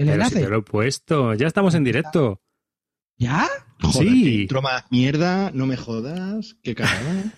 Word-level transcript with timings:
el 0.00 0.06
Pero 0.06 0.12
enlace. 0.14 0.36
si 0.36 0.42
te 0.44 0.48
lo 0.50 0.58
he 0.58 0.62
puesto, 0.62 1.34
ya 1.34 1.46
estamos 1.46 1.74
en 1.74 1.84
directo. 1.84 2.40
¿Ya? 3.16 3.48
Joder, 3.82 4.08
Sí. 4.08 4.46
qué 4.48 4.60
más 4.62 4.84
mierda, 4.90 5.50
no 5.52 5.66
me 5.66 5.76
jodas, 5.76 6.56
qué 6.62 6.74
cagada. 6.74 7.32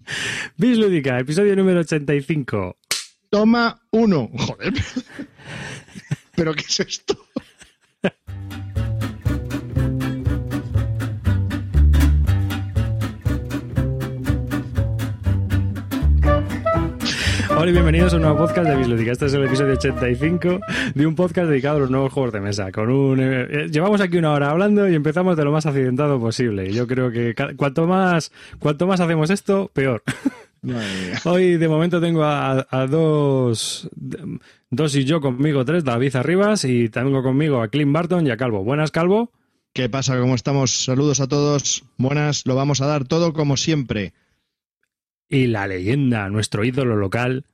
Bis 0.56 0.78
Lúdica, 0.78 1.18
episodio 1.18 1.54
número 1.56 1.80
85. 1.80 2.78
Toma 3.30 3.82
uno. 3.90 4.30
Joder. 4.38 4.72
¿Pero 6.34 6.54
qué 6.54 6.62
es 6.68 6.80
esto? 6.80 7.18
Hola 17.58 17.70
y 17.70 17.72
bienvenidos 17.72 18.12
a 18.12 18.16
un 18.16 18.22
nuevo 18.22 18.36
podcast 18.36 18.68
de 18.68 18.76
Bis 18.76 18.86
Lúdica. 18.86 19.12
Este 19.12 19.24
es 19.26 19.32
el 19.32 19.44
episodio 19.44 19.72
85 19.72 20.60
de 20.94 21.06
un 21.06 21.14
podcast 21.14 21.48
dedicado 21.48 21.78
a 21.78 21.80
los 21.80 21.90
nuevos 21.90 22.12
juegos 22.12 22.34
de 22.34 22.40
mesa. 22.40 22.70
Con 22.70 22.90
un, 22.90 23.18
eh, 23.18 23.46
eh, 23.50 23.68
llevamos 23.70 24.02
aquí 24.02 24.18
una 24.18 24.32
hora 24.32 24.50
hablando 24.50 24.86
y 24.86 24.94
empezamos 24.94 25.38
de 25.38 25.44
lo 25.44 25.52
más 25.52 25.64
accidentado 25.64 26.20
posible. 26.20 26.70
Yo 26.70 26.86
creo 26.86 27.10
que 27.10 27.34
cuanto 27.56 27.86
más, 27.86 28.30
cuanto 28.58 28.86
más 28.86 29.00
hacemos 29.00 29.30
esto, 29.30 29.70
peor. 29.72 30.02
Hoy 31.24 31.56
de 31.56 31.68
momento 31.68 31.98
tengo 31.98 32.24
a, 32.24 32.66
a 32.68 32.86
dos, 32.86 33.88
dos 34.70 34.94
y 34.94 35.04
yo 35.04 35.22
conmigo 35.22 35.64
tres, 35.64 35.82
David 35.82 36.14
Arribas 36.16 36.64
y 36.64 36.90
tengo 36.90 37.22
conmigo 37.22 37.62
a 37.62 37.68
Clint 37.68 37.92
Barton 37.92 38.26
y 38.26 38.30
a 38.30 38.36
Calvo. 38.36 38.64
Buenas, 38.64 38.90
Calvo. 38.90 39.32
¿Qué 39.72 39.88
pasa? 39.88 40.18
¿Cómo 40.18 40.34
estamos? 40.34 40.84
Saludos 40.84 41.20
a 41.20 41.26
todos. 41.26 41.84
Buenas, 41.96 42.46
lo 42.46 42.54
vamos 42.54 42.82
a 42.82 42.86
dar 42.86 43.04
todo 43.04 43.32
como 43.32 43.56
siempre. 43.56 44.12
Y 45.28 45.46
la 45.48 45.66
leyenda, 45.66 46.28
nuestro 46.28 46.64
ídolo 46.64 46.96
local. 46.96 47.44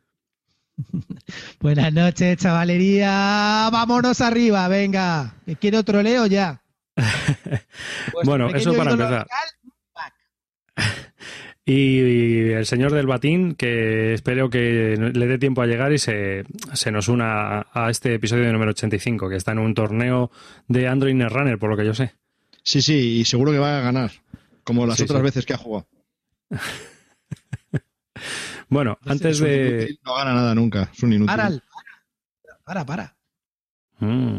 Buenas 1.61 1.93
noches, 1.93 2.37
chavalería. 2.39 3.69
Vámonos 3.73 4.21
arriba, 4.21 4.69
venga. 4.69 5.35
Que 5.47 5.57
Quiero 5.57 5.83
troleo 5.83 6.27
ya. 6.27 6.63
Bueno, 8.25 8.49
pequeño 8.49 8.61
eso 8.71 8.77
para 8.77 8.91
empezar. 8.93 9.27
local, 9.27 9.49
Y 11.65 12.51
el 12.51 12.67
señor 12.67 12.93
del 12.93 13.07
batín, 13.07 13.55
que 13.55 14.15
espero 14.15 14.51
que 14.51 14.97
le 15.15 15.27
dé 15.27 15.39
tiempo 15.39 15.63
a 15.63 15.67
llegar 15.67 15.93
y 15.93 15.99
se, 15.99 16.43
se 16.73 16.91
nos 16.91 17.07
una 17.07 17.67
a, 17.73 17.89
este 17.89 18.15
episodio 18.15 18.53
número 18.53 18.73
85, 18.73 19.29
que 19.29 19.37
está 19.37 19.53
en 19.53 19.61
un 19.61 19.73
torneo 19.73 20.33
de 20.67 20.89
Android 20.89 21.15
Runner, 21.23 21.59
por 21.59 21.71
lo 21.71 21.77
que 21.77 21.87
yo 21.87 21.95
sé. 21.95 22.15
Sí, 22.65 22.83
sí, 22.83 23.21
y 23.21 23.25
seguro 23.25 23.53
que 23.53 23.59
va 23.59 23.79
a 23.79 23.81
ganar, 23.81 24.11
como 24.65 24.87
las 24.87 24.97
Sí, 24.97 25.05
otras 25.05 25.21
sí. 25.21 25.25
veces 25.25 25.47
que 25.47 25.55
ha 25.55 25.59
jugado. 25.59 25.87
Bueno, 28.69 28.99
antes 29.07 29.39
de... 29.39 29.77
inútil, 29.83 30.01
No 30.05 30.15
gana 30.17 30.35
nada 30.35 30.55
nunca, 30.55 30.91
es 30.93 31.03
un 31.03 31.13
inútil. 31.13 31.27
Para, 31.37 31.51
para, 32.65 32.85
para. 32.87 33.17
Mm. 34.01 34.39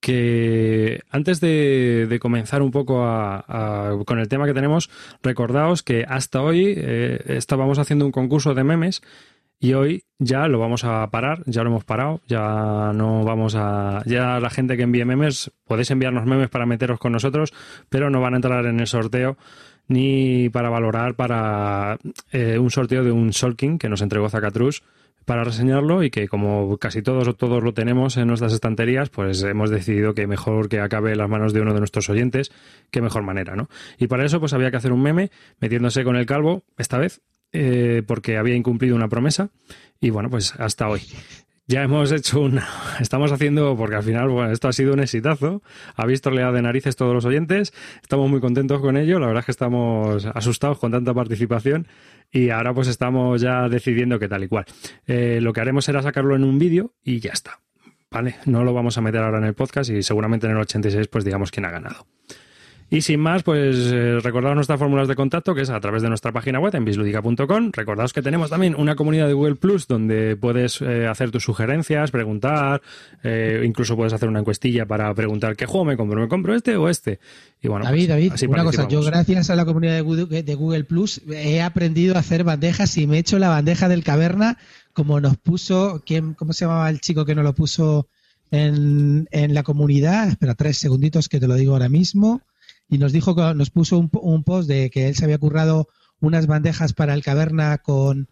Que 0.00 1.02
antes 1.10 1.40
de, 1.40 2.06
de 2.08 2.18
comenzar 2.18 2.62
un 2.62 2.70
poco 2.70 3.04
a- 3.04 3.44
a- 3.46 3.96
con 4.06 4.18
el 4.18 4.28
tema 4.28 4.46
que 4.46 4.54
tenemos, 4.54 4.88
recordaos 5.22 5.82
que 5.82 6.06
hasta 6.08 6.40
hoy 6.40 6.72
eh, 6.76 7.22
estábamos 7.26 7.78
haciendo 7.78 8.06
un 8.06 8.12
concurso 8.12 8.54
de 8.54 8.64
memes 8.64 9.02
y 9.62 9.74
hoy 9.74 10.04
ya 10.18 10.48
lo 10.48 10.58
vamos 10.58 10.84
a 10.84 11.06
parar, 11.10 11.42
ya 11.44 11.62
lo 11.62 11.68
hemos 11.68 11.84
parado, 11.84 12.22
ya 12.26 12.92
no 12.94 13.24
vamos 13.24 13.54
a... 13.58 14.02
Ya 14.06 14.40
la 14.40 14.48
gente 14.48 14.78
que 14.78 14.84
envíe 14.84 15.04
memes, 15.04 15.50
podéis 15.66 15.90
enviarnos 15.90 16.24
memes 16.24 16.48
para 16.48 16.64
meteros 16.64 16.98
con 16.98 17.12
nosotros, 17.12 17.52
pero 17.90 18.08
no 18.08 18.22
van 18.22 18.32
a 18.32 18.36
entrar 18.38 18.64
en 18.64 18.80
el 18.80 18.86
sorteo 18.86 19.36
ni 19.90 20.48
para 20.50 20.70
valorar 20.70 21.16
para 21.16 21.98
eh, 22.30 22.58
un 22.58 22.70
sorteo 22.70 23.02
de 23.02 23.10
un 23.10 23.32
Solking 23.32 23.76
que 23.76 23.88
nos 23.88 24.02
entregó 24.02 24.30
Zacatrus 24.30 24.84
para 25.24 25.42
reseñarlo 25.42 26.04
y 26.04 26.10
que 26.10 26.28
como 26.28 26.78
casi 26.78 27.02
todos 27.02 27.26
o 27.26 27.34
todos 27.34 27.62
lo 27.62 27.74
tenemos 27.74 28.16
en 28.16 28.28
nuestras 28.28 28.52
estanterías, 28.52 29.10
pues 29.10 29.42
hemos 29.42 29.68
decidido 29.68 30.14
que 30.14 30.28
mejor 30.28 30.68
que 30.68 30.78
acabe 30.78 31.10
en 31.10 31.18
las 31.18 31.28
manos 31.28 31.52
de 31.52 31.60
uno 31.60 31.74
de 31.74 31.80
nuestros 31.80 32.08
oyentes, 32.08 32.52
qué 32.92 33.02
mejor 33.02 33.24
manera, 33.24 33.56
¿no? 33.56 33.68
Y 33.98 34.06
para 34.06 34.24
eso 34.24 34.38
pues 34.38 34.52
había 34.52 34.70
que 34.70 34.76
hacer 34.76 34.92
un 34.92 35.02
meme 35.02 35.32
metiéndose 35.58 36.04
con 36.04 36.14
el 36.14 36.24
calvo, 36.24 36.62
esta 36.78 36.96
vez, 36.96 37.20
eh, 37.52 38.04
porque 38.06 38.38
había 38.38 38.54
incumplido 38.54 38.94
una 38.94 39.08
promesa 39.08 39.50
y 40.00 40.10
bueno, 40.10 40.30
pues 40.30 40.54
hasta 40.56 40.88
hoy. 40.88 41.02
Ya 41.66 41.82
hemos 41.82 42.10
hecho 42.10 42.40
una... 42.40 42.66
Estamos 43.00 43.30
haciendo, 43.32 43.76
porque 43.76 43.96
al 43.96 44.02
final, 44.02 44.28
bueno, 44.28 44.50
esto 44.50 44.68
ha 44.68 44.72
sido 44.72 44.92
un 44.92 45.00
exitazo. 45.00 45.62
Ha 45.94 46.06
visto 46.06 46.30
oleada 46.30 46.52
de 46.52 46.62
narices 46.62 46.96
todos 46.96 47.14
los 47.14 47.24
oyentes. 47.24 47.72
Estamos 48.02 48.28
muy 48.28 48.40
contentos 48.40 48.80
con 48.80 48.96
ello. 48.96 49.20
La 49.20 49.26
verdad 49.26 49.40
es 49.40 49.46
que 49.46 49.52
estamos 49.52 50.26
asustados 50.26 50.78
con 50.78 50.90
tanta 50.90 51.14
participación. 51.14 51.86
Y 52.32 52.50
ahora 52.50 52.74
pues 52.74 52.88
estamos 52.88 53.40
ya 53.40 53.68
decidiendo 53.68 54.18
qué 54.18 54.28
tal 54.28 54.44
y 54.44 54.48
cual. 54.48 54.64
Eh, 55.06 55.38
lo 55.40 55.52
que 55.52 55.60
haremos 55.60 55.84
será 55.84 56.02
sacarlo 56.02 56.34
en 56.34 56.44
un 56.44 56.58
vídeo 56.58 56.94
y 57.04 57.20
ya 57.20 57.30
está. 57.32 57.60
Vale, 58.10 58.36
no 58.46 58.64
lo 58.64 58.72
vamos 58.72 58.98
a 58.98 59.00
meter 59.00 59.20
ahora 59.20 59.38
en 59.38 59.44
el 59.44 59.54
podcast 59.54 59.90
y 59.90 60.02
seguramente 60.02 60.46
en 60.46 60.52
el 60.52 60.58
86 60.58 61.06
pues 61.06 61.24
digamos 61.24 61.52
quién 61.52 61.64
ha 61.66 61.70
ganado. 61.70 62.06
Y 62.92 63.02
sin 63.02 63.20
más, 63.20 63.44
pues 63.44 63.76
eh, 63.92 64.18
recordaos 64.20 64.56
nuestras 64.56 64.80
fórmulas 64.80 65.06
de 65.06 65.14
contacto, 65.14 65.54
que 65.54 65.62
es 65.62 65.70
a 65.70 65.78
través 65.78 66.02
de 66.02 66.08
nuestra 66.08 66.32
página 66.32 66.58
web 66.58 66.74
en 66.74 66.84
bisludica.com. 66.84 67.70
Recordaos 67.72 68.12
que 68.12 68.20
tenemos 68.20 68.50
también 68.50 68.74
una 68.76 68.96
comunidad 68.96 69.28
de 69.28 69.32
Google 69.32 69.54
Plus 69.54 69.86
donde 69.86 70.36
puedes 70.36 70.82
eh, 70.82 71.06
hacer 71.06 71.30
tus 71.30 71.44
sugerencias, 71.44 72.10
preguntar, 72.10 72.82
eh, 73.22 73.62
incluso 73.64 73.94
puedes 73.94 74.12
hacer 74.12 74.28
una 74.28 74.40
encuestilla 74.40 74.86
para 74.86 75.14
preguntar 75.14 75.54
qué 75.54 75.66
juego 75.66 75.84
me 75.84 75.96
compro, 75.96 76.20
me 76.20 76.26
compro 76.26 76.52
este 76.56 76.76
o 76.76 76.88
este. 76.88 77.20
Y 77.62 77.68
bueno, 77.68 77.84
David, 77.84 77.98
pues, 77.98 78.08
David, 78.08 78.32
así 78.32 78.46
una 78.46 78.64
cosa, 78.64 78.88
yo 78.88 79.02
gracias 79.02 79.50
a 79.50 79.54
la 79.54 79.64
comunidad 79.64 79.94
de 79.94 80.00
Google, 80.00 80.42
de 80.42 80.54
Google 80.56 80.82
Plus 80.82 81.22
he 81.28 81.62
aprendido 81.62 82.16
a 82.16 82.18
hacer 82.18 82.42
bandejas 82.42 82.98
y 82.98 83.06
me 83.06 83.18
he 83.18 83.20
hecho 83.20 83.38
la 83.38 83.50
bandeja 83.50 83.88
del 83.88 84.02
caverna 84.02 84.58
como 84.92 85.20
nos 85.20 85.36
puso, 85.36 86.02
¿quién, 86.04 86.34
¿cómo 86.34 86.52
se 86.52 86.64
llamaba 86.64 86.90
el 86.90 87.00
chico 87.00 87.24
que 87.24 87.36
nos 87.36 87.44
lo 87.44 87.54
puso 87.54 88.08
en, 88.50 89.28
en 89.30 89.54
la 89.54 89.62
comunidad? 89.62 90.28
Espera, 90.28 90.56
tres 90.56 90.78
segunditos 90.78 91.28
que 91.28 91.38
te 91.38 91.46
lo 91.46 91.54
digo 91.54 91.74
ahora 91.74 91.88
mismo. 91.88 92.42
Y 92.90 92.98
nos 92.98 93.12
dijo 93.12 93.34
que 93.36 93.54
nos 93.54 93.70
puso 93.70 93.96
un, 93.98 94.10
un 94.20 94.42
post 94.44 94.68
de 94.68 94.90
que 94.90 95.08
él 95.08 95.14
se 95.14 95.24
había 95.24 95.38
currado 95.38 95.88
unas 96.20 96.46
bandejas 96.46 96.92
para 96.92 97.14
el 97.14 97.22
caverna 97.22 97.78
con, 97.78 98.28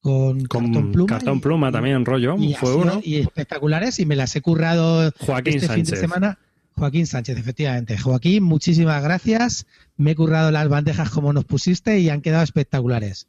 con, 0.00 0.46
Con 0.46 0.64
cartón 0.72 0.92
pluma. 0.92 1.06
cartón 1.08 1.38
y- 1.38 1.40
pluma 1.40 1.72
también, 1.72 2.04
rollo, 2.04 2.36
y, 2.38 2.54
fue 2.54 2.74
uno. 2.74 3.00
y 3.04 3.16
espectaculares 3.16 3.98
y 3.98 4.06
me 4.06 4.16
las 4.16 4.34
he 4.36 4.40
currado 4.40 5.12
Joaquín 5.18 5.54
este 5.56 5.68
fin 5.74 5.84
de 5.84 5.96
semana. 5.96 6.38
Joaquín 6.76 7.06
Sánchez, 7.06 7.36
efectivamente. 7.36 7.98
Joaquín, 7.98 8.42
muchísimas 8.44 9.02
gracias. 9.02 9.66
Me 9.98 10.12
he 10.12 10.14
currado 10.14 10.50
las 10.50 10.66
bandejas 10.68 11.10
como 11.10 11.32
nos 11.34 11.44
pusiste 11.44 11.98
y 11.98 12.08
han 12.08 12.22
quedado 12.22 12.42
espectaculares. 12.44 13.26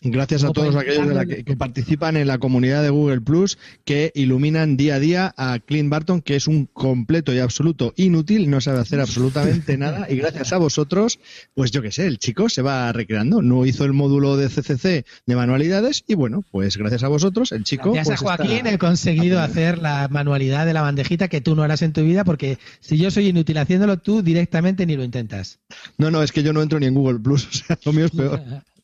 Gracias 0.00 0.44
a 0.44 0.52
todos 0.52 0.76
aquellos 0.76 1.08
de 1.08 1.14
la 1.14 1.26
que, 1.26 1.44
que 1.44 1.56
participan 1.56 2.16
en 2.16 2.28
la 2.28 2.38
comunidad 2.38 2.82
de 2.82 2.90
Google 2.90 3.20
Plus 3.20 3.58
que 3.84 4.12
iluminan 4.14 4.76
día 4.76 4.94
a 4.96 5.00
día 5.00 5.34
a 5.36 5.58
Clint 5.58 5.90
Barton, 5.90 6.22
que 6.22 6.36
es 6.36 6.46
un 6.46 6.66
completo 6.66 7.34
y 7.34 7.40
absoluto 7.40 7.92
inútil, 7.96 8.48
no 8.48 8.60
sabe 8.60 8.78
hacer 8.78 9.00
absolutamente 9.00 9.76
nada. 9.78 10.06
Y 10.08 10.16
gracias 10.16 10.52
a 10.52 10.58
vosotros, 10.58 11.18
pues 11.54 11.70
yo 11.72 11.82
qué 11.82 11.90
sé, 11.90 12.06
el 12.06 12.18
chico 12.18 12.48
se 12.48 12.62
va 12.62 12.92
recreando. 12.92 13.42
No 13.42 13.66
hizo 13.66 13.84
el 13.84 13.92
módulo 13.92 14.36
de 14.36 14.48
CCC 14.48 15.04
de 15.26 15.36
manualidades 15.36 16.04
y 16.06 16.14
bueno, 16.14 16.44
pues 16.50 16.76
gracias 16.76 17.02
a 17.02 17.08
vosotros, 17.08 17.50
el 17.52 17.64
chico. 17.64 17.92
Gracias 17.92 18.20
pues 18.20 18.30
a 18.32 18.36
Joaquín 18.36 18.56
está- 18.58 18.72
he 18.72 18.78
conseguido 18.78 19.40
hacer 19.40 19.78
la 19.78 20.06
manualidad 20.08 20.64
de 20.64 20.74
la 20.74 20.82
bandejita 20.82 21.28
que 21.28 21.40
tú 21.40 21.56
no 21.56 21.62
harás 21.64 21.82
en 21.82 21.92
tu 21.92 22.02
vida 22.02 22.24
porque 22.24 22.58
si 22.80 22.98
yo 22.98 23.10
soy 23.10 23.28
inútil 23.28 23.58
haciéndolo, 23.58 23.96
tú 23.96 24.22
directamente 24.22 24.86
ni 24.86 24.96
lo 24.96 25.02
intentas. 25.02 25.58
No, 25.96 26.10
no, 26.10 26.22
es 26.22 26.30
que 26.32 26.42
yo 26.42 26.52
no 26.52 26.62
entro 26.62 26.78
ni 26.78 26.86
en 26.86 26.94
Google 26.94 27.18
Plus, 27.18 27.46
o 27.48 27.52
sea, 27.52 27.78
lo 27.84 27.92
mío 27.92 28.04
es 28.04 28.12
peor. 28.12 28.40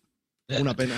Una 0.49 0.75
pena. 0.77 0.95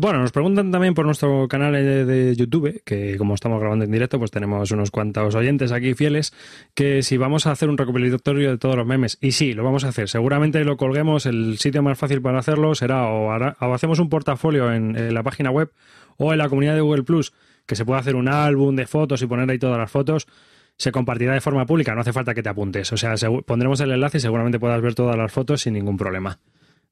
Bueno, 0.00 0.20
nos 0.20 0.30
preguntan 0.30 0.70
también 0.70 0.94
por 0.94 1.06
nuestro 1.06 1.48
canal 1.48 1.72
de, 1.72 2.04
de 2.04 2.36
YouTube, 2.36 2.82
que 2.84 3.16
como 3.18 3.34
estamos 3.34 3.58
grabando 3.58 3.84
en 3.84 3.90
directo, 3.90 4.16
pues 4.20 4.30
tenemos 4.30 4.70
unos 4.70 4.92
cuantos 4.92 5.34
oyentes 5.34 5.72
aquí 5.72 5.94
fieles, 5.94 6.32
que 6.74 7.02
si 7.02 7.16
vamos 7.16 7.48
a 7.48 7.50
hacer 7.50 7.68
un 7.68 7.76
recopilatorio 7.76 8.50
de 8.52 8.58
todos 8.58 8.76
los 8.76 8.86
memes. 8.86 9.18
Y 9.20 9.32
sí, 9.32 9.54
lo 9.54 9.64
vamos 9.64 9.82
a 9.82 9.88
hacer. 9.88 10.08
Seguramente 10.08 10.62
lo 10.64 10.76
colguemos. 10.76 11.26
El 11.26 11.58
sitio 11.58 11.82
más 11.82 11.98
fácil 11.98 12.22
para 12.22 12.38
hacerlo 12.38 12.76
será 12.76 13.08
o, 13.08 13.32
hará- 13.32 13.56
o 13.60 13.74
hacemos 13.74 13.98
un 13.98 14.08
portafolio 14.08 14.72
en, 14.72 14.96
en 14.96 15.12
la 15.14 15.24
página 15.24 15.50
web 15.50 15.72
o 16.16 16.32
en 16.32 16.38
la 16.38 16.48
comunidad 16.48 16.76
de 16.76 16.80
Google 16.80 17.02
Plus, 17.02 17.32
que 17.66 17.74
se 17.74 17.84
puede 17.84 17.98
hacer 17.98 18.14
un 18.14 18.28
álbum 18.28 18.76
de 18.76 18.86
fotos 18.86 19.20
y 19.22 19.26
poner 19.26 19.50
ahí 19.50 19.58
todas 19.58 19.78
las 19.78 19.90
fotos. 19.90 20.28
Se 20.76 20.92
compartirá 20.92 21.34
de 21.34 21.40
forma 21.40 21.66
pública, 21.66 21.96
no 21.96 22.02
hace 22.02 22.12
falta 22.12 22.34
que 22.34 22.42
te 22.44 22.48
apuntes. 22.48 22.92
O 22.92 22.96
sea, 22.96 23.14
pondremos 23.44 23.80
el 23.80 23.90
enlace 23.90 24.18
y 24.18 24.20
seguramente 24.20 24.60
puedas 24.60 24.80
ver 24.80 24.94
todas 24.94 25.16
las 25.16 25.32
fotos 25.32 25.60
sin 25.62 25.74
ningún 25.74 25.96
problema. 25.96 26.38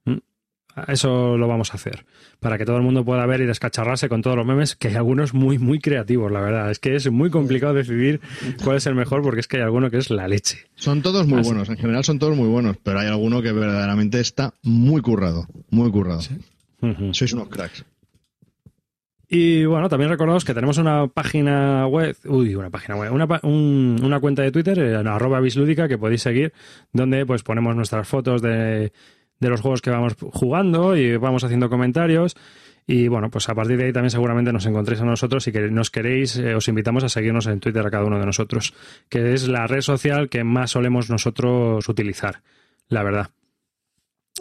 ¿Mm? 0.05 0.17
Eso 0.89 1.39
lo 1.39 1.49
vamos 1.49 1.73
a 1.73 1.77
hacer, 1.77 2.05
para 2.39 2.59
que 2.59 2.65
todo 2.67 2.77
el 2.77 2.83
mundo 2.83 3.05
pueda 3.05 3.25
ver 3.25 3.41
y 3.41 3.47
descacharrarse 3.47 4.09
con 4.11 4.21
todos 4.21 4.37
los 4.37 4.45
memes, 4.45 4.77
que 4.77 4.89
hay 4.89 4.95
algunos 4.97 5.33
muy, 5.33 5.59
muy 5.59 5.79
creativos, 5.79 6.31
la 6.31 6.41
verdad. 6.41 6.71
Es 6.71 6.79
que 6.79 6.95
es 6.95 7.11
muy 7.11 7.31
complicado 7.31 7.73
decidir 7.73 8.21
cuál 8.63 8.77
es 8.77 8.87
el 8.87 8.95
mejor, 8.95 9.23
porque 9.23 9.41
es 9.41 9.49
que 9.49 9.57
hay 9.57 9.63
alguno 9.63 9.91
que 9.91 9.97
es 9.99 10.11
la 10.11 10.29
leche. 10.29 10.59
Son 10.75 11.01
todos 11.01 11.27
muy 11.27 11.43
sí. 11.43 11.49
buenos, 11.49 11.69
en 11.71 11.77
general 11.79 12.05
son 12.05 12.19
todos 12.19 12.37
muy 12.37 12.49
buenos, 12.49 12.77
pero 12.83 12.99
hay 13.01 13.07
alguno 13.09 13.41
que 13.41 13.53
verdaderamente 13.53 14.21
está 14.21 14.53
muy 14.63 15.01
currado, 15.01 15.47
muy 15.71 15.91
currado. 15.91 16.21
Ujú. 16.83 17.15
Sois 17.15 17.33
unos 17.33 17.49
cracks. 17.49 17.85
Y 19.29 19.65
bueno, 19.65 19.89
también 19.89 20.09
recordaos 20.11 20.45
que 20.45 20.55
tenemos 20.55 20.79
una 20.79 21.09
página 21.09 21.85
web, 21.89 22.17
uy, 22.27 22.55
una 22.55 22.71
página 22.71 22.95
web, 22.97 23.13
una, 23.13 23.27
un- 23.43 23.99
una 24.05 24.21
cuenta 24.21 24.43
de 24.43 24.53
Twitter, 24.53 24.79
eh, 24.79 25.01
en 25.01 25.09
arroba 25.09 25.41
bislúdica, 25.41 25.89
que 25.89 25.99
podéis 25.99 26.23
seguir, 26.23 26.53
donde 26.93 27.27
pues 27.27 27.43
ponemos 27.43 27.75
nuestras 27.75 28.07
fotos 28.07 28.41
de, 28.41 28.93
de 29.41 29.49
los 29.49 29.61
juegos 29.61 29.83
que 29.83 29.91
vamos 29.91 30.17
jugando 30.19 30.97
y 30.97 31.17
vamos 31.17 31.45
haciendo 31.45 31.69
comentarios. 31.69 32.37
Y 32.87 33.09
bueno, 33.09 33.31
pues 33.31 33.49
a 33.49 33.55
partir 33.55 33.77
de 33.79 33.87
ahí 33.87 33.93
también 33.93 34.11
seguramente 34.11 34.53
nos 34.53 34.65
encontréis 34.65 35.01
a 35.01 35.05
nosotros 35.05 35.47
y 35.49 35.53
que 35.53 35.71
nos 35.71 35.91
queréis, 35.91 36.37
eh, 36.37 36.55
os 36.55 36.69
invitamos 36.69 37.03
a 37.03 37.09
seguirnos 37.09 37.47
en 37.47 37.59
Twitter 37.59 37.85
a 37.85 37.91
cada 37.91 38.05
uno 38.05 38.21
de 38.21 38.27
nosotros, 38.27 38.75
que 39.09 39.35
es 39.35 39.49
la 39.49 39.67
red 39.67 39.81
social 39.81 40.29
que 40.29 40.45
más 40.45 40.71
solemos 40.71 41.11
nosotros 41.11 41.89
utilizar, 41.89 42.43
la 42.89 43.03
verdad. 43.03 43.31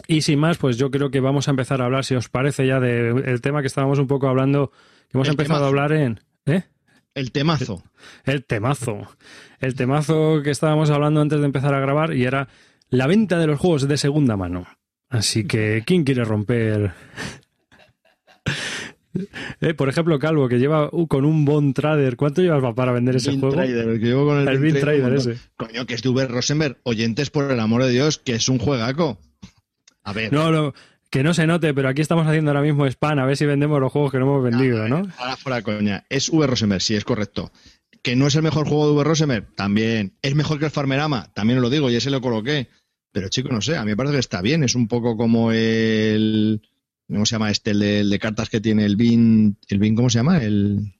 Y 0.06 0.20
sin 0.20 0.38
más, 0.38 0.58
pues 0.58 0.76
yo 0.76 0.90
creo 0.90 1.10
que 1.10 1.20
vamos 1.20 1.48
a 1.48 1.50
empezar 1.50 1.82
a 1.82 1.86
hablar, 1.86 2.04
si 2.04 2.14
os 2.14 2.28
parece, 2.28 2.66
ya 2.66 2.78
del 2.78 3.40
tema 3.40 3.62
que 3.62 3.66
estábamos 3.66 3.98
un 3.98 4.06
poco 4.06 4.28
hablando, 4.28 4.70
que 5.08 5.16
hemos 5.18 5.28
empezado 5.28 5.64
a 5.64 5.68
hablar 5.68 5.92
en... 5.92 6.20
¿Eh? 6.44 6.62
El 7.14 7.32
temazo. 7.32 7.82
El 8.24 8.44
temazo. 8.44 9.08
El 9.58 9.74
temazo 9.74 10.42
que 10.44 10.50
estábamos 10.50 10.90
hablando 10.90 11.22
antes 11.22 11.40
de 11.40 11.46
empezar 11.46 11.74
a 11.74 11.80
grabar 11.80 12.14
y 12.14 12.24
era 12.24 12.48
la 12.90 13.06
venta 13.06 13.38
de 13.38 13.46
los 13.46 13.58
juegos 13.58 13.88
de 13.88 13.96
segunda 13.96 14.36
mano. 14.36 14.66
Así 15.08 15.46
que, 15.46 15.82
¿quién 15.86 16.04
quiere 16.04 16.24
romper 16.24 16.92
eh, 19.60 19.74
por 19.74 19.88
ejemplo, 19.88 20.18
Calvo, 20.18 20.48
que 20.48 20.58
lleva 20.58 20.88
uh, 20.92 21.06
con 21.06 21.24
un 21.24 21.44
Bond 21.44 21.74
Trader. 21.74 22.16
¿Cuánto 22.16 22.42
llevas 22.42 22.74
para 22.74 22.92
vender 22.92 23.16
ese 23.16 23.38
juego? 23.38 23.60
el 23.60 24.00
que 24.00 24.06
llevo 24.06 24.26
con 24.26 24.38
el, 24.38 24.48
el 24.48 24.80
Trader, 24.80 25.14
ese. 25.14 25.38
Coño, 25.56 25.86
que 25.86 25.94
es 25.94 26.02
de 26.02 26.08
Uber 26.08 26.30
Rosenberg. 26.30 26.78
Oyentes, 26.82 27.30
por 27.30 27.50
el 27.50 27.60
amor 27.60 27.84
de 27.84 27.90
Dios, 27.90 28.18
que 28.18 28.34
es 28.34 28.48
un 28.48 28.58
juegaco. 28.58 29.18
A 30.02 30.12
ver. 30.12 30.32
No, 30.32 30.50
no. 30.50 30.74
Que 31.10 31.22
no 31.22 31.34
se 31.34 31.46
note, 31.46 31.72
pero 31.72 31.88
aquí 31.88 32.02
estamos 32.02 32.26
haciendo 32.26 32.50
ahora 32.50 32.62
mismo 32.62 32.84
spam 32.86 33.20
a 33.20 33.26
ver 33.26 33.36
si 33.36 33.46
vendemos 33.46 33.80
los 33.80 33.92
juegos 33.92 34.10
que 34.10 34.18
no 34.18 34.24
hemos 34.24 34.42
vendido, 34.42 34.88
¿no? 34.88 35.02
Ahora 35.18 35.36
fuera 35.36 35.62
coña. 35.62 36.04
Es 36.08 36.28
Uber 36.28 36.50
Rosenberg, 36.50 36.82
sí, 36.82 36.96
es 36.96 37.04
correcto. 37.04 37.52
¿Que 38.02 38.16
no 38.16 38.26
es 38.26 38.34
el 38.34 38.42
mejor 38.42 38.68
juego 38.68 38.86
de 38.86 38.92
Uber 38.92 39.06
Rosenberg? 39.06 39.54
También. 39.54 40.16
¿Es 40.20 40.34
mejor 40.34 40.58
que 40.58 40.66
el 40.66 40.70
Farmerama? 40.70 41.32
También 41.32 41.60
lo 41.60 41.70
digo, 41.70 41.90
y 41.90 41.96
ese 41.96 42.10
lo 42.10 42.20
coloqué. 42.20 42.68
Pero 43.16 43.30
chico, 43.30 43.48
no 43.48 43.62
sé, 43.62 43.78
a 43.78 43.82
mí 43.82 43.92
me 43.92 43.96
parece 43.96 44.12
que 44.12 44.20
está 44.20 44.42
bien. 44.42 44.62
Es 44.62 44.74
un 44.74 44.88
poco 44.88 45.16
como 45.16 45.50
el 45.50 46.60
¿Cómo 47.08 47.24
se 47.24 47.34
llama 47.34 47.50
este? 47.50 47.70
El 47.70 48.10
de, 48.10 48.18
cartas 48.18 48.50
que 48.50 48.60
tiene 48.60 48.84
el 48.84 48.96
BIN. 48.96 49.56
¿El 49.68 49.78
BIN 49.78 49.96
cómo 49.96 50.10
se 50.10 50.18
llama? 50.18 50.36
El, 50.36 50.92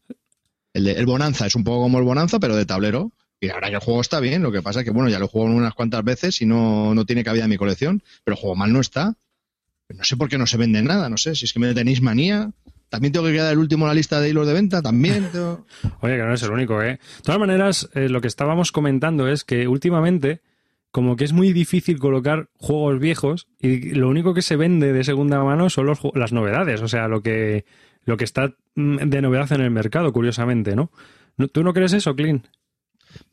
el, 0.72 1.04
Bonanza. 1.04 1.44
Es 1.44 1.54
un 1.56 1.62
poco 1.62 1.82
como 1.82 1.98
el 1.98 2.04
Bonanza, 2.04 2.40
pero 2.40 2.56
de 2.56 2.64
tablero. 2.64 3.12
Y 3.38 3.50
ahora 3.50 3.68
que 3.68 3.74
el 3.74 3.80
juego 3.80 4.00
está 4.00 4.18
bien, 4.18 4.42
lo 4.42 4.50
que 4.50 4.62
pasa 4.62 4.80
es 4.80 4.86
que, 4.86 4.92
bueno, 4.92 5.10
ya 5.10 5.18
lo 5.18 5.28
juego 5.28 5.46
unas 5.46 5.74
cuantas 5.74 6.02
veces 6.04 6.40
y 6.40 6.46
no, 6.46 6.94
no 6.94 7.04
tiene 7.04 7.22
cabida 7.22 7.44
en 7.44 7.50
mi 7.50 7.58
colección, 7.58 8.02
pero 8.24 8.34
el 8.34 8.40
juego 8.40 8.56
mal 8.56 8.72
no 8.72 8.80
está. 8.80 9.14
No 9.90 10.02
sé 10.02 10.16
por 10.16 10.30
qué 10.30 10.38
no 10.38 10.46
se 10.46 10.56
vende 10.56 10.80
nada, 10.80 11.10
no 11.10 11.18
sé, 11.18 11.34
si 11.34 11.44
es 11.44 11.52
que 11.52 11.58
me 11.58 11.74
tenéis 11.74 12.00
manía. 12.00 12.50
También 12.88 13.12
tengo 13.12 13.26
que 13.26 13.32
quedar 13.32 13.52
el 13.52 13.58
último 13.58 13.84
en 13.84 13.88
la 13.88 13.94
lista 13.94 14.22
de 14.22 14.30
hilos 14.30 14.46
de 14.46 14.54
venta, 14.54 14.80
también. 14.80 15.28
Oye, 16.00 16.16
que 16.16 16.22
no 16.22 16.32
es 16.32 16.42
el 16.42 16.50
único, 16.50 16.80
¿eh? 16.80 16.92
De 16.92 17.22
todas 17.22 17.38
maneras, 17.38 17.90
eh, 17.92 18.08
lo 18.08 18.22
que 18.22 18.28
estábamos 18.28 18.72
comentando 18.72 19.28
es 19.28 19.44
que 19.44 19.68
últimamente 19.68 20.40
como 20.96 21.16
que 21.16 21.24
es 21.24 21.34
muy 21.34 21.52
difícil 21.52 21.98
colocar 21.98 22.48
juegos 22.54 22.98
viejos 22.98 23.48
y 23.60 23.90
lo 23.90 24.08
único 24.08 24.32
que 24.32 24.40
se 24.40 24.56
vende 24.56 24.94
de 24.94 25.04
segunda 25.04 25.44
mano 25.44 25.68
son 25.68 25.84
los, 25.84 25.98
las 26.14 26.32
novedades, 26.32 26.80
o 26.80 26.88
sea, 26.88 27.06
lo 27.06 27.20
que, 27.20 27.66
lo 28.06 28.16
que 28.16 28.24
está 28.24 28.54
mm, 28.76 29.06
de 29.06 29.20
novedad 29.20 29.52
en 29.52 29.60
el 29.60 29.70
mercado, 29.70 30.10
curiosamente, 30.10 30.74
¿no? 30.74 30.90
¿Tú 31.52 31.62
no 31.62 31.74
crees 31.74 31.92
eso, 31.92 32.16
Clint? 32.16 32.46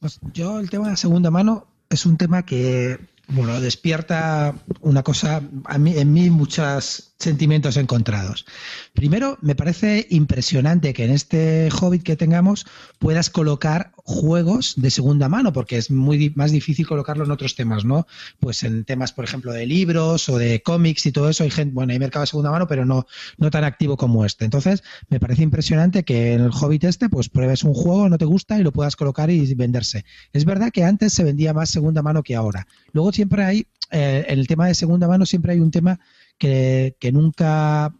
Pues 0.01 0.19
yo 0.33 0.59
el 0.59 0.69
tema 0.69 0.89
de 0.89 0.97
segunda 0.97 1.31
mano 1.31 1.65
es 1.89 2.05
un 2.05 2.17
tema 2.17 2.43
que, 2.43 2.99
bueno, 3.29 3.61
despierta 3.61 4.55
una 4.81 5.01
cosa, 5.01 5.41
a 5.63 5.77
mí, 5.77 5.97
en 5.97 6.11
mí 6.11 6.29
muchos 6.29 7.12
sentimientos 7.19 7.77
encontrados. 7.77 8.45
Primero, 8.93 9.37
me 9.41 9.55
parece 9.55 10.07
impresionante 10.09 10.93
que 10.93 11.05
en 11.05 11.11
este 11.11 11.69
Hobbit 11.69 12.03
que 12.03 12.15
tengamos 12.15 12.65
puedas 12.99 13.29
colocar 13.29 13.91
juegos 13.95 14.73
de 14.75 14.91
segunda 14.91 15.29
mano, 15.29 15.53
porque 15.53 15.77
es 15.77 15.89
muy 15.89 16.33
más 16.35 16.51
difícil 16.51 16.85
colocarlo 16.85 17.23
en 17.23 17.31
otros 17.31 17.55
temas, 17.55 17.85
¿no? 17.85 18.05
Pues 18.39 18.63
en 18.63 18.83
temas, 18.83 19.13
por 19.13 19.23
ejemplo, 19.23 19.53
de 19.53 19.65
libros 19.65 20.27
o 20.27 20.37
de 20.37 20.61
cómics 20.61 21.05
y 21.05 21.11
todo 21.11 21.29
eso, 21.29 21.43
hay 21.43 21.51
gente, 21.51 21.73
bueno, 21.73 21.93
hay 21.93 21.99
mercado 21.99 22.23
de 22.23 22.27
segunda 22.27 22.51
mano, 22.51 22.67
pero 22.67 22.85
no, 22.85 23.05
no 23.37 23.49
tan 23.49 23.63
activo 23.63 23.95
como 23.95 24.25
este. 24.25 24.45
Entonces, 24.45 24.83
me 25.09 25.19
parece 25.19 25.43
impresionante 25.43 26.03
que 26.03 26.33
en 26.33 26.41
el 26.41 26.51
Hobbit 26.51 26.83
este, 26.83 27.09
pues 27.09 27.29
pruebes 27.29 27.63
un 27.63 27.73
juego, 27.73 28.09
no 28.09 28.17
te 28.17 28.25
gusta 28.25 28.59
y 28.59 28.63
lo 28.63 28.73
puedas 28.73 28.95
colocar 28.95 29.29
y 29.29 29.53
venderse. 29.55 30.03
Es 30.33 30.43
verdad 30.45 30.71
que 30.71 30.83
antes 30.83 31.13
se 31.13 31.23
vendía 31.23 31.53
más 31.53 31.69
segunda 31.69 32.01
mano 32.01 32.23
que 32.23 32.35
ahora. 32.35 32.67
Luego 32.91 33.13
siempre 33.13 33.43
hay, 33.43 33.67
eh, 33.91 34.25
en 34.27 34.39
el 34.39 34.47
tema 34.47 34.67
de 34.67 34.75
segunda 34.75 35.07
mano 35.07 35.25
siempre 35.25 35.53
hay 35.53 35.59
un 35.59 35.71
tema 35.71 35.99
que, 36.37 36.95
nunca 37.11 37.93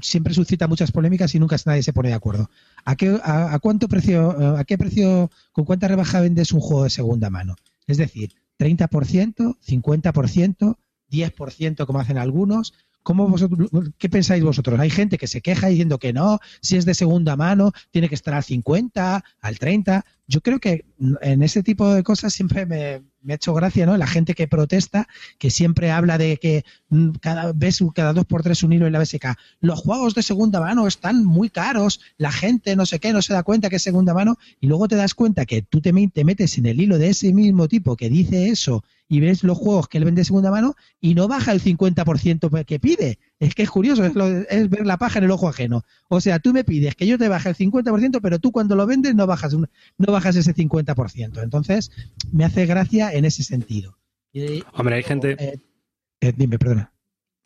siempre 0.00 0.34
suscita 0.34 0.68
muchas 0.68 0.92
polémicas 0.92 1.34
y 1.34 1.40
nunca 1.40 1.56
nadie 1.66 1.82
se 1.82 1.92
pone 1.92 2.08
de 2.08 2.14
acuerdo. 2.14 2.50
¿A 2.84 2.96
qué, 2.96 3.18
a, 3.22 3.58
cuánto 3.60 3.88
precio, 3.88 4.56
a 4.56 4.64
qué 4.64 4.78
precio, 4.78 5.30
con 5.52 5.64
cuánta 5.64 5.88
rebaja 5.88 6.20
vendes 6.20 6.52
un 6.52 6.60
juego 6.60 6.84
de 6.84 6.90
segunda 6.90 7.30
mano? 7.30 7.56
Es 7.86 7.96
decir, 7.96 8.32
30%, 8.58 9.58
50%, 9.60 10.76
10% 11.10 11.86
como 11.86 12.00
hacen 12.00 12.18
algunos. 12.18 12.74
¿Cómo 13.02 13.28
vosotros, 13.28 13.68
¿Qué 13.98 14.08
pensáis 14.08 14.42
vosotros? 14.42 14.80
Hay 14.80 14.88
gente 14.88 15.18
que 15.18 15.26
se 15.26 15.42
queja 15.42 15.66
diciendo 15.66 15.98
que 15.98 16.14
no, 16.14 16.38
si 16.62 16.78
es 16.78 16.86
de 16.86 16.94
segunda 16.94 17.36
mano, 17.36 17.72
tiene 17.90 18.08
que 18.08 18.14
estar 18.14 18.32
al 18.32 18.44
50, 18.44 19.22
al 19.40 19.58
30. 19.58 20.06
Yo 20.26 20.40
creo 20.40 20.58
que 20.58 20.86
en 21.20 21.42
ese 21.42 21.62
tipo 21.62 21.92
de 21.92 22.02
cosas 22.02 22.32
siempre 22.32 22.64
me, 22.64 23.02
me 23.24 23.32
ha 23.32 23.36
hecho 23.36 23.54
gracia, 23.54 23.86
¿no? 23.86 23.96
La 23.96 24.06
gente 24.06 24.34
que 24.34 24.46
protesta, 24.46 25.08
que 25.38 25.50
siempre 25.50 25.90
habla 25.90 26.18
de 26.18 26.36
que 26.36 26.64
mm, 26.90 27.10
cada 27.20 27.52
ves 27.52 27.82
cada 27.94 28.12
dos 28.12 28.26
por 28.26 28.42
tres 28.42 28.62
un 28.62 28.72
hilo 28.72 28.86
en 28.86 28.92
la 28.92 29.00
BSK. 29.00 29.36
Los 29.60 29.80
juegos 29.80 30.14
de 30.14 30.22
segunda 30.22 30.60
mano 30.60 30.86
están 30.86 31.24
muy 31.24 31.50
caros, 31.50 32.00
la 32.16 32.30
gente 32.30 32.76
no 32.76 32.86
sé 32.86 33.00
qué, 33.00 33.12
no 33.12 33.22
se 33.22 33.32
da 33.32 33.42
cuenta 33.42 33.70
que 33.70 33.76
es 33.76 33.82
segunda 33.82 34.14
mano, 34.14 34.36
y 34.60 34.66
luego 34.66 34.86
te 34.86 34.96
das 34.96 35.14
cuenta 35.14 35.46
que 35.46 35.62
tú 35.62 35.80
te, 35.80 35.92
te 36.12 36.24
metes 36.24 36.58
en 36.58 36.66
el 36.66 36.80
hilo 36.80 36.98
de 36.98 37.08
ese 37.08 37.32
mismo 37.32 37.66
tipo 37.66 37.96
que 37.96 38.08
dice 38.08 38.48
eso 38.48 38.84
y 39.08 39.20
ves 39.20 39.44
los 39.44 39.58
juegos 39.58 39.88
que 39.88 39.98
él 39.98 40.04
vende 40.04 40.20
de 40.20 40.24
segunda 40.24 40.50
mano 40.50 40.76
y 41.00 41.14
no 41.14 41.28
baja 41.28 41.52
el 41.52 41.62
50% 41.62 42.64
que 42.64 42.80
pide. 42.80 43.18
Es 43.44 43.54
que 43.54 43.62
es 43.62 43.70
curioso, 43.70 44.04
es, 44.04 44.14
ver 44.70 44.86
la 44.86 44.96
paja 44.96 45.18
en 45.18 45.26
el 45.26 45.30
ojo 45.30 45.48
ajeno. 45.48 45.84
O 46.08 46.20
sea, 46.20 46.38
tú 46.38 46.52
me 46.52 46.64
pides 46.64 46.94
que 46.94 47.06
yo 47.06 47.18
te 47.18 47.28
baje 47.28 47.50
el 47.50 47.56
50%, 47.56 48.20
pero 48.22 48.38
tú 48.38 48.52
cuando 48.52 48.74
lo 48.74 48.86
vendes 48.86 49.14
no 49.14 49.26
bajas, 49.26 49.54
no 49.54 49.66
bajas 49.98 50.36
ese 50.36 50.54
50%. 50.54 51.42
Entonces, 51.42 51.90
me 52.32 52.44
hace 52.44 52.64
gracia 52.64 53.12
en 53.12 53.24
ese 53.24 53.42
sentido. 53.42 53.98
Hombre, 54.72 54.96
hay 54.96 55.02
gente... 55.02 55.36
Eh, 55.38 55.60
eh, 56.20 56.32
dime, 56.34 56.58
perdona. 56.58 56.92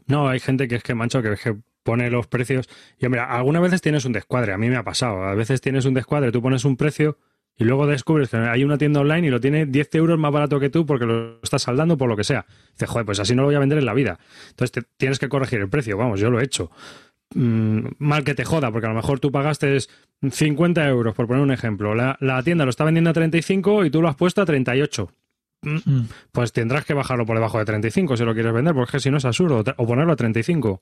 No, 0.06 0.29
hay 0.29 0.39
gente 0.39 0.69
que 0.69 0.77
es 0.77 0.83
que, 0.85 0.95
mancho, 0.95 1.21
que, 1.21 1.35
que 1.37 1.56
pone 1.83 2.11
los 2.11 2.29
precios. 2.29 2.69
Y 2.99 3.06
hombre, 3.06 3.21
algunas 3.21 3.61
veces 3.61 3.83
tienes 3.83 4.05
un 4.05 4.12
descuadre, 4.12 4.53
a 4.53 4.59
mí 4.59 4.69
me 4.69 4.77
ha 4.77 4.85
pasado. 4.85 5.25
A 5.25 5.35
veces 5.35 5.61
tienes 5.61 5.85
un 5.85 5.94
descuadre, 5.94 6.31
tú 6.31 6.41
pones 6.41 6.65
un 6.65 6.77
precio 6.77 7.19
y 7.58 7.64
luego 7.64 7.87
descubres 7.88 8.31
que 8.31 8.37
hay 8.37 8.62
una 8.62 8.78
tienda 8.78 9.00
online 9.00 9.26
y 9.26 9.31
lo 9.31 9.40
tiene 9.40 9.66
10 9.66 9.94
euros 9.96 10.19
más 10.19 10.32
barato 10.32 10.60
que 10.60 10.70
tú 10.70 10.87
porque 10.87 11.06
lo 11.06 11.40
estás 11.43 11.62
saldando 11.62 11.99
por 11.99 12.08
lo 12.08 12.16
que 12.16 12.22
sea. 12.22 12.46
Dices, 12.72 12.88
joder, 12.88 13.05
pues 13.05 13.19
así 13.19 13.34
no 13.34 13.43
lo 13.43 13.49
voy 13.49 13.56
a 13.56 13.58
vender 13.58 13.78
en 13.78 13.84
la 13.84 13.94
vida. 13.94 14.20
Entonces 14.50 14.70
te, 14.70 14.82
tienes 14.96 15.19
que 15.19 15.28
corregir 15.28 15.60
el 15.60 15.69
precio, 15.69 15.96
vamos, 15.96 16.20
yo 16.20 16.31
lo 16.31 16.40
he 16.40 16.44
hecho. 16.44 16.70
Mm, 17.34 17.81
mal 17.99 18.22
que 18.22 18.34
te 18.34 18.44
joda, 18.44 18.70
porque 18.70 18.87
a 18.87 18.90
lo 18.90 18.94
mejor 18.94 19.19
tú 19.19 19.32
pagaste 19.32 19.76
50 20.31 20.88
euros, 20.88 21.14
por 21.14 21.26
poner 21.26 21.43
un 21.43 21.50
ejemplo. 21.50 21.96
La, 21.96 22.16
tienda 22.44 22.64
lo 22.64 22.70
está 22.70 22.84
vendiendo 22.84 23.10
a 23.10 23.12
35 23.12 23.84
y 23.84 23.91
tú 23.91 24.00
lo 24.03 24.08
has 24.08 24.17
puesto 24.17 24.41
a 24.41 24.46
38. 24.46 25.10
Mm, 25.62 25.77
mm. 25.84 26.08
Pues 26.31 26.53
tendrás 26.53 26.84
que 26.84 26.94
bajarlo 26.94 27.27
por 27.27 27.36
debajo 27.36 27.58
de 27.58 27.65
35 27.65 28.17
si 28.17 28.24
lo 28.24 28.34
quieres 28.34 28.53
vender, 28.53 28.72
porque 28.72 29.00
si 29.00 29.10
no 29.10 29.17
es 29.17 29.24
absurdo, 29.24 29.65
o 29.77 29.86
ponerlo 29.86 30.12
a 30.12 30.17
35. 30.17 30.81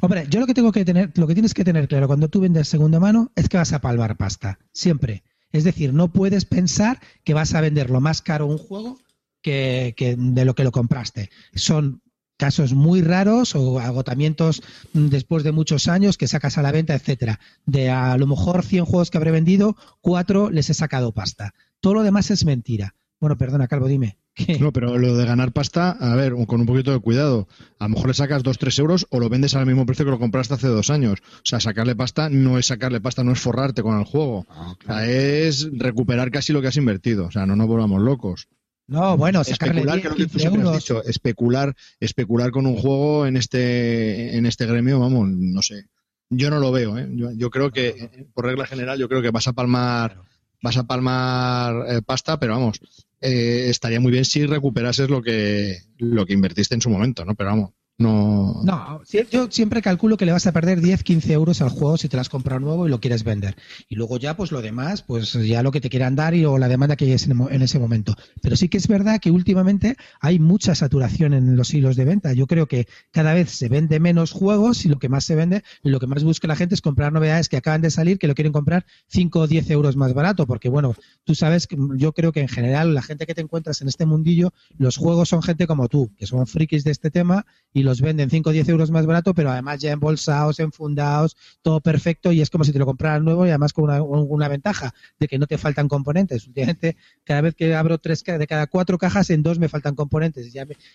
Hombre, 0.00 0.26
yo 0.28 0.40
lo 0.40 0.46
que 0.46 0.54
tengo 0.54 0.72
que 0.72 0.84
tener, 0.84 1.12
lo 1.14 1.28
que 1.28 1.34
tienes 1.34 1.54
que 1.54 1.64
tener 1.64 1.86
claro 1.86 2.08
cuando 2.08 2.28
tú 2.28 2.40
vendes 2.40 2.68
segunda 2.68 2.98
mano 2.98 3.30
es 3.36 3.48
que 3.48 3.56
vas 3.56 3.72
a 3.72 3.80
palmar 3.80 4.16
pasta, 4.16 4.58
siempre. 4.72 5.22
Es 5.52 5.64
decir, 5.64 5.92
no 5.92 6.12
puedes 6.12 6.44
pensar 6.44 7.00
que 7.24 7.34
vas 7.34 7.54
a 7.54 7.60
venderlo 7.60 8.00
más 8.00 8.22
caro 8.22 8.46
un 8.46 8.58
juego 8.58 8.98
que, 9.42 9.94
de 10.18 10.44
lo 10.44 10.54
que 10.54 10.64
lo 10.64 10.72
compraste. 10.72 11.30
Son 11.54 12.02
casos 12.38 12.72
muy 12.72 13.02
raros 13.02 13.54
o 13.54 13.78
agotamientos 13.78 14.62
después 14.92 15.44
de 15.44 15.52
muchos 15.52 15.86
años 15.88 16.16
que 16.16 16.26
sacas 16.26 16.58
a 16.58 16.62
la 16.62 16.72
venta, 16.72 16.94
etcétera. 16.94 17.38
De 17.66 17.90
a 17.90 18.16
lo 18.16 18.26
mejor 18.26 18.64
100 18.64 18.84
juegos 18.84 19.10
que 19.10 19.18
habré 19.18 19.30
vendido, 19.30 19.76
cuatro 20.00 20.50
les 20.50 20.70
he 20.70 20.74
sacado 20.74 21.12
pasta. 21.12 21.54
Todo 21.80 21.94
lo 21.94 22.02
demás 22.02 22.30
es 22.30 22.44
mentira. 22.44 22.94
Bueno, 23.20 23.36
perdona, 23.36 23.68
Calvo, 23.68 23.86
dime. 23.86 24.18
No, 24.60 24.72
pero 24.72 24.96
lo 24.98 25.16
de 25.16 25.26
ganar 25.26 25.52
pasta, 25.52 25.90
a 25.90 26.14
ver, 26.16 26.32
con 26.46 26.60
un 26.60 26.66
poquito 26.66 26.90
de 26.92 27.00
cuidado. 27.00 27.48
A 27.78 27.84
lo 27.84 27.90
mejor 27.90 28.08
le 28.08 28.14
sacas 28.14 28.42
2-3 28.42 28.78
euros 28.78 29.06
o 29.10 29.20
lo 29.20 29.28
vendes 29.28 29.54
al 29.54 29.66
mismo 29.66 29.84
precio 29.84 30.04
que 30.04 30.10
lo 30.10 30.18
compraste 30.18 30.54
hace 30.54 30.68
dos 30.68 30.90
años. 30.90 31.20
O 31.20 31.44
sea, 31.44 31.60
sacarle 31.60 31.94
pasta 31.94 32.28
no 32.30 32.58
es 32.58 32.66
sacarle 32.66 33.00
pasta, 33.00 33.24
no 33.24 33.32
es 33.32 33.40
forrarte 33.40 33.82
con 33.82 33.98
el 33.98 34.04
juego. 34.04 34.46
Ah, 34.48 34.74
o 34.80 34.86
sea, 34.86 35.06
es 35.06 35.68
recuperar 35.72 36.30
casi 36.30 36.52
lo 36.52 36.62
que 36.62 36.68
has 36.68 36.76
invertido. 36.76 37.26
O 37.26 37.30
sea, 37.30 37.44
no 37.46 37.56
nos 37.56 37.66
volvamos 37.66 38.00
locos. 38.00 38.48
No, 38.86 39.16
bueno, 39.16 39.40
especular, 39.42 40.00
que 40.00 40.08
has 40.08 40.16
dicho, 40.16 41.02
especular, 41.04 41.74
especular 42.00 42.50
con 42.50 42.66
un 42.66 42.76
juego 42.76 43.26
en 43.26 43.36
este, 43.36 44.36
en 44.36 44.44
este 44.44 44.66
gremio, 44.66 44.98
vamos, 44.98 45.28
no 45.28 45.62
sé. 45.62 45.86
Yo 46.28 46.50
no 46.50 46.58
lo 46.58 46.72
veo, 46.72 46.98
¿eh? 46.98 47.08
yo, 47.12 47.50
creo 47.50 47.70
que, 47.70 48.26
por 48.34 48.46
regla 48.46 48.66
general, 48.66 48.98
yo 48.98 49.08
creo 49.08 49.22
que 49.22 49.30
vas 49.30 49.48
a 49.48 49.52
palmar, 49.52 50.22
vas 50.62 50.76
a 50.78 50.84
palmar 50.84 51.84
eh, 51.88 52.02
pasta, 52.02 52.38
pero 52.38 52.54
vamos, 52.54 52.80
eh, 53.22 53.70
estaría 53.70 54.00
muy 54.00 54.12
bien 54.12 54.24
si 54.24 54.46
recuperases 54.46 55.08
lo 55.08 55.22
que, 55.22 55.78
lo 55.98 56.26
que 56.26 56.32
invertiste 56.34 56.74
en 56.74 56.80
su 56.80 56.90
momento, 56.90 57.24
¿no? 57.24 57.34
Pero 57.34 57.50
vamos, 57.50 57.70
No. 58.02 58.60
No, 58.64 59.00
yo 59.30 59.50
siempre 59.50 59.82
calculo 59.82 60.16
que 60.16 60.26
le 60.26 60.32
vas 60.32 60.46
a 60.46 60.52
perder 60.52 60.80
10, 60.80 61.02
15 61.02 61.32
euros 61.32 61.62
al 61.62 61.68
juego 61.68 61.96
si 61.96 62.08
te 62.08 62.16
las 62.16 62.22
has 62.22 62.28
comprado 62.28 62.60
nuevo 62.60 62.86
y 62.86 62.90
lo 62.90 63.00
quieres 63.00 63.24
vender. 63.24 63.56
Y 63.88 63.96
luego 63.96 64.18
ya, 64.18 64.36
pues 64.36 64.52
lo 64.52 64.62
demás, 64.62 65.02
pues 65.02 65.32
ya 65.32 65.62
lo 65.62 65.70
que 65.70 65.80
te 65.80 65.90
quieran 65.90 66.16
dar 66.16 66.34
y 66.34 66.44
o 66.44 66.58
la 66.58 66.68
demanda 66.68 66.96
que 66.96 67.04
hayas 67.04 67.28
en 67.28 67.62
ese 67.62 67.78
momento. 67.78 68.14
Pero 68.40 68.56
sí 68.56 68.68
que 68.68 68.78
es 68.78 68.88
verdad 68.88 69.20
que 69.20 69.30
últimamente 69.30 69.96
hay 70.20 70.38
mucha 70.38 70.74
saturación 70.74 71.34
en 71.34 71.56
los 71.56 71.72
hilos 71.74 71.96
de 71.96 72.04
venta. 72.04 72.32
Yo 72.32 72.46
creo 72.46 72.66
que 72.66 72.86
cada 73.10 73.34
vez 73.34 73.50
se 73.50 73.68
vende 73.68 74.00
menos 74.00 74.32
juegos 74.32 74.84
y 74.84 74.88
lo 74.88 74.98
que 74.98 75.08
más 75.08 75.24
se 75.24 75.34
vende 75.34 75.62
y 75.82 75.90
lo 75.90 76.00
que 76.00 76.06
más 76.06 76.24
busca 76.24 76.48
la 76.48 76.56
gente 76.56 76.74
es 76.74 76.80
comprar 76.80 77.12
novedades 77.12 77.48
que 77.48 77.56
acaban 77.56 77.82
de 77.82 77.90
salir 77.90 78.18
que 78.18 78.26
lo 78.26 78.34
quieren 78.34 78.52
comprar 78.52 78.84
5 79.08 79.40
o 79.40 79.46
10 79.46 79.70
euros 79.70 79.96
más 79.96 80.14
barato. 80.14 80.46
Porque 80.46 80.68
bueno, 80.68 80.94
tú 81.24 81.34
sabes 81.34 81.66
que 81.66 81.76
yo 81.96 82.12
creo 82.12 82.32
que 82.32 82.40
en 82.40 82.48
general 82.48 82.94
la 82.94 83.02
gente 83.02 83.26
que 83.26 83.34
te 83.34 83.40
encuentras 83.40 83.80
en 83.82 83.88
este 83.88 84.06
mundillo, 84.06 84.52
los 84.78 84.96
juegos 84.96 85.28
son 85.28 85.42
gente 85.42 85.66
como 85.66 85.88
tú, 85.88 86.12
que 86.16 86.26
son 86.26 86.46
frikis 86.46 86.84
de 86.84 86.90
este 86.90 87.10
tema 87.10 87.46
y 87.72 87.82
los 87.82 87.91
venden 88.00 88.30
5 88.30 88.50
o 88.50 88.52
10 88.52 88.68
euros 88.68 88.90
más 88.90 89.06
barato, 89.06 89.34
pero 89.34 89.50
además 89.50 89.80
ya 89.80 89.92
embolsados, 89.92 90.60
enfundados, 90.60 91.36
todo 91.62 91.80
perfecto 91.80 92.32
y 92.32 92.40
es 92.40 92.50
como 92.50 92.64
si 92.64 92.72
te 92.72 92.78
lo 92.78 92.86
compraras 92.86 93.22
nuevo 93.22 93.46
y 93.46 93.50
además 93.50 93.72
con 93.72 93.90
una, 93.90 94.48
ventaja 94.48 94.94
de 95.18 95.28
que 95.28 95.38
no 95.38 95.46
te 95.46 95.58
faltan 95.58 95.88
componentes. 95.88 96.46
Últimamente, 96.46 96.96
cada 97.24 97.40
vez 97.40 97.54
que 97.54 97.74
abro 97.74 97.98
tres 97.98 98.22
de 98.24 98.46
cada 98.46 98.66
cuatro 98.66 98.98
cajas, 98.98 99.30
en 99.30 99.42
dos 99.42 99.58
me 99.58 99.68
faltan 99.68 99.94
componentes 99.94 100.52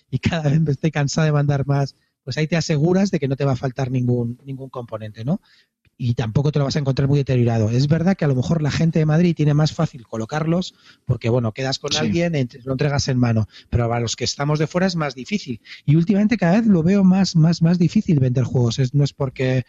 y 0.10 0.20
cada 0.20 0.50
vez 0.50 0.62
me 0.62 0.72
estoy 0.72 0.92
cansado 0.92 1.26
de 1.26 1.32
mandar 1.32 1.66
más 1.66 1.96
pues 2.28 2.38
ahí 2.38 2.46
te 2.46 2.58
aseguras 2.58 3.10
de 3.10 3.22
que 3.22 3.30
no 3.30 3.38
te 3.38 3.46
va 3.46 3.54
a 3.54 3.56
faltar 3.56 3.90
ningún, 3.90 4.38
ningún 4.44 4.68
componente, 4.68 5.24
¿no? 5.24 5.40
Y 5.98 6.14
tampoco 6.14 6.52
te 6.52 6.60
lo 6.60 6.66
vas 6.66 6.76
a 6.76 6.80
encontrar 6.80 7.08
muy 7.08 7.18
deteriorado. 7.18 7.70
Es 7.70 7.88
verdad 7.88 8.16
que 8.16 8.26
a 8.26 8.28
lo 8.28 8.36
mejor 8.36 8.62
la 8.62 8.70
gente 8.70 9.00
de 9.00 9.06
Madrid 9.06 9.36
tiene 9.36 9.54
más 9.54 9.74
fácil 9.74 10.06
colocarlos 10.06 10.76
porque, 11.06 11.30
bueno, 11.30 11.54
quedas 11.54 11.80
con 11.80 11.96
alguien, 11.96 12.34
lo 12.66 12.72
entregas 12.72 13.08
en 13.08 13.18
mano, 13.18 13.48
pero 13.70 13.88
para 13.88 14.00
los 14.00 14.16
que 14.16 14.24
estamos 14.24 14.60
de 14.60 14.68
fuera 14.68 14.86
es 14.86 14.96
más 14.96 15.16
difícil. 15.16 15.60
Y 15.86 15.96
últimamente 15.96 16.38
cada 16.38 16.60
vez 16.60 16.68
lo 16.68 16.84
veo 16.84 17.04
más, 17.04 17.36
más, 17.36 17.62
más 17.62 17.80
difícil 17.80 18.20
vender 18.20 18.44
juegos. 18.44 18.80
no 18.94 19.04
es 19.04 19.14
porque 19.14 19.66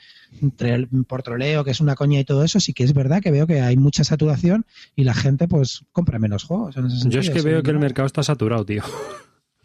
por 1.06 1.22
troleo, 1.22 1.64
que 1.64 1.70
es 1.70 1.80
una 1.80 1.94
coña 1.94 2.20
y 2.20 2.24
todo 2.24 2.44
eso, 2.44 2.60
sí 2.60 2.74
que 2.74 2.84
es 2.84 2.92
verdad 2.92 3.22
que 3.22 3.30
veo 3.30 3.46
que 3.46 3.62
hay 3.62 3.76
mucha 3.76 4.04
saturación 4.04 4.66
y 4.94 5.04
la 5.04 5.14
gente 5.14 5.48
pues 5.48 5.84
compra 5.92 6.18
menos 6.18 6.44
juegos. 6.44 6.76
Yo 7.06 7.20
es 7.20 7.30
que 7.30 7.40
veo 7.40 7.62
que 7.62 7.70
el 7.70 7.78
mercado 7.78 8.06
está 8.06 8.22
saturado, 8.22 8.66
tío. 8.66 8.82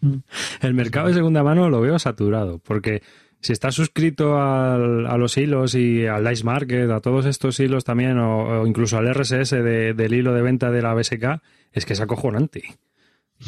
Mm. 0.04 0.18
El 0.62 0.74
mercado 0.74 1.08
de 1.08 1.14
segunda 1.14 1.44
mano 1.44 1.70
lo 1.70 1.82
veo 1.82 1.98
saturado, 1.98 2.60
porque 2.60 3.02
si 3.44 3.52
estás 3.52 3.76
suscrito 3.76 4.40
a 4.40 4.78
los 5.18 5.38
hilos 5.38 5.76
y 5.76 6.06
al 6.08 6.26
Dice 6.26 6.46
Market, 6.46 6.90
a 6.90 7.02
todos 7.02 7.26
estos 7.26 7.60
hilos 7.60 7.84
también, 7.84 8.18
o, 8.18 8.66
incluso 8.66 8.98
al 8.98 9.14
RSS 9.14 9.52
del 9.52 10.14
hilo 10.14 10.34
de 10.34 10.42
venta 10.42 10.72
de 10.72 10.82
la 10.82 10.94
BSK, 10.94 11.42
es 11.74 11.86
que 11.86 11.92
es 11.92 12.00
acojonante. 12.00 12.64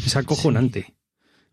Es 0.05 0.17
acojonante. 0.17 0.93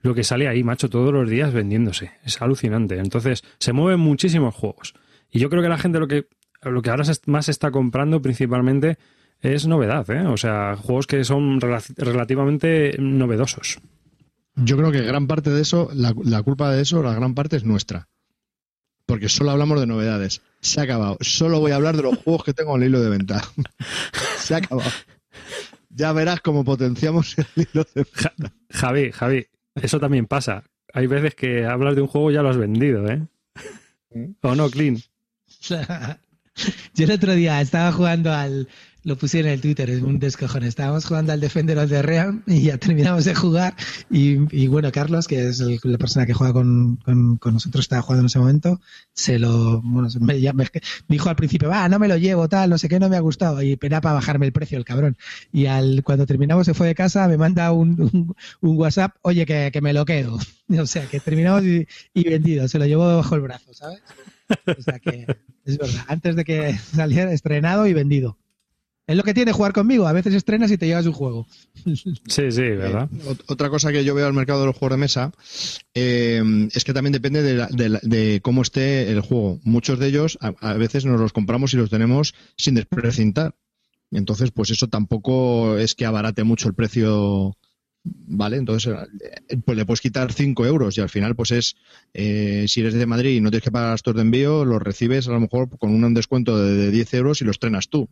Lo 0.01 0.13
que 0.13 0.25
sale 0.25 0.49
ahí, 0.49 0.65
macho, 0.65 0.91
todos 0.91 1.13
los 1.13 1.31
días 1.31 1.53
vendiéndose. 1.53 2.11
Es 2.25 2.43
alucinante. 2.43 2.99
Entonces, 2.99 3.45
se 3.59 3.73
mueven 3.73 4.01
muchísimos 4.01 4.57
juegos. 4.57 4.95
Y 5.31 5.39
yo 5.39 5.49
creo 5.49 5.63
que 5.63 5.69
la 5.69 5.79
gente 5.79 6.01
lo 6.01 6.09
que, 6.09 6.27
lo 6.63 6.83
que 6.83 6.91
ahora 6.91 7.05
más 7.27 7.49
está 7.49 7.71
comprando 7.71 8.21
principalmente 8.21 8.99
es 9.41 9.69
novedad, 9.69 10.11
¿eh? 10.11 10.27
O 10.27 10.37
sea, 10.37 10.75
juegos 10.75 11.07
que 11.07 11.23
son 11.23 11.61
relativamente 11.61 12.97
novedosos. 12.99 13.79
Yo 14.57 14.77
creo 14.77 14.91
que 14.91 15.03
gran 15.03 15.29
parte 15.29 15.51
de 15.51 15.63
eso, 15.63 15.91
la 15.95 16.43
culpa 16.43 16.73
de 16.73 16.83
eso, 16.83 17.05
la 17.05 17.15
gran 17.15 17.35
parte 17.35 17.57
es 17.57 17.65
nuestra 17.65 18.09
porque 19.13 19.29
solo 19.29 19.51
hablamos 19.51 19.79
de 19.79 19.87
novedades. 19.87 20.41
Se 20.63 20.81
ha 20.81 20.85
acabado. 20.85 21.19
Solo 21.21 21.61
voy 21.61 21.73
a 21.73 21.77
hablar 21.77 21.99
de 21.99 22.03
los 22.03 22.17
juegos 22.17 22.45
que 22.45 22.55
tengo 22.55 22.75
en 22.77 22.83
el 22.83 22.89
hilo 22.89 23.03
de 23.03 23.11
venta. 23.11 23.43
Se 24.39 24.55
ha 24.55 24.57
acabado. 24.57 24.91
Ya 25.91 26.15
verás 26.15 26.41
cómo 26.41 26.65
potenciamos 26.65 27.37
el 27.37 27.47
hilo 27.57 27.87
de 27.95 28.07
venta. 28.07 28.55
Javi, 28.71 29.13
Javi, 29.13 29.47
eso 29.75 30.01
también 30.01 30.25
pasa. 30.25 30.65
Hay 30.95 31.09
veces 31.09 31.35
que 31.35 31.67
hablas 31.67 31.95
de 31.95 32.01
un 32.01 32.09
juego 32.09 32.31
y 32.31 32.35
ya 32.35 32.43
lo 32.43 32.49
has 32.49 32.57
vendido, 32.57 33.07
¿eh? 33.07 33.21
¿Mm? 34.15 34.31
¿O 34.41 34.55
no, 34.55 34.71
Clean? 34.71 34.97
Yo 36.95 37.05
el 37.05 37.11
otro 37.11 37.35
día 37.35 37.61
estaba 37.61 37.93
jugando 37.93 38.33
al, 38.33 38.67
lo 39.05 39.17
puse 39.17 39.41
en 39.41 39.47
el 39.47 39.61
Twitter, 39.61 39.91
es 39.91 40.03
un 40.03 40.19
descojón. 40.19 40.63
Estábamos 40.63 41.07
jugando 41.07 41.33
al 41.33 41.41
Defender 41.41 41.79
of 41.79 41.91
the 41.91 42.03
Realm 42.03 42.43
y 42.47 42.63
ya 42.63 42.79
terminamos 42.79 43.25
de 43.25 43.35
jugar. 43.35 43.75
Y, 44.11 44.67
bueno, 44.69 44.93
Carlos, 44.93 45.27
que 45.27 45.49
es 45.49 45.61
la 45.61 45.99
persona 45.99 46.27
que 46.27 46.35
juega 46.35 46.53
con, 46.53 46.99
nosotros, 47.07 47.85
estaba 47.85 48.03
jugando 48.03 48.21
en 48.21 48.27
ese 48.27 48.39
momento, 48.39 48.81
se 49.13 49.39
lo, 49.39 49.81
bueno, 49.83 50.09
me, 50.21 50.41
dijo 51.09 51.29
al 51.29 51.37
principio, 51.37 51.69
va, 51.69 51.89
no 51.89 51.99
me 51.99 52.09
lo 52.09 52.17
llevo, 52.17 52.49
tal, 52.49 52.71
no 52.71 52.79
sé 52.79 52.89
qué, 52.89 53.01
no 53.01 53.09
me 53.09 53.17
ha 53.17 53.21
gustado. 53.21 53.61
Y 53.63 53.77
pena 53.77 54.01
para 54.01 54.15
bajarme 54.15 54.47
el 54.47 54.53
precio, 54.53 54.79
el 54.79 54.85
cabrón. 54.85 55.17
Y 55.53 55.67
al, 55.67 56.03
cuando 56.05 56.27
terminamos 56.27 56.67
se 56.67 56.75
fue 56.75 56.87
de 56.87 56.95
casa, 56.95 57.27
me 57.29 57.37
manda 57.37 57.73
un, 57.73 58.35
WhatsApp, 58.61 59.17
oye, 59.23 59.47
que, 59.47 59.81
me 59.83 59.93
lo 59.93 60.05
quedo. 60.05 60.39
O 60.73 60.87
sea, 60.87 61.05
que 61.05 61.21
terminamos 61.21 61.65
y, 61.65 61.87
vendido, 62.15 62.67
se 62.67 62.79
lo 62.79 62.87
llevo 62.87 63.17
bajo 63.17 63.35
el 63.35 63.43
brazo, 63.43 63.75
¿sabes? 63.75 64.01
O 64.67 64.83
sea 64.83 64.99
que 64.99 65.27
es 65.65 65.79
verdad, 65.79 66.05
antes 66.09 66.35
de 66.35 66.45
que 66.45 66.79
saliera 66.95 67.33
estrenado 67.33 67.87
y 67.87 67.93
vendido. 67.93 68.39
Es 69.07 69.17
lo 69.17 69.25
que 69.25 69.35
tiene 69.35 69.53
jugar 69.53 69.73
conmigo. 69.73 70.07
A 70.07 70.13
veces 70.13 70.35
estrenas 70.35 70.71
y 70.71 70.79
te 70.79 70.87
llevas 70.87 71.07
un 71.07 71.13
juego. 71.13 71.47
Sí, 72.29 72.51
sí, 72.51 72.63
¿verdad? 72.63 73.09
Eh, 73.13 73.37
otra 73.49 73.69
cosa 73.69 73.91
que 73.91 74.05
yo 74.05 74.15
veo 74.15 74.27
al 74.27 74.33
mercado 74.33 74.61
de 74.61 74.67
los 74.67 74.77
juegos 74.77 74.97
de 74.97 75.01
mesa 75.01 75.33
eh, 75.95 76.43
es 76.73 76.85
que 76.85 76.93
también 76.93 77.13
depende 77.13 77.43
de, 77.43 78.41
cómo 78.43 78.63
esté 78.63 79.11
el 79.11 79.21
juego. 79.21 79.59
Muchos 79.65 79.99
de 79.99 80.07
ellos 80.07 80.39
a, 80.41 80.75
veces 80.75 81.05
nos 81.05 81.21
los 81.21 81.33
compramos 81.33 81.75
y 81.75 81.79
los 81.79 81.91
tenemos 81.91 82.35
sin 82.57 82.75
desprecintar. 82.75 83.57
Entonces, 84.13 84.51
pues 84.53 84.71
eso 84.71 84.89
tampoco 84.89 85.79
es 85.79 85.95
que 85.95 86.07
abarate 86.07 86.45
mucho 86.45 86.69
el 86.69 86.75
precio. 86.75 87.57
¿Vale? 88.05 88.57
Entonces, 88.57 88.93
eh, 89.49 89.59
pues 89.65 89.79
le 89.79 89.87
puedes 89.87 90.01
quitar 90.01 90.33
5 90.33 90.67
euros 90.67 90.99
y 90.99 91.01
al 91.01 91.09
final, 91.09 91.37
pues 91.37 91.53
es, 91.53 91.77
si 92.13 92.81
eres 92.81 92.95
de 92.95 93.07
Madrid 93.07 93.37
y 93.37 93.41
no 93.41 93.51
tienes 93.51 93.63
que 93.63 93.71
pagar 93.71 93.91
gastos 93.91 94.17
de 94.17 94.23
envío, 94.23 94.65
los 94.65 94.83
recibes 94.83 95.29
a 95.29 95.33
lo 95.33 95.41
mejor 95.41 95.69
con 95.79 95.91
un 95.91 96.15
descuento 96.15 96.59
de, 96.59 96.75
de 96.75 96.91
10 96.91 97.15
euros 97.15 97.41
y 97.41 97.45
los 97.45 97.55
estrenas 97.55 97.89
tú 97.89 98.09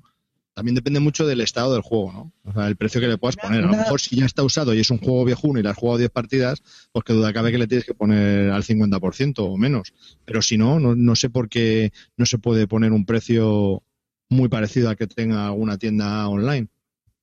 también 0.54 0.74
depende 0.74 1.00
mucho 1.00 1.26
del 1.26 1.40
estado 1.40 1.72
del 1.72 1.82
juego, 1.82 2.12
¿no? 2.12 2.32
O 2.44 2.52
sea, 2.52 2.66
el 2.66 2.76
precio 2.76 3.00
que 3.00 3.08
le 3.08 3.18
puedas 3.18 3.36
poner. 3.36 3.64
A 3.64 3.66
lo 3.66 3.76
mejor 3.76 4.00
si 4.00 4.16
ya 4.16 4.26
está 4.26 4.42
usado 4.42 4.74
y 4.74 4.80
es 4.80 4.90
un 4.90 4.98
juego 4.98 5.24
viejuno 5.24 5.58
y 5.58 5.62
le 5.62 5.70
has 5.70 5.76
jugado 5.76 5.98
10 5.98 6.10
partidas, 6.10 6.62
pues 6.92 7.04
que 7.04 7.12
duda 7.12 7.32
cabe 7.32 7.52
que 7.52 7.58
le 7.58 7.66
tienes 7.66 7.84
que 7.84 7.94
poner 7.94 8.50
al 8.50 8.62
50% 8.62 9.34
o 9.38 9.56
menos. 9.56 9.94
Pero 10.24 10.42
si 10.42 10.58
no, 10.58 10.80
no, 10.80 11.16
sé 11.16 11.30
por 11.30 11.48
qué 11.48 11.92
no 12.16 12.26
se 12.26 12.38
puede 12.38 12.66
poner 12.66 12.92
un 12.92 13.06
precio 13.06 13.82
muy 14.28 14.48
parecido 14.48 14.88
al 14.88 14.96
que 14.96 15.06
tenga 15.06 15.46
alguna 15.46 15.78
tienda 15.78 16.28
online. 16.28 16.68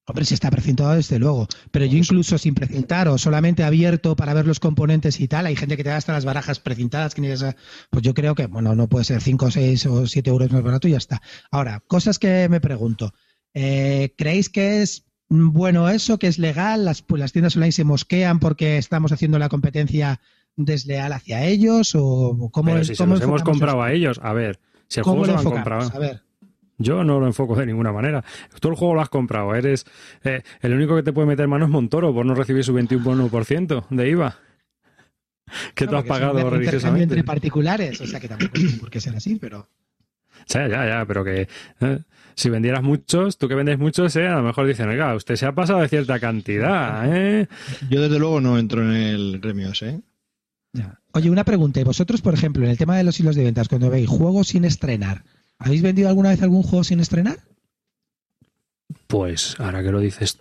Hombre, 0.10 0.24
si 0.24 0.36
está 0.36 0.50
precintado, 0.50 0.94
desde 0.94 1.20
luego. 1.20 1.48
Pero 1.70 1.86
yo 1.86 1.98
incluso 1.98 2.38
sin 2.38 2.56
precintar 2.56 3.10
o 3.10 3.18
solamente 3.18 3.66
abierto 3.66 4.16
para 4.16 4.34
ver 4.34 4.48
los 4.48 4.62
componentes 4.62 5.20
y 5.20 5.28
tal, 5.28 5.46
hay 5.46 5.58
gente 5.58 5.76
que 5.76 5.84
te 5.84 5.90
da 5.90 5.98
hasta 5.98 6.14
las 6.14 6.24
barajas 6.24 6.62
precintadas, 6.62 7.14
que 7.14 7.36
pues 7.90 8.04
yo 8.04 8.14
creo 8.14 8.34
que, 8.34 8.46
bueno, 8.48 8.74
no 8.74 8.88
puede 8.88 9.04
ser 9.04 9.22
5, 9.22 9.52
6 9.52 9.86
o 9.88 10.08
7 10.08 10.30
euros 10.30 10.50
más 10.50 10.64
barato 10.64 10.88
y 10.88 10.92
ya 10.92 10.98
está. 10.98 11.22
Ahora, 11.52 11.82
cosas 11.88 12.20
que 12.20 12.48
me 12.48 12.62
pregunto. 12.62 13.14
Eh, 13.54 14.14
¿Creéis 14.18 14.50
que 14.50 14.82
es 14.82 15.06
bueno 15.28 15.90
eso, 15.90 16.18
que 16.18 16.28
es 16.28 16.40
legal? 16.40 16.86
Las, 16.86 17.02
pues 17.02 17.20
las 17.20 17.34
tiendas 17.34 17.58
online 17.58 17.74
se 17.74 17.84
mosquean 17.84 18.40
porque 18.40 18.78
estamos 18.78 19.12
haciendo 19.12 19.40
la 19.40 19.50
competencia 19.50 20.22
desleal 20.56 21.12
hacia 21.12 21.44
ellos 21.44 21.96
o 21.96 22.50
cómo 22.54 22.72
Pero 22.72 22.86
si 22.86 22.96
se 22.96 23.06
los 23.06 23.20
hemos 23.20 23.44
comprado 23.44 23.84
a 23.84 23.92
ellos, 23.92 24.22
a 24.24 24.32
ver, 24.32 24.62
si 24.88 25.02
el 25.02 25.04
juego 25.04 25.26
se 25.26 25.34
lo 25.34 25.40
han 25.40 25.44
comprado. 25.44 25.92
A 25.94 26.00
ver. 26.00 26.27
Yo 26.78 27.04
no 27.04 27.20
lo 27.20 27.26
enfoco 27.26 27.56
de 27.56 27.66
ninguna 27.66 27.92
manera. 27.92 28.24
Tú 28.60 28.70
el 28.70 28.76
juego 28.76 28.96
lo 28.96 29.02
has 29.02 29.10
comprado. 29.10 29.56
Eres 29.56 29.86
eh, 30.24 30.44
el 30.62 30.74
único 30.74 30.96
que 30.96 31.04
te 31.04 31.12
puede 31.12 31.28
meter 31.28 31.48
mano 31.48 31.66
es 31.66 31.72
Montoro 31.72 32.14
por 32.14 32.26
no 32.26 32.36
recibir 32.36 32.64
su 32.64 32.74
21% 32.74 33.88
de 33.90 34.10
IVA. 34.10 34.38
Que 35.76 35.88
tú 35.88 35.96
has 35.96 36.04
pagado 36.04 36.50
religiosamente. 36.50 37.04
entre 37.04 37.24
particulares, 37.24 38.02
o 38.02 38.06
sea 38.06 38.20
que 38.20 38.28
tampoco 38.28 38.52
tiene 38.52 38.74
por 38.74 38.90
qué 38.90 39.00
ser 39.00 39.16
así, 39.16 39.38
pero. 39.38 39.70
Ya, 40.50 40.68
ya, 40.68 40.86
ya, 40.86 41.06
pero 41.06 41.24
que 41.24 41.48
eh, 41.80 42.00
si 42.36 42.50
vendieras 42.50 42.84
muchos, 42.84 43.38
tú 43.38 43.48
que 43.48 43.56
vendes 43.56 43.80
muchos, 43.80 44.14
eh, 44.18 44.28
a 44.28 44.36
lo 44.36 44.44
mejor 44.44 44.68
dicen, 44.68 44.90
oiga, 44.90 45.16
usted 45.16 45.38
se 45.38 45.46
ha 45.46 45.54
pasado 45.54 45.80
de 45.80 45.88
cierta 45.88 46.20
cantidad, 46.20 47.06
¿eh? 47.16 47.48
Yo 47.90 48.02
desde 48.02 48.20
luego 48.20 48.42
no 48.42 48.60
entro 48.60 48.84
en 48.84 48.92
el 48.92 49.40
gremio 49.40 49.72
¿eh? 49.82 50.02
Oye, 51.14 51.30
una 51.30 51.44
pregunta. 51.44 51.80
¿Y 51.80 51.84
vosotros, 51.84 52.22
por 52.22 52.34
ejemplo, 52.34 52.64
en 52.64 52.72
el 52.72 52.78
tema 52.78 52.98
de 52.98 53.04
los 53.04 53.20
hilos 53.20 53.36
de 53.36 53.44
ventas, 53.44 53.70
cuando 53.70 53.90
veis 53.90 54.08
juegos 54.08 54.50
sin 54.50 54.66
estrenar, 54.66 55.24
¿Habéis 55.60 55.82
vendido 55.82 56.10
alguna 56.10 56.30
vez 56.30 56.42
algún 56.42 56.64
juego 56.64 56.84
sin 56.84 57.00
estrenar? 57.00 57.40
Pues 59.08 59.60
ahora 59.60 59.84
que 59.84 59.92
lo 59.92 60.00
dices. 60.00 60.40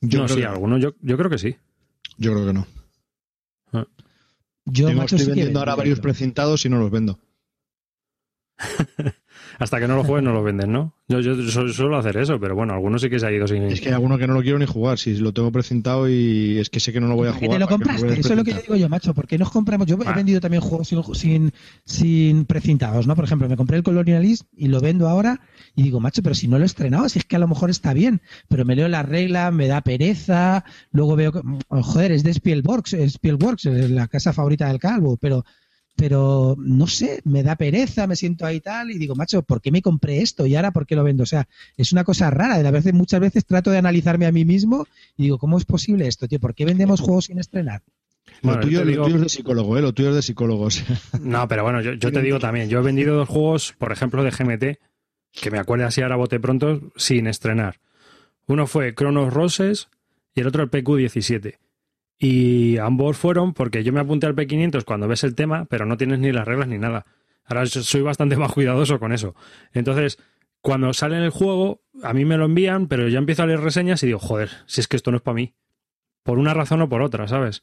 Yo 0.00 0.20
no, 0.20 0.28
sí, 0.28 0.42
alguno, 0.42 0.78
yo, 0.78 0.94
yo, 1.02 1.16
creo 1.16 1.30
que 1.30 1.38
sí. 1.38 1.56
Yo 2.16 2.32
creo 2.32 2.46
que 2.46 2.52
no. 2.52 2.66
Ah. 3.72 3.86
Yo 4.64 4.88
estoy 4.88 5.26
vendiendo 5.26 5.58
ahora 5.58 5.74
varios 5.74 6.00
precintados 6.00 6.64
y 6.64 6.68
no 6.68 6.78
los 6.78 6.90
vendo. 6.90 7.18
Hasta 9.60 9.78
que 9.78 9.86
no 9.86 9.94
lo 9.94 10.04
juegues 10.04 10.24
no 10.24 10.32
lo 10.32 10.42
venden, 10.42 10.72
¿no? 10.72 10.94
Yo, 11.06 11.20
yo 11.20 11.34
suelo 11.68 11.98
hacer 11.98 12.16
eso, 12.16 12.40
pero 12.40 12.54
bueno, 12.54 12.72
algunos 12.72 13.02
sí 13.02 13.10
que 13.10 13.18
se 13.18 13.26
ha 13.26 13.30
ido 13.32 13.46
sin... 13.46 13.64
Es 13.64 13.82
que 13.82 13.88
hay 13.88 13.94
alguno 13.94 14.16
que 14.16 14.26
no 14.26 14.32
lo 14.32 14.40
quiero 14.40 14.58
ni 14.58 14.64
jugar, 14.64 14.98
si 14.98 15.18
lo 15.18 15.34
tengo 15.34 15.52
precintado 15.52 16.08
y 16.08 16.56
es 16.58 16.70
que 16.70 16.80
sé 16.80 16.94
que 16.94 17.00
no 17.00 17.08
lo 17.08 17.14
voy 17.14 17.28
a 17.28 17.32
jugar. 17.32 17.50
¿Te 17.50 17.58
lo 17.58 17.68
compraste? 17.68 18.18
eso 18.18 18.30
es 18.30 18.36
lo 18.36 18.42
que 18.44 18.52
yo 18.52 18.60
digo 18.62 18.76
yo, 18.76 18.88
macho, 18.88 19.12
porque 19.12 19.36
nos 19.36 19.50
compramos... 19.50 19.86
Yo 19.86 19.98
he 20.02 20.08
ah. 20.08 20.12
vendido 20.12 20.40
también 20.40 20.62
juegos 20.62 20.88
sin, 21.12 21.52
sin, 21.84 22.46
precintados, 22.46 23.06
¿no? 23.06 23.14
Por 23.14 23.26
ejemplo, 23.26 23.50
me 23.50 23.56
compré 23.58 23.76
el 23.76 23.82
Colonialist 23.82 24.44
y 24.56 24.68
lo 24.68 24.80
vendo 24.80 25.08
ahora 25.08 25.40
y 25.76 25.82
digo, 25.82 26.00
macho, 26.00 26.22
pero 26.22 26.34
si 26.34 26.48
no 26.48 26.56
lo 26.56 26.62
he 26.62 26.66
estrenado, 26.66 27.06
si 27.10 27.18
es 27.18 27.26
que 27.26 27.36
a 27.36 27.40
lo 27.40 27.48
mejor 27.48 27.68
está 27.68 27.92
bien, 27.92 28.22
pero 28.48 28.64
me 28.64 28.76
leo 28.76 28.88
la 28.88 29.02
regla, 29.02 29.50
me 29.50 29.66
da 29.66 29.82
pereza, 29.82 30.64
luego 30.90 31.16
veo 31.16 31.32
que, 31.32 31.40
joder, 31.68 32.12
es 32.12 32.22
de 32.22 32.32
Spielworks, 32.32 32.94
es 32.94 33.12
Spielworks, 33.14 33.66
es 33.66 33.90
la 33.90 34.08
casa 34.08 34.32
favorita 34.32 34.68
del 34.68 34.78
calvo, 34.78 35.18
pero 35.18 35.44
pero 36.00 36.56
no 36.58 36.86
sé, 36.86 37.20
me 37.24 37.42
da 37.42 37.56
pereza, 37.56 38.06
me 38.06 38.16
siento 38.16 38.46
ahí 38.46 38.60
tal 38.60 38.90
y 38.90 38.96
digo, 38.96 39.14
macho, 39.14 39.42
¿por 39.42 39.60
qué 39.60 39.70
me 39.70 39.82
compré 39.82 40.22
esto 40.22 40.46
y 40.46 40.56
ahora 40.56 40.70
por 40.70 40.86
qué 40.86 40.96
lo 40.96 41.04
vendo? 41.04 41.24
O 41.24 41.26
sea, 41.26 41.46
es 41.76 41.92
una 41.92 42.04
cosa 42.04 42.30
rara. 42.30 42.56
De 42.56 42.62
la 42.62 42.70
vez, 42.70 42.90
muchas 42.94 43.20
veces 43.20 43.44
trato 43.44 43.70
de 43.70 43.76
analizarme 43.76 44.24
a 44.24 44.32
mí 44.32 44.46
mismo 44.46 44.86
y 45.18 45.24
digo, 45.24 45.36
¿cómo 45.36 45.58
es 45.58 45.66
posible 45.66 46.08
esto, 46.08 46.26
tío? 46.26 46.40
¿Por 46.40 46.54
qué 46.54 46.64
vendemos 46.64 47.02
juegos 47.02 47.26
sin 47.26 47.38
estrenar? 47.38 47.82
lo, 48.40 48.58
tuyo, 48.60 48.80
es 48.82 49.20
de 49.20 49.28
psicólogo, 49.28 49.76
¿eh? 49.76 49.82
Lo 49.82 49.92
tuyo 49.92 50.08
es 50.08 50.14
de 50.14 50.22
psicólogos. 50.22 50.82
No, 51.20 51.46
pero 51.48 51.64
bueno, 51.64 51.82
yo, 51.82 51.92
yo 51.92 52.10
te 52.10 52.22
digo 52.22 52.38
también, 52.38 52.70
yo 52.70 52.78
he 52.78 52.82
vendido 52.82 53.14
dos 53.14 53.28
juegos, 53.28 53.74
por 53.76 53.92
ejemplo, 53.92 54.24
de 54.24 54.30
GMT, 54.30 54.78
que 55.32 55.50
me 55.50 55.58
acuerdo 55.58 55.86
así 55.86 56.00
ahora 56.00 56.16
bote 56.16 56.40
pronto, 56.40 56.80
sin 56.96 57.26
estrenar. 57.26 57.78
Uno 58.46 58.66
fue 58.66 58.94
Cronos 58.94 59.34
Roses 59.34 59.90
y 60.34 60.40
el 60.40 60.46
otro 60.46 60.62
el 60.62 60.70
PQ17. 60.70 61.58
Y 62.22 62.76
ambos 62.76 63.16
fueron 63.16 63.54
porque 63.54 63.82
yo 63.82 63.94
me 63.94 64.00
apunté 64.00 64.26
al 64.26 64.36
P500 64.36 64.84
cuando 64.84 65.08
ves 65.08 65.24
el 65.24 65.34
tema, 65.34 65.64
pero 65.64 65.86
no 65.86 65.96
tienes 65.96 66.18
ni 66.18 66.30
las 66.32 66.46
reglas 66.46 66.68
ni 66.68 66.76
nada. 66.76 67.06
Ahora 67.46 67.64
soy 67.64 68.02
bastante 68.02 68.36
más 68.36 68.52
cuidadoso 68.52 69.00
con 69.00 69.12
eso. 69.12 69.34
Entonces, 69.72 70.18
cuando 70.60 70.92
sale 70.92 71.16
en 71.16 71.22
el 71.22 71.30
juego, 71.30 71.80
a 72.02 72.12
mí 72.12 72.26
me 72.26 72.36
lo 72.36 72.44
envían, 72.44 72.88
pero 72.88 73.08
yo 73.08 73.18
empiezo 73.18 73.42
a 73.42 73.46
leer 73.46 73.60
reseñas 73.60 74.02
y 74.02 74.06
digo, 74.06 74.18
joder, 74.18 74.50
si 74.66 74.82
es 74.82 74.86
que 74.86 74.96
esto 74.96 75.10
no 75.10 75.16
es 75.16 75.22
para 75.22 75.34
mí. 75.34 75.54
Por 76.22 76.38
una 76.38 76.52
razón 76.52 76.82
o 76.82 76.90
por 76.90 77.00
otra, 77.00 77.26
¿sabes? 77.26 77.62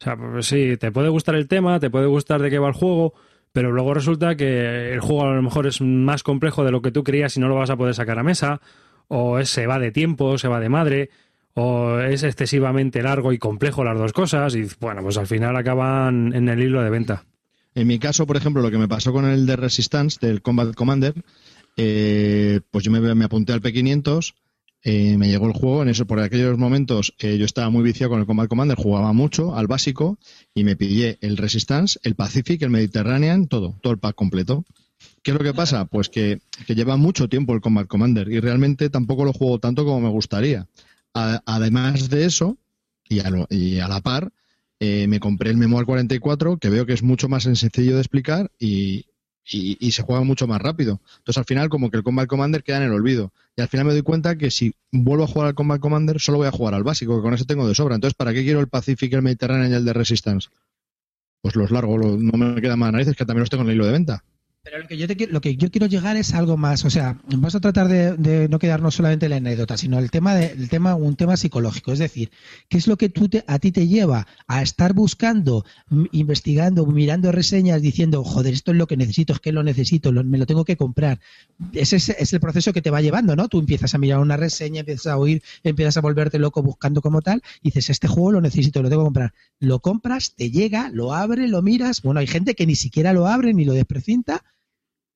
O 0.00 0.04
sea, 0.04 0.16
pues 0.16 0.46
sí, 0.46 0.78
te 0.78 0.90
puede 0.90 1.10
gustar 1.10 1.34
el 1.34 1.46
tema, 1.46 1.78
te 1.78 1.90
puede 1.90 2.06
gustar 2.06 2.40
de 2.40 2.48
qué 2.48 2.58
va 2.58 2.68
el 2.68 2.74
juego, 2.74 3.12
pero 3.52 3.72
luego 3.72 3.92
resulta 3.92 4.36
que 4.36 4.90
el 4.90 5.00
juego 5.00 5.24
a 5.24 5.34
lo 5.34 5.42
mejor 5.42 5.66
es 5.66 5.82
más 5.82 6.22
complejo 6.22 6.64
de 6.64 6.70
lo 6.70 6.80
que 6.80 6.92
tú 6.92 7.04
creías 7.04 7.36
y 7.36 7.40
no 7.40 7.48
lo 7.48 7.56
vas 7.56 7.68
a 7.68 7.76
poder 7.76 7.94
sacar 7.94 8.18
a 8.18 8.22
mesa, 8.22 8.62
o 9.08 9.44
se 9.44 9.66
va 9.66 9.78
de 9.78 9.92
tiempo, 9.92 10.38
se 10.38 10.48
va 10.48 10.60
de 10.60 10.70
madre, 10.70 11.10
o 11.60 11.98
es 11.98 12.22
excesivamente 12.22 13.02
largo 13.02 13.32
y 13.32 13.38
complejo 13.38 13.82
las 13.82 13.98
dos 13.98 14.12
cosas 14.12 14.54
y 14.54 14.66
bueno, 14.78 15.02
pues 15.02 15.18
al 15.18 15.26
final 15.26 15.56
acaban 15.56 16.32
en 16.32 16.48
el 16.48 16.62
hilo 16.62 16.82
de 16.82 16.90
venta. 16.90 17.24
En 17.74 17.88
mi 17.88 17.98
caso, 17.98 18.26
por 18.26 18.36
ejemplo, 18.36 18.62
lo 18.62 18.70
que 18.70 18.78
me 18.78 18.86
pasó 18.86 19.12
con 19.12 19.24
el 19.24 19.44
de 19.44 19.56
Resistance, 19.56 20.18
del 20.24 20.40
Combat 20.40 20.72
Commander, 20.74 21.14
eh, 21.76 22.60
pues 22.70 22.84
yo 22.84 22.92
me, 22.92 23.24
apunté 23.24 23.52
al 23.52 23.60
P500, 23.60 24.34
eh, 24.84 25.16
me 25.18 25.28
llegó 25.28 25.48
el 25.48 25.52
juego, 25.52 25.82
en 25.82 25.88
eso 25.88 26.06
por 26.06 26.20
aquellos 26.20 26.56
momentos 26.58 27.12
eh, 27.18 27.38
yo 27.38 27.44
estaba 27.44 27.70
muy 27.70 27.82
viciado 27.82 28.10
con 28.10 28.20
el 28.20 28.26
Combat 28.26 28.48
Commander, 28.48 28.76
jugaba 28.76 29.12
mucho 29.12 29.56
al 29.56 29.66
básico 29.66 30.16
y 30.54 30.62
me 30.62 30.76
pillé 30.76 31.18
el 31.22 31.36
Resistance, 31.36 31.98
el 32.04 32.14
Pacific, 32.14 32.62
el 32.62 32.70
Mediterranean, 32.70 33.48
todo, 33.48 33.76
todo 33.82 33.92
el 33.92 33.98
pack 33.98 34.14
completo. 34.14 34.64
¿Qué 35.24 35.32
es 35.32 35.36
lo 35.36 35.42
que 35.42 35.54
pasa? 35.54 35.86
Pues 35.86 36.08
que, 36.08 36.40
que 36.66 36.76
lleva 36.76 36.96
mucho 36.96 37.28
tiempo 37.28 37.52
el 37.52 37.60
Combat 37.60 37.88
Commander 37.88 38.28
y 38.28 38.38
realmente 38.38 38.90
tampoco 38.90 39.24
lo 39.24 39.32
juego 39.32 39.58
tanto 39.58 39.84
como 39.84 40.00
me 40.00 40.08
gustaría 40.08 40.68
además 41.14 42.08
de 42.08 42.24
eso, 42.24 42.58
y 43.08 43.20
a, 43.78 43.88
la 43.88 44.00
par, 44.00 44.32
eh, 44.80 45.06
me 45.08 45.20
compré 45.20 45.50
el 45.50 45.56
Memoir 45.56 45.86
44, 45.86 46.58
que 46.58 46.68
veo 46.68 46.86
que 46.86 46.92
es 46.92 47.02
mucho 47.02 47.28
más 47.28 47.44
sencillo 47.44 47.94
de 47.94 48.00
explicar 48.00 48.50
y, 48.58 49.06
se 49.44 50.02
juega 50.02 50.22
mucho 50.22 50.46
más 50.46 50.60
rápido. 50.60 51.00
Entonces, 51.18 51.38
al 51.38 51.46
final, 51.46 51.70
como 51.70 51.90
que 51.90 51.96
el 51.96 52.02
Combat 52.02 52.28
Commander 52.28 52.62
queda 52.62 52.78
en 52.78 52.82
el 52.84 52.92
olvido. 52.92 53.32
Y 53.56 53.62
al 53.62 53.68
final 53.68 53.86
me 53.86 53.92
doy 53.92 54.02
cuenta 54.02 54.36
que 54.36 54.50
si 54.50 54.74
vuelvo 54.92 55.24
a 55.24 55.26
jugar 55.26 55.48
al 55.48 55.54
Combat 55.54 55.80
Commander, 55.80 56.20
solo 56.20 56.38
voy 56.38 56.48
a 56.48 56.52
jugar 56.52 56.74
al 56.74 56.84
básico, 56.84 57.16
que 57.16 57.22
con 57.22 57.32
eso 57.32 57.46
tengo 57.46 57.66
de 57.66 57.74
sobra. 57.74 57.94
Entonces, 57.94 58.14
¿para 58.14 58.34
qué 58.34 58.42
quiero 58.44 58.60
el 58.60 58.68
Pacific, 58.68 59.12
el 59.14 59.22
Mediterráneo 59.22 59.70
y 59.70 59.72
el 59.72 59.84
de 59.84 59.92
Resistance? 59.94 60.50
Pues 61.40 61.56
los 61.56 61.70
largo, 61.70 61.96
no 61.96 62.36
me 62.36 62.60
quedan 62.60 62.78
más 62.78 62.92
narices, 62.92 63.16
que 63.16 63.24
también 63.24 63.40
los 63.40 63.50
tengo 63.50 63.62
en 63.62 63.70
el 63.70 63.76
hilo 63.76 63.86
de 63.86 63.92
venta. 63.92 64.22
Pero 64.62 64.80
lo 64.80 64.86
que, 64.86 64.98
yo 64.98 65.06
lo 65.30 65.40
que 65.40 65.56
yo 65.56 65.70
quiero 65.70 65.86
llegar 65.86 66.16
es 66.16 66.34
algo 66.34 66.58
más, 66.58 66.84
o 66.84 66.90
sea, 66.90 67.18
vamos 67.30 67.54
a 67.54 67.60
tratar 67.60 67.88
de, 67.88 68.48
no 68.48 68.58
quedarnos 68.58 68.96
solamente 68.96 69.24
en 69.24 69.30
la 69.30 69.36
anécdota, 69.36 69.78
sino 69.78 69.98
el 69.98 70.10
tema 70.10 70.34
de, 70.34 70.48
tema, 70.66 70.94
un 70.94 71.16
tema 71.16 71.38
psicológico, 71.38 71.92
es 71.92 71.98
decir, 71.98 72.30
¿qué 72.68 72.76
es 72.76 72.86
lo 72.86 72.98
que 72.98 73.08
tú 73.08 73.30
a 73.46 73.58
ti 73.60 73.72
te 73.72 73.88
lleva 73.88 74.26
a 74.46 74.60
estar 74.60 74.92
buscando, 74.92 75.64
investigando, 76.12 76.84
mirando 76.84 77.32
reseñas, 77.32 77.80
diciendo, 77.80 78.24
joder, 78.24 78.52
esto 78.52 78.72
es 78.72 78.76
lo 78.76 78.86
que 78.86 78.98
necesito, 78.98 79.32
es 79.32 79.40
que 79.40 79.52
lo 79.52 79.62
necesito, 79.62 80.12
me 80.12 80.36
lo 80.36 80.44
tengo 80.44 80.66
que 80.66 80.76
comprar? 80.76 81.18
Ese 81.72 81.96
es, 81.96 82.32
el 82.32 82.40
proceso 82.40 82.74
que 82.74 82.82
te 82.82 82.90
va 82.90 83.00
llevando, 83.00 83.36
¿no? 83.36 83.48
Tú 83.48 83.60
empiezas 83.60 83.94
a 83.94 83.98
mirar 83.98 84.18
una 84.18 84.36
reseña, 84.36 84.80
empiezas 84.80 85.06
a 85.06 85.16
oír, 85.16 85.42
empiezas 85.62 85.96
a 85.96 86.02
volverte 86.02 86.38
loco 86.38 86.62
buscando 86.62 87.00
como 87.00 87.22
tal, 87.22 87.42
y 87.62 87.68
dices, 87.68 87.88
este 87.88 88.06
juego 88.06 88.32
lo 88.32 88.40
necesito, 88.42 88.82
lo 88.82 88.90
tengo 88.90 89.02
que 89.02 89.06
comprar. 89.06 89.34
Lo 89.60 89.80
compras, 89.80 90.34
te 90.36 90.50
llega, 90.50 90.90
lo 90.92 91.14
abre, 91.14 91.48
lo 91.48 91.62
miras, 91.62 92.02
bueno, 92.02 92.20
hay 92.20 92.26
gente 92.26 92.54
que 92.54 92.66
ni 92.66 92.74
siquiera 92.74 93.14
lo 93.14 93.26
abre 93.26 93.54
ni 93.54 93.64
lo 93.64 93.72
desprecinta 93.72 94.44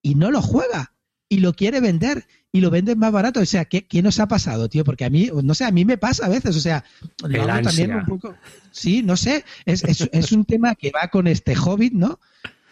y 0.02 0.14
no 0.14 0.30
lo 0.30 0.42
juega 0.42 0.92
y 1.28 1.38
lo 1.38 1.54
quiere 1.54 1.80
vender 1.80 2.26
y 2.52 2.60
lo 2.60 2.70
vende 2.70 2.94
más 2.94 3.10
barato. 3.10 3.40
O 3.40 3.46
sea, 3.46 3.64
¿qué, 3.64 3.86
¿qué, 3.86 4.02
nos 4.02 4.20
ha 4.20 4.28
pasado, 4.28 4.68
tío? 4.68 4.84
Porque 4.84 5.06
a 5.06 5.10
mí, 5.10 5.30
no 5.42 5.54
sé, 5.54 5.64
a 5.64 5.70
mí 5.70 5.86
me 5.86 5.96
pasa 5.96 6.26
a 6.26 6.28
veces. 6.28 6.54
O 6.56 6.60
sea, 6.60 6.84
lo 7.26 7.42
hago 7.42 7.62
también 7.62 7.94
un 7.94 8.04
poco. 8.04 8.34
Sí, 8.70 9.02
no 9.02 9.16
sé. 9.16 9.44
Es, 9.64 9.82
es, 9.84 10.08
es, 10.12 10.32
un 10.32 10.44
tema 10.44 10.74
que 10.74 10.90
va 10.90 11.08
con 11.08 11.26
este 11.26 11.54
hobbit, 11.56 11.94
¿no? 11.94 12.20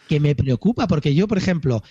Que 0.09 0.21
me 0.21 0.35
preocupa, 0.35 0.87
porque 0.87 1.15
yo, 1.15 1.27
por 1.27 1.39
ejemplo, 1.39 1.83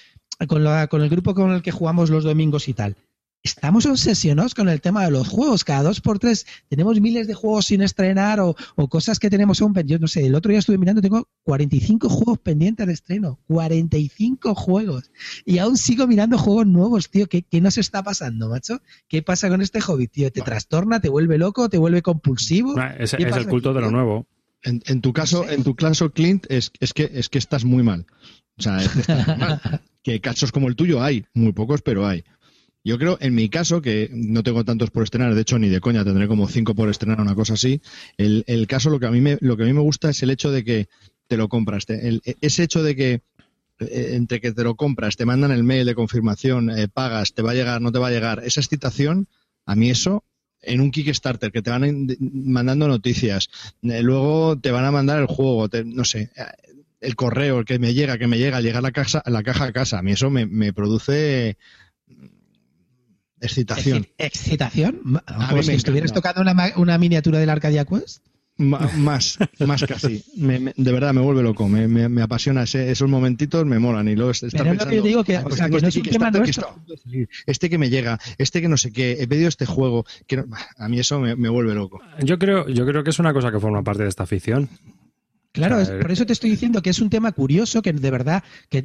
con, 0.47 0.63
la, 0.63 0.87
con 0.87 1.01
el 1.01 1.09
grupo 1.09 1.33
con 1.33 1.51
el 1.51 1.63
que 1.63 1.71
jugamos 1.71 2.11
los 2.11 2.23
domingos 2.23 2.67
y 2.67 2.73
tal, 2.73 2.95
estamos 3.43 3.85
obsesionados 3.85 4.53
con 4.53 4.69
el 4.69 4.81
tema 4.81 5.05
de 5.05 5.11
los 5.11 5.27
juegos. 5.27 5.63
Cada 5.63 5.83
dos 5.83 6.01
por 6.01 6.19
tres 6.19 6.45
tenemos 6.67 6.99
miles 6.99 7.27
de 7.27 7.33
juegos 7.33 7.67
sin 7.67 7.81
estrenar 7.81 8.39
o, 8.39 8.55
cosas 8.89 9.19
que 9.19 9.29
tenemos 9.29 9.61
aún 9.61 9.73
pendientes. 9.73 9.89
Yo 9.89 10.01
no 10.01 10.07
sé, 10.07 10.25
el 10.25 10.35
otro 10.35 10.49
día 10.49 10.59
estuve 10.59 10.77
mirando, 10.77 11.01
tengo 11.01 11.27
45 11.43 12.09
juegos 12.09 12.37
pendientes 12.39 12.87
de 12.87 12.93
estreno. 12.93 13.39
45 13.47 14.55
juegos. 14.55 15.11
Y 15.45 15.57
aún 15.57 15.77
sigo 15.77 16.07
mirando 16.07 16.37
juegos 16.37 16.67
nuevos, 16.67 17.09
tío. 17.09 17.27
¿Qué, 17.27 17.43
qué 17.43 17.61
nos 17.61 17.77
está 17.77 18.03
pasando, 18.03 18.49
macho? 18.49 18.81
¿Qué 19.07 19.21
pasa 19.21 19.49
con 19.49 19.61
este 19.61 19.81
hobby, 19.81 20.07
tío? 20.07 20.31
¿Te 20.31 20.41
trastorna, 20.41 20.99
te 20.99 21.09
vuelve 21.09 21.37
loco, 21.37 21.69
te 21.69 21.77
vuelve 21.77 22.01
compulsivo? 22.01 22.75
Ah, 22.77 22.95
es, 22.97 23.13
el 23.13 23.47
culto 23.47 23.73
de 23.73 23.81
lo 23.81 23.91
nuevo. 23.91 24.27
En, 24.61 25.01
tu 25.01 25.13
caso, 25.13 25.49
en 25.49 25.63
tu 25.63 25.75
caso, 25.75 26.11
Clint, 26.11 26.45
es, 26.49 26.71
es, 26.81 26.93
que, 26.93 27.09
es 27.13 27.29
que 27.29 27.37
estás 27.37 27.63
muy 27.63 27.81
mal. 27.81 28.05
O 28.57 28.61
sea, 28.61 28.81
estás 28.81 29.27
muy 29.27 29.37
mal. 29.37 29.61
que 30.03 30.19
casos 30.19 30.51
como 30.51 30.67
el 30.67 30.75
tuyo 30.75 31.01
hay, 31.01 31.25
muy 31.33 31.53
pocos, 31.53 31.81
pero 31.81 32.05
hay. 32.05 32.23
Yo 32.83 32.97
creo, 32.97 33.17
en 33.19 33.35
mi 33.35 33.49
caso, 33.49 33.81
que 33.81 34.09
no 34.13 34.41
tengo 34.41 34.63
tantos 34.63 34.89
por 34.89 35.03
estrenar, 35.03 35.35
de 35.35 35.41
hecho 35.41 35.59
ni 35.59 35.67
de 35.67 35.81
coña, 35.81 36.05
tendré 36.05 36.27
como 36.27 36.47
cinco 36.47 36.75
por 36.75 36.89
estrenar, 36.89 37.19
una 37.19 37.35
cosa 37.35 37.53
así. 37.53 37.81
El, 38.17 38.67
caso, 38.67 38.89
lo 38.89 38.99
que 38.99 39.07
a 39.07 39.11
mí 39.11 39.21
me, 39.21 39.37
lo 39.41 39.57
que 39.57 39.63
a 39.63 39.65
mí 39.65 39.73
me 39.73 39.81
gusta 39.81 40.09
es 40.09 40.23
el 40.23 40.29
hecho 40.29 40.51
de 40.51 40.63
que 40.63 40.87
te 41.27 41.37
lo 41.37 41.49
compras. 41.49 41.85
el, 41.89 42.21
ese 42.41 42.63
hecho 42.63 42.81
de 42.81 42.95
que 42.95 43.21
eh, 43.79 44.11
entre 44.13 44.41
que 44.41 44.51
te 44.51 44.63
lo 44.63 44.75
compras, 44.75 45.15
te 45.15 45.25
mandan 45.25 45.51
el 45.51 45.63
mail 45.63 45.85
de 45.85 45.95
confirmación, 45.95 46.69
eh, 46.69 46.87
pagas, 46.87 47.33
te 47.33 47.41
va 47.41 47.51
a 47.51 47.53
llegar, 47.53 47.81
no 47.81 47.91
te 47.91 47.99
va 47.99 48.07
a 48.07 48.11
llegar, 48.11 48.41
esa 48.43 48.59
excitación, 48.59 49.27
a 49.65 49.75
mí 49.75 49.89
eso, 49.89 50.25
en 50.61 50.81
un 50.81 50.91
Kickstarter, 50.91 51.51
que 51.51 51.61
te 51.61 51.69
van 51.69 52.07
mandando 52.19 52.87
noticias, 52.89 53.49
eh, 53.83 54.01
luego 54.03 54.59
te 54.59 54.71
van 54.71 54.83
a 54.83 54.91
mandar 54.91 55.19
el 55.19 55.27
juego, 55.27 55.69
no 55.85 56.03
sé, 56.03 56.29
el 56.99 57.15
correo, 57.15 57.59
el 57.59 57.65
que 57.65 57.79
me 57.79 57.93
llega, 57.93 58.17
que 58.17 58.27
me 58.27 58.37
llega, 58.37 58.59
llegar 58.59 58.83
la, 58.83 58.91
casa, 58.91 59.23
la 59.25 59.43
caja 59.43 59.65
a 59.65 59.71
casa, 59.71 59.99
a 59.99 60.01
mí 60.01 60.11
eso 60.11 60.29
me 60.29 60.73
produce 60.73 61.57
Excitación. 63.41 64.07
¿Excitación? 64.17 65.01
Como 65.49 65.63
si 65.63 65.73
estuvieras 65.73 66.13
tocando 66.13 66.41
una, 66.41 66.97
miniatura 66.97 67.39
del 67.39 67.49
Arcadia 67.49 67.85
Quest. 67.85 68.23
más, 68.57 69.37
más 69.59 69.85
casi. 69.87 70.23
de 70.35 70.91
verdad 70.91 71.13
me 71.13 71.21
vuelve 71.21 71.43
loco. 71.43 71.67
Me, 71.69 72.21
apasiona 72.21 72.63
esos 72.63 73.09
momentitos, 73.09 73.65
me 73.65 73.79
molan. 73.79 74.07
Y 74.07 74.15
luego 74.15 74.31
estar 74.31 74.49
pensando, 74.51 74.87
que 74.87 75.01
digo 75.01 75.23
que, 75.23 75.37
o 75.37 75.51
sea, 75.51 75.69
que 75.69 75.79
no 75.79 75.87
es 75.87 75.95
un 75.95 76.03
tema 76.03 76.31
Este 77.45 77.69
que 77.69 77.77
me 77.77 77.89
llega, 77.89 78.19
este 78.37 78.61
que 78.61 78.67
no 78.67 78.77
sé 78.77 78.91
qué, 78.91 79.17
he 79.19 79.27
pedido 79.27 79.47
este 79.47 79.65
juego. 79.65 80.05
Que 80.27 80.43
a 80.77 80.89
mí 80.89 80.99
eso 80.99 81.19
me, 81.19 81.35
me, 81.35 81.49
vuelve 81.49 81.73
loco. 81.73 82.01
Yo 82.21 82.37
creo, 82.37 82.67
yo 82.67 82.85
creo 82.85 83.03
que 83.03 83.11
es 83.11 83.19
una 83.19 83.33
cosa 83.33 83.51
que 83.51 83.59
forma 83.59 83.83
parte 83.83 84.03
de 84.03 84.09
esta 84.09 84.23
afición. 84.23 84.69
Claro, 85.51 85.83
por 85.99 86.11
eso 86.11 86.27
te 86.27 86.33
estoy 86.33 86.51
diciendo 86.51 86.83
que 86.83 86.91
es 86.91 86.99
un 86.99 87.09
tema 87.09 87.31
curioso, 87.31 87.81
que 87.81 87.91
de 87.91 88.11
verdad, 88.11 88.43
que 88.69 88.83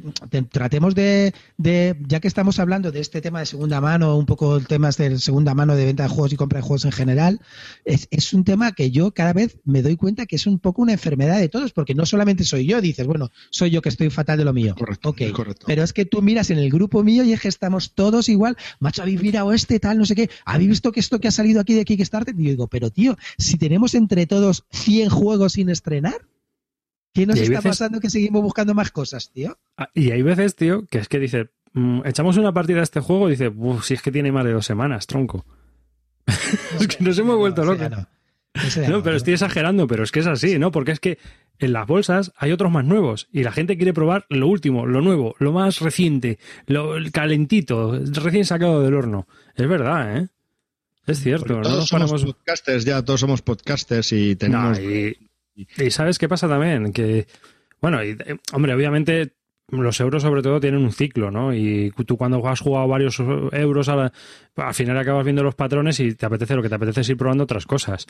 tratemos 0.49 0.95
de, 0.95 1.33
ya 1.59 2.19
que 2.19 2.27
estamos 2.27 2.57
hablando 2.57 2.91
de 2.91 3.01
este 3.01 3.21
tema 3.21 3.39
de 3.39 3.45
segunda 3.45 3.81
mano, 3.81 4.17
un 4.17 4.25
poco 4.25 4.59
temas 4.61 4.97
de 4.97 5.19
segunda 5.19 5.53
mano 5.53 5.75
de 5.75 5.85
venta 5.85 6.03
de 6.03 6.09
juegos 6.09 6.33
y 6.33 6.37
compra 6.37 6.57
de 6.57 6.63
juegos 6.63 6.85
en 6.85 6.91
general, 6.91 7.39
es, 7.83 8.33
un 8.33 8.43
tema 8.43 8.71
que 8.71 8.89
yo 8.89 9.11
cada 9.11 9.31
vez 9.33 9.59
me 9.63 9.83
doy 9.83 9.95
cuenta 9.95 10.25
que 10.25 10.37
es 10.37 10.47
un 10.47 10.57
poco 10.57 10.81
una 10.81 10.93
enfermedad 10.93 11.39
de 11.39 11.49
todos, 11.49 11.71
porque 11.71 11.93
no 11.93 12.07
solamente 12.07 12.43
soy 12.43 12.65
yo, 12.65 12.81
dices, 12.81 13.05
bueno, 13.05 13.29
soy 13.51 13.69
yo 13.69 13.83
que 13.83 13.89
estoy 13.89 14.09
fatal 14.09 14.39
de 14.39 14.45
lo 14.45 14.53
mío. 14.53 14.73
Correcto, 14.75 15.13
correcto. 15.33 15.67
Pero 15.67 15.83
es 15.83 15.93
que 15.93 16.05
tú 16.05 16.23
miras 16.23 16.49
en 16.49 16.57
el 16.57 16.71
grupo 16.71 17.03
mío 17.03 17.23
y 17.23 17.33
es 17.33 17.41
que 17.41 17.47
estamos 17.47 17.93
todos 17.93 18.27
igual, 18.27 18.57
macho, 18.79 19.03
habéis 19.03 19.21
mirado 19.21 19.53
este 19.53 19.79
tal, 19.79 19.99
no 19.99 20.05
sé 20.05 20.15
qué, 20.15 20.31
habéis 20.45 20.69
visto 20.69 20.91
que 20.91 20.99
esto 20.99 21.19
que 21.19 21.27
ha 21.27 21.31
salido 21.31 21.61
aquí 21.61 21.75
de 21.75 21.85
Kickstarter, 21.85 22.33
y 22.35 22.43
yo 22.43 22.49
digo, 22.49 22.67
pero 22.67 22.89
tío, 22.89 23.17
si 23.37 23.59
tenemos 23.59 23.93
entre 23.93 24.25
todos 24.25 24.65
100 24.71 25.09
juegos 25.09 25.53
sin 25.53 25.69
estrenar, 25.69 26.25
¿Qué 27.15 27.25
nos 27.25 27.39
está 27.39 27.61
pasando 27.61 28.01
que 28.01 28.09
seguimos 28.09 28.41
buscando 28.41 28.73
más 28.73 28.91
cosas, 28.91 29.31
tío? 29.31 29.57
Ah, 29.77 29.89
y 29.93 30.11
hay 30.11 30.21
veces, 30.21 30.53
tío, 30.57 30.85
que 30.87 30.97
es 30.97 31.07
que 31.07 31.17
dice, 31.17 31.49
mm, 31.71 32.01
echamos 32.03 32.35
una 32.35 32.53
partida 32.53 32.81
a 32.81 32.83
este 32.83 32.99
juego 32.99 33.29
y 33.29 33.31
dice, 33.31 33.53
si 33.83 33.93
es 33.93 34.01
que 34.01 34.11
tiene 34.11 34.33
más 34.33 34.43
de 34.43 34.51
dos 34.51 34.65
semanas, 34.65 35.07
tronco. 35.07 35.45
es 36.27 36.87
que 36.89 37.01
nos 37.01 37.17
hemos 37.17 37.37
vuelto 37.37 37.63
locos. 37.63 37.89
No. 38.89 39.01
pero 39.01 39.15
estoy 39.15 39.33
exagerando, 39.33 39.87
pero 39.87 40.03
es 40.03 40.11
que 40.11 40.19
es 40.19 40.27
así, 40.27 40.59
¿no? 40.59 40.71
Porque 40.71 40.91
es 40.91 40.99
que 40.99 41.17
en 41.59 41.71
las 41.71 41.87
bolsas 41.87 42.33
hay 42.35 42.51
otros 42.51 42.69
más 42.69 42.83
nuevos 42.83 43.29
y 43.31 43.43
la 43.43 43.53
gente 43.53 43.77
quiere 43.77 43.93
probar 43.93 44.25
lo 44.27 44.49
último, 44.49 44.85
lo 44.85 44.99
nuevo, 44.99 45.35
lo 45.39 45.53
más 45.53 45.79
reciente, 45.79 46.37
lo 46.67 46.95
calentito, 47.13 47.97
recién 48.11 48.43
sacado 48.43 48.81
del 48.81 48.93
horno. 48.93 49.25
Es 49.55 49.69
verdad, 49.69 50.17
¿eh? 50.17 50.27
Es 51.07 51.21
cierto. 51.21 51.61
Todos 51.61 51.87
somos 51.87 52.25
podcasters 52.25 52.83
ya, 52.83 53.01
todos 53.05 53.21
somos 53.21 53.41
podcasters 53.41 54.11
y 54.11 54.35
tenemos... 54.35 54.79
Y 54.79 55.17
sabes 55.89 56.17
qué 56.17 56.27
pasa 56.27 56.47
también, 56.47 56.91
que 56.91 57.27
Bueno, 57.81 58.03
y, 58.03 58.11
eh, 58.11 58.37
hombre, 58.53 58.73
obviamente 58.73 59.33
los 59.69 59.99
euros 59.99 60.21
sobre 60.21 60.41
todo 60.41 60.59
tienen 60.59 60.83
un 60.83 60.91
ciclo, 60.91 61.31
¿no? 61.31 61.53
Y 61.53 61.91
tú 62.05 62.17
cuando 62.17 62.45
has 62.47 62.59
jugado 62.59 62.87
varios 62.87 63.19
euros, 63.19 63.89
al, 63.89 64.11
al 64.55 64.73
final 64.73 64.97
acabas 64.97 65.23
viendo 65.23 65.43
los 65.43 65.55
patrones 65.55 65.99
y 65.99 66.13
te 66.13 66.25
apetece 66.25 66.55
lo 66.55 66.61
que 66.61 66.69
te 66.69 66.75
apetece 66.75 67.01
es 67.01 67.09
ir 67.09 67.17
probando 67.17 67.45
otras 67.45 67.65
cosas. 67.65 68.05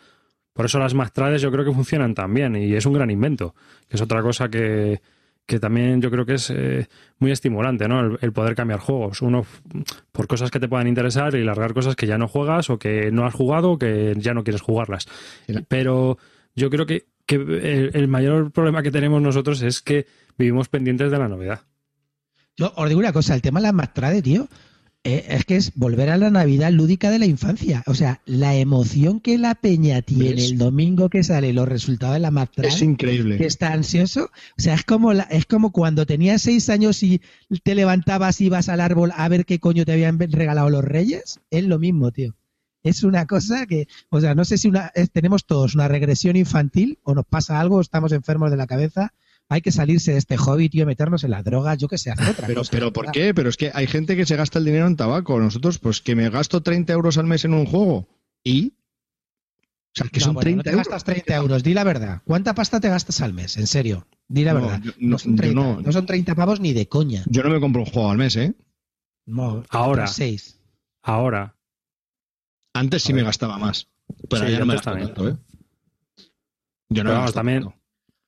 Por 0.53 0.65
eso 0.65 0.79
las 0.79 0.93
mastrades 0.93 1.41
yo 1.41 1.51
creo 1.51 1.65
que 1.65 1.71
funcionan 1.71 2.13
también 2.13 2.55
y 2.55 2.73
es 2.73 2.85
un 2.85 2.93
gran 2.93 3.09
invento, 3.09 3.55
que 3.89 3.95
es 3.95 4.01
otra 4.01 4.21
cosa 4.21 4.49
que, 4.49 5.01
que 5.45 5.59
también 5.59 6.01
yo 6.01 6.09
creo 6.09 6.25
que 6.25 6.35
es 6.35 6.49
eh, 6.49 6.87
muy 7.19 7.31
estimulante, 7.31 7.87
¿no? 7.87 7.99
El, 7.99 8.17
el, 8.21 8.33
poder 8.33 8.55
cambiar 8.55 8.79
juegos. 8.79 9.21
Uno 9.21 9.45
por 10.11 10.27
cosas 10.27 10.51
que 10.51 10.59
te 10.59 10.67
puedan 10.67 10.87
interesar 10.87 11.35
y 11.35 11.43
largar 11.43 11.73
cosas 11.73 11.95
que 11.95 12.07
ya 12.07 12.17
no 12.17 12.27
juegas 12.27 12.69
o 12.69 12.79
que 12.79 13.11
no 13.11 13.25
has 13.25 13.33
jugado 13.33 13.71
o 13.71 13.77
que 13.77 14.13
ya 14.17 14.33
no 14.33 14.43
quieres 14.43 14.61
jugarlas. 14.61 15.07
Pero 15.67 16.17
yo 16.55 16.69
creo 16.69 16.85
que, 16.85 17.05
que 17.25 17.35
el, 17.35 17.91
el, 17.93 18.07
mayor 18.07 18.51
problema 18.51 18.83
que 18.83 18.91
tenemos 18.91 19.21
nosotros 19.21 19.61
es 19.61 19.81
que 19.81 20.05
vivimos 20.37 20.69
pendientes 20.69 21.11
de 21.11 21.17
la 21.17 21.27
novedad. 21.27 21.61
Yo 22.57 22.71
os 22.75 22.87
digo 22.87 22.99
una 22.99 23.13
cosa, 23.13 23.35
el 23.35 23.41
tema 23.41 23.59
de 23.59 23.63
las 23.63 23.73
mastrades, 23.73 24.23
tío, 24.23 24.47
eh, 25.05 25.23
es 25.29 25.45
que 25.45 25.55
es 25.55 25.71
volver 25.75 26.09
a 26.09 26.17
la 26.17 26.31
Navidad 26.31 26.71
lúdica 26.71 27.11
de 27.11 27.19
la 27.19 27.27
infancia. 27.27 27.83
O 27.85 27.93
sea, 27.93 28.21
la 28.25 28.55
emoción 28.55 29.19
que 29.19 29.37
la 29.37 29.53
peña 29.53 30.01
tiene 30.01 30.43
el 30.43 30.57
domingo 30.57 31.09
que 31.09 31.23
sale 31.23 31.53
los 31.53 31.67
resultados 31.67 32.15
de 32.15 32.21
la 32.21 32.31
mastrada. 32.31 32.69
Es 32.69 32.81
increíble. 32.81 33.37
Que 33.37 33.45
está 33.45 33.71
ansioso. 33.71 34.31
O 34.57 34.61
sea, 34.61 34.73
es 34.73 34.83
como, 34.83 35.13
la, 35.13 35.23
es 35.23 35.45
como 35.45 35.71
cuando 35.71 36.07
tenías 36.07 36.41
seis 36.41 36.69
años 36.69 37.03
y 37.03 37.21
te 37.61 37.75
levantabas 37.75 38.41
y 38.41 38.45
ibas 38.45 38.67
al 38.67 38.81
árbol 38.81 39.11
a 39.15 39.29
ver 39.29 39.45
qué 39.45 39.59
coño 39.59 39.85
te 39.85 39.91
habían 39.91 40.17
regalado 40.17 40.71
los 40.71 40.83
reyes. 40.83 41.39
Es 41.51 41.65
lo 41.65 41.77
mismo, 41.77 42.11
tío. 42.11 42.35
Es 42.85 43.03
una 43.03 43.25
cosa 43.25 43.65
que, 43.65 43.87
o 44.09 44.21
sea, 44.21 44.35
no 44.35 44.45
sé 44.45 44.57
si 44.57 44.67
una, 44.69 44.91
es, 44.95 45.11
tenemos 45.11 45.45
todos 45.45 45.73
una 45.75 45.87
regresión 45.87 46.35
infantil 46.35 46.99
o 47.03 47.15
nos 47.15 47.25
pasa 47.25 47.59
algo, 47.59 47.81
estamos 47.81 48.11
enfermos 48.11 48.51
de 48.51 48.57
la 48.57 48.67
cabeza 48.67 49.11
hay 49.47 49.61
que 49.61 49.71
salirse 49.71 50.11
de 50.13 50.17
este 50.17 50.37
hobby, 50.37 50.69
tío, 50.69 50.87
meternos 50.87 51.23
en 51.23 51.29
la 51.29 51.43
droga, 51.43 51.75
yo 51.75 51.87
que 51.87 51.99
sé, 51.99 52.09
hacer 52.09 52.29
otra 52.29 52.47
pero, 52.47 52.61
cosa. 52.61 52.71
Pero 52.71 52.91
¿por 52.93 53.11
qué? 53.11 53.31
Pero 53.33 53.49
es 53.49 53.57
que 53.57 53.69
hay 53.75 53.85
gente 53.85 54.15
que 54.15 54.25
se 54.25 54.35
gasta 54.35 54.57
el 54.57 54.65
dinero 54.65 54.87
en 54.87 54.95
tabaco. 54.95 55.39
Nosotros, 55.39 55.77
pues 55.77 56.01
que 56.01 56.15
me 56.15 56.31
gasto 56.31 56.63
30 56.63 56.91
euros 56.93 57.19
al 57.19 57.27
mes 57.27 57.45
en 57.45 57.53
un 57.53 57.67
juego. 57.67 58.07
¿Y? 58.43 58.69
O 58.69 59.91
sea, 59.93 60.07
que 60.09 60.19
no, 60.19 60.25
son 60.25 60.33
bueno, 60.33 60.45
30 60.45 60.57
no 60.57 60.63
te 60.63 60.69
euros. 60.71 60.87
gastas 60.87 61.03
30 61.03 61.35
euros, 61.35 61.61
di 61.63 61.73
la 61.75 61.83
verdad. 61.83 62.21
¿Cuánta 62.25 62.55
pasta 62.55 62.79
te 62.79 62.89
gastas 62.89 63.21
al 63.21 63.33
mes? 63.33 63.55
En 63.57 63.67
serio, 63.67 64.07
di 64.27 64.43
la 64.43 64.53
No, 64.53 64.61
verdad. 64.61 64.81
yo- 64.83 64.91
No, 64.99 65.09
no, 65.11 65.19
son 65.19 65.31
yo 65.33 65.37
30, 65.37 65.61
no. 65.61 65.79
no 65.81 65.91
son 65.91 66.05
30 66.07 66.33
pavos 66.33 66.59
ni 66.59 66.73
de 66.73 66.87
coña. 66.87 67.23
Yo 67.27 67.43
no 67.43 67.51
me 67.51 67.59
compro 67.59 67.83
un 67.83 67.87
juego 67.87 68.09
al 68.09 68.17
mes, 68.17 68.35
¿eh? 68.37 68.55
No, 69.27 69.63
Ahora. 69.69 70.07
6. 70.07 70.59
Ahora, 71.03 71.54
Antes 72.75 73.03
sí 73.03 73.13
me 73.13 73.23
gastaba 73.23 73.57
más. 73.57 73.87
Pero 74.29 74.45
Sí, 74.45 74.51
ya 74.51 74.59
no 74.59 74.65
me 74.67 74.77
también. 74.79 75.07
tanto, 75.07 75.29
¿eh? 75.29 75.35
Yo 76.89 77.03
no 77.03 77.03
Pero 77.03 77.03
me 77.05 77.09
vamos, 77.11 77.25
gasto 77.25 77.39
también- 77.39 77.63
tanto. 77.63 77.77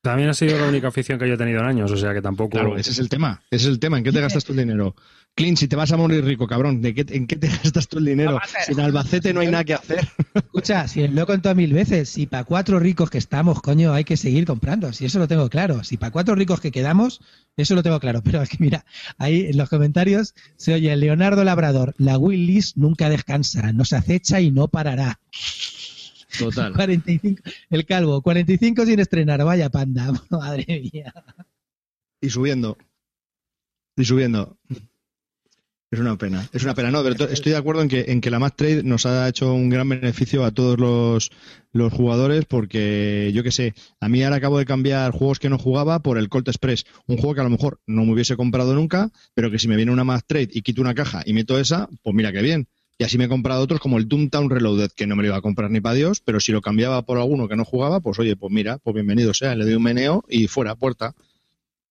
también 0.02 0.30
ha 0.30 0.34
sido 0.34 0.58
la 0.58 0.68
única 0.70 0.88
afición 0.88 1.20
que 1.20 1.28
yo 1.28 1.34
he 1.36 1.38
tenido 1.38 1.60
en 1.60 1.66
años, 1.66 1.92
o 1.92 1.98
sea 1.98 2.14
que 2.14 2.22
tampoco... 2.22 2.52
Claro, 2.52 2.78
ese 2.78 2.92
es 2.92 3.00
el 3.00 3.10
tema. 3.10 3.42
Ese 3.52 3.66
es 3.66 3.70
el 3.72 3.80
tema. 3.80 3.98
¿En 3.98 4.04
qué 4.04 4.12
te 4.12 4.22
gastas 4.22 4.46
tu 4.46 4.54
dinero? 4.54 4.96
Clint, 5.38 5.60
si 5.60 5.68
te 5.68 5.76
vas 5.76 5.92
a 5.92 5.98
morir 5.98 6.26
rico, 6.26 6.48
cabrón, 6.48 6.82
¿de 6.82 6.96
qué, 6.96 7.06
¿en 7.16 7.28
qué 7.28 7.36
te 7.36 7.48
gastas 7.64 7.88
tu 7.88 8.00
el 8.00 8.06
dinero? 8.06 8.40
Si 8.66 8.72
en 8.72 8.80
Albacete 8.80 9.36
no 9.36 9.42
hay 9.42 9.48
nada 9.48 9.64
que 9.64 9.76
hacer. 9.76 10.08
Escucha, 10.34 10.88
si 10.88 11.08
lo 11.08 11.22
he 11.22 11.26
contado 11.28 11.54
mil 11.54 11.72
veces, 11.74 12.10
si 12.10 12.26
para 12.26 12.44
cuatro 12.44 12.80
ricos 12.80 13.12
que 13.12 13.20
estamos, 13.20 13.62
coño, 13.62 13.94
hay 13.94 14.04
que 14.04 14.18
seguir 14.18 14.48
comprando. 14.48 14.92
Si 14.94 15.06
eso 15.06 15.20
lo 15.20 15.28
tengo 15.28 15.48
claro. 15.48 15.84
Si 15.84 15.96
para 15.96 16.12
cuatro 16.12 16.34
ricos 16.34 16.60
que 16.60 16.72
quedamos, 16.72 17.22
eso 17.56 17.76
lo 17.76 17.84
tengo 17.84 18.00
claro. 18.00 18.22
Pero 18.26 18.42
es 18.42 18.50
que 18.50 18.58
mira, 18.60 18.84
ahí 19.20 19.46
en 19.46 19.58
los 19.58 19.70
comentarios 19.70 20.34
se 20.56 20.74
oye 20.74 20.96
Leonardo 20.96 21.44
Labrador, 21.44 21.94
la 22.00 22.18
Willis 22.18 22.76
nunca 22.76 23.08
descansa, 23.08 23.72
nos 23.74 23.94
acecha 23.94 24.42
y 24.42 24.50
no 24.50 24.70
parará. 24.70 25.20
Total. 26.40 26.74
45, 26.76 27.44
el 27.70 27.86
calvo, 27.86 28.24
45 28.24 28.88
sin 28.88 29.00
estrenar, 29.00 29.46
vaya 29.46 29.70
panda, 29.70 30.12
madre 30.32 30.66
mía. 30.92 31.14
Y 32.22 32.32
subiendo. 32.32 32.76
Y 33.96 34.04
subiendo. 34.04 34.58
Es 35.90 36.00
una 36.02 36.18
pena. 36.18 36.46
Es 36.52 36.64
una 36.64 36.76
pena. 36.76 36.92
No, 36.92 37.02
pero 37.02 37.16
to- 37.16 37.30
estoy 37.30 37.54
de 37.54 37.58
acuerdo 37.58 37.82
en 37.82 37.88
que, 37.88 38.06
en 38.10 38.20
que 38.20 38.30
la 38.30 38.40
Mac 38.40 38.56
Trade 38.58 38.84
nos 38.84 39.06
ha 39.06 39.28
hecho 39.30 39.54
un 39.54 39.70
gran 39.70 39.88
beneficio 39.88 40.44
a 40.44 40.52
todos 40.52 40.78
los, 40.78 41.32
los 41.72 41.94
jugadores 41.94 42.44
porque, 42.46 43.32
yo 43.34 43.42
qué 43.42 43.52
sé, 43.52 43.74
a 44.02 44.10
mí 44.10 44.22
ahora 44.22 44.36
acabo 44.36 44.58
de 44.58 44.66
cambiar 44.66 45.14
juegos 45.14 45.40
que 45.40 45.50
no 45.50 45.58
jugaba 45.58 46.00
por 46.02 46.18
el 46.18 46.28
Colt 46.28 46.50
Express. 46.50 46.84
Un 47.08 47.16
juego 47.18 47.36
que 47.36 47.42
a 47.42 47.46
lo 47.46 47.50
mejor 47.50 47.80
no 47.88 48.04
me 48.04 48.12
hubiese 48.12 48.36
comprado 48.36 48.76
nunca, 48.76 49.12
pero 49.34 49.50
que 49.50 49.60
si 49.60 49.70
me 49.70 49.78
viene 49.78 49.94
una 49.94 50.04
Mac 50.04 50.26
Trade 50.28 50.50
y 50.52 50.62
quito 50.62 50.82
una 50.82 50.94
caja 50.94 51.22
y 51.26 51.32
meto 51.32 51.58
esa, 51.58 51.88
pues 52.04 52.14
mira 52.14 52.34
qué 52.34 52.42
bien. 52.42 52.68
Y 53.00 53.06
así 53.06 53.18
me 53.18 53.26
he 53.26 53.30
comprado 53.30 53.62
otros 53.62 53.80
como 53.80 53.98
el 53.98 54.08
Doomtown 54.10 54.50
Reloaded, 54.50 54.90
que 54.94 55.08
no 55.08 55.16
me 55.16 55.22
lo 55.22 55.28
iba 55.30 55.38
a 55.38 55.42
comprar 55.42 55.70
ni 55.72 55.80
para 55.80 55.96
Dios, 55.96 56.20
pero 56.20 56.40
si 56.42 56.52
lo 56.52 56.62
cambiaba 56.62 57.06
por 57.06 57.18
alguno 57.20 57.48
que 57.48 57.56
no 57.56 57.64
jugaba, 57.64 58.02
pues 58.02 58.18
oye, 58.20 58.36
pues 58.36 58.52
mira, 58.52 58.80
pues 58.80 58.94
bienvenido 58.96 59.34
sea, 59.36 59.56
le 59.56 59.64
doy 59.66 59.76
un 59.76 59.84
meneo 59.84 60.26
y 60.28 60.48
fuera, 60.48 60.76
puerta. 60.76 61.14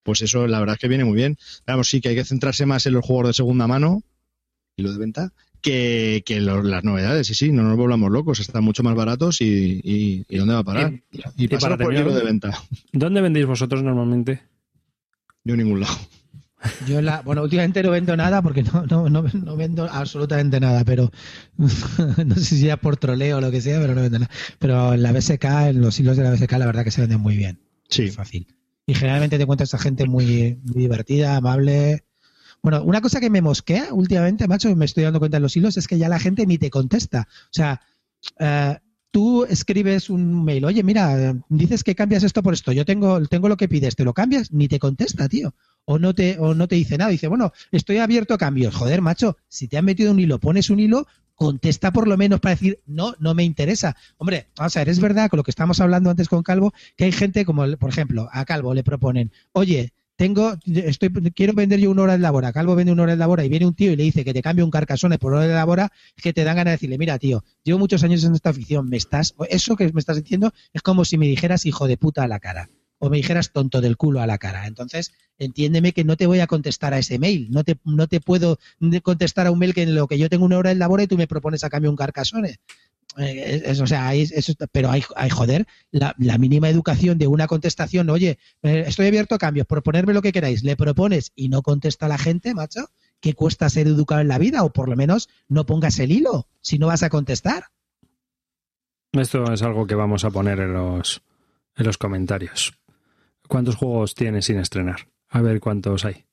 Pues 0.07 0.23
eso, 0.23 0.47
la 0.47 0.59
verdad 0.61 0.77
es 0.77 0.81
que 0.81 0.89
viene 0.89 1.05
muy 1.05 1.17
bien. 1.17 1.37
Vamos, 1.67 1.89
sí 1.91 2.01
que 2.01 2.09
hay 2.09 2.15
que 2.15 2.25
centrarse 2.25 2.65
más 2.65 2.87
en 2.87 2.95
los 2.95 3.05
juegos 3.05 3.27
de 3.27 3.33
segunda 3.35 3.67
mano 3.67 4.03
y 4.77 4.83
lo 4.83 4.93
de 4.93 4.99
venta 4.99 5.33
que, 5.61 6.23
que 6.25 6.41
lo- 6.41 6.63
las 6.63 6.85
novedades. 6.85 7.27
Sí, 7.27 7.35
sí, 7.35 7.51
no 7.53 7.63
nos 7.65 7.77
volvamos 7.77 8.11
locos, 8.11 8.41
están 8.41 8.63
mucho 8.65 8.83
más 8.83 8.95
baratos 8.95 9.41
y, 9.41 9.81
y, 9.85 10.25
y 10.29 10.37
¿dónde 10.39 10.55
va 10.55 10.61
a 10.61 10.65
parar? 10.65 10.93
Y- 11.13 11.19
Y, 11.37 11.45
y 11.45 11.49
pasar 11.49 11.71
para 11.73 11.85
por 11.85 11.93
el 11.93 11.99
terminar- 11.99 12.07
hilo 12.07 12.15
de 12.15 12.25
venta. 12.25 12.63
¿Dónde 12.93 13.21
vendéis 13.21 13.47
vosotros 13.47 13.83
normalmente? 13.83 14.43
De 15.45 15.57
ningún 15.57 15.81
lado. 15.81 15.97
Yo 16.89 17.01
la, 17.03 17.21
bueno, 17.23 17.43
últimamente 17.43 17.83
no 17.83 17.91
vendo 17.91 18.17
nada 18.17 18.43
porque 18.43 18.63
no, 18.63 18.87
no, 18.87 19.09
no, 19.09 19.23
no 19.23 19.57
vendo 19.57 19.85
absolutamente 19.91 20.59
nada, 20.59 20.85
pero 20.85 21.13
no 21.59 22.35
sé 22.35 22.45
si 22.45 22.61
ya 22.61 22.77
por 22.77 22.97
troleo 22.97 23.39
o 23.39 23.41
lo 23.41 23.51
que 23.51 23.61
sea, 23.61 23.79
pero 23.81 23.95
no 23.95 24.03
vendo 24.03 24.19
nada. 24.21 24.31
Pero 24.59 24.95
en 24.95 25.03
la 25.03 25.13
BSK, 25.13 25.45
en 25.69 25.81
los 25.81 25.99
hilos 26.01 26.17
de 26.17 26.25
la 26.25 26.31
BSK, 26.31 26.53
la 26.53 26.67
verdad 26.67 26.85
que 26.85 26.91
se 26.91 27.01
venden 27.03 27.21
muy 27.21 27.37
bien. 27.37 27.61
Sí. 27.89 28.05
Es 28.05 28.17
fácil. 28.17 28.47
Y 28.87 28.95
generalmente 28.95 29.37
te 29.37 29.43
encuentras 29.43 29.75
a 29.75 29.79
gente 29.79 30.07
muy, 30.07 30.59
muy 30.63 30.83
divertida, 30.83 31.37
amable. 31.37 32.05
Bueno, 32.63 32.83
una 32.85 33.01
cosa 33.01 33.21
que 33.21 33.31
me 33.31 33.43
mosquea 33.43 33.93
últimamente, 33.93 34.47
macho, 34.49 34.75
me 34.75 34.85
estoy 34.85 35.05
dando 35.05 35.19
cuenta 35.19 35.39
en 35.39 35.43
los 35.43 35.57
hilos, 35.57 35.77
es 35.77 35.89
que 35.89 35.99
ya 35.99 36.09
la 36.09 36.21
gente 36.21 36.47
ni 36.47 36.57
te 36.59 36.71
contesta. 36.71 37.29
O 37.31 37.53
sea, 37.53 37.81
eh, 38.39 38.79
tú 39.11 39.45
escribes 39.45 40.11
un 40.11 40.45
mail, 40.45 40.65
oye, 40.65 40.83
mira, 40.83 41.35
dices 41.49 41.83
que 41.83 41.95
cambias 41.95 42.23
esto 42.23 42.43
por 42.43 42.55
esto, 42.55 42.73
yo 42.73 42.85
tengo, 42.85 43.21
tengo 43.27 43.49
lo 43.49 43.57
que 43.57 43.69
pides, 43.69 43.97
te 43.97 44.05
lo 44.05 44.15
cambias, 44.15 44.53
ni 44.53 44.69
te 44.69 44.79
contesta, 44.79 45.29
tío. 45.29 45.55
O 45.85 45.99
no 45.99 46.15
te, 46.15 46.39
o 46.39 46.55
no 46.55 46.69
te 46.69 46.75
dice 46.75 46.99
nada, 46.99 47.11
dice, 47.11 47.29
bueno, 47.29 47.53
estoy 47.71 47.99
abierto 47.99 48.35
a 48.35 48.39
cambios. 48.39 48.75
Joder, 48.75 49.03
macho, 49.03 49.37
si 49.49 49.69
te 49.69 49.79
han 49.79 49.85
metido 49.85 50.11
un 50.11 50.21
hilo, 50.21 50.39
pones 50.39 50.71
un 50.71 50.81
hilo, 50.81 51.07
contesta 51.37 51.93
por 51.93 52.09
lo 52.09 52.17
menos 52.17 52.41
para 52.41 52.55
decir, 52.55 52.81
no, 52.87 53.15
no 53.21 53.35
me 53.35 53.45
interesa. 53.45 53.97
Hombre, 54.17 54.49
vamos 54.57 54.77
a 54.77 54.81
ver, 54.81 54.89
es 54.89 55.01
verdad 55.01 55.31
con 55.31 55.37
lo 55.37 55.45
que 55.45 55.53
estábamos 55.53 55.81
hablando 55.81 56.11
antes 56.11 56.29
con 56.29 56.43
Calvo, 56.43 56.73
que 56.97 57.05
hay 57.05 57.13
gente 57.13 57.45
como, 57.45 57.65
por 57.77 57.91
ejemplo, 57.91 58.29
a 58.33 58.45
Calvo 58.45 58.75
le 58.75 58.83
proponen, 58.83 59.31
oye, 59.53 59.93
tengo, 60.17 60.55
estoy, 60.65 61.11
quiero 61.35 61.53
vender 61.53 61.79
yo 61.79 61.91
una 61.91 62.03
hora 62.03 62.13
de 62.15 62.19
labora, 62.21 62.53
Calvo 62.53 62.75
vende 62.75 62.93
una 62.93 63.03
hora 63.03 63.13
de 63.13 63.19
labora 63.19 63.45
y 63.45 63.51
viene 63.51 63.67
un 63.67 63.75
tío 63.75 63.93
y 63.93 63.97
le 63.97 64.03
dice 64.03 64.25
que 64.25 64.33
te 64.33 64.41
cambie 64.41 64.65
un 64.65 64.71
carcasone 64.71 65.19
por 65.19 65.35
hora 65.35 65.47
de 65.47 65.53
labora, 65.53 65.93
que 66.17 66.33
te 66.33 66.43
dan 66.43 66.57
ganas 66.57 66.73
de 66.73 66.77
decirle, 66.77 66.99
mira, 66.99 67.19
tío, 67.19 67.45
llevo 67.63 67.79
muchos 67.79 68.03
años 68.03 68.25
en 68.25 68.35
esta 68.35 68.51
afición, 68.51 68.89
me 68.89 68.97
estás, 68.97 69.35
eso 69.51 69.77
que 69.77 69.93
me 69.93 70.01
estás 70.01 70.17
diciendo 70.17 70.53
es 70.73 70.81
como 70.81 71.05
si 71.05 71.19
me 71.19 71.27
dijeras 71.27 71.67
hijo 71.67 71.87
de 71.87 71.99
puta 71.99 72.23
a 72.25 72.29
la 72.29 72.41
cara, 72.41 72.71
o 72.99 73.11
me 73.11 73.19
dijeras 73.19 73.53
tonto 73.53 73.81
del 73.81 73.97
culo 73.97 74.21
a 74.21 74.27
la 74.27 74.39
cara. 74.39 74.67
Entonces, 74.67 75.13
entiéndeme 75.39 75.93
que 75.93 76.05
no 76.05 76.17
te 76.17 76.27
voy 76.27 76.41
a 76.41 76.47
contestar 76.47 76.95
a 76.95 76.99
ese 76.99 77.19
mail, 77.19 77.49
no 77.51 77.65
te, 77.65 77.79
no 77.85 78.07
te 78.07 78.21
puedo 78.21 78.59
contestar 79.03 79.47
a 79.47 79.51
un 79.51 79.59
mail 79.59 79.75
que 79.75 79.83
en 79.83 79.95
lo 79.95 80.07
que 80.07 80.19
yo 80.19 80.29
tengo 80.29 80.45
una 80.45 80.59
hora 80.59 80.71
de 80.71 80.77
labora 80.77 81.03
y 81.03 81.07
tú 81.07 81.17
me 81.17 81.27
propones 81.27 81.65
a 81.65 81.71
cambio 81.71 81.91
un 81.91 81.97
carcasone. 81.97 82.57
Eh, 83.19 83.75
o 83.81 83.87
sea, 83.87 84.13
pero 84.73 84.91
hay, 84.91 85.03
hay 85.15 85.31
joder, 85.31 85.67
la, 85.91 86.15
mínima 86.39 86.69
educación 86.69 87.17
de 87.17 87.27
una 87.27 87.47
contestación, 87.47 88.11
oye, 88.11 88.39
eh, 88.63 88.85
estoy 88.87 89.07
abierto 89.07 89.35
a 89.35 89.39
cambios, 89.39 89.67
proponerme 89.67 90.13
lo 90.13 90.21
que 90.21 90.33
queráis, 90.33 90.65
le 90.65 90.77
propones 90.77 91.33
y 91.35 91.49
no 91.49 91.63
contesta 91.63 92.09
la 92.09 92.19
gente, 92.19 92.53
macho, 92.53 92.91
que 93.21 93.33
cuesta 93.33 93.71
ser 93.71 93.87
educado 93.87 94.21
en 94.21 94.29
la 94.29 94.39
vida, 94.39 94.65
o 94.65 94.71
por 94.71 94.89
lo 94.89 94.97
menos 94.97 95.31
no 95.49 95.65
pongas 95.65 95.99
el 95.99 96.13
hilo 96.13 96.47
si 96.61 96.79
no 96.79 96.89
vas 96.89 97.03
a 97.03 97.09
contestar. 97.09 97.69
Esto 99.13 99.51
es 99.51 99.63
algo 99.63 99.87
que 99.87 99.95
vamos 99.95 100.25
a 100.25 100.31
poner 100.31 100.61
en 100.61 100.75
los, 100.75 101.23
en 101.77 101.87
los 101.87 101.97
comentarios. 101.97 102.75
¿Cuántos 103.49 103.77
juegos 103.77 104.15
tienes 104.15 104.45
sin 104.47 104.59
estrenar? 104.59 105.09
A 105.29 105.41
ver 105.43 105.61
cuántos 105.61 106.05
hay. 106.05 106.25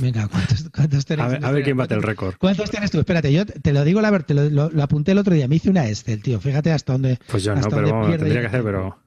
Venga, 0.00 0.26
¿cuántos, 0.28 0.68
cuántos 0.74 1.04
A 1.04 1.06
tenéis? 1.06 1.30
ver, 1.32 1.44
a 1.44 1.50
ver 1.52 1.62
quién 1.62 1.76
bate 1.76 1.94
el 1.94 2.02
récord. 2.02 2.34
¿Cuántos 2.38 2.70
tienes 2.70 2.90
tú? 2.90 2.98
Espérate, 2.98 3.32
yo 3.32 3.46
te 3.46 3.72
lo 3.72 3.84
digo, 3.84 4.00
la 4.00 4.10
ver- 4.10 4.24
te 4.24 4.34
lo, 4.34 4.48
lo- 4.50 4.70
lo 4.70 4.82
apunté 4.82 5.12
el 5.12 5.18
otro 5.18 5.34
día, 5.34 5.46
me 5.46 5.56
hice 5.56 5.70
una 5.70 5.86
Excel, 5.88 6.22
tío, 6.22 6.40
fíjate 6.40 6.72
hasta 6.72 6.92
dónde... 6.94 7.18
Pues 7.28 7.44
yo 7.44 7.54
no, 7.54 7.68
pero 7.68 7.92
vamos, 7.92 8.16
tendría 8.18 8.40
que 8.40 8.46
hacer, 8.48 8.64
pero 8.64 8.98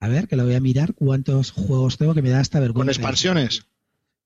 A 0.00 0.08
ver, 0.08 0.28
que 0.28 0.36
lo 0.36 0.44
voy 0.44 0.54
a 0.54 0.60
mirar 0.60 0.94
cuántos 0.94 1.50
juegos 1.50 1.96
tengo 1.98 2.14
que 2.14 2.22
me 2.22 2.30
da 2.30 2.40
hasta 2.40 2.60
vergüenza. 2.60 2.80
Con 2.80 2.88
expansiones. 2.90 3.66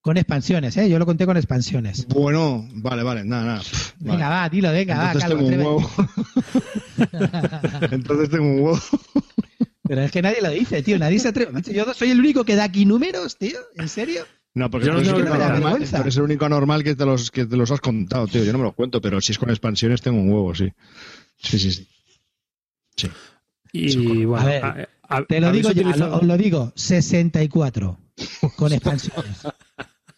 Con 0.01 0.17
expansiones, 0.17 0.77
¿eh? 0.77 0.89
Yo 0.89 0.99
lo 0.99 1.07
conté 1.07 1.27
con 1.27 1.37
expansiones. 1.37 2.07
Bueno, 2.07 2.67
vale, 2.75 3.03
vale, 3.03 3.25
nada, 3.25 3.45
nada. 3.45 3.59
Pff, 3.61 3.93
vale. 3.99 4.13
Venga, 4.19 4.29
va, 4.29 4.49
dilo, 4.49 4.71
venga, 4.73 4.97
va, 4.97 5.13
Entonces 5.13 5.29
Calvo, 5.29 5.49
tengo 5.49 5.77
un 5.77 5.85
huevo. 5.85 5.91
Entonces 7.91 8.31
tengo 8.31 8.45
un 8.47 8.61
huevo. 8.61 8.79
Pero 9.87 10.03
es 10.03 10.13
que 10.13 10.23
nadie 10.23 10.41
lo 10.41 10.51
dice, 10.51 10.83
tío, 10.83 10.99
nadie 10.99 11.19
se 11.19 11.29
atreve. 11.29 11.61
Yo 11.73 11.93
soy 11.95 12.11
el 12.11 12.21
único 12.21 12.45
que 12.45 12.55
da 12.57 12.65
aquí 12.65 12.85
números, 12.85 13.37
tío, 13.39 13.59
¿en 13.77 13.89
serio? 13.89 14.25
No, 14.55 14.71
porque 14.71 14.87
Yo 14.87 14.93
no 14.93 14.99
tú 15.03 15.05
eres 15.11 15.15
tengo 15.15 15.19
el 15.27 15.33
único 15.33 15.45
anormal- 15.45 15.63
vergüenza. 15.63 15.97
tú 15.97 16.03
eres 16.03 16.17
el 16.17 16.23
único 16.23 16.45
anormal 16.45 16.85
que 16.85 16.95
te, 16.95 17.05
los, 17.05 17.31
que 17.31 17.47
te 17.47 17.57
los 17.57 17.71
has 17.71 17.81
contado, 17.81 18.27
tío. 18.29 18.45
Yo 18.45 18.53
no 18.53 18.59
me 18.59 18.65
los 18.65 18.75
cuento, 18.75 19.01
pero 19.01 19.21
si 19.21 19.33
es 19.33 19.39
con 19.39 19.51
expansiones 19.51 20.01
tengo 20.01 20.21
un 20.21 20.31
huevo, 20.31 20.55
sí. 20.55 20.73
Sí, 21.39 21.59
sí, 21.59 21.87
sí. 22.97 23.11
Y 23.73 24.25
bueno, 24.25 24.45
A 24.47 24.49
ver. 24.49 24.89
a- 25.09 25.25
Te 25.25 25.41
lo 25.41 25.53
digo 25.53 25.71
ya, 25.73 25.89
os 25.91 26.23
lo 26.23 26.37
digo, 26.37 26.73
64 26.77 27.99
con 28.57 28.73
expansiones. 28.73 29.39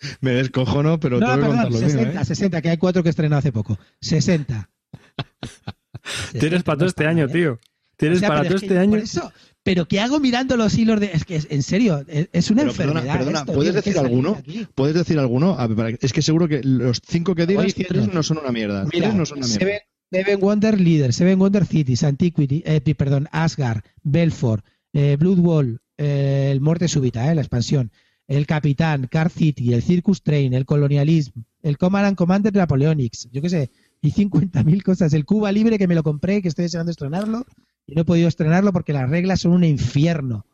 Me 0.21 0.33
descojono, 0.33 0.99
pero 1.01 1.19
no, 1.21 1.27
tengo 1.27 1.37
que 1.37 1.41
perdón, 1.43 1.57
contarlo 1.57 1.79
60, 1.79 2.05
bien, 2.11 2.19
¿eh? 2.21 2.25
60, 2.25 2.63
que 2.63 2.69
hay 2.71 2.77
cuatro 2.79 3.03
que 3.03 3.09
estrenó 3.11 3.37
hace 3.37 3.53
poco. 3.53 3.79
60. 4.01 4.71
Tienes 6.39 6.63
para 6.63 6.79
todo 6.79 6.89
este 6.89 7.07
año, 7.07 7.29
tío. 7.29 7.59
Tienes 7.97 8.19
O 8.19 8.21
sea, 8.21 8.29
para 8.29 8.41
pero 8.43 8.49
todo 8.51 8.57
es 8.57 8.61
que 8.63 8.67
este 8.69 8.79
año. 8.79 8.97
eso- 8.97 9.33
pero 9.63 9.87
¿qué 9.87 10.01
hago 10.01 10.21
mirando 10.21 10.57
los 10.57 10.77
hilos 10.79 10.99
de.? 11.01 11.11
Es 11.13 11.27
que, 11.27 11.37
es- 11.37 11.47
en 11.51 11.63
serio, 11.63 12.03
es, 12.09 12.51
una 12.51 12.63
Pero 12.63 12.73
perdona, 12.75 13.01
enfermedad. 13.01 13.19
perdona, 13.19 13.39
esto, 13.41 13.53
¿puedes 13.53 13.73
tío, 13.75 13.83
que 13.83 13.91
decir 13.91 14.01
alguno? 14.03 14.43
¿Puedes 14.75 14.95
decir 14.95 15.19
alguno? 15.19 15.59
A 15.59 15.67
ver, 15.67 15.99
Es 16.01 16.13
que 16.15 16.23
seguro 16.23 16.49
que 16.49 16.63
los 16.63 17.03
cinco 17.07 17.35
que 17.35 17.47
digas, 17.47 17.75
tres 17.75 18.13
no 18.13 18.23
son 18.23 18.39
una 18.39 18.53
mierda. 18.53 18.87
Mira, 18.91 19.09
tres 19.09 19.15
no 19.15 19.27
son 19.27 19.39
una 19.39 19.47
mierda. 19.49 19.61
Seven, 19.67 19.81
Seven 20.11 20.41
Wonder 20.41 20.81
Leader, 20.81 21.13
Seven 21.13 21.39
Wonder 21.39 21.67
Cities, 21.67 22.03
Antiquity, 22.05 22.63
eh, 22.65 22.81
perdón, 22.95 23.29
Asgard, 23.33 23.83
Belfort, 24.03 24.65
eh, 24.95 25.17
Bloodwall, 25.21 25.83
eh, 25.99 26.49
el 26.53 26.63
Muerte 26.63 26.89
Súbita, 26.89 27.31
eh, 27.31 27.35
la 27.35 27.43
expansión, 27.43 27.93
el 28.31 28.47
Capitán, 28.47 29.09
Car 29.09 29.29
City, 29.29 29.75
el 29.75 29.83
Circus 29.83 30.23
Train, 30.23 30.55
el 30.55 30.65
Colonialism, 30.65 31.41
el 31.63 31.77
Command 31.77 32.07
and 32.07 32.17
Commander 32.17 32.55
Napoleonics, 32.55 33.29
yo 33.33 33.43
qué 33.43 33.49
sé, 33.49 33.71
y 34.01 34.13
50.000 34.13 34.83
cosas. 34.85 35.13
El 35.15 35.25
Cuba 35.25 35.51
Libre 35.51 35.79
que 35.79 35.89
me 35.89 35.97
lo 35.97 36.05
compré, 36.05 36.41
que 36.41 36.47
estoy 36.47 36.63
deseando 36.67 36.93
estrenarlo, 36.93 37.45
y 37.87 37.95
no 37.97 38.03
he 38.03 38.05
podido 38.05 38.29
estrenarlo 38.29 38.73
porque 38.73 38.93
las 38.93 39.11
reglas 39.11 39.41
son 39.41 39.51
un 39.51 39.65
infierno. 39.65 40.47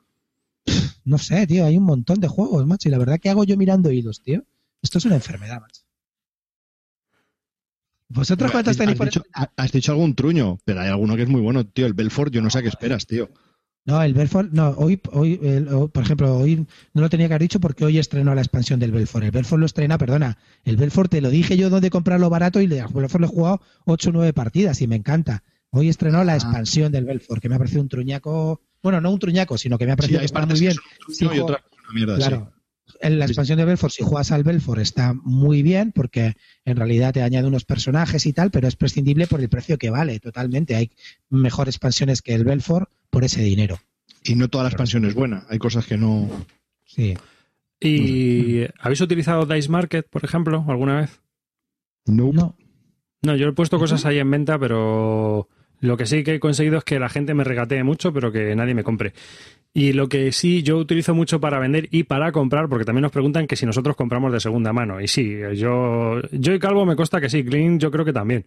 No 1.04 1.18
sé, 1.18 1.46
tío, 1.46 1.66
hay 1.66 1.76
un 1.76 1.84
montón 1.84 2.18
de 2.18 2.28
juegos, 2.28 2.66
macho, 2.66 2.88
y 2.88 2.92
la 2.92 2.98
verdad 2.98 3.20
que 3.20 3.28
hago 3.28 3.44
yo 3.44 3.58
mirando 3.58 3.92
hilos, 3.92 4.22
tío. 4.22 4.42
Esto 4.80 4.96
es 4.96 5.04
una 5.04 5.16
enfermedad, 5.16 5.60
macho. 5.60 5.82
¿Vosotros 8.08 8.52
cuántos 8.52 8.78
tenéis 8.78 8.94
has 8.94 8.98
por 8.98 9.06
dicho, 9.08 9.22
has 9.34 9.72
dicho 9.72 9.92
algún 9.92 10.14
truño, 10.14 10.58
pero 10.64 10.80
hay 10.80 10.88
alguno 10.88 11.14
que 11.14 11.24
es 11.24 11.28
muy 11.28 11.42
bueno, 11.42 11.66
tío. 11.66 11.84
El 11.84 11.92
Belfort, 11.92 12.32
yo 12.32 12.40
no 12.40 12.48
sé 12.48 12.60
a 12.60 12.62
qué 12.62 12.68
esperas, 12.68 13.06
tío. 13.06 13.28
No, 13.86 14.02
el 14.02 14.14
Belfort, 14.14 14.50
no, 14.52 14.70
hoy, 14.70 15.00
hoy 15.12 15.38
el- 15.42 15.66
por 15.92 16.02
ejemplo, 16.02 16.36
hoy 16.36 16.66
no 16.92 17.02
lo 17.02 17.08
tenía 17.08 17.28
que 17.28 17.34
haber 17.34 17.42
dicho 17.42 17.60
porque 17.60 17.84
hoy 17.84 17.98
estrenó 17.98 18.34
la 18.34 18.40
expansión 18.40 18.80
del 18.80 18.90
Belfort. 18.90 19.24
El 19.24 19.30
Belfort 19.30 19.60
lo 19.60 19.66
estrena, 19.66 19.96
perdona, 19.96 20.38
el 20.64 20.76
Belfort 20.76 21.08
te 21.10 21.20
lo 21.20 21.30
dije 21.30 21.56
yo 21.56 21.70
dónde 21.70 21.88
comprarlo 21.88 22.28
barato 22.28 22.60
y 22.60 22.64
al 22.64 22.88
Belfort 22.92 23.20
le 23.20 23.26
he 23.26 23.30
jugado 23.30 23.60
8 23.84 24.10
o 24.10 24.12
9 24.12 24.32
partidas 24.32 24.82
y 24.82 24.88
me 24.88 24.96
encanta. 24.96 25.44
Hoy 25.70 25.88
estrenó 25.88 26.24
la 26.24 26.32
Ah. 26.32 26.36
expansión 26.36 26.90
del 26.90 27.04
Belfort, 27.04 27.40
que 27.40 27.48
me 27.48 27.54
ha 27.54 27.58
parecido 27.58 27.82
un 27.82 27.88
truñaco, 27.88 28.60
bueno, 28.82 29.00
no 29.00 29.10
un 29.12 29.18
truñaco, 29.20 29.56
sino 29.56 29.78
que 29.78 29.86
me 29.86 29.92
ha 29.92 29.94
Sí, 29.94 29.98
parecido 29.98 30.18
hay 30.18 30.22
que 30.22 30.26
está 30.26 30.40
partes 30.40 30.60
muy 30.60 30.68
que 30.68 30.74
bien. 30.74 30.74
son 30.76 31.08
un 31.08 31.14
Sí, 31.14 31.24
y 31.36 31.40
otras 31.40 31.60
una 31.84 31.92
mierda, 31.94 32.16
Claro. 32.16 32.52
En 33.00 33.18
la 33.18 33.26
expansión 33.26 33.58
de 33.58 33.64
Belfort, 33.64 33.92
si 33.92 34.02
juegas 34.02 34.32
al 34.32 34.44
Belfort, 34.44 34.80
está 34.80 35.14
muy 35.14 35.62
bien 35.62 35.92
porque 35.92 36.34
en 36.64 36.76
realidad 36.76 37.12
te 37.12 37.22
añade 37.22 37.46
unos 37.46 37.64
personajes 37.64 38.26
y 38.26 38.32
tal, 38.32 38.50
pero 38.50 38.68
es 38.68 38.76
prescindible 38.76 39.26
por 39.26 39.40
el 39.40 39.48
precio 39.48 39.78
que 39.78 39.90
vale, 39.90 40.20
totalmente. 40.20 40.74
Hay 40.74 40.90
mejores 41.30 41.76
expansiones 41.76 42.22
que 42.22 42.34
el 42.34 42.44
Belfort 42.44 42.90
por 43.10 43.24
ese 43.24 43.42
dinero. 43.42 43.78
Y 44.24 44.34
no 44.34 44.48
toda 44.48 44.64
la 44.64 44.70
expansión 44.70 45.04
es 45.04 45.14
buena. 45.14 45.46
Hay 45.48 45.58
cosas 45.58 45.86
que 45.86 45.96
no. 45.96 46.28
Sí. 46.84 47.14
¿Y 47.80 48.62
habéis 48.78 49.00
utilizado 49.00 49.46
Dice 49.46 49.68
Market, 49.68 50.08
por 50.08 50.24
ejemplo, 50.24 50.64
alguna 50.68 51.00
vez? 51.00 51.20
No. 52.06 52.32
No. 52.32 52.56
No, 53.22 53.36
yo 53.36 53.48
he 53.48 53.52
puesto 53.52 53.78
cosas 53.78 54.04
ahí 54.06 54.18
en 54.18 54.30
venta, 54.30 54.58
pero 54.58 55.48
lo 55.80 55.96
que 55.96 56.06
sí 56.06 56.22
que 56.22 56.34
he 56.34 56.40
conseguido 56.40 56.78
es 56.78 56.84
que 56.84 56.98
la 56.98 57.08
gente 57.08 57.34
me 57.34 57.44
regatee 57.44 57.82
mucho, 57.82 58.12
pero 58.12 58.32
que 58.32 58.54
nadie 58.54 58.74
me 58.74 58.84
compre. 58.84 59.12
Y 59.78 59.92
lo 59.92 60.08
que 60.08 60.32
sí 60.32 60.62
yo 60.62 60.78
utilizo 60.78 61.14
mucho 61.14 61.38
para 61.38 61.58
vender 61.58 61.86
y 61.90 62.04
para 62.04 62.32
comprar, 62.32 62.66
porque 62.66 62.86
también 62.86 63.02
nos 63.02 63.12
preguntan 63.12 63.46
que 63.46 63.56
si 63.56 63.66
nosotros 63.66 63.94
compramos 63.94 64.32
de 64.32 64.40
segunda 64.40 64.72
mano. 64.72 65.02
Y 65.02 65.06
sí, 65.06 65.36
yo, 65.54 66.22
yo 66.32 66.54
y 66.54 66.58
Calvo 66.58 66.86
me 66.86 66.96
consta 66.96 67.20
que 67.20 67.28
sí, 67.28 67.44
Clean 67.44 67.78
yo 67.78 67.90
creo 67.90 68.02
que 68.06 68.14
también. 68.14 68.46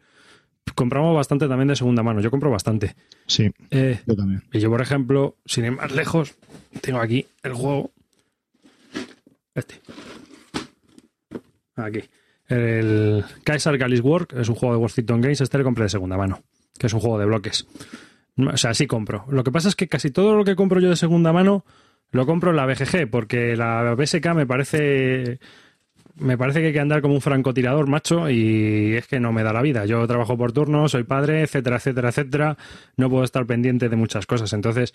Compramos 0.74 1.16
bastante 1.16 1.48
también 1.48 1.68
de 1.68 1.76
segunda 1.76 2.02
mano, 2.02 2.20
yo 2.20 2.32
compro 2.32 2.50
bastante. 2.50 2.96
Sí, 3.28 3.52
Eh, 3.70 4.00
yo 4.08 4.16
también. 4.16 4.42
y 4.52 4.60
yo, 4.60 4.72
por 4.72 4.82
ejemplo, 4.82 5.36
sin 5.46 5.66
ir 5.66 5.72
más 5.74 5.92
lejos, 5.92 6.34
tengo 6.82 7.00
aquí 7.00 7.28
el 7.44 7.54
juego. 7.54 7.92
Este. 9.54 9.76
Aquí. 11.76 12.00
El 12.48 13.24
Kaiser 13.44 13.78
Galice 13.78 14.02
Work 14.02 14.34
es 14.34 14.50
un 14.50 14.56
juego 14.56 14.74
de 14.74 14.82
Worthington 14.82 15.22
Games. 15.22 15.42
Este 15.42 15.60
le 15.60 15.64
compré 15.64 15.84
de 15.84 15.90
segunda 15.90 16.18
mano, 16.18 16.42
que 16.80 16.88
es 16.88 16.94
un 16.94 17.00
juego 17.00 17.20
de 17.20 17.26
bloques. 17.26 17.68
O 18.38 18.58
sea, 18.58 18.74
sí 18.74 18.88
compro. 18.88 19.26
Lo 19.30 19.44
que 19.44 19.52
pasa 19.52 19.70
es 19.70 19.76
que 19.76 19.88
casi 19.88 20.12
todo 20.12 20.36
lo 20.36 20.44
que 20.44 20.56
compro 20.56 20.80
yo 20.80 20.90
de 20.90 20.96
segunda 20.96 21.34
mano 21.34 21.66
lo 22.12 22.26
compro 22.26 22.52
en 22.52 22.58
la 22.58 22.66
BGG, 22.66 23.10
porque 23.10 23.56
la 23.56 23.94
BSK 23.96 24.34
me 24.34 24.46
parece. 24.46 25.40
Me 26.16 26.38
parece 26.38 26.60
que 26.60 26.68
hay 26.68 26.74
que 26.74 26.80
andar 26.80 27.02
como 27.02 27.14
un 27.14 27.22
francotirador, 27.22 27.88
macho, 27.88 28.30
y 28.30 28.94
es 28.96 29.08
que 29.08 29.22
no 29.22 29.32
me 29.32 29.44
da 29.44 29.54
la 29.54 29.62
vida. 29.62 29.86
Yo 29.86 30.06
trabajo 30.06 30.38
por 30.38 30.52
turno, 30.52 30.90
soy 30.90 31.04
padre, 31.04 31.44
etcétera, 31.44 31.78
etcétera, 31.78 32.10
etcétera. 32.10 32.58
No 32.98 33.10
puedo 33.10 33.24
estar 33.24 33.46
pendiente 33.46 33.88
de 33.88 33.96
muchas 33.96 34.26
cosas. 34.26 34.52
Entonces, 34.52 34.94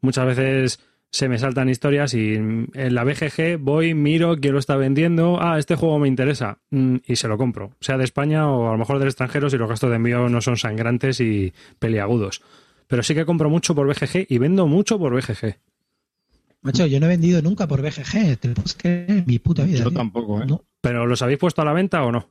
muchas 0.00 0.26
veces 0.26 0.80
se 1.14 1.28
me 1.28 1.38
saltan 1.38 1.68
historias 1.68 2.12
y 2.12 2.34
en 2.34 2.68
la 2.74 3.04
BGG 3.04 3.56
voy, 3.60 3.94
miro, 3.94 4.36
quién 4.36 4.52
lo 4.52 4.58
está 4.58 4.74
vendiendo, 4.74 5.38
ah, 5.40 5.60
este 5.60 5.76
juego 5.76 6.00
me 6.00 6.08
interesa 6.08 6.58
mm, 6.70 6.96
y 7.06 7.14
se 7.14 7.28
lo 7.28 7.38
compro, 7.38 7.70
sea 7.78 7.96
de 7.96 8.02
España 8.02 8.50
o 8.50 8.66
a 8.66 8.72
lo 8.72 8.78
mejor 8.78 8.98
del 8.98 9.06
extranjero 9.06 9.48
si 9.48 9.56
los 9.56 9.68
gastos 9.68 9.90
de 9.90 9.96
envío 9.96 10.28
no 10.28 10.40
son 10.40 10.56
sangrantes 10.56 11.20
y 11.20 11.52
peliagudos. 11.78 12.42
Pero 12.86 13.02
sí 13.02 13.14
que 13.14 13.24
compro 13.24 13.48
mucho 13.50 13.74
por 13.74 13.86
BGG 13.86 14.26
y 14.28 14.38
vendo 14.38 14.66
mucho 14.66 14.98
por 14.98 15.14
BGG. 15.14 15.56
Macho, 16.62 16.86
yo 16.86 16.98
no 17.00 17.06
he 17.06 17.10
vendido 17.10 17.42
nunca 17.42 17.66
por 17.66 17.82
BGG. 17.82 18.38
Te 18.38 18.48
lo 18.48 18.54
puedes 18.54 18.74
creer 18.74 19.10
en 19.10 19.24
mi 19.26 19.38
puta 19.38 19.64
vida. 19.64 19.78
Yo 19.80 19.88
tío. 19.90 19.98
tampoco, 19.98 20.42
¿eh? 20.42 20.46
No, 20.46 20.64
¿Pero 20.80 21.06
los 21.06 21.20
habéis 21.22 21.38
puesto 21.38 21.62
a 21.62 21.64
la 21.64 21.72
venta 21.72 22.02
o 22.04 22.12
no? 22.12 22.30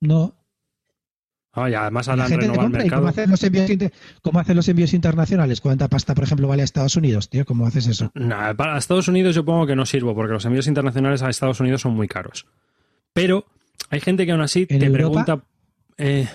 no. 0.00 0.34
Ah, 1.56 1.70
y 1.70 1.74
además 1.74 2.08
han 2.08 2.18
renovado 2.18 2.52
el 2.52 2.56
compra. 2.58 2.84
¿Y 2.84 2.90
cómo 2.90 3.02
mercado. 3.02 3.06
hacen, 3.08 3.30
los 3.30 3.42
envíos 3.44 3.70
inter- 3.70 3.92
cómo 4.22 4.40
hacen 4.40 4.56
los 4.56 4.68
envíos 4.68 4.92
internacionales? 4.92 5.60
¿Cuánta 5.60 5.88
pasta, 5.88 6.12
por 6.14 6.24
ejemplo, 6.24 6.48
vale 6.48 6.62
a 6.62 6.64
Estados 6.64 6.96
Unidos, 6.96 7.30
tío? 7.30 7.44
¿Cómo 7.44 7.64
haces 7.66 7.86
eso? 7.86 8.10
Nah, 8.14 8.54
para 8.54 8.76
Estados 8.76 9.06
Unidos 9.06 9.36
yo 9.36 9.44
pongo 9.44 9.64
que 9.66 9.76
no 9.76 9.86
sirvo 9.86 10.14
porque 10.16 10.32
los 10.32 10.44
envíos 10.46 10.66
internacionales 10.66 11.22
a 11.22 11.30
Estados 11.30 11.60
Unidos 11.60 11.80
son 11.82 11.94
muy 11.94 12.08
caros. 12.08 12.46
Pero 13.12 13.46
hay 13.88 14.00
gente 14.00 14.26
que 14.26 14.32
aún 14.32 14.40
así 14.40 14.66
¿En 14.68 14.80
te 14.80 14.86
Europa? 14.86 15.24
pregunta. 15.24 15.46
eh, 15.96 16.28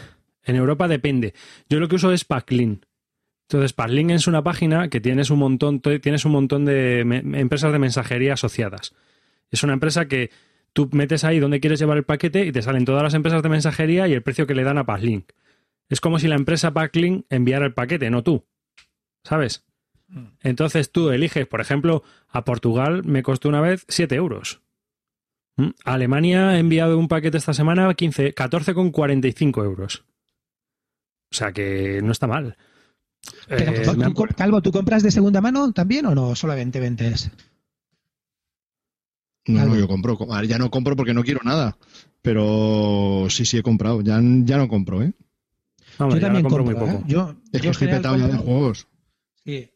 en 0.46 0.56
Europa 0.56 0.88
depende. 0.88 1.34
Yo 1.70 1.80
lo 1.82 1.90
que 1.90 1.96
uso 1.98 2.14
es 2.14 2.24
Packlin. 2.24 2.86
Entonces, 3.50 3.74
Packlin 3.74 4.12
es 4.12 4.28
una 4.28 4.44
página 4.44 4.90
que 4.90 5.02
tienes 5.02 5.32
un 5.32 5.40
montón, 5.40 5.82
tienes 5.82 6.24
un 6.24 6.34
montón 6.34 6.66
de 6.66 7.00
empresas 7.00 7.72
de 7.72 7.80
mensajería 7.80 8.34
asociadas. 8.34 8.94
Es 9.50 9.64
una 9.64 9.74
empresa 9.74 10.08
que 10.08 10.30
tú 10.72 10.88
metes 10.92 11.24
ahí 11.24 11.40
donde 11.40 11.60
quieres 11.60 11.80
llevar 11.80 11.98
el 11.98 12.04
paquete 12.04 12.46
y 12.46 12.52
te 12.52 12.62
salen 12.62 12.86
todas 12.86 13.02
las 13.02 13.16
empresas 13.16 13.42
de 13.42 13.50
mensajería 13.50 14.08
y 14.08 14.14
el 14.14 14.22
precio 14.22 14.46
que 14.46 14.54
le 14.54 14.64
dan 14.64 14.78
a 14.78 14.86
Packlin. 14.86 15.26
Es 15.90 16.00
como 16.00 16.20
si 16.20 16.28
la 16.28 16.36
empresa 16.36 16.76
Packlin 16.76 17.26
enviara 17.32 17.66
el 17.66 17.74
paquete, 17.74 18.12
no 18.12 18.22
tú. 18.22 18.46
¿Sabes? 19.24 19.66
Entonces 20.44 20.92
tú 20.92 21.10
eliges, 21.10 21.48
por 21.48 21.60
ejemplo, 21.60 22.04
a 22.28 22.46
Portugal 22.46 23.04
me 23.04 23.24
costó 23.24 23.50
una 23.50 23.62
vez 23.62 23.84
7 23.88 24.14
euros. 24.14 24.62
¿Mm? 25.58 25.70
A 25.86 25.94
Alemania 25.96 26.56
he 26.56 26.60
enviado 26.60 27.00
un 27.00 27.08
paquete 27.08 27.38
esta 27.38 27.56
semana 27.56 27.92
15, 27.92 28.36
14,45 28.36 29.64
euros. 29.64 30.06
O 31.32 31.36
sea 31.36 31.52
que 31.52 32.00
no 32.04 32.12
está 32.12 32.28
mal. 32.28 32.56
Eh, 33.50 33.84
¿tú- 33.86 33.98
me 33.98 34.06
han- 34.06 34.14
tú- 34.14 34.26
Calvo, 34.36 34.62
¿tú 34.62 34.72
compras 34.72 35.04
de 35.04 35.12
segunda 35.12 35.42
mano 35.42 35.72
también 35.72 36.06
o 36.06 36.16
no? 36.16 36.36
Solamente 36.36 36.80
vendes. 36.80 37.32
No, 39.48 39.66
no, 39.66 39.76
yo 39.76 39.88
compro. 39.88 40.18
A 40.32 40.42
ver, 40.42 40.48
ya 40.50 40.58
no 40.60 40.70
compro 40.70 40.96
porque 40.96 41.14
no 41.14 41.24
quiero 41.24 41.42
nada. 41.44 41.78
Pero 42.22 43.28
sí, 43.30 43.46
sí 43.46 43.58
he 43.58 43.64
comprado. 43.64 44.02
Ya, 44.02 44.20
ya 44.22 44.58
no 44.58 44.68
compro, 44.68 45.02
¿eh? 45.02 45.14
Hombre, 45.98 46.20
yo 46.20 46.26
también 46.28 46.44
compro 46.44 46.64
compro. 46.64 46.86
muy 46.86 46.90
¿eh? 46.90 46.98
poco. 46.98 47.08
Yo, 47.08 47.36
Es 47.52 47.52
yo 47.54 47.60
que 47.62 47.68
en 47.68 47.72
estoy 47.72 47.88
petado 47.88 48.18
ya 48.18 48.28
de 48.28 48.38
juegos. 48.38 48.88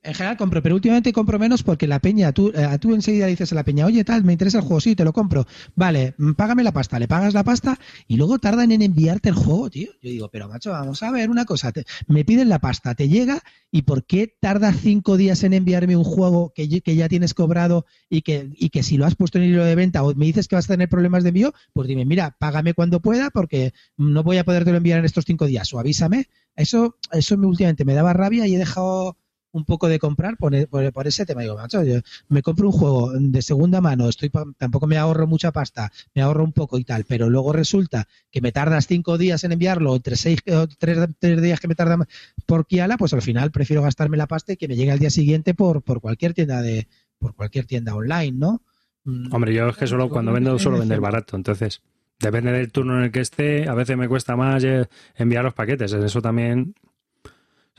En 0.03 0.13
general 0.13 0.37
compro, 0.37 0.61
pero 0.61 0.75
últimamente 0.75 1.13
compro 1.13 1.39
menos 1.39 1.63
porque 1.63 1.87
la 1.87 1.99
peña, 1.99 2.31
tú, 2.31 2.51
eh, 2.53 2.77
tú 2.79 2.93
enseguida 2.93 3.27
dices 3.27 3.51
a 3.51 3.55
la 3.55 3.63
peña, 3.63 3.85
oye, 3.85 4.03
tal, 4.03 4.23
me 4.23 4.33
interesa 4.33 4.59
el 4.59 4.63
juego, 4.63 4.81
sí, 4.81 4.95
te 4.95 5.03
lo 5.03 5.13
compro. 5.13 5.45
Vale, 5.75 6.15
mm, 6.17 6.33
págame 6.33 6.63
la 6.63 6.71
pasta, 6.71 6.99
le 6.99 7.07
pagas 7.07 7.33
la 7.33 7.43
pasta 7.43 7.79
y 8.07 8.17
luego 8.17 8.39
tardan 8.39 8.71
en 8.71 8.81
enviarte 8.81 9.29
el 9.29 9.35
juego, 9.35 9.69
tío. 9.69 9.91
Yo 10.01 10.09
digo, 10.09 10.29
pero 10.29 10.47
macho, 10.47 10.71
vamos 10.71 11.03
a 11.03 11.11
ver 11.11 11.29
una 11.29 11.45
cosa, 11.45 11.71
me 12.07 12.25
piden 12.25 12.49
la 12.49 12.59
pasta, 12.59 12.95
te 12.95 13.09
llega 13.09 13.41
y 13.71 13.83
¿por 13.83 14.05
qué 14.05 14.35
tarda 14.39 14.73
cinco 14.73 15.17
días 15.17 15.43
en 15.43 15.53
enviarme 15.53 15.95
un 15.95 16.03
juego 16.03 16.53
que, 16.55 16.81
que 16.81 16.95
ya 16.95 17.09
tienes 17.09 17.33
cobrado 17.33 17.85
y 18.09 18.21
que, 18.21 18.49
y 18.55 18.69
que 18.69 18.83
si 18.83 18.97
lo 18.97 19.05
has 19.05 19.15
puesto 19.15 19.37
en 19.37 19.45
hilo 19.45 19.63
de 19.63 19.75
venta 19.75 20.03
o 20.03 20.13
me 20.15 20.25
dices 20.25 20.47
que 20.47 20.55
vas 20.55 20.65
a 20.65 20.73
tener 20.73 20.89
problemas 20.89 21.23
de 21.23 21.29
envío, 21.29 21.53
pues 21.73 21.87
dime, 21.87 22.05
mira, 22.05 22.35
págame 22.39 22.73
cuando 22.73 23.01
pueda 23.01 23.29
porque 23.29 23.73
no 23.97 24.23
voy 24.23 24.37
a 24.37 24.43
podértelo 24.43 24.77
enviar 24.77 24.99
en 24.99 25.05
estos 25.05 25.25
cinco 25.25 25.45
días 25.45 25.73
o 25.73 25.79
avísame. 25.79 26.27
Eso, 26.55 26.97
eso 27.11 27.37
me, 27.37 27.47
últimamente 27.47 27.85
me 27.85 27.95
daba 27.95 28.13
rabia 28.13 28.45
y 28.47 28.55
he 28.55 28.59
dejado 28.59 29.17
un 29.53 29.65
poco 29.65 29.87
de 29.87 29.99
comprar 29.99 30.35
por, 30.37 30.53
e- 30.53 30.67
por- 30.67 30.91
por 30.91 31.07
ese 31.07 31.25
tema. 31.25 31.41
Digo, 31.43 31.55
macho, 31.55 31.83
yo 31.83 32.01
me 32.27 32.41
compro 32.41 32.67
un 32.67 32.73
juego 32.73 33.11
de 33.17 33.41
segunda 33.41 33.79
mano, 33.81 34.09
estoy 34.09 34.29
pa- 34.29 34.45
tampoco 34.57 34.87
me 34.87 34.97
ahorro 34.97 35.27
mucha 35.27 35.51
pasta, 35.51 35.91
me 36.13 36.21
ahorro 36.21 36.43
un 36.43 36.51
poco 36.51 36.77
y 36.79 36.83
tal, 36.83 37.05
pero 37.05 37.29
luego 37.29 37.53
resulta 37.53 38.07
que 38.31 38.41
me 38.41 38.51
tardas 38.51 38.87
cinco 38.87 39.17
días 39.17 39.43
en 39.43 39.51
enviarlo, 39.53 39.95
entre 39.95 40.15
seis, 40.15 40.39
o 40.51 40.67
tres, 40.67 40.97
tres 41.19 41.41
días 41.41 41.59
que 41.59 41.67
me 41.67 41.75
tarda 41.75 41.97
por 42.45 42.65
Kiala, 42.67 42.97
pues 42.97 43.13
al 43.13 43.21
final 43.21 43.51
prefiero 43.51 43.81
gastarme 43.83 44.17
la 44.17 44.27
pasta 44.27 44.53
y 44.53 44.57
que 44.57 44.67
me 44.67 44.75
llegue 44.75 44.91
al 44.91 44.99
día 44.99 45.09
siguiente 45.09 45.53
por, 45.53 45.81
por 45.83 46.01
cualquier 46.01 46.33
tienda 46.33 46.61
de, 46.61 46.87
por 47.19 47.35
cualquier 47.35 47.65
tienda 47.65 47.95
online, 47.95 48.31
¿no? 48.37 48.61
Mm, 49.05 49.33
Hombre, 49.33 49.53
yo 49.53 49.69
es 49.69 49.77
que 49.77 49.87
solo 49.87 50.09
cuando 50.09 50.33
vendo 50.33 50.57
suelo 50.59 50.79
vender 50.79 50.99
barato, 50.99 51.35
entonces 51.35 51.81
depende 52.19 52.51
del 52.53 52.71
turno 52.71 52.97
en 52.97 53.03
el 53.05 53.11
que 53.11 53.19
esté, 53.19 53.67
a 53.67 53.73
veces 53.75 53.97
me 53.97 54.07
cuesta 54.07 54.35
más 54.35 54.63
eh, 54.63 54.87
enviar 55.15 55.43
los 55.43 55.53
paquetes, 55.53 55.91
eso 55.93 56.21
también. 56.21 56.73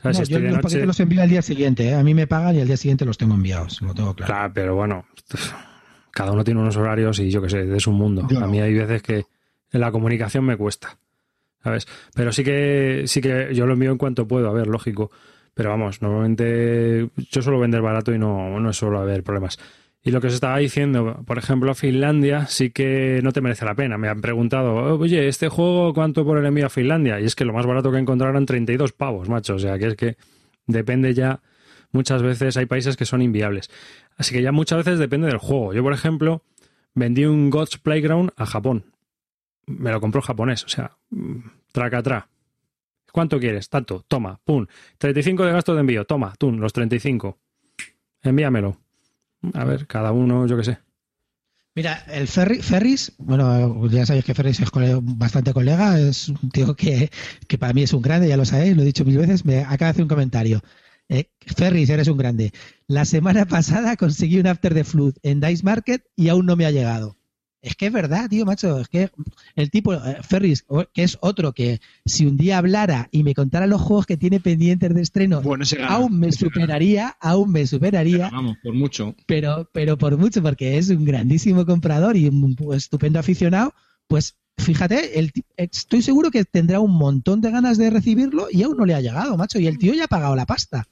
O 0.09 0.13
¿Sabes? 0.13 0.29
yo 0.29 0.39
los 0.39 0.59
paquetes 0.59 0.85
los 0.85 0.99
envío 0.99 1.21
al 1.21 1.29
día 1.29 1.41
siguiente, 1.41 1.89
¿eh? 1.89 1.93
a 1.95 2.03
mí 2.03 2.13
me 2.13 2.27
pagan 2.27 2.55
y 2.55 2.61
al 2.61 2.67
día 2.67 2.77
siguiente 2.77 3.05
los 3.05 3.17
tengo 3.17 3.33
enviados, 3.33 3.81
lo 3.81 3.93
tengo 3.93 4.13
claro. 4.13 4.31
Claro, 4.31 4.53
pero 4.53 4.75
bueno, 4.75 5.05
cada 6.11 6.31
uno 6.31 6.43
tiene 6.43 6.61
unos 6.61 6.77
horarios 6.77 7.19
y 7.19 7.29
yo 7.29 7.41
qué 7.41 7.49
sé, 7.49 7.75
es 7.75 7.87
un 7.87 7.95
mundo. 7.95 8.27
a 8.41 8.47
mí 8.47 8.59
hay 8.59 8.73
veces 8.73 9.01
que 9.01 9.25
la 9.71 9.91
comunicación 9.91 10.45
me 10.45 10.57
cuesta, 10.57 10.97
¿sabes? 11.63 11.87
Pero 12.13 12.31
sí 12.31 12.43
que, 12.43 13.03
sí 13.07 13.21
que 13.21 13.49
yo 13.53 13.65
lo 13.65 13.73
envío 13.73 13.91
en 13.91 13.97
cuanto 13.97 14.27
puedo, 14.27 14.49
a 14.49 14.53
ver, 14.53 14.67
lógico. 14.67 15.11
Pero 15.53 15.69
vamos, 15.69 16.01
normalmente 16.01 17.09
yo 17.31 17.41
suelo 17.41 17.59
vender 17.59 17.81
barato 17.81 18.13
y 18.13 18.19
no, 18.19 18.59
no 18.59 18.73
suelo 18.73 18.99
haber 18.99 19.23
problemas. 19.23 19.57
Y 20.07 20.11
lo 20.11 20.21
que 20.21 20.27
os 20.27 20.35
estaba 20.35 20.59
diciendo, 20.59 21.23
por 21.25 21.39
ejemplo, 21.39 21.73
Finlandia 21.73 22.45
sí 22.45 22.69
que 22.69 23.21
no 23.23 23.31
te 23.31 23.41
merece 23.41 23.65
la 23.65 23.73
pena. 23.73 23.97
Me 23.97 24.07
han 24.07 24.21
preguntado, 24.21 24.99
oye, 24.99 25.27
¿este 25.27 25.49
juego 25.49 25.95
cuánto 25.95 26.23
por 26.23 26.37
el 26.37 26.45
envío 26.45 26.67
a 26.67 26.69
Finlandia? 26.69 27.19
Y 27.19 27.25
es 27.25 27.33
que 27.33 27.43
lo 27.43 27.53
más 27.53 27.65
barato 27.65 27.91
que 27.91 27.97
encontraron 27.97 28.45
32 28.45 28.91
pavos, 28.93 29.29
macho. 29.29 29.55
O 29.55 29.59
sea, 29.59 29.79
que 29.79 29.87
es 29.87 29.95
que 29.95 30.15
depende 30.67 31.15
ya, 31.15 31.41
muchas 31.91 32.21
veces 32.21 32.55
hay 32.55 32.67
países 32.67 32.97
que 32.97 33.05
son 33.05 33.23
inviables. 33.23 33.71
Así 34.15 34.35
que 34.35 34.43
ya 34.43 34.51
muchas 34.51 34.85
veces 34.85 34.99
depende 34.99 35.25
del 35.25 35.39
juego. 35.39 35.73
Yo, 35.73 35.81
por 35.81 35.93
ejemplo, 35.93 36.43
vendí 36.93 37.25
un 37.25 37.49
God's 37.49 37.79
Playground 37.79 38.31
a 38.37 38.45
Japón. 38.45 38.85
Me 39.65 39.91
lo 39.91 39.99
compró 39.99 40.21
japonés, 40.21 40.65
o 40.65 40.69
sea, 40.69 40.91
mm, 41.09 41.39
traca 41.71 42.03
tra. 42.03 42.29
¿Cuánto 43.11 43.39
quieres? 43.39 43.69
Tanto, 43.69 44.05
toma, 44.07 44.39
pum. 44.43 44.67
35 44.99 45.45
de 45.45 45.51
gasto 45.51 45.73
de 45.73 45.79
envío, 45.79 46.05
toma, 46.05 46.35
tú, 46.37 46.51
los 46.51 46.73
35. 46.73 47.39
Envíamelo 48.21 48.84
a 49.53 49.63
ver, 49.63 49.87
cada 49.87 50.11
uno, 50.11 50.47
yo 50.47 50.57
qué 50.57 50.63
sé. 50.63 50.77
Mira, 51.75 52.05
el 52.07 52.27
Ferris, 52.29 53.13
bueno, 53.17 53.85
ya 53.89 54.05
sabéis 54.05 54.23
que 54.23 54.33
Ferris 54.33 54.61
es 54.61 54.69
bastante 55.01 55.53
colega, 55.53 55.99
es 55.99 56.29
un 56.29 56.49
tío 56.49 56.73
que, 56.73 57.09
para 57.59 57.73
mí 57.73 57.83
es 57.83 57.91
un 57.91 58.01
grande, 58.01 58.29
ya 58.29 58.37
lo 58.37 58.45
sabéis, 58.45 58.77
lo 58.77 58.81
he 58.81 58.85
dicho 58.85 59.03
mil 59.03 59.17
veces, 59.17 59.43
me 59.43 59.59
acaba 59.59 59.87
de 59.87 59.89
hacer 59.89 60.03
un 60.03 60.07
comentario. 60.07 60.61
Eh, 61.09 61.29
Ferris, 61.41 61.89
eres 61.89 62.07
un 62.07 62.17
grande. 62.17 62.53
La 62.87 63.03
semana 63.03 63.45
pasada 63.47 63.97
conseguí 63.97 64.39
un 64.39 64.47
After 64.47 64.73
the 64.73 64.85
Flood 64.85 65.15
en 65.21 65.41
Dice 65.41 65.63
Market 65.63 66.05
y 66.15 66.29
aún 66.29 66.45
no 66.45 66.55
me 66.55 66.65
ha 66.65 66.71
llegado. 66.71 67.17
Es 67.65 67.75
que 67.75 67.87
es 67.87 67.91
verdad, 67.91 68.29
tío, 68.29 68.45
macho. 68.45 68.79
Es 68.79 68.87
que 68.87 69.09
el 69.55 69.71
tipo, 69.71 69.95
eh, 69.95 70.17
Ferris, 70.21 70.65
que 70.93 71.01
es 71.01 71.17
otro 71.19 71.51
que 71.51 71.81
si 72.05 72.27
un 72.27 72.37
día 72.37 72.59
hablara 72.59 73.09
y 73.11 73.23
me 73.23 73.33
contara 73.33 73.65
los 73.65 73.81
juegos 73.81 74.05
que 74.05 74.17
tiene 74.17 74.39
pendientes 74.39 74.93
de 74.93 75.01
estreno, 75.01 75.41
aún 75.87 76.19
me 76.19 76.31
superaría, 76.31 77.17
aún 77.19 77.51
me 77.51 77.65
superaría. 77.65 78.29
vamos, 78.29 78.57
por 78.61 78.75
mucho. 78.75 79.15
Pero, 79.25 79.67
pero 79.73 79.97
por 79.97 80.15
mucho, 80.15 80.43
porque 80.43 80.77
es 80.77 80.91
un 80.91 81.05
grandísimo 81.05 81.65
comprador 81.65 82.15
y 82.15 82.27
un 82.27 82.55
estupendo 82.71 83.17
aficionado. 83.17 83.73
Pues 84.05 84.37
fíjate, 84.59 85.31
estoy 85.57 86.03
seguro 86.03 86.29
que 86.29 86.45
tendrá 86.45 86.79
un 86.79 86.95
montón 86.95 87.41
de 87.41 87.49
ganas 87.49 87.79
de 87.79 87.89
recibirlo 87.89 88.47
y 88.51 88.61
aún 88.61 88.77
no 88.77 88.85
le 88.85 88.93
ha 88.93 89.01
llegado, 89.01 89.37
macho. 89.37 89.57
Y 89.57 89.65
el 89.65 89.79
tío 89.79 89.95
ya 89.95 90.03
ha 90.03 90.07
pagado 90.07 90.35
la 90.35 90.45
pasta. 90.45 90.87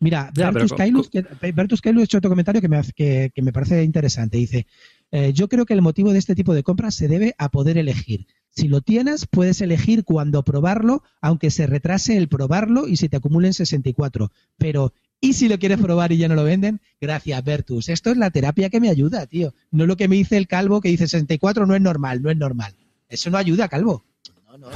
Mira, 0.00 0.30
Bertus, 0.34 0.72
Kailus, 0.72 1.10
ha 1.14 2.04
hecho 2.04 2.18
otro 2.18 2.30
comentario 2.30 2.60
que 2.60 2.68
me, 2.68 2.82
que, 2.94 3.32
que 3.34 3.42
me 3.42 3.52
parece 3.52 3.84
interesante. 3.84 4.38
Dice, 4.38 4.66
eh, 5.12 5.32
yo 5.32 5.48
creo 5.48 5.66
que 5.66 5.74
el 5.74 5.82
motivo 5.82 6.12
de 6.12 6.18
este 6.18 6.34
tipo 6.34 6.54
de 6.54 6.62
compras 6.62 6.94
se 6.94 7.08
debe 7.08 7.34
a 7.38 7.50
poder 7.50 7.78
elegir. 7.78 8.26
Si 8.50 8.68
lo 8.68 8.80
tienes, 8.80 9.26
puedes 9.26 9.60
elegir 9.60 10.04
cuándo 10.04 10.42
probarlo, 10.42 11.02
aunque 11.20 11.50
se 11.50 11.66
retrase 11.66 12.16
el 12.16 12.28
probarlo 12.28 12.88
y 12.88 12.96
se 12.96 13.08
te 13.08 13.16
acumulen 13.16 13.54
64. 13.54 14.30
Pero, 14.58 14.92
¿y 15.20 15.34
si 15.34 15.48
lo 15.48 15.58
quieres 15.58 15.78
probar 15.78 16.12
y 16.12 16.18
ya 16.18 16.28
no 16.28 16.34
lo 16.34 16.44
venden? 16.44 16.80
Gracias, 17.00 17.44
Bertus. 17.44 17.88
Esto 17.88 18.10
es 18.10 18.16
la 18.16 18.30
terapia 18.30 18.68
que 18.68 18.80
me 18.80 18.88
ayuda, 18.88 19.26
tío. 19.26 19.54
No 19.70 19.86
lo 19.86 19.96
que 19.96 20.08
me 20.08 20.16
dice 20.16 20.36
el 20.36 20.48
calvo 20.48 20.80
que 20.80 20.88
dice 20.88 21.06
64 21.06 21.66
no 21.66 21.74
es 21.74 21.80
normal, 21.80 22.22
no 22.22 22.30
es 22.30 22.36
normal. 22.36 22.74
Eso 23.08 23.30
no 23.30 23.38
ayuda, 23.38 23.68
calvo. 23.68 24.04
No, 24.50 24.58
no. 24.58 24.68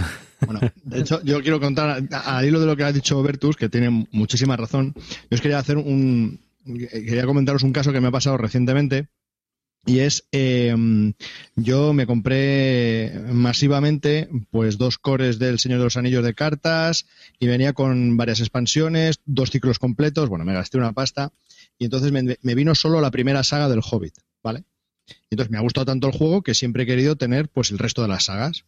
Bueno, 0.46 0.60
de 0.84 1.00
hecho, 1.00 1.22
yo 1.24 1.42
quiero 1.42 1.58
contar, 1.58 2.02
al 2.12 2.44
hilo 2.44 2.60
de 2.60 2.66
lo 2.66 2.76
que 2.76 2.84
ha 2.84 2.92
dicho 2.92 3.22
Bertus, 3.22 3.56
que 3.56 3.68
tiene 3.68 4.06
muchísima 4.12 4.56
razón, 4.56 4.94
yo 4.94 5.34
os 5.34 5.40
quería 5.40 5.58
hacer 5.58 5.78
un. 5.78 6.40
Quería 6.64 7.26
comentaros 7.26 7.62
un 7.62 7.72
caso 7.72 7.92
que 7.92 8.00
me 8.00 8.08
ha 8.08 8.12
pasado 8.12 8.38
recientemente 8.38 9.08
y 9.86 9.98
es, 10.00 10.26
em, 10.32 11.12
yo 11.56 11.92
me 11.92 12.06
compré 12.06 13.12
masivamente 13.32 14.28
pues 14.50 14.78
dos 14.78 14.98
cores 14.98 15.38
del 15.38 15.58
Señor 15.58 15.78
de 15.78 15.84
los 15.84 15.96
Anillos 15.96 16.24
de 16.24 16.34
cartas 16.34 17.06
y 17.38 17.46
venía 17.46 17.72
con 17.72 18.16
varias 18.16 18.40
expansiones, 18.40 19.20
dos 19.26 19.50
ciclos 19.50 19.78
completos, 19.78 20.28
bueno, 20.28 20.44
me 20.44 20.54
gasté 20.54 20.78
una 20.78 20.92
pasta 20.92 21.32
y 21.78 21.84
entonces 21.84 22.12
me, 22.12 22.54
vino 22.54 22.74
solo 22.74 23.00
la 23.00 23.10
primera 23.10 23.44
saga 23.44 23.68
del 23.68 23.82
Hobbit, 23.82 24.14
¿vale? 24.42 24.64
Y 25.06 25.34
entonces 25.34 25.50
me 25.50 25.58
ha 25.58 25.62
gustado 25.62 25.84
tanto 25.84 26.06
el 26.06 26.14
juego 26.14 26.42
que 26.42 26.54
siempre 26.54 26.84
he 26.84 26.86
querido 26.86 27.16
tener 27.16 27.48
pues 27.48 27.70
el 27.70 27.78
resto 27.78 28.02
de 28.02 28.08
las 28.08 28.24
sagas. 28.24 28.64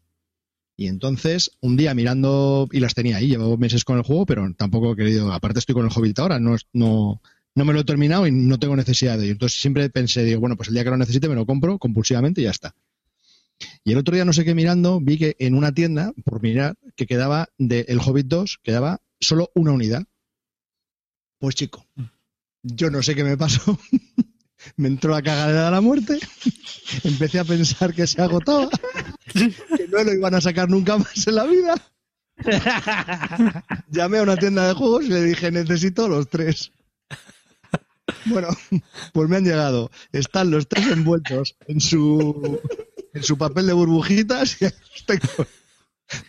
Y 0.78 0.88
entonces, 0.88 1.52
un 1.62 1.78
día 1.78 1.94
mirando, 1.94 2.68
y 2.70 2.80
las 2.80 2.92
tenía 2.92 3.16
ahí, 3.16 3.28
llevo 3.28 3.56
meses 3.56 3.82
con 3.84 3.96
el 3.96 4.02
juego, 4.02 4.26
pero 4.26 4.46
tampoco 4.58 4.92
he 4.92 4.96
querido, 4.96 5.32
aparte 5.32 5.60
estoy 5.60 5.74
con 5.74 5.86
el 5.86 5.92
Hobbit 5.94 6.18
ahora, 6.18 6.38
no, 6.38 6.54
no, 6.74 7.22
no 7.56 7.64
me 7.64 7.72
lo 7.72 7.80
he 7.80 7.84
terminado 7.84 8.26
y 8.26 8.32
no 8.32 8.58
tengo 8.58 8.76
necesidad 8.76 9.16
de 9.16 9.24
ello. 9.24 9.32
Entonces 9.32 9.58
siempre 9.58 9.88
pensé, 9.88 10.22
digo, 10.22 10.40
bueno, 10.40 10.56
pues 10.56 10.68
el 10.68 10.74
día 10.74 10.84
que 10.84 10.90
lo 10.90 10.96
necesite 10.98 11.28
me 11.28 11.34
lo 11.34 11.46
compro 11.46 11.78
compulsivamente 11.78 12.42
y 12.42 12.44
ya 12.44 12.50
está. 12.50 12.76
Y 13.82 13.92
el 13.92 13.98
otro 13.98 14.14
día, 14.14 14.26
no 14.26 14.34
sé 14.34 14.44
qué 14.44 14.54
mirando, 14.54 15.00
vi 15.00 15.16
que 15.16 15.36
en 15.38 15.54
una 15.54 15.72
tienda, 15.72 16.12
por 16.24 16.42
mirar, 16.42 16.76
que 16.94 17.06
quedaba 17.06 17.48
del 17.56 17.86
El 17.88 18.00
Hobbit 18.00 18.26
2, 18.26 18.60
quedaba 18.62 19.00
solo 19.18 19.50
una 19.54 19.72
unidad. 19.72 20.04
Pues 21.38 21.54
chico, 21.54 21.86
yo 22.62 22.90
no 22.90 23.02
sé 23.02 23.14
qué 23.14 23.24
me 23.24 23.38
pasó. 23.38 23.78
me 24.76 24.88
entró 24.88 25.12
la 25.12 25.22
cagadera 25.22 25.64
de 25.64 25.70
la 25.70 25.80
muerte. 25.80 26.18
Empecé 27.04 27.38
a 27.38 27.44
pensar 27.44 27.94
que 27.94 28.06
se 28.06 28.20
agotaba, 28.20 28.68
que 29.32 29.88
no 29.88 30.04
lo 30.04 30.12
iban 30.12 30.34
a 30.34 30.42
sacar 30.42 30.68
nunca 30.68 30.98
más 30.98 31.26
en 31.26 31.34
la 31.34 31.44
vida. 31.44 31.74
Llamé 33.90 34.18
a 34.18 34.22
una 34.24 34.36
tienda 34.36 34.68
de 34.68 34.74
juegos 34.74 35.06
y 35.06 35.08
le 35.08 35.22
dije, 35.22 35.50
necesito 35.50 36.06
los 36.06 36.28
tres. 36.28 36.70
Bueno, 38.26 38.48
pues 39.12 39.28
me 39.28 39.36
han 39.36 39.44
llegado. 39.44 39.90
Están 40.12 40.50
los 40.50 40.68
tres 40.68 40.86
envueltos 40.88 41.56
en 41.66 41.80
su, 41.80 42.60
en 43.14 43.22
su 43.22 43.38
papel 43.38 43.66
de 43.66 43.72
burbujitas 43.72 44.60
y 44.60 44.66
tengo. 45.06 45.46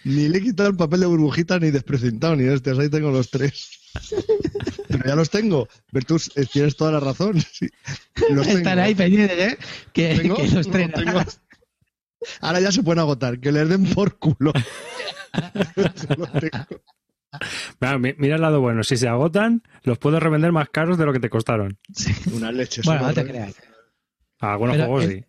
Ni 0.04 0.28
le 0.28 0.40
he 0.40 0.42
quitado 0.42 0.70
el 0.70 0.76
papel 0.76 1.02
de 1.02 1.06
burbujitas 1.06 1.62
ni 1.62 1.72
desprecintado 1.72 2.36
ni 2.36 2.46
este. 2.46 2.72
Ahí 2.72 2.90
tengo 2.90 3.12
los 3.12 3.30
tres. 3.30 3.70
Pero 4.88 5.04
ya 5.06 5.16
los 5.16 5.30
tengo. 5.30 5.68
Bertus, 5.92 6.32
eh, 6.36 6.46
tienes 6.52 6.76
toda 6.76 6.94
la 6.94 7.00
razón. 7.00 7.38
Están 8.16 8.80
ahí 8.80 8.96
pendientes, 8.96 9.54
¿eh? 9.54 9.58
Que, 9.94 10.16
los 10.24 10.70
tres. 10.70 10.92
Ahora 12.42 12.60
ya 12.60 12.72
se 12.72 12.84
pueden 12.84 13.00
agotar. 13.00 13.40
Que 13.40 13.52
les 13.52 13.70
den 13.70 13.86
por 13.94 14.18
culo. 14.18 14.52
mira 18.00 18.36
el 18.36 18.42
lado 18.42 18.62
bueno, 18.62 18.84
si 18.84 18.98
se 18.98 19.08
agotan, 19.08 19.63
los 19.84 19.98
puedes 19.98 20.22
revender 20.22 20.52
más 20.52 20.70
caros 20.70 20.98
de 20.98 21.06
lo 21.06 21.13
que 21.13 21.20
te 21.20 21.30
costaron. 21.30 21.78
Una 22.34 22.52
leche. 22.52 22.82
Bueno, 22.84 23.08
no 23.08 23.13
te 23.13 23.26
creas. 23.26 23.56
algunos 24.40 24.78
juegos 24.78 25.06
sí. 25.06 25.24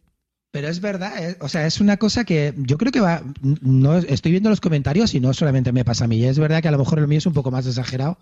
Pero 0.50 0.68
es 0.68 0.80
verdad, 0.80 1.12
eh, 1.22 1.36
o 1.40 1.48
sea, 1.48 1.66
es 1.66 1.80
una 1.80 1.98
cosa 1.98 2.24
que 2.24 2.54
yo 2.56 2.78
creo 2.78 2.90
que 2.90 3.00
va. 3.00 3.22
No, 3.42 3.98
estoy 3.98 4.32
viendo 4.32 4.48
los 4.48 4.60
comentarios 4.60 5.14
y 5.14 5.20
no 5.20 5.34
solamente 5.34 5.72
me 5.72 5.84
pasa 5.84 6.06
a 6.06 6.08
mí. 6.08 6.24
Es 6.24 6.38
verdad 6.38 6.62
que 6.62 6.68
a 6.68 6.72
lo 6.72 6.78
mejor 6.78 6.98
el 6.98 7.06
mío 7.06 7.18
es 7.18 7.26
un 7.26 7.34
poco 7.34 7.50
más 7.50 7.66
exagerado, 7.66 8.18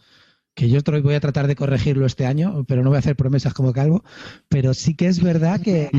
que 0.54 0.68
yo 0.68 0.80
voy 1.02 1.14
a 1.14 1.20
tratar 1.20 1.46
de 1.46 1.54
corregirlo 1.54 2.04
este 2.04 2.26
año, 2.26 2.64
pero 2.66 2.82
no 2.82 2.90
voy 2.90 2.96
a 2.96 2.98
hacer 2.98 3.14
promesas 3.14 3.54
como 3.54 3.72
calvo. 3.72 4.04
Pero 4.48 4.74
sí 4.74 4.96
que 4.96 5.06
es 5.06 5.22
verdad 5.22 5.60
que 5.60 5.90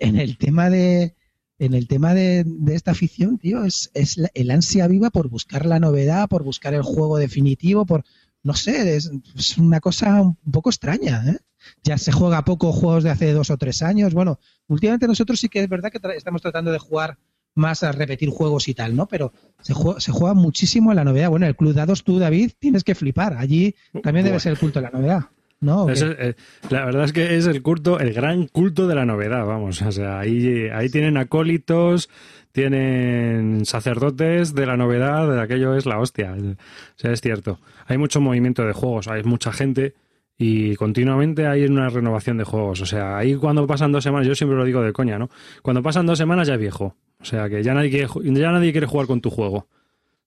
en 0.00 0.20
el 0.20 0.36
tema 0.36 0.68
de, 0.68 1.15
en 1.58 1.74
el 1.74 1.88
tema 1.88 2.14
de, 2.14 2.44
esta 2.68 2.90
afición, 2.90 3.38
tío, 3.38 3.64
es, 3.64 3.90
es 3.94 4.20
el 4.34 4.50
ansia 4.50 4.86
viva 4.88 5.10
por 5.10 5.28
buscar 5.28 5.66
la 5.66 5.80
novedad, 5.80 6.28
por 6.28 6.42
buscar 6.42 6.74
el 6.74 6.82
juego 6.82 7.18
definitivo, 7.18 7.86
por, 7.86 8.04
no 8.42 8.54
sé, 8.54 8.96
es, 8.96 9.10
una 9.58 9.80
cosa 9.80 10.20
un 10.20 10.36
poco 10.52 10.70
extraña, 10.70 11.24
¿eh? 11.28 11.38
Ya 11.82 11.98
se 11.98 12.12
juega 12.12 12.44
poco 12.44 12.72
juegos 12.72 13.02
de 13.02 13.10
hace 13.10 13.32
dos 13.32 13.50
o 13.50 13.56
tres 13.56 13.82
años. 13.82 14.14
Bueno, 14.14 14.38
últimamente 14.68 15.08
nosotros 15.08 15.40
sí 15.40 15.48
que 15.48 15.64
es 15.64 15.68
verdad 15.68 15.90
que 15.90 15.98
estamos 16.16 16.40
tratando 16.40 16.70
de 16.70 16.78
jugar 16.78 17.18
más 17.56 17.82
a 17.82 17.90
repetir 17.90 18.28
juegos 18.28 18.68
y 18.68 18.74
tal, 18.74 18.94
¿no? 18.94 19.08
Pero 19.08 19.32
se 19.60 19.74
juega, 19.74 19.98
se 19.98 20.12
juega 20.12 20.34
muchísimo 20.34 20.92
en 20.92 20.96
la 20.96 21.04
novedad. 21.04 21.30
Bueno, 21.30 21.46
el 21.46 21.56
Club 21.56 21.74
Dados 21.74 22.04
tú, 22.04 22.20
David, 22.20 22.52
tienes 22.60 22.84
que 22.84 22.94
flipar. 22.94 23.34
Allí 23.34 23.74
también 24.02 24.26
debe 24.26 24.38
ser 24.38 24.52
el 24.52 24.58
culto 24.58 24.78
de 24.78 24.84
la 24.84 24.90
novedad. 24.90 25.30
No, 25.60 25.88
eh, 25.88 26.34
la 26.68 26.84
verdad 26.84 27.04
es 27.04 27.12
que 27.12 27.36
es 27.36 27.46
el 27.46 27.62
culto, 27.62 27.98
el 27.98 28.12
gran 28.12 28.46
culto 28.46 28.86
de 28.86 28.94
la 28.94 29.06
novedad, 29.06 29.46
vamos. 29.46 29.80
O 29.82 29.90
sea, 29.90 30.18
ahí, 30.18 30.68
ahí 30.68 30.90
tienen 30.90 31.16
acólitos, 31.16 32.10
tienen 32.52 33.64
sacerdotes 33.64 34.54
de 34.54 34.66
la 34.66 34.76
novedad, 34.76 35.30
de 35.32 35.40
aquello 35.40 35.74
es 35.74 35.86
la 35.86 35.98
hostia. 35.98 36.34
O 36.34 36.56
sea, 36.96 37.12
es 37.12 37.20
cierto. 37.20 37.58
Hay 37.86 37.96
mucho 37.96 38.20
movimiento 38.20 38.64
de 38.64 38.74
juegos, 38.74 39.08
hay 39.08 39.22
mucha 39.22 39.50
gente 39.50 39.94
y 40.38 40.74
continuamente 40.76 41.46
hay 41.46 41.64
una 41.64 41.88
renovación 41.88 42.36
de 42.36 42.44
juegos. 42.44 42.82
O 42.82 42.86
sea, 42.86 43.16
ahí 43.16 43.34
cuando 43.34 43.66
pasan 43.66 43.92
dos 43.92 44.04
semanas, 44.04 44.26
yo 44.26 44.34
siempre 44.34 44.58
lo 44.58 44.64
digo 44.64 44.82
de 44.82 44.92
coña, 44.92 45.18
¿no? 45.18 45.30
Cuando 45.62 45.82
pasan 45.82 46.04
dos 46.04 46.18
semanas 46.18 46.46
ya 46.46 46.54
es 46.54 46.60
viejo. 46.60 46.96
O 47.18 47.24
sea, 47.24 47.48
que 47.48 47.62
ya 47.62 47.72
nadie 47.72 47.90
quiere, 47.90 48.08
ya 48.24 48.52
nadie 48.52 48.72
quiere 48.72 48.86
jugar 48.86 49.06
con 49.06 49.22
tu 49.22 49.30
juego. 49.30 49.68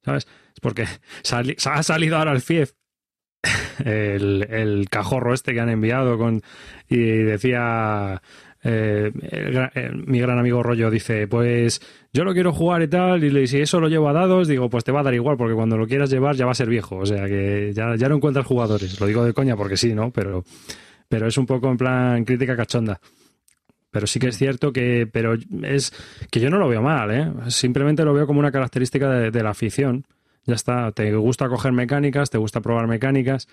¿Sabes? 0.03 0.28
Es 0.53 0.60
porque 0.60 0.86
ha 1.66 1.84
salido 1.84 2.18
ahora 2.18 2.32
el 2.32 2.41
FIEF 2.41 2.74
el, 3.86 4.88
cajorro 4.90 5.34
este 5.34 5.54
que 5.54 5.60
han 5.60 5.70
enviado 5.70 6.18
con 6.18 6.42
y 6.90 6.98
decía 7.00 8.22
eh, 8.64 9.12
mi 10.06 10.20
gran 10.20 10.38
amigo 10.38 10.62
Rollo 10.62 10.92
dice, 10.92 11.28
pues 11.28 11.82
yo 12.12 12.24
lo 12.24 12.34
quiero 12.34 12.52
jugar 12.52 12.82
y 12.82 12.88
tal, 12.88 13.24
y 13.24 13.48
si 13.48 13.62
eso 13.62 13.80
lo 13.80 13.88
llevo 13.88 14.10
a 14.10 14.14
dados, 14.14 14.48
digo, 14.48 14.70
pues 14.70 14.84
te 14.84 14.92
va 14.92 15.00
a 15.00 15.04
dar 15.04 15.14
igual, 15.14 15.38
porque 15.38 15.56
cuando 15.56 15.78
lo 15.78 15.88
quieras 15.88 16.10
llevar 16.10 16.36
ya 16.36 16.46
va 16.46 16.52
a 16.52 16.56
ser 16.56 16.70
viejo, 16.70 16.98
o 16.98 17.06
sea 17.06 17.26
que 17.28 17.72
ya, 17.74 17.96
ya 17.96 18.10
no 18.10 18.16
encuentras 18.16 18.46
jugadores. 18.46 19.00
Lo 19.00 19.08
digo 19.08 19.24
de 19.24 19.34
coña 19.34 19.56
porque 19.56 19.78
sí, 19.78 19.94
¿no? 19.94 20.12
Pero, 20.12 20.44
pero 21.08 21.28
es 21.28 21.38
un 21.38 21.46
poco 21.46 21.70
en 21.70 21.78
plan 21.78 22.26
crítica 22.26 22.58
cachonda. 22.58 23.00
Pero 23.92 24.06
sí 24.06 24.20
que 24.20 24.28
es 24.28 24.38
cierto 24.38 24.72
que, 24.72 25.08
pero 25.12 25.36
es 25.64 25.92
que 26.30 26.40
yo 26.40 26.52
no 26.52 26.60
lo 26.60 26.68
veo 26.68 26.82
mal, 26.82 27.10
¿eh? 27.10 27.28
Simplemente 27.48 28.06
lo 28.06 28.14
veo 28.14 28.28
como 28.28 28.40
una 28.40 28.52
característica 28.52 29.10
de 29.10 29.44
la 29.44 29.50
afición. 29.50 30.06
Ya 30.50 30.56
está, 30.56 30.91
te 30.91 31.16
gusta 31.16 31.47
coger 31.47 31.72
mecánicas, 31.72 32.30
te 32.30 32.38
gusta 32.38 32.60
probar 32.60 32.88
mecánicas 32.88 33.47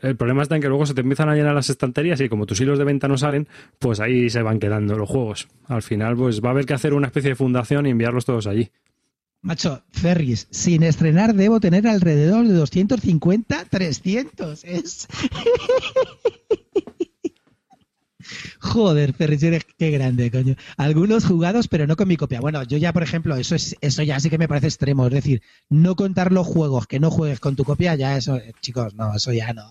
el 0.00 0.16
problema 0.16 0.42
está 0.42 0.56
en 0.56 0.62
que 0.62 0.68
luego 0.68 0.86
se 0.86 0.94
te 0.94 1.02
empiezan 1.02 1.28
a 1.28 1.34
llenar 1.34 1.54
las 1.54 1.68
estanterías 1.68 2.20
y 2.20 2.28
como 2.28 2.46
tus 2.46 2.60
hilos 2.60 2.78
de 2.78 2.84
venta 2.84 3.08
no 3.08 3.18
salen, 3.18 3.48
pues 3.78 4.00
ahí 4.00 4.30
se 4.30 4.42
van 4.42 4.58
quedando 4.58 4.96
los 4.96 5.08
juegos. 5.08 5.48
Al 5.66 5.82
final, 5.82 6.16
pues 6.16 6.42
va 6.42 6.48
a 6.48 6.52
haber 6.52 6.66
que 6.66 6.74
hacer 6.74 6.94
una 6.94 7.08
especie 7.08 7.30
de 7.30 7.36
fundación 7.36 7.86
y 7.86 7.90
enviarlos 7.90 8.24
todos 8.24 8.46
allí. 8.46 8.70
Macho, 9.42 9.82
Ferris, 9.90 10.46
sin 10.50 10.84
estrenar 10.84 11.34
debo 11.34 11.58
tener 11.58 11.86
alrededor 11.88 12.46
de 12.46 12.54
250, 12.54 13.64
300. 13.68 14.64
Es... 14.64 15.08
Joder, 18.62 19.12
Ferris, 19.12 19.42
eres 19.42 19.66
qué 19.76 19.90
grande, 19.90 20.30
coño. 20.30 20.54
Algunos 20.76 21.24
jugados, 21.24 21.66
pero 21.66 21.88
no 21.88 21.96
con 21.96 22.06
mi 22.06 22.16
copia. 22.16 22.40
Bueno, 22.40 22.62
yo 22.62 22.78
ya, 22.78 22.92
por 22.92 23.02
ejemplo, 23.02 23.34
eso 23.34 23.56
es, 23.56 23.76
eso 23.80 24.04
ya 24.04 24.20
sí 24.20 24.30
que 24.30 24.38
me 24.38 24.46
parece 24.46 24.68
extremo. 24.68 25.04
Es 25.08 25.12
decir, 25.12 25.42
no 25.68 25.96
contar 25.96 26.30
los 26.30 26.46
juegos 26.46 26.86
que 26.86 27.00
no 27.00 27.10
juegues 27.10 27.40
con 27.40 27.56
tu 27.56 27.64
copia, 27.64 27.96
ya 27.96 28.16
eso, 28.16 28.40
chicos, 28.60 28.94
no, 28.94 29.16
eso 29.16 29.32
ya 29.32 29.52
no. 29.52 29.68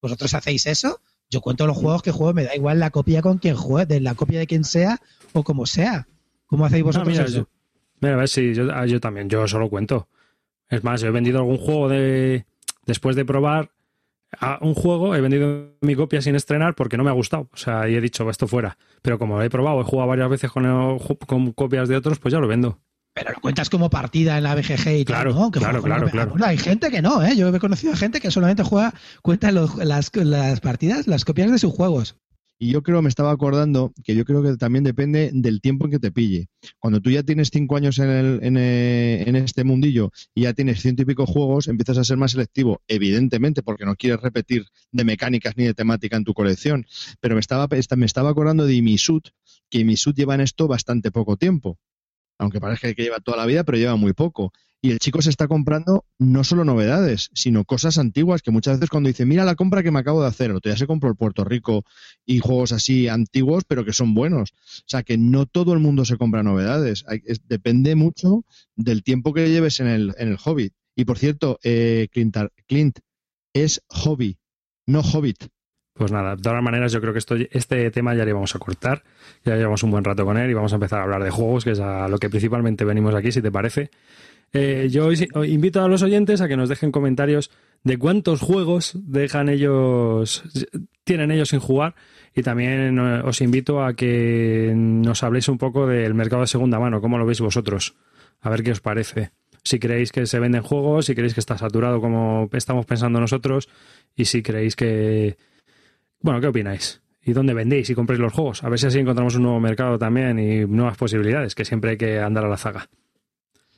¿Vosotros 0.00 0.32
hacéis 0.34 0.66
eso? 0.66 1.00
Yo 1.30 1.40
cuento 1.40 1.66
los 1.66 1.76
juegos 1.76 2.02
que 2.02 2.12
juego, 2.12 2.32
me 2.32 2.44
da 2.44 2.54
igual 2.54 2.78
la 2.78 2.90
copia 2.90 3.22
con 3.22 3.38
quien 3.38 3.56
juegue, 3.56 3.86
de 3.86 4.00
la 4.00 4.14
copia 4.14 4.38
de 4.38 4.46
quien 4.46 4.62
sea 4.62 5.00
o 5.32 5.42
como 5.42 5.66
sea. 5.66 6.06
¿Cómo 6.46 6.64
hacéis 6.64 6.84
vosotros 6.84 7.18
eso? 7.18 7.48
mira, 8.00 8.14
a 8.14 8.18
ver 8.18 8.28
si 8.28 8.54
yo, 8.54 8.68
ah, 8.72 8.86
yo 8.86 9.00
también, 9.00 9.28
yo 9.28 9.48
solo 9.48 9.68
cuento. 9.68 10.06
Es 10.68 10.84
más, 10.84 11.00
yo 11.00 11.08
he 11.08 11.10
vendido 11.10 11.38
algún 11.38 11.58
juego 11.58 11.88
de 11.88 12.46
después 12.86 13.16
de 13.16 13.24
probar 13.24 13.72
a 14.40 14.58
un 14.60 14.74
juego, 14.74 15.14
he 15.14 15.20
vendido 15.20 15.76
mi 15.80 15.94
copia 15.94 16.22
sin 16.22 16.34
estrenar 16.34 16.74
porque 16.74 16.96
no 16.96 17.04
me 17.04 17.10
ha 17.10 17.14
gustado. 17.14 17.48
O 17.52 17.56
sea, 17.56 17.88
y 17.88 17.94
he 17.94 18.00
dicho, 18.00 18.28
esto 18.30 18.48
fuera. 18.48 18.76
Pero 19.02 19.18
como 19.18 19.36
lo 19.36 19.42
he 19.42 19.50
probado, 19.50 19.80
he 19.80 19.84
jugado 19.84 20.08
varias 20.08 20.30
veces 20.30 20.50
con, 20.50 20.98
con 21.26 21.52
copias 21.52 21.88
de 21.88 21.96
otros, 21.96 22.18
pues 22.18 22.32
ya 22.32 22.40
lo 22.40 22.48
vendo. 22.48 22.80
Pero 23.14 23.32
lo 23.32 23.40
cuentas 23.40 23.68
como 23.68 23.90
partida 23.90 24.38
en 24.38 24.44
la 24.44 24.54
BGG 24.54 25.00
y 25.00 25.04
claro, 25.04 25.34
¿no? 25.34 25.50
claro, 25.50 25.82
claro, 25.82 26.08
claro. 26.08 26.34
hay 26.44 26.56
gente 26.56 26.90
que 26.90 27.02
no, 27.02 27.22
¿eh? 27.22 27.36
Yo 27.36 27.54
he 27.54 27.58
conocido 27.60 27.94
gente 27.94 28.20
que 28.20 28.30
solamente 28.30 28.62
juega, 28.62 28.94
cuenta 29.20 29.52
las, 29.52 30.14
las 30.16 30.60
partidas, 30.60 31.06
las 31.06 31.24
copias 31.24 31.50
de 31.50 31.58
sus 31.58 31.74
juegos. 31.74 32.16
Y 32.62 32.70
yo 32.70 32.84
creo, 32.84 33.02
me 33.02 33.08
estaba 33.08 33.32
acordando, 33.32 33.92
que 34.04 34.14
yo 34.14 34.24
creo 34.24 34.40
que 34.40 34.56
también 34.56 34.84
depende 34.84 35.32
del 35.34 35.60
tiempo 35.60 35.86
en 35.86 35.90
que 35.90 35.98
te 35.98 36.12
pille. 36.12 36.46
Cuando 36.78 37.00
tú 37.00 37.10
ya 37.10 37.24
tienes 37.24 37.50
cinco 37.52 37.74
años 37.74 37.98
en, 37.98 38.08
el, 38.08 38.38
en, 38.40 38.56
eh, 38.56 39.24
en, 39.26 39.34
este 39.34 39.64
mundillo 39.64 40.12
y 40.32 40.42
ya 40.42 40.52
tienes 40.52 40.80
ciento 40.80 41.02
y 41.02 41.04
pico 41.04 41.26
juegos, 41.26 41.66
empiezas 41.66 41.98
a 41.98 42.04
ser 42.04 42.18
más 42.18 42.30
selectivo, 42.30 42.80
evidentemente, 42.86 43.64
porque 43.64 43.84
no 43.84 43.96
quieres 43.96 44.20
repetir 44.20 44.66
de 44.92 45.02
mecánicas 45.02 45.56
ni 45.56 45.64
de 45.64 45.74
temática 45.74 46.16
en 46.16 46.22
tu 46.22 46.34
colección. 46.34 46.86
Pero 47.18 47.34
me 47.34 47.40
estaba, 47.40 47.66
me 47.96 48.06
estaba 48.06 48.30
acordando 48.30 48.64
de 48.64 48.74
Imisut, 48.74 49.30
que 49.68 49.80
Imisut 49.80 50.14
lleva 50.14 50.36
en 50.36 50.42
esto 50.42 50.68
bastante 50.68 51.10
poco 51.10 51.36
tiempo. 51.36 51.80
Aunque 52.38 52.60
parece 52.60 52.94
que 52.94 53.02
lleva 53.02 53.18
toda 53.18 53.38
la 53.38 53.46
vida, 53.46 53.64
pero 53.64 53.76
lleva 53.76 53.96
muy 53.96 54.12
poco. 54.12 54.52
Y 54.84 54.90
el 54.90 54.98
chico 54.98 55.22
se 55.22 55.30
está 55.30 55.46
comprando 55.46 56.06
no 56.18 56.42
solo 56.42 56.64
novedades, 56.64 57.30
sino 57.34 57.64
cosas 57.64 57.98
antiguas 57.98 58.42
que 58.42 58.50
muchas 58.50 58.78
veces 58.78 58.90
cuando 58.90 59.06
dice, 59.06 59.24
mira 59.24 59.44
la 59.44 59.54
compra 59.54 59.84
que 59.84 59.92
me 59.92 60.00
acabo 60.00 60.22
de 60.22 60.26
hacer, 60.26 60.50
o 60.50 60.58
ya 60.60 60.76
se 60.76 60.88
compró 60.88 61.08
el 61.08 61.14
Puerto 61.14 61.44
Rico 61.44 61.84
y 62.26 62.40
juegos 62.40 62.72
así 62.72 63.06
antiguos, 63.06 63.62
pero 63.64 63.84
que 63.84 63.92
son 63.92 64.12
buenos. 64.12 64.50
O 64.50 64.84
sea, 64.86 65.04
que 65.04 65.16
no 65.16 65.46
todo 65.46 65.72
el 65.72 65.78
mundo 65.78 66.04
se 66.04 66.16
compra 66.16 66.42
novedades. 66.42 67.04
depende 67.44 67.94
mucho 67.94 68.44
del 68.74 69.04
tiempo 69.04 69.32
que 69.32 69.48
lleves 69.48 69.78
en 69.78 69.86
el, 69.86 70.14
en 70.18 70.30
el 70.30 70.36
hobby. 70.36 70.72
Y 70.96 71.04
por 71.04 71.16
cierto, 71.16 71.60
eh, 71.62 72.08
Clint, 72.10 72.36
Clint, 72.66 72.98
es 73.54 73.82
hobby, 73.86 74.38
no 74.86 75.00
hobbit. 75.02 75.46
Pues 75.94 76.10
nada, 76.10 76.34
de 76.34 76.42
todas 76.42 76.62
maneras 76.62 76.90
yo 76.90 77.00
creo 77.00 77.12
que 77.12 77.20
esto, 77.20 77.36
este 77.36 77.88
tema 77.92 78.14
ya 78.14 78.24
le 78.24 78.32
vamos 78.32 78.56
a 78.56 78.58
cortar, 78.58 79.04
ya 79.44 79.54
llevamos 79.54 79.84
un 79.84 79.92
buen 79.92 80.02
rato 80.02 80.24
con 80.24 80.38
él 80.38 80.50
y 80.50 80.54
vamos 80.54 80.72
a 80.72 80.76
empezar 80.76 80.98
a 80.98 81.02
hablar 81.04 81.22
de 81.22 81.30
juegos, 81.30 81.62
que 81.62 81.70
es 81.70 81.80
a 81.80 82.08
lo 82.08 82.18
que 82.18 82.30
principalmente 82.30 82.84
venimos 82.84 83.14
aquí, 83.14 83.30
si 83.30 83.42
te 83.42 83.52
parece. 83.52 83.90
Eh, 84.52 84.88
yo 84.90 85.10
invito 85.44 85.82
a 85.82 85.88
los 85.88 86.02
oyentes 86.02 86.40
a 86.40 86.48
que 86.48 86.56
nos 86.56 86.68
dejen 86.68 86.92
comentarios 86.92 87.50
de 87.84 87.96
cuántos 87.96 88.40
juegos 88.40 88.92
dejan 88.94 89.48
ellos, 89.48 90.44
tienen 91.04 91.30
ellos 91.30 91.48
sin 91.48 91.60
jugar 91.60 91.94
y 92.34 92.42
también 92.42 92.98
eh, 92.98 93.22
os 93.24 93.40
invito 93.40 93.82
a 93.82 93.94
que 93.94 94.72
nos 94.76 95.22
habléis 95.22 95.48
un 95.48 95.58
poco 95.58 95.86
del 95.86 96.14
mercado 96.14 96.42
de 96.42 96.48
segunda 96.48 96.78
mano, 96.78 97.00
cómo 97.00 97.18
lo 97.18 97.24
veis 97.26 97.40
vosotros, 97.40 97.94
a 98.40 98.50
ver 98.50 98.62
qué 98.62 98.72
os 98.72 98.80
parece. 98.80 99.30
Si 99.64 99.78
creéis 99.78 100.12
que 100.12 100.26
se 100.26 100.38
venden 100.38 100.62
juegos, 100.62 101.06
si 101.06 101.14
creéis 101.14 101.34
que 101.34 101.40
está 101.40 101.56
saturado 101.56 102.00
como 102.00 102.48
estamos 102.52 102.84
pensando 102.84 103.20
nosotros 103.20 103.68
y 104.16 104.24
si 104.26 104.42
creéis 104.42 104.76
que... 104.76 105.36
Bueno, 106.20 106.40
¿qué 106.40 106.48
opináis? 106.48 107.00
¿Y 107.24 107.32
dónde 107.32 107.54
vendéis 107.54 107.88
y 107.88 107.94
compréis 107.94 108.20
los 108.20 108.32
juegos? 108.32 108.64
A 108.64 108.68
ver 108.68 108.78
si 108.78 108.86
así 108.86 108.98
encontramos 108.98 109.36
un 109.36 109.44
nuevo 109.44 109.60
mercado 109.60 109.98
también 109.98 110.38
y 110.40 110.66
nuevas 110.66 110.96
posibilidades, 110.96 111.54
que 111.54 111.64
siempre 111.64 111.92
hay 111.92 111.96
que 111.96 112.18
andar 112.18 112.44
a 112.44 112.48
la 112.48 112.56
zaga. 112.56 112.88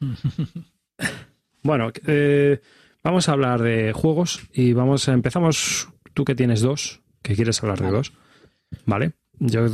bueno, 1.63 1.93
eh, 2.07 2.61
vamos 3.03 3.29
a 3.29 3.33
hablar 3.33 3.63
de 3.63 3.93
juegos 3.93 4.43
y 4.53 4.73
vamos, 4.73 5.09
empezamos, 5.09 5.89
tú 6.13 6.25
que 6.25 6.35
tienes 6.35 6.61
dos, 6.61 7.01
que 7.23 7.35
quieres 7.35 7.63
hablar 7.63 7.81
de 7.81 7.91
dos, 7.91 8.13
¿vale? 8.87 9.13
Yo 9.39 9.67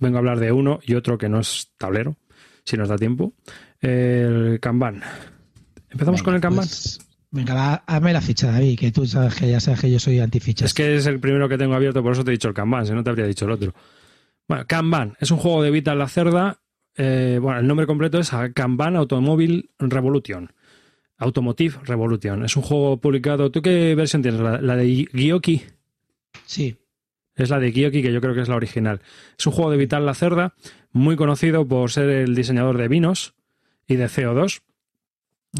vengo 0.00 0.16
a 0.16 0.20
hablar 0.20 0.40
de 0.40 0.52
uno 0.52 0.80
y 0.82 0.94
otro 0.94 1.18
que 1.18 1.28
no 1.28 1.40
es 1.40 1.70
tablero, 1.76 2.16
si 2.64 2.76
nos 2.76 2.88
da 2.88 2.96
tiempo. 2.96 3.34
El 3.80 4.58
Kanban. 4.60 5.02
¿Empezamos 5.90 6.22
con 6.22 6.34
el 6.34 6.40
Kanban? 6.40 6.66
Pues, 6.66 6.98
venga, 7.30 7.82
hazme 7.86 8.12
la 8.12 8.20
ficha, 8.20 8.50
David, 8.50 8.78
que 8.78 8.92
tú 8.92 9.06
sabes 9.06 9.34
que 9.34 9.50
ya 9.50 9.60
sabes 9.60 9.80
que 9.80 9.90
yo 9.90 9.98
soy 9.98 10.20
antificha. 10.20 10.64
Es 10.64 10.74
que 10.74 10.96
es 10.96 11.06
el 11.06 11.20
primero 11.20 11.48
que 11.48 11.58
tengo 11.58 11.74
abierto, 11.74 12.02
por 12.02 12.12
eso 12.12 12.24
te 12.24 12.30
he 12.30 12.32
dicho 12.32 12.48
el 12.48 12.54
Kanban, 12.54 12.86
si 12.86 12.92
no 12.92 13.04
te 13.04 13.10
habría 13.10 13.26
dicho 13.26 13.44
el 13.44 13.50
otro. 13.50 13.74
Bueno, 14.48 14.64
Kanban 14.66 15.16
es 15.20 15.30
un 15.30 15.38
juego 15.38 15.62
de 15.62 15.70
Vital 15.70 15.98
la 15.98 16.08
Cerda 16.08 16.61
eh, 16.96 17.38
bueno, 17.40 17.60
el 17.60 17.66
nombre 17.66 17.86
completo 17.86 18.18
es 18.18 18.30
Kanban 18.54 18.96
Automobile 18.96 19.70
Revolution. 19.78 20.52
Automotive 21.18 21.78
Revolution. 21.84 22.44
Es 22.44 22.56
un 22.56 22.62
juego 22.62 22.96
publicado. 22.98 23.50
¿Tú 23.50 23.62
qué 23.62 23.94
versión 23.94 24.22
tienes? 24.22 24.40
¿La, 24.40 24.76
de 24.76 25.08
Gyoki? 25.12 25.62
Sí. 26.44 26.76
Es 27.34 27.48
la 27.48 27.58
de 27.58 27.72
Gyoki, 27.72 28.02
que 28.02 28.12
yo 28.12 28.20
creo 28.20 28.34
que 28.34 28.40
es 28.40 28.48
la 28.48 28.56
original. 28.56 29.00
Es 29.38 29.46
un 29.46 29.52
juego 29.52 29.70
de 29.70 29.76
Vital 29.76 30.04
La 30.04 30.14
Cerda, 30.14 30.54
muy 30.90 31.16
conocido 31.16 31.66
por 31.66 31.90
ser 31.90 32.08
el 32.10 32.34
diseñador 32.34 32.76
de 32.76 32.88
vinos 32.88 33.34
y 33.86 33.96
de 33.96 34.06
CO2. 34.06 34.60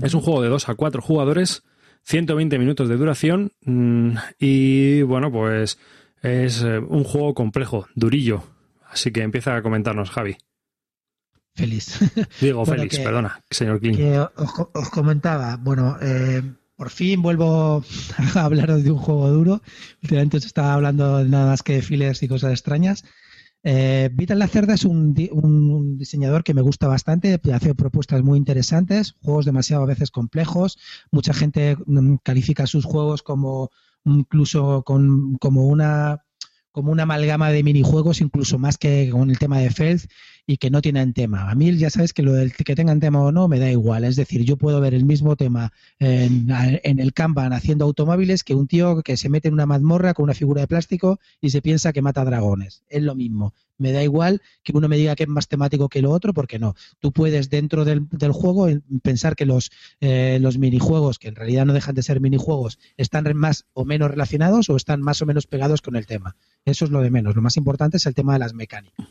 Es 0.03 0.15
un 0.15 0.21
juego 0.21 0.43
de 0.43 0.49
2 0.49 0.69
a 0.69 0.75
4 0.75 1.01
jugadores, 1.01 1.63
120 2.03 2.59
minutos 2.59 2.89
de 2.89 2.97
duración 2.97 3.53
mm, 3.65 4.17
y 4.39 5.03
bueno, 5.03 5.31
pues 5.31 5.79
es 6.23 6.63
eh, 6.63 6.79
un 6.79 7.05
juego 7.05 7.35
complejo, 7.35 7.87
durillo. 7.95 8.43
Así 8.89 9.13
que 9.13 9.23
empieza 9.23 9.57
a 9.57 9.63
comentarnos, 9.63 10.11
Javi. 10.11 10.37
Feliz. 11.55 11.99
Digo 12.41 12.65
Félix, 12.65 12.99
perdona, 13.07 13.41
señor 13.51 13.81
Kling. 13.81 13.99
os, 14.75 14.91
comentaba, 14.91 15.57
bueno, 15.57 15.97
eh, 16.01 16.43
por 16.77 16.91
fin 16.91 17.21
vuelvo 17.21 17.85
a 18.35 18.45
hablar 18.45 18.75
de 18.75 18.91
un 18.91 18.99
juego 18.99 19.29
duro. 19.31 19.63
Últimamente 20.03 20.39
os 20.39 20.47
estaba 20.47 20.75
hablando 20.75 21.25
nada 21.25 21.47
más 21.47 21.63
que 21.63 21.75
de 21.75 21.83
fillers 21.83 22.23
y 22.23 22.29
cosas 22.29 22.53
extrañas. 22.53 23.05
Eh, 23.65 24.11
Vital 24.13 24.41
La 24.41 24.49
Cerda 24.49 24.75
es 24.75 24.85
un, 24.85 25.15
un, 25.31 25.97
diseñador 25.97 26.43
que 26.43 26.55
me 26.55 26.63
gusta 26.63 26.89
bastante, 26.89 27.41
hace 27.53 27.75
propuestas 27.77 28.23
muy 28.23 28.37
interesantes, 28.37 29.15
juegos 29.23 29.45
demasiado 29.45 29.85
a 29.85 29.87
veces 29.87 30.11
complejos. 30.11 30.79
Mucha 31.13 31.33
gente 31.33 31.77
mm, 31.87 32.17
califica 32.25 32.67
sus 32.67 32.85
juegos 32.85 33.23
como 33.23 33.71
incluso 34.05 34.83
con, 34.83 35.37
como 35.37 35.67
una 35.67 36.25
como 36.73 36.91
una 36.91 37.03
amalgama 37.03 37.51
de 37.51 37.63
minijuegos, 37.63 38.23
incluso 38.23 38.59
más 38.59 38.79
que 38.79 39.11
con 39.11 39.31
el 39.31 39.39
tema 39.39 39.59
de 39.59 39.71
Feld 39.71 40.09
y 40.47 40.57
que 40.57 40.71
no 40.71 40.83
tienen 40.83 41.13
tema. 41.13 41.51
A 41.51 41.55
mí 41.55 41.77
ya 41.77 41.91
sabes 41.91 42.13
que 42.13 42.23
lo 42.23 42.33
del 42.33 42.53
que 42.53 42.75
tengan 42.75 43.01
tema 43.01 43.21
o 43.21 43.33
no 43.33 43.49
me 43.49 43.59
da 43.59 43.71
igual. 43.71 44.05
Es 44.05 44.17
decir, 44.17 44.45
yo 44.45 44.57
puedo 44.57 44.81
ver 44.81 44.95
el 44.95 45.05
mismo 45.05 45.37
tema 45.37 45.73
en, 45.99 46.51
el 46.99 47.13
Kanban 47.13 47.53
haciendo 47.53 47.85
automóviles 47.85 48.43
que 48.43 48.55
un 48.55 48.67
tío 48.67 49.03
que 49.03 49.17
se 49.17 49.29
mete 49.29 49.49
en 49.49 49.55
una 49.55 49.67
mazmorra 49.67 50.15
con 50.15 50.25
una 50.25 50.35
figura 50.35 50.63
de 50.63 50.67
plástico 50.67 51.21
y 51.41 51.51
se 51.51 51.63
piensa 51.63 51.93
que 51.93 52.03
mata 52.03 52.25
dragones. 52.25 52.83
Es 52.89 53.03
lo 53.03 53.15
mismo. 53.15 53.55
Me 53.79 53.93
da 53.93 54.03
igual 54.03 54.43
que 54.63 54.73
uno 54.75 54.89
me 54.89 54.97
diga 54.97 55.17
que 55.17 55.25
es 55.25 55.29
más 55.29 55.49
temático 55.49 55.89
que 55.89 56.03
lo 56.03 56.11
otro, 56.11 56.35
porque 56.35 56.59
no. 56.59 56.75
Tú 57.01 57.13
puedes 57.13 57.51
dentro 57.51 57.85
del, 57.85 58.09
juego 58.33 58.69
pensar 59.03 59.35
que 59.35 59.47
los, 59.47 59.71
eh, 60.01 60.39
los 60.41 60.59
minijuegos, 60.59 61.19
que 61.19 61.29
en 61.29 61.37
realidad 61.37 61.67
no 61.67 61.73
dejan 61.73 61.95
de 61.95 62.03
ser 62.03 62.21
minijuegos, 62.21 62.79
están 62.97 63.25
más 63.37 63.65
o 63.73 63.85
menos 63.85 64.11
relacionados 64.11 64.71
o 64.71 64.77
están 64.77 65.01
más 65.01 65.23
o 65.23 65.27
menos 65.27 65.47
pegados 65.47 65.83
con 65.83 65.97
el 65.97 66.07
tema. 66.07 66.37
Eso 66.65 66.85
es 66.85 66.91
lo 66.91 67.01
de 67.01 67.11
menos. 67.11 67.35
Lo 67.35 67.43
más 67.43 67.57
importante 67.57 67.97
es 67.97 68.07
el 68.07 68.15
tema 68.15 68.35
de 68.35 68.41
las 68.41 68.55
mecánicas 68.55 69.09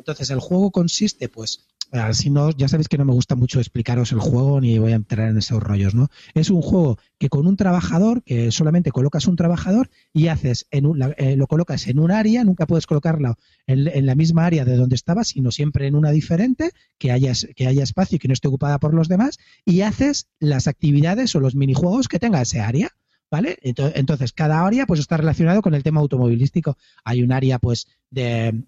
Entonces, 0.00 0.30
el 0.30 0.40
juego 0.40 0.70
consiste, 0.70 1.28
pues, 1.28 1.66
si 2.12 2.30
no, 2.30 2.50
ya 2.50 2.68
sabéis 2.68 2.88
que 2.88 2.98
no 2.98 3.04
me 3.04 3.12
gusta 3.12 3.34
mucho 3.34 3.58
explicaros 3.58 4.12
el 4.12 4.20
juego 4.20 4.60
ni 4.60 4.78
voy 4.78 4.92
a 4.92 4.96
entrar 4.96 5.28
en 5.28 5.38
esos 5.38 5.62
rollos, 5.62 5.94
¿no? 5.94 6.08
Es 6.34 6.48
un 6.48 6.62
juego 6.62 6.98
que 7.18 7.28
con 7.28 7.46
un 7.46 7.56
trabajador, 7.56 8.22
que 8.22 8.50
solamente 8.52 8.92
colocas 8.92 9.26
un 9.26 9.36
trabajador 9.36 9.90
y 10.12 10.28
haces, 10.28 10.66
en 10.70 10.86
eh, 11.16 11.36
lo 11.36 11.46
colocas 11.48 11.86
en 11.88 11.98
un 11.98 12.12
área, 12.12 12.44
nunca 12.44 12.66
puedes 12.66 12.86
colocarlo 12.86 13.36
en, 13.66 14.06
la 14.06 14.14
misma 14.14 14.46
área 14.46 14.64
de 14.64 14.76
donde 14.76 14.94
estaba, 14.94 15.24
sino 15.24 15.50
siempre 15.50 15.86
en 15.86 15.96
una 15.96 16.12
diferente, 16.12 16.70
que 16.96 17.10
haya, 17.10 17.32
que 17.54 17.66
haya 17.66 17.82
espacio 17.82 18.16
y 18.16 18.18
que 18.20 18.28
no 18.28 18.34
esté 18.34 18.48
ocupada 18.48 18.78
por 18.78 18.94
los 18.94 19.08
demás, 19.08 19.38
y 19.64 19.82
haces 19.82 20.28
las 20.38 20.68
actividades 20.68 21.34
o 21.34 21.40
los 21.40 21.54
minijuegos 21.54 22.08
que 22.08 22.18
tenga 22.18 22.40
ese 22.40 22.60
área. 22.60 22.94
¿Vale? 23.30 23.58
Entonces, 23.62 24.32
cada 24.32 24.66
área 24.66 24.86
pues 24.86 25.00
está 25.00 25.16
relacionado 25.16 25.62
con 25.62 25.74
el 25.74 25.82
tema 25.82 26.00
automovilístico. 26.00 26.76
Hay 27.04 27.22
un 27.22 27.32
área 27.32 27.58
pues 27.58 27.86
de, 28.10 28.64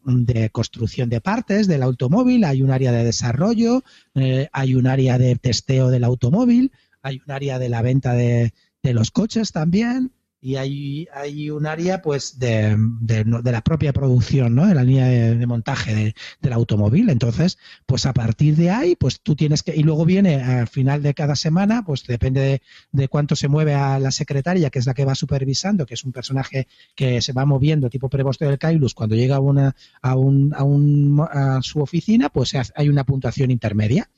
construcción 0.53 1.09
de 1.09 1.21
partes 1.21 1.67
del 1.67 1.83
automóvil, 1.83 2.45
hay 2.45 2.63
un 2.63 2.71
área 2.71 2.93
de 2.93 3.05
desarrollo, 3.05 3.83
eh, 4.15 4.49
hay 4.53 4.75
un 4.75 4.87
área 4.87 5.19
de 5.19 5.37
testeo 5.37 5.89
del 5.89 6.05
automóvil, 6.05 6.73
hay 7.03 7.21
un 7.27 7.33
área 7.33 7.59
de 7.59 7.69
la 7.69 7.83
venta 7.83 8.15
de, 8.15 8.55
de 8.83 8.95
los 8.95 9.11
coches 9.11 9.53
también, 9.53 10.13
y 10.45 10.57
hay, 10.57 11.07
hay 11.15 11.51
un 11.51 11.67
área 11.67 12.03
pues 12.03 12.41
de, 12.41 12.77
de, 13.01 13.23
de, 13.23 13.53
la 13.53 13.61
propia 13.63 13.93
producción, 13.93 14.57
¿no? 14.57 14.67
De 14.67 14.75
la 14.75 14.83
línea 14.83 15.07
de, 15.07 15.47
montaje 15.47 16.15
del 16.41 16.53
automóvil. 16.53 17.11
Entonces, 17.11 17.59
pues 17.87 18.07
a 18.07 18.13
partir 18.13 18.57
de 18.57 18.71
ahí, 18.71 18.97
pues 18.97 19.21
tú 19.21 19.37
tienes 19.37 19.63
que, 19.63 19.75
y 19.77 19.85
luego 19.85 20.05
viene 20.05 20.43
al 20.43 20.67
final 20.67 21.01
de 21.01 21.15
cada 21.15 21.37
semana, 21.37 21.85
pues 21.85 22.05
depende 22.05 22.61
de, 22.91 23.09
cuánto 23.09 23.37
se 23.37 23.47
mueve 23.47 23.75
a 23.75 24.01
la 24.01 24.11
secretaria, 24.11 24.69
que 24.71 24.81
es 24.81 24.87
la 24.87 24.95
que 24.95 25.05
va 25.05 25.15
supervisando, 25.15 25.87
que 25.87 25.95
es 25.95 26.03
un 26.03 26.11
personaje 26.11 26.67
que 26.97 27.23
se 27.23 27.33
va 27.33 27.45
moviendo 27.45 27.89
tipo 27.89 28.09
prevosto 28.09 28.45
del 28.45 28.59
Kailus, 28.59 28.95
cuando 28.95 29.15
llega 29.15 29.37
a 29.37 29.41
una, 29.41 29.77
a 30.03 30.17
un, 30.17 30.53
a 30.57 30.65
un, 30.65 31.25
a 31.31 31.61
su 31.63 31.81
oficina, 31.81 32.31
pues 32.31 32.53
hay 32.75 32.89
una 32.89 33.05
puntuación 33.05 33.53
intermedia 33.53 34.11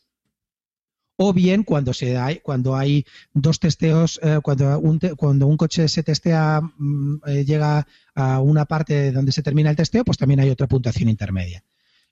o 1.16 1.32
bien 1.32 1.62
cuando 1.62 1.94
se 1.94 2.12
da, 2.12 2.34
cuando 2.42 2.76
hay 2.76 3.04
dos 3.32 3.60
testeos, 3.60 4.18
eh, 4.22 4.40
cuando, 4.42 4.78
un 4.80 5.56
coche 5.56 5.88
se 5.88 6.02
testea, 6.02 6.60
mm, 6.60 7.16
eh, 7.26 7.44
llega 7.44 7.86
a 8.14 8.40
una 8.40 8.64
parte 8.64 9.12
donde 9.12 9.32
se 9.32 9.42
termina 9.42 9.70
el 9.70 9.76
testeo, 9.76 10.04
pues 10.04 10.18
también 10.18 10.40
hay 10.40 10.50
otra 10.50 10.66
puntuación 10.66 11.08
intermedia. 11.08 11.62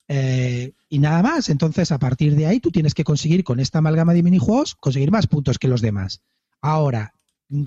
Eh, 0.08 0.72
y 0.88 0.98
nada 0.98 1.22
más, 1.22 1.48
entonces 1.48 1.90
a 1.90 1.98
partir 1.98 2.36
de 2.36 2.46
ahí 2.46 2.60
tú 2.60 2.70
tienes 2.70 2.94
que 2.94 3.04
conseguir 3.04 3.44
con 3.44 3.60
esta 3.60 3.78
amalgama 3.78 4.14
de 4.14 4.22
minijuegos 4.22 4.74
conseguir 4.74 5.10
más 5.10 5.26
puntos 5.26 5.58
que 5.58 5.68
los 5.68 5.80
demás. 5.80 6.22
Ahora, 6.60 7.14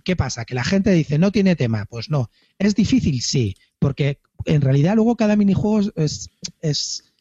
¿qué 0.04 0.16
pasa? 0.16 0.46
Que 0.46 0.56
la 0.56 0.64
gente 0.64 0.92
dice, 0.92 1.18
no 1.18 1.32
tiene 1.32 1.56
tema. 1.56 1.86
Pues 1.86 2.10
no, 2.10 2.30
es 2.60 2.76
difícil, 2.76 3.22
sí, 3.22 3.56
porque 3.80 4.20
en 4.46 4.62
realidad 4.62 4.96
luego 4.96 5.16
cada 5.16 5.36
minijuego 5.36 5.92
es, 5.96 6.30
es, 6.62 7.14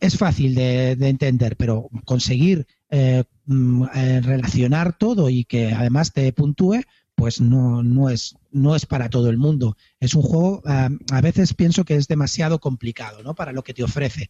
es 0.00 0.16
fácil 0.16 0.54
de, 0.54 0.96
de 0.96 1.08
entender, 1.08 1.56
pero 1.56 1.88
conseguir 2.04 2.66
mm, 3.46 3.84
eh, 3.94 4.20
relacionar 4.20 4.96
todo 4.96 5.30
y 5.30 5.44
que 5.44 5.72
además 5.72 6.12
te 6.12 6.32
puntúe, 6.32 6.82
pues 7.14 7.40
no, 7.40 7.82
no, 7.82 8.10
es, 8.10 8.36
no 8.50 8.74
es 8.74 8.86
para 8.86 9.08
todo 9.08 9.30
el 9.30 9.38
mundo. 9.38 9.76
Es 10.00 10.14
un 10.14 10.22
juego, 10.22 10.62
eh, 10.66 10.88
a 11.10 11.20
veces 11.20 11.54
pienso 11.54 11.84
que 11.84 11.96
es 11.96 12.08
demasiado 12.08 12.58
complicado 12.58 13.22
¿no? 13.22 13.34
para 13.34 13.52
lo 13.52 13.62
que 13.62 13.74
te 13.74 13.84
ofrece. 13.84 14.28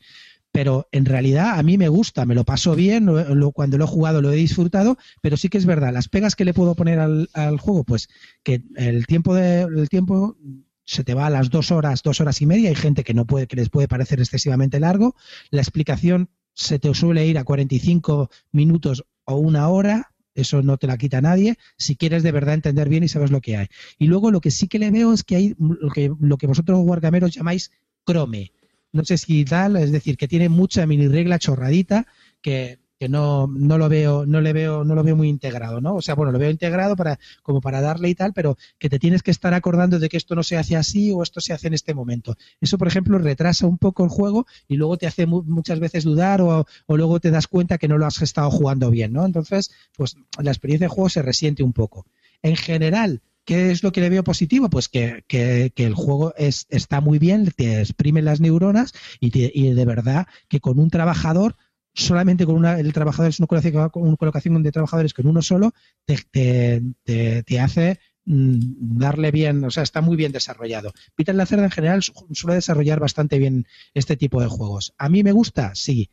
Pero 0.50 0.88
en 0.92 1.06
realidad 1.06 1.58
a 1.58 1.62
mí 1.62 1.78
me 1.78 1.88
gusta, 1.88 2.26
me 2.26 2.34
lo 2.34 2.44
paso 2.44 2.74
bien, 2.74 3.08
cuando 3.54 3.78
lo 3.78 3.84
he 3.84 3.88
jugado 3.88 4.20
lo 4.20 4.30
he 4.30 4.36
disfrutado, 4.36 4.98
pero 5.22 5.38
sí 5.38 5.48
que 5.48 5.56
es 5.56 5.64
verdad, 5.64 5.94
las 5.94 6.08
pegas 6.08 6.36
que 6.36 6.44
le 6.44 6.52
puedo 6.52 6.74
poner 6.74 6.98
al, 6.98 7.58
juego, 7.58 7.84
pues 7.84 8.10
que 8.42 8.62
el 8.76 9.06
tiempo, 9.06 9.34
de, 9.34 9.86
tiempo 9.88 10.36
se 10.84 11.04
te 11.04 11.14
va 11.14 11.26
a 11.26 11.30
las 11.30 11.48
dos 11.48 11.70
horas, 11.70 12.02
dos 12.02 12.20
horas 12.20 12.42
y 12.42 12.46
media, 12.46 12.68
hay 12.68 12.74
gente 12.74 13.02
que 13.02 13.14
no 13.14 13.24
puede, 13.24 13.46
que 13.46 13.56
les 13.56 13.70
puede 13.70 13.88
parecer 13.88 14.20
excesivamente 14.20 14.78
largo, 14.78 15.16
la 15.50 15.62
explicación 15.62 16.28
se 16.54 16.78
te 16.78 16.92
suele 16.94 17.26
ir 17.26 17.38
a 17.38 17.44
45 17.44 18.30
minutos 18.52 19.04
o 19.24 19.36
una 19.36 19.68
hora, 19.68 20.12
eso 20.34 20.62
no 20.62 20.78
te 20.78 20.86
la 20.86 20.98
quita 20.98 21.20
nadie, 21.20 21.56
si 21.76 21.96
quieres 21.96 22.22
de 22.22 22.32
verdad 22.32 22.54
entender 22.54 22.88
bien 22.88 23.04
y 23.04 23.08
sabes 23.08 23.30
lo 23.30 23.40
que 23.40 23.56
hay. 23.56 23.66
Y 23.98 24.06
luego 24.06 24.30
lo 24.30 24.40
que 24.40 24.50
sí 24.50 24.68
que 24.68 24.78
le 24.78 24.90
veo 24.90 25.12
es 25.12 25.24
que 25.24 25.36
hay 25.36 25.54
lo 25.58 25.90
que, 25.90 26.12
lo 26.20 26.36
que 26.38 26.46
vosotros 26.46 26.78
guardameros 26.80 27.32
llamáis 27.32 27.70
crome. 28.04 28.52
No 28.92 29.04
sé 29.04 29.16
si 29.16 29.44
tal, 29.44 29.76
es 29.76 29.92
decir, 29.92 30.16
que 30.16 30.28
tiene 30.28 30.48
mucha 30.48 30.86
mini 30.86 31.08
regla 31.08 31.38
chorradita 31.38 32.06
que 32.42 32.78
que 33.02 33.08
no, 33.08 33.48
no 33.48 33.78
lo 33.78 33.88
veo, 33.88 34.26
no 34.26 34.40
le 34.40 34.52
veo, 34.52 34.84
no 34.84 34.94
lo 34.94 35.02
veo 35.02 35.16
muy 35.16 35.28
integrado, 35.28 35.80
¿no? 35.80 35.96
O 35.96 36.02
sea, 36.02 36.14
bueno, 36.14 36.30
lo 36.30 36.38
veo 36.38 36.50
integrado 36.50 36.94
para, 36.94 37.18
como 37.42 37.60
para 37.60 37.80
darle 37.80 38.08
y 38.08 38.14
tal, 38.14 38.32
pero 38.32 38.56
que 38.78 38.88
te 38.88 39.00
tienes 39.00 39.24
que 39.24 39.32
estar 39.32 39.54
acordando 39.54 39.98
de 39.98 40.08
que 40.08 40.16
esto 40.16 40.36
no 40.36 40.44
se 40.44 40.56
hace 40.56 40.76
así 40.76 41.10
o 41.10 41.24
esto 41.24 41.40
se 41.40 41.52
hace 41.52 41.66
en 41.66 41.74
este 41.74 41.94
momento. 41.94 42.36
Eso, 42.60 42.78
por 42.78 42.86
ejemplo, 42.86 43.18
retrasa 43.18 43.66
un 43.66 43.76
poco 43.76 44.04
el 44.04 44.08
juego 44.08 44.46
y 44.68 44.76
luego 44.76 44.98
te 44.98 45.08
hace 45.08 45.26
muchas 45.26 45.80
veces 45.80 46.04
dudar 46.04 46.42
o, 46.42 46.64
o, 46.86 46.96
luego 46.96 47.18
te 47.18 47.32
das 47.32 47.48
cuenta 47.48 47.76
que 47.76 47.88
no 47.88 47.98
lo 47.98 48.06
has 48.06 48.22
estado 48.22 48.52
jugando 48.52 48.88
bien, 48.88 49.12
¿no? 49.12 49.26
Entonces, 49.26 49.72
pues 49.96 50.14
la 50.40 50.52
experiencia 50.52 50.84
de 50.84 50.94
juego 50.94 51.08
se 51.08 51.22
resiente 51.22 51.64
un 51.64 51.72
poco. 51.72 52.06
En 52.40 52.54
general, 52.54 53.20
¿Qué 53.44 53.72
es 53.72 53.82
lo 53.82 53.90
que 53.90 54.00
le 54.00 54.08
veo 54.08 54.22
positivo? 54.22 54.70
Pues 54.70 54.88
que, 54.88 55.24
que, 55.26 55.72
que 55.74 55.84
el 55.84 55.94
juego 55.94 56.32
es, 56.36 56.66
está 56.68 57.00
muy 57.00 57.18
bien, 57.18 57.50
te 57.56 57.80
exprime 57.80 58.22
las 58.22 58.40
neuronas 58.40 58.92
y, 59.18 59.32
y 59.36 59.74
de 59.74 59.84
verdad 59.84 60.28
que 60.48 60.60
con 60.60 60.78
un 60.78 60.90
trabajador 60.90 61.56
solamente 61.94 62.46
con 62.46 62.56
una, 62.56 62.78
el 62.78 62.92
trabajador 62.92 63.30
es 63.30 63.38
una 63.38 63.46
colocación, 63.46 64.16
colocación 64.16 64.62
de 64.62 64.72
trabajadores 64.72 65.14
con 65.14 65.26
uno 65.26 65.42
solo, 65.42 65.72
te, 66.04 66.82
te, 67.04 67.60
hace 67.60 67.98
mm, 68.24 68.98
darle 68.98 69.30
bien, 69.30 69.64
o 69.64 69.70
sea, 69.70 69.82
está 69.82 70.00
muy 70.00 70.16
bien 70.16 70.32
desarrollado. 70.32 70.92
Peter 71.14 71.34
Lacerda 71.34 71.64
en 71.64 71.70
general 71.70 72.02
suele 72.02 72.54
desarrollar 72.54 73.00
bastante 73.00 73.38
bien 73.38 73.66
este 73.94 74.16
tipo 74.16 74.40
de 74.40 74.48
juegos. 74.48 74.94
¿A 74.98 75.08
mí 75.08 75.22
me 75.22 75.32
gusta? 75.32 75.74
Sí. 75.74 76.10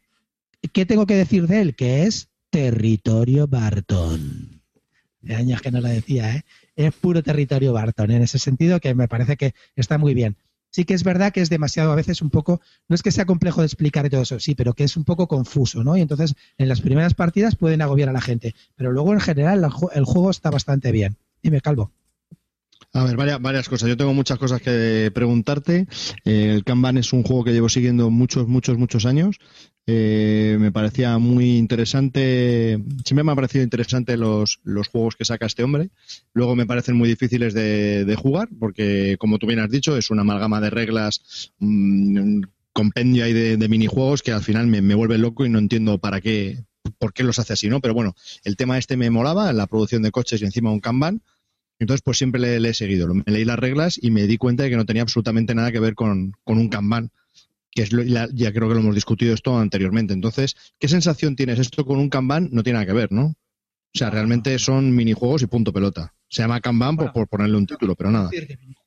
¿Qué 0.73 0.85
tengo 0.85 1.05
que 1.05 1.15
decir 1.15 1.47
de 1.47 1.61
él? 1.61 1.75
Que 1.75 2.03
es 2.03 2.29
territorio 2.49 3.47
Barton. 3.47 4.61
De 5.21 5.35
años 5.35 5.61
que 5.61 5.71
no 5.71 5.81
lo 5.81 5.87
decía, 5.87 6.35
¿eh? 6.35 6.45
Es 6.75 6.93
puro 6.93 7.21
territorio 7.23 7.73
Barton, 7.73 8.11
en 8.11 8.21
ese 8.21 8.39
sentido 8.39 8.79
que 8.79 8.95
me 8.95 9.09
parece 9.09 9.35
que 9.35 9.53
está 9.75 9.97
muy 9.97 10.13
bien 10.13 10.37
sí 10.71 10.85
que 10.85 10.93
es 10.93 11.03
verdad 11.03 11.31
que 11.31 11.41
es 11.41 11.49
demasiado 11.49 11.91
a 11.91 11.95
veces 11.95 12.21
un 12.21 12.29
poco, 12.29 12.61
no 12.87 12.95
es 12.95 13.03
que 13.03 13.11
sea 13.11 13.25
complejo 13.25 13.61
de 13.61 13.67
explicar 13.67 14.09
todo 14.09 14.21
eso, 14.21 14.39
sí, 14.39 14.55
pero 14.55 14.73
que 14.73 14.83
es 14.83 14.97
un 14.97 15.03
poco 15.03 15.27
confuso, 15.27 15.83
¿no? 15.83 15.97
Y 15.97 16.01
entonces 16.01 16.35
en 16.57 16.69
las 16.69 16.81
primeras 16.81 17.13
partidas 17.13 17.55
pueden 17.55 17.81
agobiar 17.81 18.09
a 18.09 18.13
la 18.13 18.21
gente, 18.21 18.55
pero 18.75 18.91
luego 18.91 19.13
en 19.13 19.19
general 19.19 19.67
el 19.93 20.05
juego 20.05 20.29
está 20.29 20.49
bastante 20.49 20.91
bien. 20.91 21.17
Dime, 21.41 21.61
Calvo. 21.61 21.91
A 22.93 23.03
ver, 23.03 23.15
varias, 23.15 23.39
varias 23.39 23.69
cosas. 23.69 23.87
Yo 23.87 23.97
tengo 23.97 24.13
muchas 24.13 24.39
cosas 24.39 24.61
que 24.61 25.11
preguntarte. 25.13 25.87
Eh, 26.25 26.53
el 26.55 26.63
Kanban 26.63 26.97
es 26.97 27.13
un 27.13 27.23
juego 27.23 27.43
que 27.43 27.53
llevo 27.53 27.69
siguiendo 27.69 28.09
muchos, 28.09 28.47
muchos, 28.47 28.77
muchos 28.79 29.05
años. 29.05 29.37
Eh, 29.85 30.57
me 30.59 30.71
parecía 30.71 31.17
muy 31.19 31.57
interesante. 31.57 32.79
Siempre 33.05 33.23
me 33.23 33.31
ha 33.31 33.35
parecido 33.35 33.63
interesante 33.63 34.17
los, 34.17 34.59
los 34.63 34.87
juegos 34.87 35.15
que 35.15 35.25
saca 35.25 35.45
este 35.45 35.63
hombre. 35.63 35.91
Luego 36.33 36.55
me 36.55 36.65
parecen 36.65 36.95
muy 36.95 37.07
difíciles 37.07 37.53
de, 37.53 38.15
jugar, 38.19 38.49
porque, 38.59 39.17
como 39.19 39.37
tú 39.37 39.45
bien 39.45 39.59
has 39.59 39.69
dicho, 39.69 39.95
es 39.95 40.09
una 40.09 40.21
amalgama 40.21 40.59
de 40.59 40.71
reglas, 40.71 41.51
un 41.59 42.49
compendio 42.73 43.23
ahí 43.23 43.33
de, 43.33 43.57
de, 43.57 43.69
minijuegos 43.69 44.23
que 44.23 44.31
al 44.31 44.43
final 44.43 44.67
me, 44.67 44.81
me 44.81 44.95
vuelve 44.95 45.17
loco 45.17 45.45
y 45.45 45.49
no 45.49 45.59
entiendo 45.59 45.97
para 45.99 46.21
qué, 46.21 46.63
por 46.97 47.13
qué 47.13 47.23
los 47.23 47.39
hace 47.39 47.53
así, 47.53 47.69
¿no? 47.69 47.81
Pero 47.81 47.93
bueno, 47.93 48.15
el 48.43 48.55
tema 48.55 48.77
este 48.77 48.97
me 48.97 49.09
molaba, 49.09 49.51
la 49.53 49.67
producción 49.67 50.01
de 50.01 50.11
coches 50.11 50.41
y 50.41 50.45
encima 50.45 50.71
un 50.71 50.79
Kanban. 50.79 51.21
Entonces, 51.79 52.01
pues 52.03 52.17
siempre 52.17 52.59
le, 52.59 52.69
he 52.69 52.73
seguido. 52.73 53.11
Me 53.13 53.23
leí 53.25 53.45
las 53.45 53.57
reglas 53.57 53.97
y 54.01 54.11
me 54.11 54.27
di 54.27 54.37
cuenta 54.37 54.63
de 54.63 54.69
que 54.69 54.77
no 54.77 54.85
tenía 54.85 55.01
absolutamente 55.01 55.55
nada 55.55 55.71
que 55.71 55.79
ver 55.79 55.95
con, 55.95 56.33
un 56.45 56.69
Kanban, 56.69 57.11
que 57.71 57.83
es 57.83 57.89
ya 57.89 58.51
creo 58.51 58.67
que 58.67 58.75
lo 58.75 58.81
hemos 58.81 58.95
discutido 58.95 59.33
esto 59.33 59.57
anteriormente. 59.57 60.13
Entonces, 60.13 60.55
¿qué 60.77 60.89
sensación 60.89 61.35
tienes? 61.35 61.57
Esto 61.57 61.85
con 61.85 61.97
un 61.97 62.09
Kanban 62.09 62.49
no 62.51 62.63
tiene 62.63 62.75
nada 62.79 62.85
que 62.85 62.93
ver, 62.93 63.11
¿no? 63.11 63.27
O 63.27 63.97
sea, 63.97 64.09
realmente 64.09 64.59
son 64.59 64.93
minijuegos 64.93 65.41
y 65.41 65.47
punto 65.47 65.73
pelota. 65.73 66.13
Se 66.27 66.43
llama 66.43 66.61
Kanban 66.61 66.95
por, 66.95 67.27
ponerle 67.27 67.57
un 67.57 67.65
título, 67.65 67.95
pero 67.95 68.11
nada. 68.11 68.29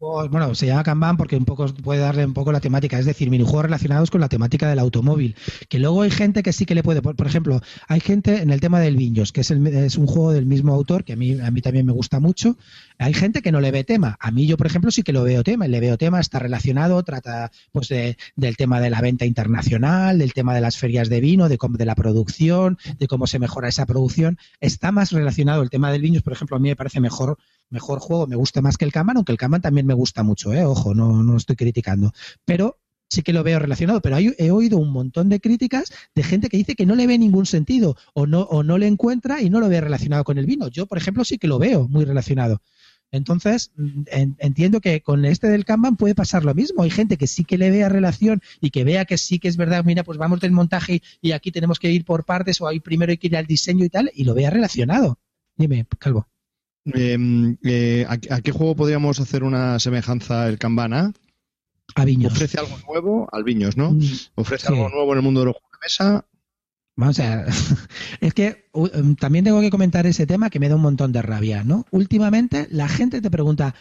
Bueno, 0.03 0.53
se 0.57 0.67
llama 0.67 0.83
Kanban 0.83 1.17
porque 1.17 1.37
un 1.37 1.45
poco 1.45 1.65
puede 1.67 2.01
darle 2.01 2.27
un 2.27 2.35
poco 2.35 2.51
la 2.51 2.59
temática, 2.59 2.99
es 2.99 3.07
decir, 3.07 3.31
minijuegos 3.31 3.67
relacionados 3.67 4.11
con 4.11 4.21
la 4.21 4.29
temática 4.29 4.69
del 4.69 4.81
automóvil. 4.81 5.37
Que 5.69 5.79
luego 5.79 6.03
hay 6.03 6.11
gente 6.11 6.43
que 6.43 6.53
sí 6.53 6.67
que 6.67 6.75
le 6.75 6.83
puede, 6.83 7.03
por, 7.03 7.25
ejemplo, 7.25 7.61
hay 7.87 8.01
gente 8.01 8.43
en 8.43 8.51
el 8.51 8.61
tema 8.61 8.81
del 8.81 8.97
Viños, 8.97 9.31
que 9.31 9.43
es, 9.43 9.53
es 9.53 9.97
un 9.97 10.09
juego 10.09 10.33
del 10.33 10.45
mismo 10.45 10.75
autor, 10.75 11.05
que 11.05 11.13
a 11.13 11.17
mí, 11.17 11.39
a 11.39 11.53
mí 11.53 11.63
también 11.63 11.87
me 11.87 11.93
gusta 11.93 12.19
mucho. 12.19 12.57
Hay 12.99 13.15
gente 13.15 13.43
que 13.43 13.53
no 13.53 13.61
le 13.61 13.71
ve 13.71 13.85
tema. 13.85 14.17
A 14.19 14.33
mí 14.33 14.49
yo, 14.49 14.57
por 14.57 14.67
ejemplo, 14.67 14.91
sí 14.91 15.05
que 15.05 15.13
lo 15.13 15.23
veo 15.23 15.45
tema. 15.45 15.69
Le 15.69 15.79
veo 15.79 15.97
tema, 15.97 16.19
está 16.19 16.41
relacionado, 16.41 17.01
trata 17.05 17.53
pues 17.71 17.89
del 17.89 18.57
tema 18.57 18.81
de 18.81 18.91
la 18.91 19.01
venta 19.01 19.25
internacional, 19.25 20.19
del 20.19 20.33
tema 20.33 20.53
de 20.53 20.63
las 20.63 20.79
ferias 20.79 21.11
de 21.11 21.21
vino, 21.21 21.49
de, 21.49 21.59
de 21.61 21.85
la 21.85 21.95
producción, 21.95 22.77
de 22.99 23.07
cómo 23.07 23.29
se 23.29 23.39
mejora 23.39 23.69
esa 23.69 23.87
producción. 23.87 24.37
Está 24.59 24.91
más 24.91 25.13
relacionado 25.13 25.63
el 25.63 25.71
tema 25.71 25.93
del 25.93 26.03
Viños, 26.03 26.25
por 26.25 26.33
ejemplo, 26.33 26.57
a 26.57 26.61
mí 26.61 26.71
me 26.71 26.77
parece 26.77 26.99
mejor 26.99 27.39
mejor, 27.73 27.99
juego, 27.99 28.27
me 28.27 28.37
gusta 28.37 28.61
más 28.61 28.77
que 28.77 28.85
el 28.85 28.93
Kanban, 28.93 29.17
aunque 29.17 29.33
el 29.33 29.39
Kanban 29.39 29.63
también 29.63 29.87
me 29.87 29.95
gusta 29.95 30.23
mucho, 30.23 30.53
¿eh? 30.53 30.65
ojo, 30.65 30.95
no, 30.95 31.23
no 31.23 31.37
estoy 31.37 31.57
criticando. 31.57 32.13
Pero 32.45 32.79
sí 33.09 33.23
que 33.23 33.33
lo 33.33 33.43
veo 33.43 33.59
relacionado, 33.59 34.01
pero 34.01 34.17
he 34.19 34.51
oído 34.51 34.79
un 34.79 34.91
montón 34.91 35.29
de 35.29 35.41
críticas 35.41 35.93
de 36.15 36.23
gente 36.23 36.49
que 36.49 36.57
dice 36.57 36.75
que 36.75 36.87
no 36.87 36.95
le 36.95 37.07
ve 37.07 37.19
ningún 37.19 37.47
sentido 37.47 37.97
o 38.15 38.27
no, 38.27 38.43
o 38.43 38.63
no 38.63 38.79
le 38.79 38.87
encuentra 38.87 39.43
y 39.43 39.51
no 39.51 39.61
lo 39.61 39.69
ve 39.69 39.81
relacionado 39.81 40.25
con 40.25 40.39
el 40.39 40.47
vino. 40.47 40.69
Yo, 40.69 40.87
por 40.87 40.99
ejemplo, 40.99 41.25
sí 41.25 41.39
que 41.39 41.47
lo 41.47 41.59
veo 41.59 41.89
muy 41.89 42.05
relacionado. 42.05 42.63
Entonces, 43.11 43.73
entiendo 44.39 44.81
que 44.81 45.03
con 45.03 45.27
este 45.27 45.49
del 45.49 45.67
Kanban 45.67 45.97
puede 45.97 46.15
pasar 46.15 46.47
lo 46.47 46.55
mismo. 46.55 46.83
Hay 46.83 46.89
gente 46.89 47.19
que 47.19 47.27
sí 47.27 47.45
que 47.45 47.59
le 47.59 47.71
vea 47.71 47.91
relación 47.91 48.41
y 48.59 48.71
que 48.71 48.85
vea 48.85 49.05
que 49.05 49.19
sí 49.19 49.39
que 49.39 49.49
es 49.49 49.59
verdad, 49.59 49.85
mira, 49.85 50.03
pues 50.03 50.17
vamos 50.17 50.41
del 50.41 50.53
montaje 50.53 51.03
y 51.21 51.33
aquí 51.33 51.53
tenemos 51.53 51.79
que 51.79 51.91
ir 51.91 52.07
por 52.07 52.25
partes 52.25 52.63
o 52.63 52.67
ahí 52.67 52.81
primero 52.81 53.11
hay 53.11 53.19
que 53.19 53.27
ir 53.27 53.37
al 53.37 53.47
diseño 53.47 53.85
y 53.85 53.91
tal, 53.91 54.11
y 54.15 54.25
lo 54.25 54.33
vea 54.33 54.49
relacionado. 54.49 55.19
Dime, 55.57 55.87
Calvo. 55.99 56.32
Em, 56.85 57.57
eh, 57.63 58.07
¿a, 58.09 58.41
qué 58.41 58.51
juego 58.51 58.75
podríamos 58.75 59.21
hacer 59.21 59.45
una 59.45 59.79
semejanza 59.79 60.49
el 60.49 60.59
Kanban? 60.59 61.15
A 61.95 62.05
Viños. 62.05 62.33
Ofrece 62.33 62.59
algo 62.59 62.77
nuevo 62.89 63.29
al 63.33 63.45
Viños, 63.45 63.77
¿no? 63.77 63.93
Mm, 63.93 64.03
Ofrece 64.37 64.69
algo 64.69 64.89
nuevo 64.89 65.13
en 65.13 65.19
el 65.19 65.25
mundo 65.25 65.41
de 65.41 65.47
los 65.47 65.55
juegos 65.55 65.71
de 65.73 65.79
mesa. 65.85 66.27
Vamos 66.97 67.21
a 67.21 67.37
ver. 67.37 67.47
Es 68.21 68.35
que 68.35 68.69
em, 68.95 69.15
también 69.17 69.45
tengo 69.45 69.61
que 69.61 69.71
comentar 69.71 70.07
ese 70.07 70.27
tema 70.27 70.51
que 70.51 70.59
me 70.59 70.69
da 70.69 70.77
un 70.77 70.83
montón 70.83 71.13
de 71.13 71.23
rabia, 71.23 71.65
¿no? 71.65 71.87
Últimamente 71.91 72.67
la 72.71 72.89
gente 72.89 73.21
te 73.21 73.31
pregunta, 73.31 73.75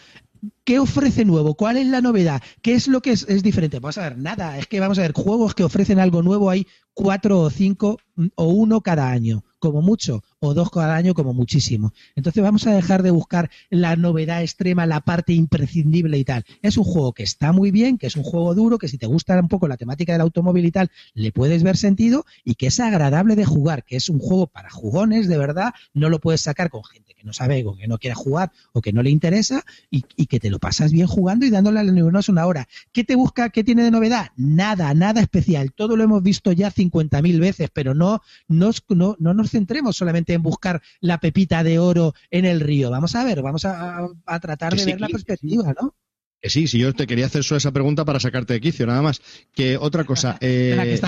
¿qué 0.64 0.80
ofrece 0.80 1.26
nuevo? 1.26 1.56
¿Cuál 1.56 1.78
es 1.78 1.88
la 1.88 2.02
novedad? 2.02 2.42
¿Qué 2.62 2.74
es 2.74 2.88
lo 2.88 3.02
que 3.02 3.12
es, 3.12 3.26
es, 3.28 3.44
diferente? 3.44 3.80
Vamos 3.80 3.98
a 3.98 4.04
ver, 4.04 4.18
nada. 4.18 4.58
Es 4.58 4.68
que 4.68 4.80
vamos 4.80 5.00
a 5.00 5.02
ver, 5.02 5.14
juegos 5.14 5.56
que 5.56 5.64
ofrecen 5.64 6.00
algo 6.00 6.22
nuevo 6.22 6.50
hay 6.50 6.68
cuatro 6.94 7.40
o 7.40 7.50
cinco 7.50 7.98
mm, 8.16 8.28
o 8.36 8.46
uno 8.46 8.82
cada 8.82 9.10
año 9.10 9.44
como 9.60 9.82
mucho, 9.82 10.24
o 10.42 10.56
dos 10.56 10.72
cada 10.72 10.96
año 10.96 11.14
como 11.14 11.34
muchísimo. 11.34 11.94
Entonces 12.16 12.42
vamos 12.42 12.66
a 12.66 12.74
dejar 12.74 13.04
de 13.04 13.12
buscar 13.12 13.52
la 13.70 13.96
novedad 13.96 14.42
extrema, 14.42 14.88
la 14.88 15.02
parte 15.02 15.34
imprescindible 15.34 16.18
y 16.18 16.26
tal. 16.26 16.44
Es 16.64 16.78
un 16.78 16.84
juego 16.84 17.14
que 17.14 17.22
está 17.24 17.52
muy 17.52 17.70
bien, 17.70 18.00
que 18.00 18.08
es 18.08 18.16
un 18.16 18.24
juego 18.24 18.56
duro, 18.56 18.80
que 18.80 18.88
si 18.88 18.98
te 18.98 19.06
gusta 19.06 19.40
un 19.40 19.48
poco 19.48 19.68
la 19.68 19.78
temática 19.78 20.14
del 20.14 20.22
automóvil 20.22 20.66
y 20.66 20.72
tal, 20.72 20.90
le 21.14 21.32
puedes 21.32 21.62
ver 21.62 21.78
sentido 21.78 22.26
y 22.44 22.56
que 22.56 22.68
es 22.68 22.80
agradable 22.80 23.36
de 23.36 23.46
jugar, 23.46 23.84
que 23.84 23.96
es 23.96 24.10
un 24.10 24.18
juego 24.18 24.48
para 24.48 24.72
jugones, 24.72 25.28
de 25.28 25.38
verdad, 25.38 25.74
no 25.94 26.10
lo 26.10 26.20
puedes 26.20 26.42
sacar 26.42 26.72
con 26.72 26.84
gente 26.84 27.14
que 27.14 27.24
no 27.24 27.34
sabe 27.34 27.64
o 27.66 27.76
que 27.76 27.88
no 27.88 28.00
quiere 28.00 28.16
jugar 28.16 28.52
o 28.74 28.82
que 28.82 28.94
no 28.94 29.04
le 29.04 29.12
interesa 29.12 29.64
y, 29.92 30.02
que 30.02 30.40
te 30.40 30.50
lo 30.50 30.60
pasas 30.60 30.92
bien 30.92 31.08
jugando 31.08 31.46
y 31.46 31.50
dándole 31.50 31.82
a 31.82 31.84
los 31.84 31.94
neuronas 31.94 32.30
una 32.30 32.48
hora. 32.48 32.68
¿Qué 32.94 33.04
te 33.04 33.16
busca? 33.16 33.50
¿Qué 33.50 33.64
tiene 33.64 33.84
de 33.84 33.92
novedad? 33.92 34.30
Nada, 34.38 34.94
nada 34.94 35.22
especial. 35.22 35.72
Todo 35.74 35.98
lo 35.98 36.04
hemos 36.04 36.24
visto 36.24 36.52
ya 36.52 36.72
50.000 36.72 37.40
veces, 37.40 37.70
pero 37.72 37.94
no, 37.94 38.22
no, 38.48 38.72
no, 38.90 39.16
no 39.20 39.34
nos 39.34 39.52
centremos 39.52 39.98
solamente 39.98 40.31
en 40.34 40.44
buscar 40.44 40.82
la 41.00 41.20
pepita 41.20 41.64
de 41.64 41.80
oro 41.80 42.14
en 42.30 42.46
el 42.46 42.60
río. 42.60 42.90
Vamos 42.90 43.16
a 43.16 43.24
ver, 43.24 43.42
vamos 43.42 43.66
a, 43.66 44.10
tratar 44.42 44.76
de 44.76 44.86
ver 44.86 45.02
la 45.02 45.08
perspectiva, 45.08 45.74
¿no? 45.80 45.96
Que 46.42 46.50
sí, 46.50 46.68
si 46.68 46.80
yo 46.80 46.92
te 46.94 47.06
quería 47.06 47.28
hacer 47.28 47.44
solo 47.44 47.60
esa 47.60 47.72
pregunta 47.72 48.04
para 48.04 48.20
sacarte 48.20 48.54
de 48.54 48.62
quicio, 48.62 48.88
nada 48.88 49.04
más. 49.04 49.22
Que 49.54 49.78
otra 49.78 50.04
cosa. 50.06 50.38
Eh, 50.42 51.00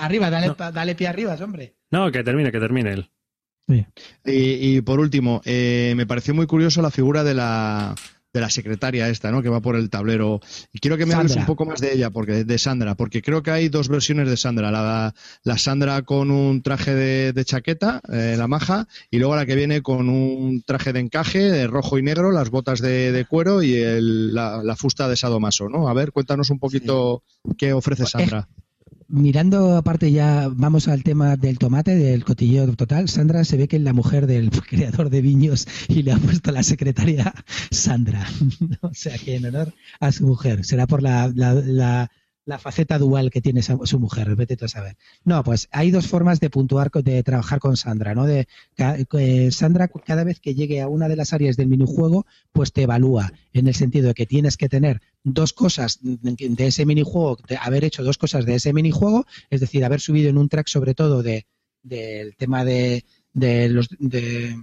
arriba, 0.00 0.28
dale, 0.28 0.54
dale 0.72 0.94
pie 0.96 1.06
arriba, 1.06 1.36
hombre. 1.40 1.76
No, 1.90 2.10
que 2.10 2.24
termine, 2.24 2.50
que 2.50 2.58
termine 2.58 2.92
él. 2.92 3.10
Y, 4.24 4.80
por 4.82 5.00
último, 5.00 5.40
eh, 5.44 5.94
me 5.96 6.06
pareció 6.06 6.34
muy 6.34 6.46
curioso 6.46 6.82
la 6.82 6.90
figura 6.90 7.24
de 7.24 7.34
la, 7.34 7.94
de 8.32 8.40
la 8.40 8.50
secretaria 8.50 9.08
esta, 9.08 9.30
¿no? 9.30 9.42
Que 9.42 9.48
va 9.48 9.60
por 9.60 9.76
el 9.76 9.90
tablero. 9.90 10.40
Y 10.72 10.78
quiero 10.78 10.96
que 10.96 11.06
me 11.06 11.14
hables 11.14 11.36
un 11.36 11.46
poco 11.46 11.66
más 11.66 11.80
de 11.80 11.92
ella, 11.92 12.10
porque 12.10 12.44
de 12.44 12.58
Sandra, 12.58 12.94
porque 12.94 13.22
creo 13.22 13.42
que 13.42 13.50
hay 13.50 13.68
dos 13.68 13.88
versiones 13.88 14.28
de 14.28 14.36
Sandra. 14.36 14.70
La, 14.70 15.14
la 15.42 15.58
Sandra 15.58 16.02
con 16.02 16.30
un 16.30 16.62
traje 16.62 16.94
de, 16.94 17.44
chaqueta, 17.44 18.00
eh, 18.10 18.36
la 18.38 18.48
maja, 18.48 18.88
y 19.10 19.18
luego 19.18 19.36
la 19.36 19.44
que 19.44 19.54
viene 19.54 19.82
con 19.82 20.08
un 20.08 20.62
traje 20.62 20.92
de 20.92 21.00
encaje, 21.00 21.40
de 21.40 21.66
rojo 21.66 21.98
y 21.98 22.02
negro, 22.02 22.32
las 22.32 22.50
botas 22.50 22.80
de, 22.80 23.26
cuero 23.28 23.62
y 23.62 23.82
la, 24.00 24.76
fusta 24.76 25.08
de 25.08 25.16
sadomaso, 25.16 25.68
¿no? 25.68 25.88
A 25.88 25.94
ver, 25.94 26.12
cuéntanos 26.12 26.50
un 26.50 26.58
poquito 26.58 27.22
qué 27.58 27.72
ofrece 27.72 28.02
pues, 28.02 28.10
Sandra 28.10 28.48
mirando 29.12 29.76
aparte 29.76 30.10
ya, 30.10 30.48
vamos 30.50 30.88
al 30.88 31.04
tema 31.04 31.36
del 31.36 31.58
tomate, 31.58 31.94
del 31.94 32.24
cotilleo 32.24 32.74
total. 32.74 33.08
Sandra 33.08 33.44
se 33.44 33.56
ve 33.56 33.68
que 33.68 33.76
es 33.76 33.82
la 33.82 33.92
mujer 33.92 34.26
del 34.26 34.50
creador 34.68 35.10
de 35.10 35.20
viños 35.20 35.68
y 35.88 36.02
le 36.02 36.12
ha 36.12 36.16
puesto 36.16 36.50
la 36.50 36.62
secretaria 36.62 37.32
Sandra. 37.70 38.26
o 38.80 38.94
sea 38.94 39.16
que 39.18 39.36
en 39.36 39.46
honor 39.46 39.74
a 40.00 40.10
su 40.10 40.26
mujer. 40.26 40.64
Será 40.64 40.86
por 40.86 41.02
la, 41.02 41.30
la 41.34 41.52
la 41.54 42.10
faceta 42.58 42.98
dual 42.98 43.30
que 43.30 43.40
tiene 43.40 43.62
su 43.62 43.98
mujer, 43.98 44.34
vete 44.34 44.56
a 44.64 44.68
saber. 44.68 44.96
No, 45.24 45.42
pues 45.44 45.68
hay 45.70 45.90
dos 45.90 46.06
formas 46.06 46.40
de 46.40 46.50
puntuar, 46.50 46.90
de 46.90 47.22
trabajar 47.22 47.60
con 47.60 47.76
Sandra, 47.76 48.14
¿no? 48.14 48.26
De, 48.26 48.48
Sandra, 49.50 49.88
cada 49.88 50.24
vez 50.24 50.40
que 50.40 50.54
llegue 50.54 50.80
a 50.80 50.88
una 50.88 51.08
de 51.08 51.16
las 51.16 51.32
áreas 51.32 51.56
del 51.56 51.68
minijuego, 51.68 52.26
pues 52.52 52.72
te 52.72 52.82
evalúa, 52.82 53.32
en 53.52 53.68
el 53.68 53.74
sentido 53.74 54.08
de 54.08 54.14
que 54.14 54.26
tienes 54.26 54.56
que 54.56 54.68
tener 54.68 55.00
dos 55.24 55.52
cosas 55.52 56.00
de 56.02 56.66
ese 56.66 56.84
minijuego, 56.86 57.38
de 57.48 57.56
haber 57.56 57.84
hecho 57.84 58.02
dos 58.02 58.18
cosas 58.18 58.44
de 58.44 58.56
ese 58.56 58.72
minijuego, 58.72 59.24
es 59.50 59.60
decir, 59.60 59.84
haber 59.84 60.00
subido 60.00 60.28
en 60.28 60.38
un 60.38 60.48
track 60.48 60.68
sobre 60.68 60.94
todo 60.94 61.22
de 61.22 61.46
del 61.82 62.36
tema 62.36 62.64
de, 62.64 63.04
de 63.32 63.68
los 63.68 63.88
de 63.98 64.56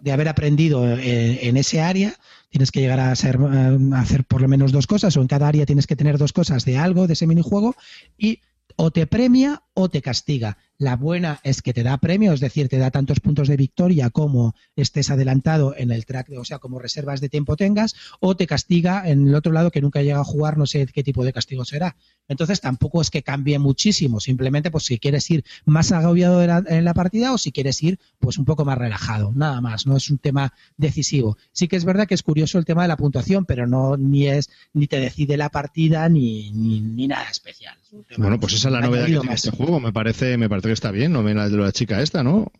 de 0.00 0.12
haber 0.12 0.28
aprendido 0.28 0.84
en, 0.86 1.56
ese 1.56 1.80
área, 1.80 2.14
tienes 2.48 2.70
que 2.70 2.80
llegar 2.80 3.00
a, 3.00 3.14
ser, 3.16 3.38
a 3.38 4.00
hacer 4.00 4.24
por 4.24 4.40
lo 4.40 4.48
menos 4.48 4.72
dos 4.72 4.86
cosas, 4.86 5.16
o 5.16 5.20
en 5.20 5.28
cada 5.28 5.48
área 5.48 5.66
tienes 5.66 5.86
que 5.86 5.96
tener 5.96 6.18
dos 6.18 6.32
cosas 6.32 6.64
de 6.64 6.78
algo, 6.78 7.06
de 7.06 7.14
ese 7.14 7.26
minijuego, 7.26 7.74
y 8.16 8.40
o 8.76 8.90
te 8.90 9.06
premia 9.06 9.62
o 9.74 9.88
te 9.88 10.02
castiga. 10.02 10.58
La 10.80 10.96
buena 10.96 11.40
es 11.42 11.60
que 11.60 11.74
te 11.74 11.82
da 11.82 11.98
premio, 11.98 12.32
es 12.32 12.40
decir, 12.40 12.70
te 12.70 12.78
da 12.78 12.90
tantos 12.90 13.20
puntos 13.20 13.48
de 13.48 13.58
victoria 13.58 14.08
como 14.08 14.54
estés 14.76 15.10
adelantado 15.10 15.74
en 15.76 15.90
el 15.90 16.06
track, 16.06 16.30
o 16.38 16.44
sea, 16.46 16.58
como 16.58 16.78
reservas 16.78 17.20
de 17.20 17.28
tiempo 17.28 17.54
tengas, 17.54 17.94
o 18.18 18.34
te 18.34 18.46
castiga 18.46 19.06
en 19.06 19.28
el 19.28 19.34
otro 19.34 19.52
lado 19.52 19.70
que 19.70 19.82
nunca 19.82 20.00
llega 20.00 20.20
a 20.20 20.24
jugar, 20.24 20.56
no 20.56 20.64
sé 20.64 20.86
qué 20.86 21.04
tipo 21.04 21.22
de 21.22 21.34
castigo 21.34 21.66
será. 21.66 21.96
Entonces 22.28 22.62
tampoco 22.62 23.02
es 23.02 23.10
que 23.10 23.22
cambie 23.22 23.58
muchísimo, 23.58 24.20
simplemente 24.20 24.70
pues 24.70 24.84
si 24.84 24.98
quieres 24.98 25.30
ir 25.30 25.44
más 25.66 25.92
agobiado 25.92 26.42
en 26.42 26.84
la 26.86 26.94
partida 26.94 27.34
o 27.34 27.36
si 27.36 27.52
quieres 27.52 27.82
ir 27.82 27.98
pues 28.18 28.38
un 28.38 28.46
poco 28.46 28.64
más 28.64 28.78
relajado, 28.78 29.32
nada 29.34 29.60
más, 29.60 29.86
no 29.86 29.98
es 29.98 30.08
un 30.08 30.16
tema 30.16 30.54
decisivo. 30.78 31.36
Sí 31.52 31.68
que 31.68 31.76
es 31.76 31.84
verdad 31.84 32.06
que 32.06 32.14
es 32.14 32.22
curioso 32.22 32.56
el 32.56 32.64
tema 32.64 32.82
de 32.82 32.88
la 32.88 32.96
puntuación, 32.96 33.44
pero 33.44 33.66
no 33.66 33.98
ni 33.98 34.28
es 34.28 34.48
ni 34.72 34.86
te 34.86 34.98
decide 34.98 35.36
la 35.36 35.50
partida 35.50 36.08
ni, 36.08 36.52
ni, 36.52 37.06
nada 37.06 37.28
especial. 37.30 37.76
Bueno, 38.16 38.40
pues 38.40 38.54
esa 38.54 38.68
es 38.68 38.72
la 38.72 38.80
novedad 38.80 39.04
que 39.04 39.18
tiene 39.18 39.34
este 39.34 39.50
juego, 39.50 39.78
me 39.78 39.92
parece, 39.92 40.38
me 40.38 40.48
parece 40.48 40.69
que 40.70 40.74
está 40.74 40.90
bien, 40.90 41.12
no 41.12 41.22
la 41.22 41.48
de 41.48 41.56
la 41.56 41.72
chica 41.72 42.00
esta, 42.00 42.22
¿no? 42.22 42.50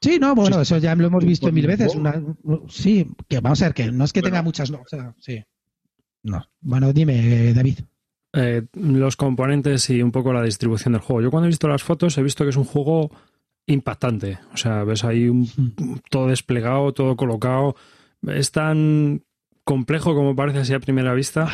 Sí, 0.00 0.18
no, 0.18 0.34
bueno, 0.34 0.60
eso 0.60 0.76
ya 0.76 0.94
lo 0.94 1.06
hemos 1.06 1.24
visto 1.24 1.50
mil 1.50 1.66
veces. 1.66 1.96
sí, 2.68 3.06
que 3.26 3.40
vamos 3.40 3.62
a 3.62 3.66
ver, 3.66 3.74
que 3.74 3.90
no 3.90 4.04
es 4.04 4.12
que 4.12 4.20
tenga 4.20 4.42
muchas, 4.42 4.70
no, 4.70 4.82
o 4.82 4.88
sea, 4.88 5.14
sí. 5.18 5.42
No. 6.22 6.44
Bueno, 6.60 6.92
dime, 6.92 7.54
David. 7.54 7.78
Eh, 8.34 8.66
los 8.74 9.16
componentes 9.16 9.88
y 9.88 10.02
un 10.02 10.10
poco 10.10 10.32
la 10.32 10.42
distribución 10.42 10.92
del 10.92 11.00
juego. 11.00 11.22
Yo 11.22 11.30
cuando 11.30 11.46
he 11.46 11.48
visto 11.48 11.68
las 11.68 11.82
fotos 11.82 12.18
he 12.18 12.22
visto 12.22 12.44
que 12.44 12.50
es 12.50 12.56
un 12.56 12.64
juego 12.64 13.10
impactante. 13.66 14.38
O 14.52 14.56
sea, 14.56 14.84
ves 14.84 15.04
ahí 15.04 15.28
un, 15.28 15.42
hmm. 15.42 16.00
todo 16.10 16.26
desplegado, 16.26 16.92
todo 16.92 17.16
colocado. 17.16 17.76
Es 18.26 18.50
tan 18.50 19.22
complejo 19.64 20.14
como 20.14 20.36
parece 20.36 20.58
así 20.58 20.74
a 20.74 20.80
primera 20.80 21.14
vista. 21.14 21.48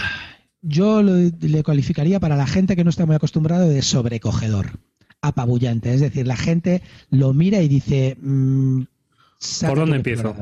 Yo 0.62 1.02
le 1.02 1.62
calificaría 1.62 2.18
para 2.18 2.36
la 2.36 2.46
gente 2.46 2.74
que 2.74 2.82
no 2.82 2.90
está 2.90 3.06
muy 3.06 3.14
acostumbrada 3.14 3.66
de 3.66 3.82
sobrecogedor 3.82 4.80
apabullante. 5.22 5.92
Es 5.94 6.00
decir, 6.00 6.26
la 6.26 6.36
gente 6.36 6.82
lo 7.10 7.32
mira 7.32 7.60
y 7.62 7.68
dice... 7.68 8.16
Mm, 8.20 8.82
¿Por 9.66 9.78
dónde 9.78 9.96
empiezo? 9.96 10.34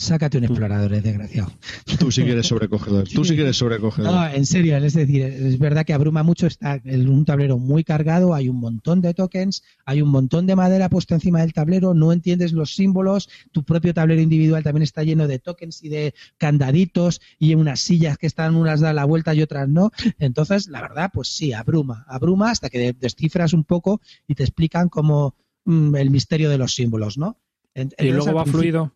Sácate 0.00 0.38
un 0.38 0.44
explorador, 0.44 1.02
desgraciado. 1.02 1.52
Tú 1.98 2.10
sí 2.10 2.24
que 2.24 2.32
eres 2.32 2.46
sobrecogedor. 2.46 3.06
Tú 3.06 3.22
sí 3.22 3.36
que 3.36 3.42
eres 3.42 3.58
sobrecogedor. 3.58 4.10
No, 4.10 4.26
en 4.28 4.46
serio, 4.46 4.74
es 4.78 4.94
decir, 4.94 5.20
es 5.20 5.58
verdad 5.58 5.84
que 5.84 5.92
abruma 5.92 6.22
mucho, 6.22 6.46
está 6.46 6.80
un 6.86 7.26
tablero 7.26 7.58
muy 7.58 7.84
cargado, 7.84 8.32
hay 8.32 8.48
un 8.48 8.58
montón 8.58 9.02
de 9.02 9.12
tokens, 9.12 9.62
hay 9.84 10.00
un 10.00 10.08
montón 10.08 10.46
de 10.46 10.56
madera 10.56 10.88
puesta 10.88 11.14
encima 11.14 11.40
del 11.40 11.52
tablero, 11.52 11.92
no 11.92 12.14
entiendes 12.14 12.52
los 12.52 12.74
símbolos, 12.74 13.28
tu 13.52 13.62
propio 13.62 13.92
tablero 13.92 14.22
individual 14.22 14.62
también 14.62 14.84
está 14.84 15.02
lleno 15.02 15.28
de 15.28 15.38
tokens 15.38 15.84
y 15.84 15.90
de 15.90 16.14
candaditos 16.38 17.20
y 17.38 17.54
unas 17.54 17.80
sillas 17.80 18.16
que 18.16 18.26
están 18.26 18.56
unas 18.56 18.80
dan 18.80 18.96
la 18.96 19.04
vuelta 19.04 19.34
y 19.34 19.42
otras 19.42 19.68
no. 19.68 19.90
Entonces, 20.18 20.68
la 20.68 20.80
verdad, 20.80 21.10
pues 21.12 21.28
sí, 21.28 21.52
abruma, 21.52 22.06
abruma 22.08 22.50
hasta 22.50 22.70
que 22.70 22.94
descifras 22.94 23.52
un 23.52 23.64
poco 23.64 24.00
y 24.26 24.34
te 24.34 24.44
explican 24.44 24.88
como 24.88 25.34
mm, 25.66 25.94
el 25.96 26.08
misterio 26.08 26.48
de 26.48 26.56
los 26.56 26.74
símbolos, 26.74 27.18
¿no? 27.18 27.36
y 27.74 28.10
luego 28.10 28.32
va 28.32 28.46
fluido. 28.46 28.94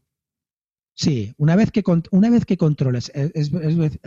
Sí, 0.96 1.34
una 1.38 1.56
vez 1.56 1.72
que, 1.72 1.82
una 2.12 2.30
vez 2.30 2.44
que 2.44 2.56
controles, 2.56 3.10
es, 3.14 3.50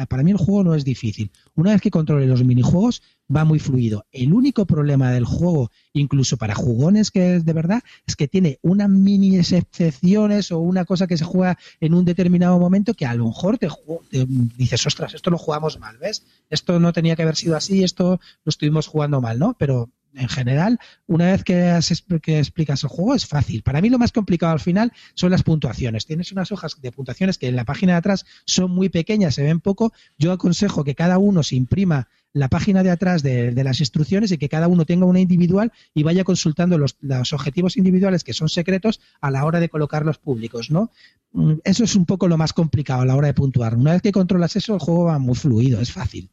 para 0.07 0.23
mí 0.23 0.31
el 0.31 0.37
juego 0.37 0.63
no 0.63 0.73
es 0.73 0.85
difícil. 0.85 1.31
Una 1.53 1.71
vez 1.71 1.81
que 1.81 1.91
controles 1.91 2.29
los 2.29 2.45
minijuegos, 2.45 3.01
va 3.33 3.43
muy 3.43 3.59
fluido. 3.59 4.05
El 4.13 4.33
único 4.33 4.65
problema 4.65 5.11
del 5.11 5.25
juego, 5.25 5.69
incluso 5.91 6.37
para 6.37 6.55
jugones 6.55 7.11
que 7.11 7.35
es 7.35 7.45
de 7.45 7.51
verdad, 7.51 7.83
es 8.05 8.15
que 8.15 8.29
tiene 8.29 8.59
unas 8.61 8.89
mini 8.89 9.37
excepciones 9.37 10.51
o 10.53 10.59
una 10.59 10.85
cosa 10.85 11.07
que 11.07 11.17
se 11.17 11.25
juega 11.25 11.57
en 11.81 11.93
un 11.93 12.05
determinado 12.05 12.57
momento 12.57 12.93
que 12.93 13.05
a 13.05 13.15
lo 13.15 13.25
mejor 13.25 13.57
te, 13.57 13.67
te, 14.09 14.25
dices, 14.57 14.87
ostras, 14.87 15.13
esto 15.13 15.29
lo 15.29 15.37
jugamos 15.37 15.79
mal, 15.79 15.97
¿ves? 15.97 16.25
Esto 16.49 16.79
no 16.79 16.93
tenía 16.93 17.17
que 17.17 17.23
haber 17.23 17.35
sido 17.35 17.57
así, 17.57 17.83
esto 17.83 18.21
lo 18.45 18.49
estuvimos 18.49 18.87
jugando 18.87 19.19
mal, 19.19 19.39
¿no? 19.39 19.55
Pero 19.59 19.89
en 20.13 20.29
general, 20.29 20.79
una 21.05 21.31
vez 21.31 21.43
que, 21.43 21.75
explicas 21.75 22.83
el 22.83 22.89
juego 22.89 23.15
es 23.15 23.25
fácil. 23.25 23.63
Para 23.63 23.81
mí 23.81 23.89
lo 23.89 23.99
más 23.99 24.11
complicado 24.11 24.53
al 24.53 24.59
final 24.59 24.91
son 25.13 25.31
las 25.31 25.43
puntuaciones. 25.43 26.05
Tienes 26.05 26.31
unas 26.31 26.51
hojas 26.51 26.79
de 26.81 26.91
puntuaciones 26.91 27.37
que 27.37 27.47
en 27.47 27.55
la 27.55 27.65
página 27.65 27.93
de 27.93 27.99
atrás 27.99 28.25
son 28.45 28.71
muy 28.71 28.89
pequeñas, 28.89 29.35
se 29.35 29.43
ven 29.43 29.59
poco. 29.59 29.93
Yo 30.17 30.31
aconsejo 30.31 30.83
que 30.83 30.95
cada 30.95 31.17
uno 31.17 31.43
se 31.43 31.55
imprima 31.55 32.07
la 32.33 32.49
página 32.49 32.83
de 32.83 32.91
atrás 32.91 33.23
de, 33.23 33.51
de 33.51 33.63
las 33.63 33.79
instrucciones 33.79 34.31
y 34.31 34.37
que 34.37 34.49
cada 34.49 34.67
uno 34.67 34.85
tenga 34.85 35.05
una 35.05 35.19
individual 35.19 35.71
y 35.93 36.03
vaya 36.03 36.23
consultando 36.23 36.77
los, 36.77 36.97
los 37.01 37.33
objetivos 37.33 37.77
individuales 37.77 38.23
que 38.23 38.33
son 38.33 38.49
secretos 38.49 38.99
a 39.21 39.31
la 39.31 39.45
hora 39.45 39.59
de 39.59 39.69
colocarlos 39.69 40.17
públicos, 40.17 40.69
¿no? 40.69 40.91
Mm, 41.31 41.53
Eso 41.63 41.83
es 41.83 41.95
un 41.95 42.05
poco 42.05 42.27
lo 42.27 42.37
más 42.37 42.53
complicado 42.53 43.01
a 43.01 43.05
la 43.05 43.15
hora 43.15 43.27
de 43.27 43.33
puntuar. 43.33 43.75
Una 43.75 43.93
vez 43.93 44.01
que 44.01 44.11
controlas 44.11 44.55
eso, 44.55 44.73
el 44.73 44.79
juego 44.79 45.05
va 45.05 45.19
muy 45.19 45.35
fluido, 45.35 45.81
es 45.81 45.91
fácil. 45.91 46.29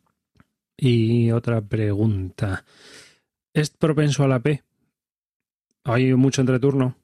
Y 0.77 1.31
otra 1.31 1.61
pregunta. 1.61 2.65
¿Es 3.55 3.71
propenso 3.71 4.25
a 4.25 4.29
la 4.29 4.41
P? 4.41 4.65
¿Hay 5.85 6.13
mucho 6.15 6.41
entreturno? 6.41 6.97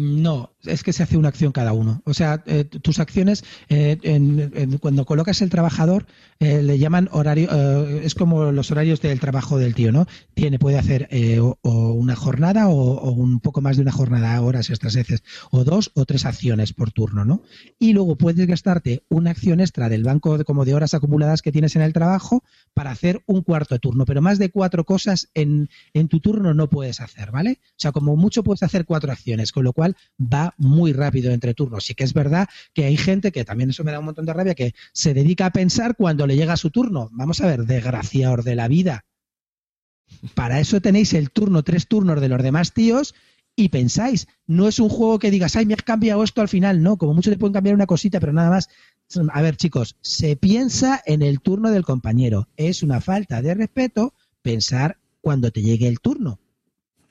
No, 0.00 0.54
es 0.62 0.84
que 0.84 0.92
se 0.92 1.02
hace 1.02 1.16
una 1.16 1.26
acción 1.28 1.50
cada 1.50 1.72
uno. 1.72 2.02
O 2.04 2.14
sea, 2.14 2.44
eh, 2.46 2.62
tus 2.64 3.00
acciones, 3.00 3.42
eh, 3.68 3.98
en- 4.04 4.78
cuando 4.78 5.04
colocas 5.04 5.42
el 5.42 5.50
trabajador, 5.50 6.06
eh, 6.38 6.62
le 6.62 6.78
llaman 6.78 7.08
horario, 7.10 7.48
eh, 7.52 8.02
es 8.04 8.14
como 8.14 8.52
los 8.52 8.70
horarios 8.70 9.00
del 9.00 9.18
trabajo 9.18 9.58
del 9.58 9.74
tío, 9.74 9.90
¿no? 9.90 10.06
Tiene, 10.34 10.60
puede 10.60 10.78
hacer 10.78 11.08
eh, 11.10 11.40
o, 11.40 11.58
o 11.62 11.90
una 11.94 12.14
jornada 12.14 12.68
o, 12.68 12.74
o 12.76 13.10
un 13.10 13.40
poco 13.40 13.60
más 13.60 13.74
de 13.76 13.82
una 13.82 13.90
jornada, 13.90 14.40
horas 14.40 14.70
extras 14.70 14.94
veces, 14.94 15.24
o 15.50 15.64
dos 15.64 15.90
o 15.94 16.04
tres 16.04 16.26
acciones 16.26 16.72
por 16.72 16.92
turno, 16.92 17.24
¿no? 17.24 17.42
Y 17.80 17.92
luego 17.92 18.14
puedes 18.16 18.46
gastarte 18.46 19.02
una 19.08 19.32
acción 19.32 19.58
extra 19.58 19.88
del 19.88 20.04
banco 20.04 20.38
de, 20.38 20.44
como 20.44 20.64
de 20.64 20.74
horas 20.74 20.94
acumuladas 20.94 21.42
que 21.42 21.50
tienes 21.50 21.74
en 21.74 21.82
el 21.82 21.92
trabajo 21.92 22.44
para 22.72 22.92
hacer 22.92 23.24
un 23.26 23.42
cuarto 23.42 23.74
de 23.74 23.80
turno, 23.80 24.04
pero 24.04 24.22
más 24.22 24.38
de 24.38 24.50
cuatro 24.50 24.84
cosas 24.84 25.28
en, 25.34 25.68
en 25.92 26.06
tu 26.06 26.20
turno 26.20 26.54
no 26.54 26.68
puedes 26.70 27.00
hacer, 27.00 27.32
¿vale? 27.32 27.58
O 27.70 27.74
sea, 27.80 27.90
como 27.90 28.14
mucho 28.14 28.44
puedes 28.44 28.62
hacer 28.62 28.84
cuatro 28.84 29.10
acciones, 29.10 29.50
con 29.50 29.64
lo 29.64 29.72
cual 29.72 29.87
va 30.20 30.54
muy 30.56 30.92
rápido 30.92 31.32
entre 31.32 31.54
turnos. 31.54 31.84
Sí 31.84 31.94
que 31.94 32.04
es 32.04 32.12
verdad 32.12 32.48
que 32.72 32.84
hay 32.84 32.96
gente 32.96 33.32
que 33.32 33.44
también 33.44 33.70
eso 33.70 33.84
me 33.84 33.92
da 33.92 33.98
un 33.98 34.06
montón 34.06 34.26
de 34.26 34.32
rabia, 34.32 34.54
que 34.54 34.74
se 34.92 35.14
dedica 35.14 35.46
a 35.46 35.52
pensar 35.52 35.96
cuando 35.96 36.26
le 36.26 36.36
llega 36.36 36.56
su 36.56 36.70
turno. 36.70 37.08
Vamos 37.12 37.40
a 37.40 37.46
ver, 37.46 37.64
desgraciados 37.64 38.44
de 38.44 38.54
la 38.54 38.68
vida. 38.68 39.04
Para 40.34 40.60
eso 40.60 40.80
tenéis 40.80 41.12
el 41.12 41.30
turno, 41.30 41.62
tres 41.62 41.86
turnos 41.86 42.20
de 42.20 42.28
los 42.28 42.42
demás 42.42 42.72
tíos 42.72 43.14
y 43.56 43.68
pensáis. 43.70 44.28
No 44.46 44.68
es 44.68 44.78
un 44.78 44.88
juego 44.88 45.18
que 45.18 45.30
digas, 45.30 45.56
ay, 45.56 45.66
me 45.66 45.74
has 45.74 45.82
cambiado 45.82 46.22
esto 46.22 46.40
al 46.40 46.48
final. 46.48 46.82
No, 46.82 46.96
como 46.96 47.14
mucho 47.14 47.30
le 47.30 47.36
pueden 47.38 47.52
cambiar 47.52 47.74
una 47.74 47.86
cosita, 47.86 48.20
pero 48.20 48.32
nada 48.32 48.50
más. 48.50 48.68
A 49.32 49.42
ver, 49.42 49.56
chicos, 49.56 49.96
se 50.00 50.36
piensa 50.36 51.02
en 51.04 51.22
el 51.22 51.40
turno 51.40 51.70
del 51.70 51.84
compañero. 51.84 52.48
Es 52.56 52.82
una 52.82 53.00
falta 53.00 53.42
de 53.42 53.54
respeto 53.54 54.14
pensar 54.42 54.98
cuando 55.20 55.50
te 55.50 55.62
llegue 55.62 55.88
el 55.88 56.00
turno. 56.00 56.38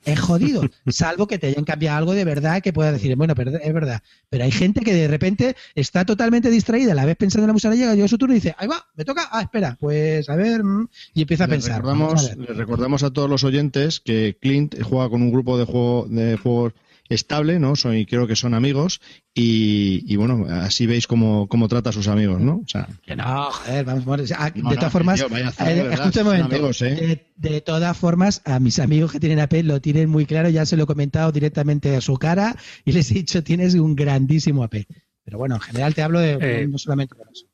Es 0.04 0.20
jodido, 0.20 0.62
salvo 0.86 1.26
que 1.26 1.38
te 1.38 1.48
hayan 1.48 1.64
cambiado 1.64 1.98
algo 1.98 2.14
de 2.14 2.24
verdad 2.24 2.62
que 2.62 2.72
puedas 2.72 2.92
decir, 2.92 3.14
bueno, 3.16 3.34
pero 3.34 3.56
es 3.56 3.74
verdad. 3.74 4.02
Pero 4.28 4.44
hay 4.44 4.50
gente 4.50 4.80
que 4.80 4.94
de 4.94 5.08
repente 5.08 5.56
está 5.74 6.04
totalmente 6.04 6.50
distraída, 6.50 6.94
la 6.94 7.04
vez 7.04 7.16
pensando 7.16 7.44
en 7.44 7.48
la 7.48 7.52
música, 7.52 7.74
llega, 7.74 7.94
llega 7.94 8.08
su 8.08 8.18
turno 8.18 8.34
y 8.34 8.38
dice, 8.38 8.54
ahí 8.58 8.68
va, 8.68 8.86
me 8.94 9.04
toca, 9.04 9.28
ah, 9.30 9.42
espera, 9.42 9.76
pues 9.78 10.28
a 10.28 10.36
ver, 10.36 10.62
mm", 10.64 10.88
y 11.14 11.22
empieza 11.22 11.44
a 11.44 11.48
pensar. 11.48 11.76
recordamos, 11.76 12.30
a 12.30 12.36
les 12.36 12.56
recordamos 12.56 13.02
a 13.02 13.10
todos 13.10 13.28
los 13.28 13.44
oyentes 13.44 14.00
que 14.00 14.36
Clint 14.40 14.80
juega 14.82 15.08
con 15.08 15.22
un 15.22 15.30
grupo 15.30 15.58
de 15.58 15.64
juego 15.64 16.06
de 16.08 16.36
juegos 16.36 16.72
estable, 17.08 17.58
¿no? 17.58 17.76
Son, 17.76 17.96
y 17.96 18.06
creo 18.06 18.26
que 18.26 18.36
son 18.36 18.54
amigos 18.54 19.00
y, 19.34 20.04
y 20.06 20.16
bueno, 20.16 20.46
así 20.48 20.86
veis 20.86 21.06
cómo, 21.06 21.48
cómo 21.48 21.68
trata 21.68 21.90
a 21.90 21.92
sus 21.92 22.08
amigos, 22.08 22.40
¿no? 22.40 22.56
O 22.56 22.68
sea, 22.68 22.88
Que 23.04 23.16
no, 23.16 23.50
joder, 23.50 23.84
vamos, 23.84 24.04
vamos, 24.04 24.32
ah, 24.36 24.50
no, 24.54 24.70
de 24.70 24.74
no, 24.74 24.80
todas 24.80 24.92
formas, 24.92 25.20
tío, 25.20 25.28
vaya 25.28 25.46
a 25.46 25.48
hacer, 25.48 25.78
eh, 25.78 25.82
verdad, 25.84 26.12
un 26.16 26.24
momento, 26.24 26.46
amigos, 26.46 26.82
¿eh? 26.82 27.24
de, 27.36 27.50
de 27.50 27.60
todas 27.60 27.96
formas, 27.96 28.42
a 28.44 28.60
mis 28.60 28.78
amigos 28.78 29.12
que 29.12 29.20
tienen 29.20 29.40
AP 29.40 29.54
lo 29.64 29.80
tienen 29.80 30.10
muy 30.10 30.26
claro, 30.26 30.48
ya 30.48 30.66
se 30.66 30.76
lo 30.76 30.84
he 30.84 30.86
comentado 30.86 31.32
directamente 31.32 31.96
a 31.96 32.00
su 32.00 32.16
cara 32.16 32.56
y 32.84 32.92
les 32.92 33.10
he 33.10 33.14
dicho, 33.14 33.42
tienes 33.42 33.74
un 33.74 33.94
grandísimo 33.96 34.62
AP. 34.64 34.86
Pero 35.24 35.38
bueno, 35.38 35.56
en 35.56 35.60
general 35.60 35.94
te 35.94 36.02
hablo 36.02 36.20
de 36.20 36.38
Eh, 36.40 36.66
no 36.68 36.78
solamente 36.78 37.14
de 37.14 37.22
eso. 37.32 37.46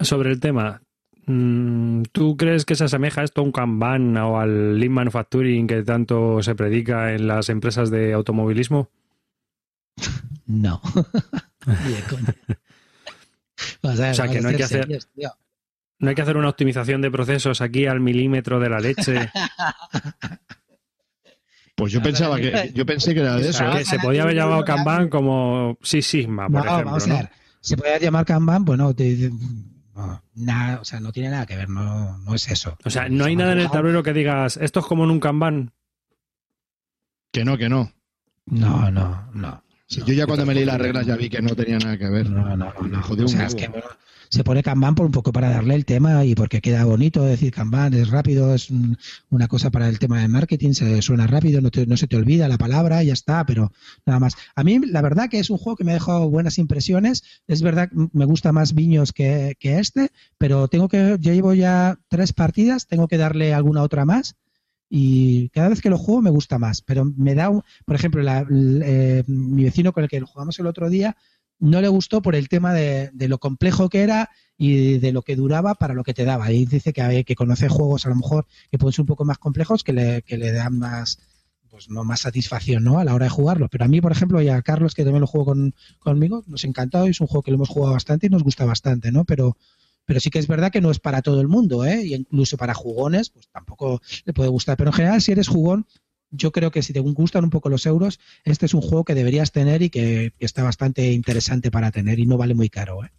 Sobre 0.00 0.30
el 0.30 0.40
tema, 0.40 0.82
¿tú 2.12 2.36
crees 2.36 2.64
que 2.64 2.74
se 2.74 2.84
asemeja 2.84 3.22
esto 3.22 3.40
a 3.40 3.44
un 3.44 3.52
Kanban 3.52 4.16
o 4.16 4.38
al 4.40 4.78
Lean 4.78 4.92
Manufacturing 4.92 5.66
que 5.66 5.82
tanto 5.82 6.42
se 6.42 6.54
predica 6.54 7.12
en 7.14 7.26
las 7.26 7.48
empresas 7.48 7.90
de 7.90 8.12
automovilismo? 8.12 8.90
No. 10.46 10.80
O 13.82 13.92
sea, 13.94 14.28
que 14.28 14.40
no 14.40 14.48
hay 14.48 14.56
que 14.56 14.64
hacer- 14.64 14.82
serios. 14.82 15.08
¿No 16.00 16.08
hay 16.08 16.14
que 16.14 16.22
hacer 16.22 16.36
una 16.36 16.48
optimización 16.48 17.00
de 17.00 17.10
procesos 17.10 17.60
aquí 17.60 17.86
al 17.86 18.00
milímetro 18.00 18.58
de 18.60 18.68
la 18.68 18.80
leche? 18.80 19.14
pues 21.76 21.92
yo 21.92 22.02
pensaba 22.02 22.36
que, 22.36 22.72
yo 22.74 22.84
pensé 22.84 23.14
que 23.14 23.20
era 23.20 23.36
de 23.36 23.46
O 23.46 23.50
eso, 23.50 23.58
sea, 23.58 23.74
¿eh? 23.74 23.78
que 23.78 23.84
se 23.84 23.98
podía 24.00 24.22
haber 24.24 24.34
llamado 24.36 24.64
Kanban 24.64 25.08
como 25.08 25.78
Six 25.82 26.06
Sigma, 26.06 26.48
por 26.48 26.64
No, 26.64 26.70
ejemplo. 26.72 26.84
vamos 26.86 27.04
a 27.04 27.08
¿no? 27.08 27.14
ver. 27.16 27.30
Se 27.60 27.76
puede 27.76 28.00
llamar 28.00 28.24
Kanban, 28.26 28.64
pues 28.64 28.78
no, 28.78 28.94
te- 28.94 29.30
no, 29.94 30.22
nada, 30.34 30.80
o 30.80 30.84
sea, 30.84 31.00
no 31.00 31.12
tiene 31.12 31.30
nada 31.30 31.46
que 31.46 31.56
ver, 31.56 31.68
no, 31.68 32.18
no 32.18 32.34
es 32.34 32.48
eso. 32.48 32.76
O 32.84 32.90
sea, 32.90 33.08
no 33.08 33.24
hay 33.24 33.36
nada 33.36 33.52
en 33.52 33.60
el 33.60 33.70
tablero 33.70 34.02
que 34.02 34.12
digas, 34.12 34.56
esto 34.56 34.80
es 34.80 34.86
como 34.86 35.04
en 35.04 35.10
un 35.10 35.20
Kanban. 35.20 35.72
Que 37.32 37.44
no, 37.44 37.56
que 37.56 37.68
no. 37.68 37.92
No, 38.46 38.90
no, 38.90 39.30
no. 39.32 39.63
Sí, 39.94 40.02
yo 40.06 40.12
ya 40.14 40.26
cuando 40.26 40.44
me 40.46 40.54
leí 40.54 40.64
las 40.64 40.80
reglas 40.80 41.06
ya 41.06 41.16
vi 41.16 41.28
que 41.28 41.40
no 41.40 41.54
tenía 41.54 41.78
nada 41.78 41.96
que 41.96 42.08
ver. 42.08 42.28
No, 42.28 42.56
no, 42.56 42.72
no. 42.72 43.02
Jodió 43.02 43.26
O 43.26 43.28
sea, 43.28 43.46
es 43.46 43.54
que 43.54 43.68
bueno, 43.68 43.86
se 44.28 44.42
pone 44.42 44.62
Kanban 44.62 44.94
por 44.96 45.06
un 45.06 45.12
poco 45.12 45.30
para 45.32 45.50
darle 45.50 45.74
el 45.76 45.84
tema 45.84 46.24
y 46.24 46.34
porque 46.34 46.60
queda 46.60 46.84
bonito 46.84 47.22
decir 47.22 47.52
Kanban, 47.52 47.94
es 47.94 48.08
rápido, 48.10 48.54
es 48.54 48.70
un- 48.70 48.98
una 49.30 49.46
cosa 49.46 49.70
para 49.70 49.88
el 49.88 49.98
tema 50.00 50.20
de 50.20 50.26
marketing, 50.26 50.72
se 50.72 51.00
suena 51.02 51.26
rápido, 51.28 51.60
no, 51.60 51.70
te- 51.70 51.86
no 51.86 51.96
se 51.96 52.08
te 52.08 52.16
olvida 52.16 52.48
la 52.48 52.58
palabra 52.58 53.04
y 53.04 53.06
ya 53.06 53.12
está, 53.12 53.46
pero 53.46 53.70
nada 54.04 54.18
más. 54.18 54.34
A 54.56 54.64
mí 54.64 54.80
la 54.80 55.02
verdad 55.02 55.28
que 55.30 55.38
es 55.38 55.50
un 55.50 55.58
juego 55.58 55.76
que 55.76 55.84
me 55.84 55.92
ha 55.92 55.94
dejado 55.94 56.28
buenas 56.28 56.58
impresiones, 56.58 57.22
es 57.46 57.62
verdad 57.62 57.88
que 57.88 58.08
me 58.12 58.24
gusta 58.24 58.50
más 58.52 58.74
Viños 58.74 59.12
que, 59.12 59.54
que 59.60 59.78
este, 59.78 60.08
pero 60.38 60.66
tengo 60.66 60.88
que, 60.88 61.16
yo 61.20 61.32
llevo 61.32 61.54
ya 61.54 61.98
tres 62.08 62.32
partidas, 62.32 62.88
tengo 62.88 63.06
que 63.06 63.18
darle 63.18 63.54
alguna 63.54 63.82
otra 63.82 64.04
más 64.04 64.34
y 64.88 65.48
cada 65.50 65.68
vez 65.68 65.80
que 65.80 65.90
lo 65.90 65.98
juego 65.98 66.22
me 66.22 66.30
gusta 66.30 66.58
más, 66.58 66.82
pero 66.82 67.04
me 67.04 67.34
da, 67.34 67.48
un- 67.50 67.62
por 67.84 67.96
ejemplo, 67.96 68.22
la- 68.22 68.46
eh, 68.50 69.24
mi 69.26 69.64
vecino 69.64 69.92
con 69.92 70.04
el 70.04 70.08
que 70.10 70.20
jugamos 70.20 70.58
el 70.58 70.66
otro 70.66 70.88
día 70.90 71.16
no 71.58 71.80
le 71.80 71.88
gustó 71.88 72.20
por 72.22 72.34
el 72.34 72.48
tema 72.48 72.72
de, 72.74 73.10
de 73.12 73.28
lo 73.28 73.38
complejo 73.38 73.88
que 73.88 74.02
era 74.02 74.30
y 74.58 74.98
de 74.98 75.12
lo 75.12 75.22
que 75.22 75.36
duraba 75.36 75.74
para 75.74 75.94
lo 75.94 76.04
que 76.04 76.14
te 76.14 76.24
daba. 76.24 76.50
Y 76.52 76.66
dice 76.66 76.92
que, 76.92 77.24
que 77.24 77.34
conoce 77.36 77.68
juegos 77.68 78.06
a 78.06 78.10
lo 78.10 78.16
mejor 78.16 78.46
que 78.70 78.78
pueden 78.78 78.92
ser 78.92 79.02
un 79.02 79.06
poco 79.06 79.24
más 79.24 79.38
complejos 79.38 79.82
que 79.84 79.92
le, 79.92 80.22
que 80.22 80.36
le 80.36 80.52
dan 80.52 80.78
más 80.78 81.18
pues 81.70 81.90
no 81.90 82.04
más 82.04 82.20
satisfacción 82.20 82.84
¿no? 82.84 82.98
a 83.00 83.04
la 83.04 83.14
hora 83.14 83.24
de 83.24 83.30
jugarlo. 83.30 83.68
Pero 83.68 83.84
a 83.84 83.88
mí, 83.88 84.00
por 84.00 84.12
ejemplo, 84.12 84.40
y 84.40 84.48
a 84.48 84.62
Carlos, 84.62 84.94
que 84.94 85.02
también 85.02 85.22
lo 85.22 85.26
juego 85.26 85.46
con, 85.46 85.74
conmigo, 85.98 86.44
nos 86.46 86.62
ha 86.64 86.68
encantado, 86.68 87.06
es 87.06 87.20
un 87.20 87.26
juego 87.26 87.42
que 87.42 87.50
lo 87.50 87.56
hemos 87.56 87.68
jugado 87.68 87.94
bastante 87.94 88.26
y 88.28 88.30
nos 88.30 88.44
gusta 88.44 88.64
bastante, 88.64 89.10
¿no? 89.10 89.24
Pero, 89.24 89.56
pero 90.04 90.20
sí 90.20 90.30
que 90.30 90.38
es 90.38 90.46
verdad 90.46 90.70
que 90.72 90.80
no 90.80 90.90
es 90.90 90.98
para 91.00 91.22
todo 91.22 91.40
el 91.40 91.48
mundo, 91.48 91.84
¿eh? 91.84 92.02
Y 92.04 92.14
incluso 92.14 92.56
para 92.56 92.74
jugones, 92.74 93.30
pues 93.30 93.48
tampoco 93.48 94.00
le 94.24 94.32
puede 94.32 94.48
gustar. 94.50 94.76
Pero 94.76 94.90
en 94.90 94.94
general, 94.94 95.20
si 95.22 95.32
eres 95.32 95.48
jugón, 95.48 95.86
yo 96.30 96.50
creo 96.52 96.70
que 96.70 96.82
si 96.82 96.92
te 96.92 97.00
gustan 97.00 97.44
un 97.44 97.50
poco 97.50 97.68
los 97.68 97.86
euros, 97.86 98.18
este 98.44 98.66
es 98.66 98.74
un 98.74 98.80
juego 98.80 99.04
que 99.04 99.14
deberías 99.14 99.52
tener 99.52 99.82
y 99.82 99.90
que, 99.90 100.32
que 100.38 100.44
está 100.44 100.62
bastante 100.62 101.12
interesante 101.12 101.70
para 101.70 101.90
tener 101.90 102.18
y 102.18 102.26
no 102.26 102.36
vale 102.36 102.54
muy 102.54 102.68
caro, 102.68 103.04
¿eh? 103.04 103.10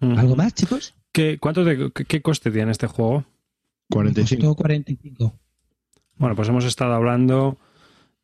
¿Algo 0.00 0.36
más, 0.36 0.52
chicos? 0.54 0.94
¿Qué, 1.12 1.38
cuánto 1.38 1.64
de- 1.64 1.90
qué, 1.94 2.04
qué 2.04 2.20
coste 2.20 2.50
tiene 2.50 2.70
este 2.72 2.86
juego? 2.86 3.24
45. 3.90 4.40
Costó 4.42 4.56
45. 4.56 5.38
Bueno, 6.16 6.34
pues 6.36 6.48
hemos 6.48 6.64
estado 6.64 6.92
hablando 6.92 7.56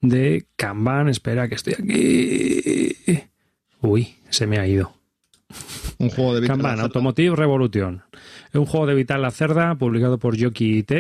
de 0.00 0.46
Kanban. 0.56 1.08
Espera, 1.08 1.48
que 1.48 1.54
estoy 1.54 1.74
aquí. 1.74 3.28
Uy, 3.80 4.16
se 4.28 4.46
me 4.46 4.58
ha 4.58 4.66
ido. 4.66 4.92
Un 6.02 6.10
juego 6.10 6.34
de 6.34 6.40
Víctor 6.40 6.56
Kanban, 6.56 6.72
Lacerda. 6.72 6.86
Automotive 6.86 7.36
Revolution. 7.36 8.02
Es 8.50 8.54
un 8.56 8.66
juego 8.66 8.86
de 8.86 8.94
Vital 8.94 9.22
La 9.22 9.30
Cerda, 9.30 9.74
publicado 9.76 10.18
por 10.18 10.36
Yoki 10.36 10.78
IT, 10.78 10.92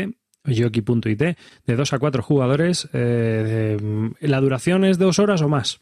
Yoki.it, 0.44 1.18
de 1.66 1.76
2 1.76 1.92
a 1.92 1.98
4 1.98 2.22
jugadores. 2.22 2.88
Eh, 2.92 3.76
de- 4.20 4.28
¿La 4.28 4.40
duración 4.40 4.84
es 4.84 4.98
de 4.98 5.04
dos 5.04 5.18
horas 5.18 5.42
o 5.42 5.48
más? 5.48 5.80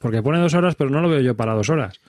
Porque 0.00 0.22
pone 0.22 0.38
dos 0.40 0.54
horas, 0.54 0.74
pero 0.74 0.90
no 0.90 1.00
lo 1.00 1.08
veo 1.08 1.20
yo 1.20 1.36
para 1.36 1.54
dos 1.54 1.68
horas. 1.70 2.00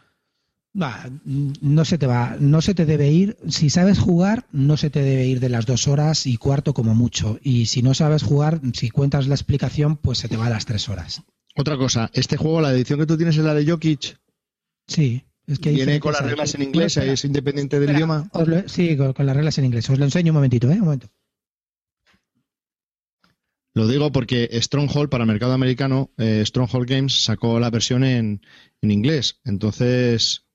No 0.74 1.86
se 1.86 1.98
te 1.98 2.06
va, 2.08 2.36
no 2.40 2.62
se 2.62 2.74
te 2.74 2.86
debe 2.86 3.10
ir. 3.10 3.38
Si 3.48 3.70
sabes 3.70 3.98
jugar, 4.00 4.46
no 4.52 4.76
se 4.76 4.90
te 4.90 5.02
debe 5.02 5.26
ir 5.26 5.40
de 5.40 5.48
las 5.48 5.66
dos 5.66 5.88
horas 5.88 6.28
y 6.28 6.36
cuarto 6.36 6.74
como 6.74 6.94
mucho. 6.94 7.40
Y 7.42 7.68
si 7.68 7.82
no 7.82 7.94
sabes 7.94 8.24
jugar, 8.24 8.60
si 8.74 8.90
cuentas 8.90 9.28
la 9.28 9.36
explicación, 9.36 9.96
pues 9.96 10.18
se 10.18 10.28
te 10.28 10.36
va 10.36 10.48
a 10.48 10.50
las 10.50 10.66
tres 10.66 10.90
horas. 10.90 11.24
Otra 11.56 11.78
cosa, 11.78 12.10
este 12.14 12.36
juego, 12.36 12.60
la 12.60 12.74
edición 12.74 13.00
que 13.00 13.06
tú 13.06 13.16
tienes 13.16 13.38
es 13.38 13.44
la 13.46 13.54
de 13.54 13.66
Jokic. 13.70 14.18
Sí, 14.88 15.24
es 15.48 15.60
que 15.60 15.70
hay 15.70 15.76
Viene 15.76 16.00
con 16.00 16.14
las 16.14 16.24
reglas 16.26 16.54
en 16.56 16.62
inglés, 16.64 16.98
Espera, 16.98 17.14
es 17.14 17.26
independiente 17.26 17.80
del 17.80 17.90
espera, 17.90 17.98
idioma. 18.00 18.30
lo- 18.46 18.70
sí, 18.70 18.96
con, 18.96 19.14
con 19.14 19.26
las 19.26 19.36
reglas 19.36 19.58
en 19.58 19.66
inglés. 19.66 19.90
Os 19.90 19.98
lo 20.00 20.06
enseño 20.06 20.32
un 20.32 20.36
momentito, 20.36 20.70
¿eh? 20.72 20.76
Un 20.76 20.82
momento. 20.82 21.08
Lo 23.74 23.88
digo 23.88 24.12
porque 24.12 24.50
Stronghold, 24.62 25.10
para 25.10 25.24
el 25.24 25.28
mercado 25.28 25.52
americano, 25.54 26.12
eh, 26.18 26.44
Stronghold 26.46 26.88
Games 26.90 27.24
sacó 27.24 27.60
la 27.60 27.70
versión 27.70 28.04
en, 28.06 28.42
en 28.82 28.92
inglés. 28.92 29.42
Entonces, 29.44 30.46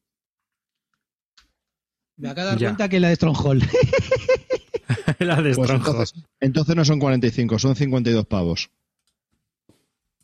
Me 2.17 2.29
acabo 2.31 2.47
de 2.47 2.51
dar 2.53 2.59
Ya. 2.59 2.69
cuenta 2.69 2.89
que 2.89 2.99
la 3.01 3.09
de 3.09 3.17
Stronghold. 3.17 3.63
la 5.19 5.37
de 5.43 5.55
pues 5.55 5.69
Stronghold. 5.69 5.97
entonces, 5.99 6.25
entonces 6.41 6.77
no 6.77 6.85
son 6.87 6.99
45, 6.99 7.59
son 7.59 7.77
52 7.77 8.27
pavos. 8.27 8.71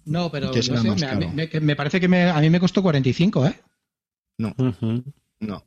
No, 0.07 0.31
pero 0.31 0.51
Que 0.53 0.59
no 0.59 0.63
será 0.63 0.81
sé, 0.81 0.89
más 0.89 1.35
me, 1.35 1.51
me- 1.61 1.77
parece 1.77 2.01
que 2.01 2.09
me- 2.09 2.31
a 2.31 2.41
mí 2.41 2.49
me 2.49 2.61
costó 2.61 2.81
45, 2.83 3.47
¿eh? 3.47 3.61
Ujú. 4.39 5.05
No. 5.41 5.65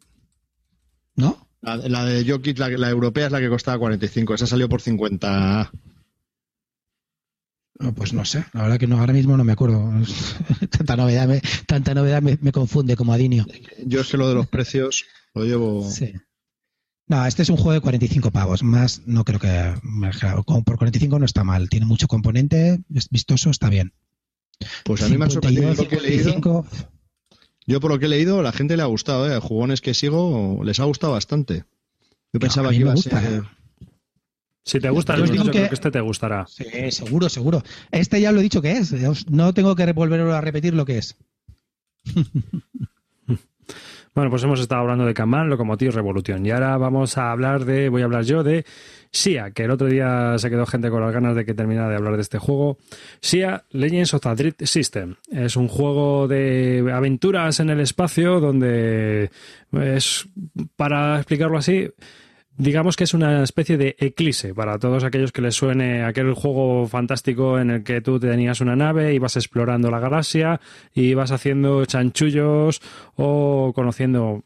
¿No? 1.16 1.48
La, 1.62 1.76
la 1.78 2.06
de 2.06 2.30
Jokic, 2.30 2.58
la, 2.58 2.70
la 2.70 2.90
europea, 2.90 3.28
es 3.28 3.32
la 3.32 3.40
que 3.40 3.50
costaba 3.50 3.80
45. 3.80 4.34
Esa 4.34 4.48
salió 4.48 4.70
por 4.70 4.82
50. 4.82 5.72
No, 7.82 7.94
pues 7.94 8.12
no 8.12 8.26
sé, 8.26 8.44
la 8.52 8.64
verdad 8.64 8.78
que 8.78 8.88
no, 8.88 9.00
ahora 9.00 9.14
mismo 9.14 9.38
no 9.38 9.44
me 9.46 9.54
acuerdo. 9.54 9.90
tanta 10.70 10.98
novedad, 10.98 11.28
me, 11.28 11.42
tanta 11.66 11.94
novedad 11.94 12.22
me, 12.22 12.38
me 12.42 12.52
confunde 12.52 12.98
como 12.98 13.14
Adinio. 13.14 13.46
Yo 13.86 14.04
sé 14.04 14.18
lo 14.18 14.28
de 14.28 14.36
los 14.36 14.48
precios, 14.48 15.06
lo 15.34 15.46
llevo. 15.46 15.90
Sí. 15.90 16.14
No, 17.08 17.26
este 17.26 17.42
es 17.42 17.50
un 17.50 17.58
juego 17.58 17.74
de 17.74 17.82
45 17.82 18.32
pavos. 18.32 18.64
Más 18.64 19.02
no 19.08 19.24
creo 19.26 19.40
que. 19.40 19.74
como 20.46 20.64
Por 20.64 20.78
45 20.78 21.18
no 21.18 21.26
está 21.26 21.44
mal. 21.44 21.68
Tiene 21.68 21.88
mucho 21.88 22.08
componente, 22.08 22.82
es 22.94 23.10
vistoso, 23.10 23.50
está 23.50 23.70
bien. 23.70 23.94
Pues 24.84 25.02
a 25.02 25.08
mí 25.10 25.18
me 25.18 25.26
ha 25.26 25.30
sorprendido 25.30 25.74
52, 25.74 25.78
lo 25.78 25.90
que 25.90 25.96
he 25.96 26.02
leído. 26.02 26.66
55, 27.70 27.74
Yo 27.74 27.80
por 27.80 27.92
lo 27.92 28.00
que 28.00 28.06
he 28.06 28.10
leído, 28.10 28.42
la 28.42 28.52
gente 28.52 28.76
le 28.78 28.84
ha 28.84 28.88
gustado, 28.88 29.30
¿eh? 29.30 29.36
A 29.36 29.42
jugones 29.42 29.82
que 29.82 29.94
sigo 29.94 30.62
les 30.64 30.80
ha 30.80 30.86
gustado 30.86 31.14
bastante. 31.14 31.64
Yo 32.34 32.40
pensaba 32.40 32.70
a 32.70 32.72
mí 32.72 32.78
que 32.78 32.82
iba 32.82 32.90
me 32.90 32.92
a 32.94 32.96
gusta. 32.96 33.22
ser. 33.22 33.44
Si 34.66 34.80
te 34.80 34.90
gusta 34.90 35.16
Yo 35.18 35.26
yo 35.26 35.42
creo 35.44 35.52
que- 35.52 35.74
este 35.74 35.90
te 35.90 36.00
gustará. 36.02 36.46
Sí, 36.48 36.66
seguro, 36.92 37.28
seguro. 37.30 37.64
Este 37.92 38.22
ya 38.22 38.32
lo 38.32 38.40
he 38.40 38.44
dicho 38.44 38.62
que 38.62 38.74
es. 38.74 38.94
No 39.30 39.54
tengo 39.54 39.76
que 39.76 39.92
volverlo 39.94 40.34
a 40.36 40.42
repetir 40.42 40.74
lo 40.74 40.86
que 40.86 40.98
es. 41.00 41.16
Bueno, 44.16 44.32
pues 44.32 44.44
hemos 44.44 44.60
estado 44.60 44.82
hablando 44.82 45.06
de 45.06 45.14
Kanban, 45.14 45.50
Locomotive 45.50 45.92
Revolution. 45.92 46.46
Y 46.46 46.50
ahora 46.52 46.76
vamos 46.78 47.18
a 47.18 47.32
hablar 47.32 47.64
de, 47.64 47.88
voy 47.90 48.02
a 48.02 48.06
hablar 48.06 48.24
yo 48.26 48.44
de 48.44 48.66
SIA, 49.12 49.52
que 49.52 49.64
el 49.64 49.72
otro 49.72 49.88
día 49.88 50.38
se 50.38 50.50
quedó 50.50 50.66
gente 50.66 50.90
con 50.90 51.02
las 51.02 51.14
ganas 51.14 51.36
de 51.36 51.46
que 51.46 51.54
terminara 51.54 51.90
de 51.90 51.96
hablar 51.96 52.16
de 52.16 52.22
este 52.22 52.38
juego. 52.38 52.78
SIA, 53.22 53.66
Legends 53.72 54.14
of 54.14 54.22
the 54.22 54.36
Dread 54.36 54.56
System. 54.64 55.16
Es 55.32 55.56
un 55.56 55.68
juego 55.68 56.28
de 56.28 56.90
aventuras 56.94 57.60
en 57.60 57.70
el 57.70 57.80
espacio 57.80 58.40
donde 58.40 59.32
es, 59.72 60.28
para 60.76 61.18
explicarlo 61.18 61.58
así, 61.58 61.90
digamos 62.60 62.98
que 62.98 63.06
es 63.06 63.14
una 63.14 63.42
especie 63.42 63.78
de 63.78 63.96
eclipse 64.00 64.54
para 64.54 64.78
todos 64.78 65.04
aquellos 65.06 65.32
que 65.32 65.42
les 65.42 65.56
suene 65.56 66.04
aquel 66.04 66.34
juego 66.34 66.88
fantástico 66.88 67.58
en 67.58 67.72
el 67.72 67.84
que 67.84 68.02
tú 68.02 68.20
tenías 68.20 68.60
una 68.60 68.76
nave 68.76 69.14
y 69.14 69.20
vas 69.20 69.38
explorando 69.38 69.90
la 69.90 70.00
galaxia 70.00 70.60
y 70.94 71.14
vas 71.14 71.32
haciendo 71.32 71.86
chanchullos 71.86 72.82
o 73.16 73.72
conociendo 73.74 74.44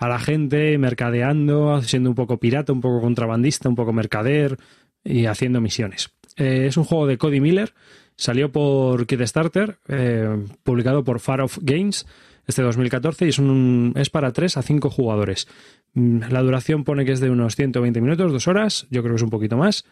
a 0.00 0.08
la 0.08 0.18
gente, 0.18 0.78
mercadeando, 0.78 1.82
siendo 1.82 2.08
un 2.08 2.14
poco 2.14 2.38
pirata, 2.38 2.72
un 2.72 2.80
poco 2.80 3.02
contrabandista, 3.02 3.68
un 3.68 3.74
poco 3.74 3.92
mercader 3.92 4.56
y 5.04 5.26
haciendo 5.26 5.60
misiones. 5.60 6.10
Eh, 6.36 6.64
es 6.66 6.78
un 6.78 6.84
juego 6.84 7.06
de 7.06 7.18
Cody 7.18 7.38
Miller, 7.38 7.74
salió 8.16 8.50
por 8.50 9.06
Kickstarter, 9.06 9.76
eh, 9.88 10.42
publicado 10.62 11.04
por 11.04 11.20
Far 11.20 11.42
Off 11.42 11.58
Games 11.60 12.06
este 12.46 12.62
2014 12.62 13.26
y 13.26 13.28
es, 13.28 13.38
un, 13.38 13.92
es 13.94 14.08
para 14.08 14.32
3 14.32 14.56
a 14.56 14.62
5 14.62 14.88
jugadores. 14.88 15.46
Mm, 15.92 16.20
La 16.30 16.40
duración 16.40 16.84
pone 16.84 17.04
que 17.04 17.12
es 17.12 17.20
de 17.20 17.28
unos 17.28 17.54
120 17.54 18.00
minutos, 18.00 18.32
dos 18.32 18.48
horas, 18.48 18.86
yo 18.90 19.02
creo 19.02 19.12
que 19.12 19.18
es 19.18 19.22
un 19.22 19.30
poquito 19.30 19.58
más. 19.58 19.84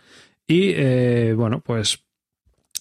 Y 0.46 0.70
eh, 0.74 1.34
bueno, 1.36 1.60
pues 1.60 2.02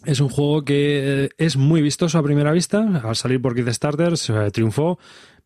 es 0.05 0.21
un 0.21 0.30
juego 0.30 0.63
que 0.63 1.25
eh, 1.25 1.30
es 1.38 1.57
muy 1.57 1.82
vistoso 1.82 2.17
a 2.17 2.23
primera 2.23 2.53
vista. 2.53 3.01
Al 3.03 3.17
salir 3.17 3.41
por 3.41 3.53
Kickstarter 3.53 4.17
se 4.17 4.51
triunfó. 4.51 4.97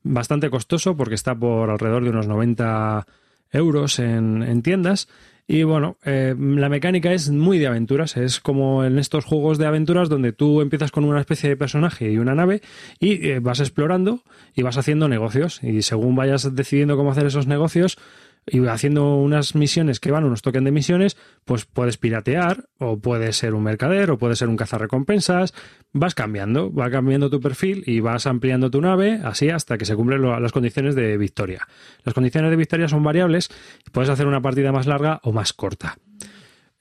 Bastante 0.04 0.50
costoso 0.50 0.96
porque 0.96 1.16
está 1.16 1.36
por 1.36 1.70
alrededor 1.70 2.04
de 2.04 2.10
unos 2.10 2.28
90 2.28 3.06
euros 3.52 4.00
en, 4.00 4.44
en 4.44 4.62
tiendas. 4.62 5.08
Y 5.48 5.64
bueno, 5.64 5.98
eh, 6.06 6.34
la 6.38 6.70
mecánica 6.70 7.12
es 7.12 7.30
muy 7.30 7.60
de 7.60 7.68
aventuras. 7.68 8.16
Es 8.16 8.40
como 8.40 8.86
en 8.86 8.98
estos 8.98 9.26
juegos 9.26 9.58
de 9.58 9.66
aventuras 9.66 10.08
donde 10.08 10.32
tú 10.32 10.62
empiezas 10.62 10.92
con 10.92 11.04
una 11.04 11.20
especie 11.20 11.50
de 11.50 11.58
personaje 11.58 12.10
y 12.10 12.18
una 12.20 12.36
nave 12.36 12.62
y 13.00 13.28
eh, 13.28 13.40
vas 13.40 13.60
explorando 13.60 14.22
y 14.56 14.62
vas 14.62 14.78
haciendo 14.78 15.10
negocios. 15.10 15.62
Y 15.62 15.82
según 15.82 16.16
vayas 16.16 16.56
decidiendo 16.56 16.96
cómo 16.96 17.12
hacer 17.12 17.26
esos 17.26 17.48
negocios 17.48 17.98
y 18.46 18.66
haciendo 18.66 19.16
unas 19.18 19.56
misiones 19.56 20.00
que 20.00 20.12
van, 20.12 20.24
unos 20.24 20.42
tokens 20.42 20.66
de 20.66 20.72
misiones, 20.72 21.18
pues 21.46 21.66
puedes 21.66 21.98
piratear 21.98 22.66
o 22.80 23.00
puedes 23.00 23.38
ser 23.38 23.54
un 23.54 23.64
mercader 23.64 24.10
o 24.12 24.18
puedes 24.18 24.40
ser 24.40 24.50
un 24.50 24.58
cazarrecompensas. 24.58 25.54
Vas 25.94 26.16
cambiando, 26.16 26.74
va 26.74 26.90
cambiando 26.90 27.30
tu 27.30 27.40
perfil 27.40 27.84
y 27.86 28.00
vas 28.00 28.26
ampliando 28.26 28.72
tu 28.72 28.82
nave 28.82 29.20
así 29.24 29.50
hasta 29.50 29.78
que 29.78 29.86
se 29.86 29.96
cumplen 29.96 30.22
las 30.22 30.52
condiciones 30.52 30.96
de 30.96 31.18
victoria. 31.18 31.68
Las 32.04 32.14
condiciones 32.14 32.50
de 32.50 32.58
victoria 32.58 32.88
son 32.88 33.04
variables 33.04 33.50
puedes 33.92 34.10
hacer 34.10 34.28
una 34.28 34.42
partida 34.42 34.72
más 34.72 34.88
larga 34.88 35.20
o 35.24 35.32
más 35.32 35.54
corta. 35.54 35.98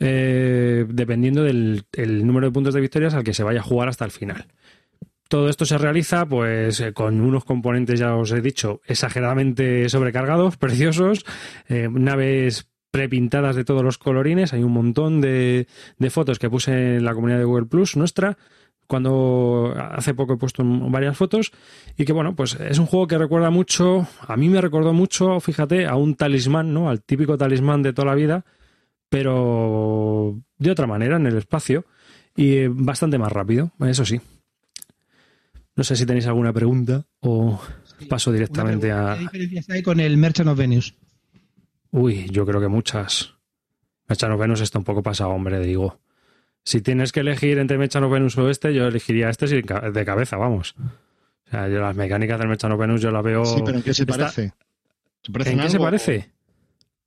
Eh, 0.03 0.87
dependiendo 0.89 1.45
del 1.45 1.85
el 1.93 2.27
número 2.27 2.47
de 2.47 2.53
puntos 2.53 2.73
de 2.73 2.81
victorias 2.81 3.13
al 3.13 3.23
que 3.23 3.35
se 3.35 3.43
vaya 3.43 3.61
a 3.61 3.65
jugar 3.65 3.89
hasta 3.89 4.07
el 4.07 4.11
final. 4.11 4.47
Todo 5.31 5.49
esto 5.49 5.65
se 5.65 5.79
realiza 5.79 6.27
pues 6.27 6.81
eh, 6.81 6.93
con 6.93 7.21
unos 7.21 7.45
componentes, 7.45 8.01
ya 8.01 8.17
os 8.17 8.33
he 8.33 8.41
dicho, 8.41 8.81
exageradamente 8.85 9.89
sobrecargados, 9.89 10.57
preciosos, 10.59 11.25
eh, 11.69 11.89
naves 11.89 12.69
prepintadas 12.91 13.55
de 13.55 13.65
todos 13.65 13.85
los 13.85 13.97
colorines, 13.97 14.53
hay 14.53 14.65
un 14.65 14.73
montón 14.73 15.21
de, 15.21 15.69
de 15.99 16.11
fotos 16.11 16.41
que 16.41 16.51
puse 16.51 16.97
en 16.97 17.05
la 17.05 17.15
comunidad 17.15 17.39
de 17.39 17.45
Google 17.45 17.67
Plus 17.67 17.97
nuestra, 17.97 18.39
cuando 18.89 19.73
hace 19.77 20.15
poco 20.15 20.33
he 20.33 20.37
puesto 20.37 20.65
varias 20.65 21.17
fotos 21.17 21.53
y 21.97 22.05
que 22.05 22.13
bueno, 22.13 22.35
pues 22.35 22.59
es 22.59 22.81
un 22.81 22.87
juego 22.87 23.07
que 23.07 23.17
recuerda 23.17 23.51
mucho, 23.51 24.09
a 24.27 24.37
mí 24.37 24.49
me 24.49 24.61
recordó 24.61 24.93
mucho, 24.93 25.39
fíjate, 25.39 25.87
a 25.87 25.95
un 25.95 26.17
talismán, 26.17 26.75
¿no? 26.75 26.91
Al 26.91 27.03
típico 27.03 27.39
talismán 27.39 27.83
de 27.83 27.93
toda 27.93 28.07
la 28.07 28.17
vida, 28.17 28.45
pero 29.09 30.41
de 30.59 30.73
otra 30.73 30.89
manera 30.89 31.19
en 31.19 31.27
el 31.27 31.37
espacio 31.37 31.85
y 32.35 32.55
eh, 32.55 32.69
bastante 32.69 33.17
más 33.17 33.31
rápido, 33.31 33.71
eso 33.79 34.05
sí. 34.05 34.21
No 35.81 35.85
sé 35.85 35.97
si 35.97 36.05
tenéis 36.05 36.27
alguna 36.27 36.53
pregunta 36.53 37.07
o 37.21 37.59
paso 38.07 38.31
directamente 38.31 38.89
pregunta, 38.89 39.13
a... 39.13 39.17
¿Qué 39.17 39.23
diferencias 39.23 39.71
hay 39.71 39.83
con 39.83 39.99
el 39.99 40.19
Merchant 40.19 40.51
of 40.51 40.59
Venus? 40.59 40.95
Uy, 41.91 42.29
yo 42.29 42.45
creo 42.45 42.61
que 42.61 42.69
muchas. 42.69 43.33
Mechano 44.07 44.37
Venus 44.37 44.61
está 44.61 44.77
un 44.79 44.85
poco 44.85 45.03
pasado, 45.03 45.31
hombre, 45.31 45.59
digo. 45.61 45.99
Si 46.65 46.83
tienes 46.83 47.13
que 47.13 47.21
elegir 47.21 47.57
entre 47.57 47.79
Mechano 47.79 48.11
Venus 48.11 48.37
o 48.37 48.51
este, 48.51 48.75
yo 48.75 48.89
elegiría 48.89 49.31
este 49.31 49.47
de 49.47 50.05
cabeza, 50.05 50.37
vamos. 50.37 50.75
O 51.47 51.51
sea, 51.51 51.67
yo 51.69 51.81
las 51.81 51.97
mecánicas 51.97 52.39
del 52.39 52.49
Mechano 52.49 52.77
Venus 52.77 53.01
yo 53.01 53.11
las 53.11 53.25
veo... 53.25 53.47
Sí, 53.47 53.63
pero 53.65 53.79
¿en 53.79 53.83
qué 53.83 53.95
se 53.95 54.03
Está- 54.03 54.17
parece? 54.19 54.53
¿Se 55.23 55.33
parece 55.33 55.53
¿En 55.53 55.61
qué 55.61 55.71
se 55.71 55.79
parece? 55.79 56.31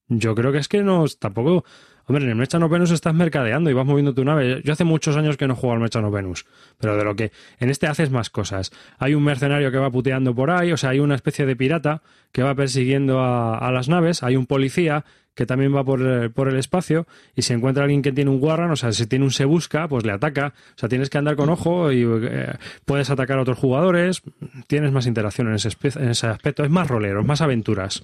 Yo 0.08 0.34
creo 0.34 0.52
que 0.52 0.58
es 0.58 0.68
que 0.68 0.82
no, 0.82 1.06
tampoco... 1.20 1.64
Hombre, 2.06 2.26
en 2.26 2.32
el 2.32 2.36
Mechano 2.36 2.68
Venus 2.70 2.92
estás 2.92 3.14
mercadeando 3.14 3.70
y 3.70 3.74
vas 3.74 3.86
moviendo 3.86 4.14
tu 4.14 4.26
nave. 4.26 4.62
Yo 4.64 4.74
hace 4.74 4.84
muchos 4.84 5.16
años 5.16 5.38
que 5.38 5.48
no 5.48 5.56
juego 5.56 5.74
al 5.74 5.80
Mechano 5.80 6.12
Venus, 6.12 6.46
pero 6.78 6.98
de 6.98 7.04
lo 7.04 7.16
que 7.16 7.32
en 7.60 7.70
este 7.70 7.88
haces 7.88 8.10
más 8.12 8.30
cosas. 8.30 8.72
Hay 9.00 9.14
un 9.14 9.24
mercenario 9.24 9.72
que 9.72 9.78
va 9.78 9.90
puteando 9.90 10.36
por 10.36 10.52
ahí, 10.52 10.72
o 10.72 10.78
sea, 10.78 10.90
hay 10.92 11.00
una 11.00 11.16
especie 11.16 11.46
de 11.46 11.56
pirata 11.56 12.02
que 12.32 12.44
va 12.44 12.56
persiguiendo 12.56 13.20
a, 13.20 13.58
a 13.58 13.72
las 13.72 13.88
naves, 13.90 14.24
hay 14.24 14.36
un 14.36 14.46
policía 14.46 15.06
que 15.36 15.46
también 15.46 15.76
va 15.76 15.84
por 15.84 16.02
el, 16.02 16.32
por 16.32 16.48
el 16.48 16.58
espacio 16.58 17.08
y 17.36 17.42
si 17.42 17.54
encuentra 17.54 17.84
alguien 17.84 18.02
que 18.02 18.12
tiene 18.12 18.30
un 18.30 18.42
Warran, 18.42 18.72
o 18.72 18.76
sea, 18.76 18.92
si 18.92 19.08
tiene 19.08 19.26
un 19.26 19.32
se 19.32 19.46
busca, 19.46 19.88
pues 19.88 20.06
le 20.06 20.12
ataca. 20.12 20.54
O 20.76 20.78
sea, 20.78 20.90
tienes 20.90 21.10
que 21.10 21.18
andar 21.18 21.36
con 21.36 21.50
ojo 21.50 21.92
y 21.92 22.04
eh, 22.04 22.54
puedes 22.86 23.10
atacar 23.10 23.40
a 23.40 23.42
otros 23.42 23.58
jugadores, 23.58 24.22
tienes 24.68 24.92
más 24.92 25.08
interacción 25.08 25.48
en 25.48 25.56
ese, 25.56 25.70
en 25.96 26.10
ese 26.10 26.28
aspecto. 26.28 26.64
Es 26.64 26.70
más 26.70 26.88
rolero, 26.88 27.22
es 27.22 27.26
más 27.26 27.42
aventuras. 27.42 28.04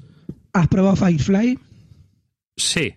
¿Has 0.53 0.67
probado 0.67 0.95
Firefly? 0.95 1.59
Sí, 2.57 2.95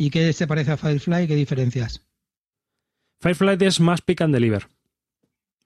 ¿Y 0.00 0.08
qué 0.08 0.32
se 0.32 0.46
parece 0.46 0.72
a 0.72 0.76
Firefly? 0.78 1.26
¿Qué 1.28 1.34
diferencias? 1.36 2.02
Firefly 3.20 3.58
es 3.66 3.80
más 3.80 4.00
pick 4.00 4.22
and 4.22 4.32
deliver. 4.34 4.66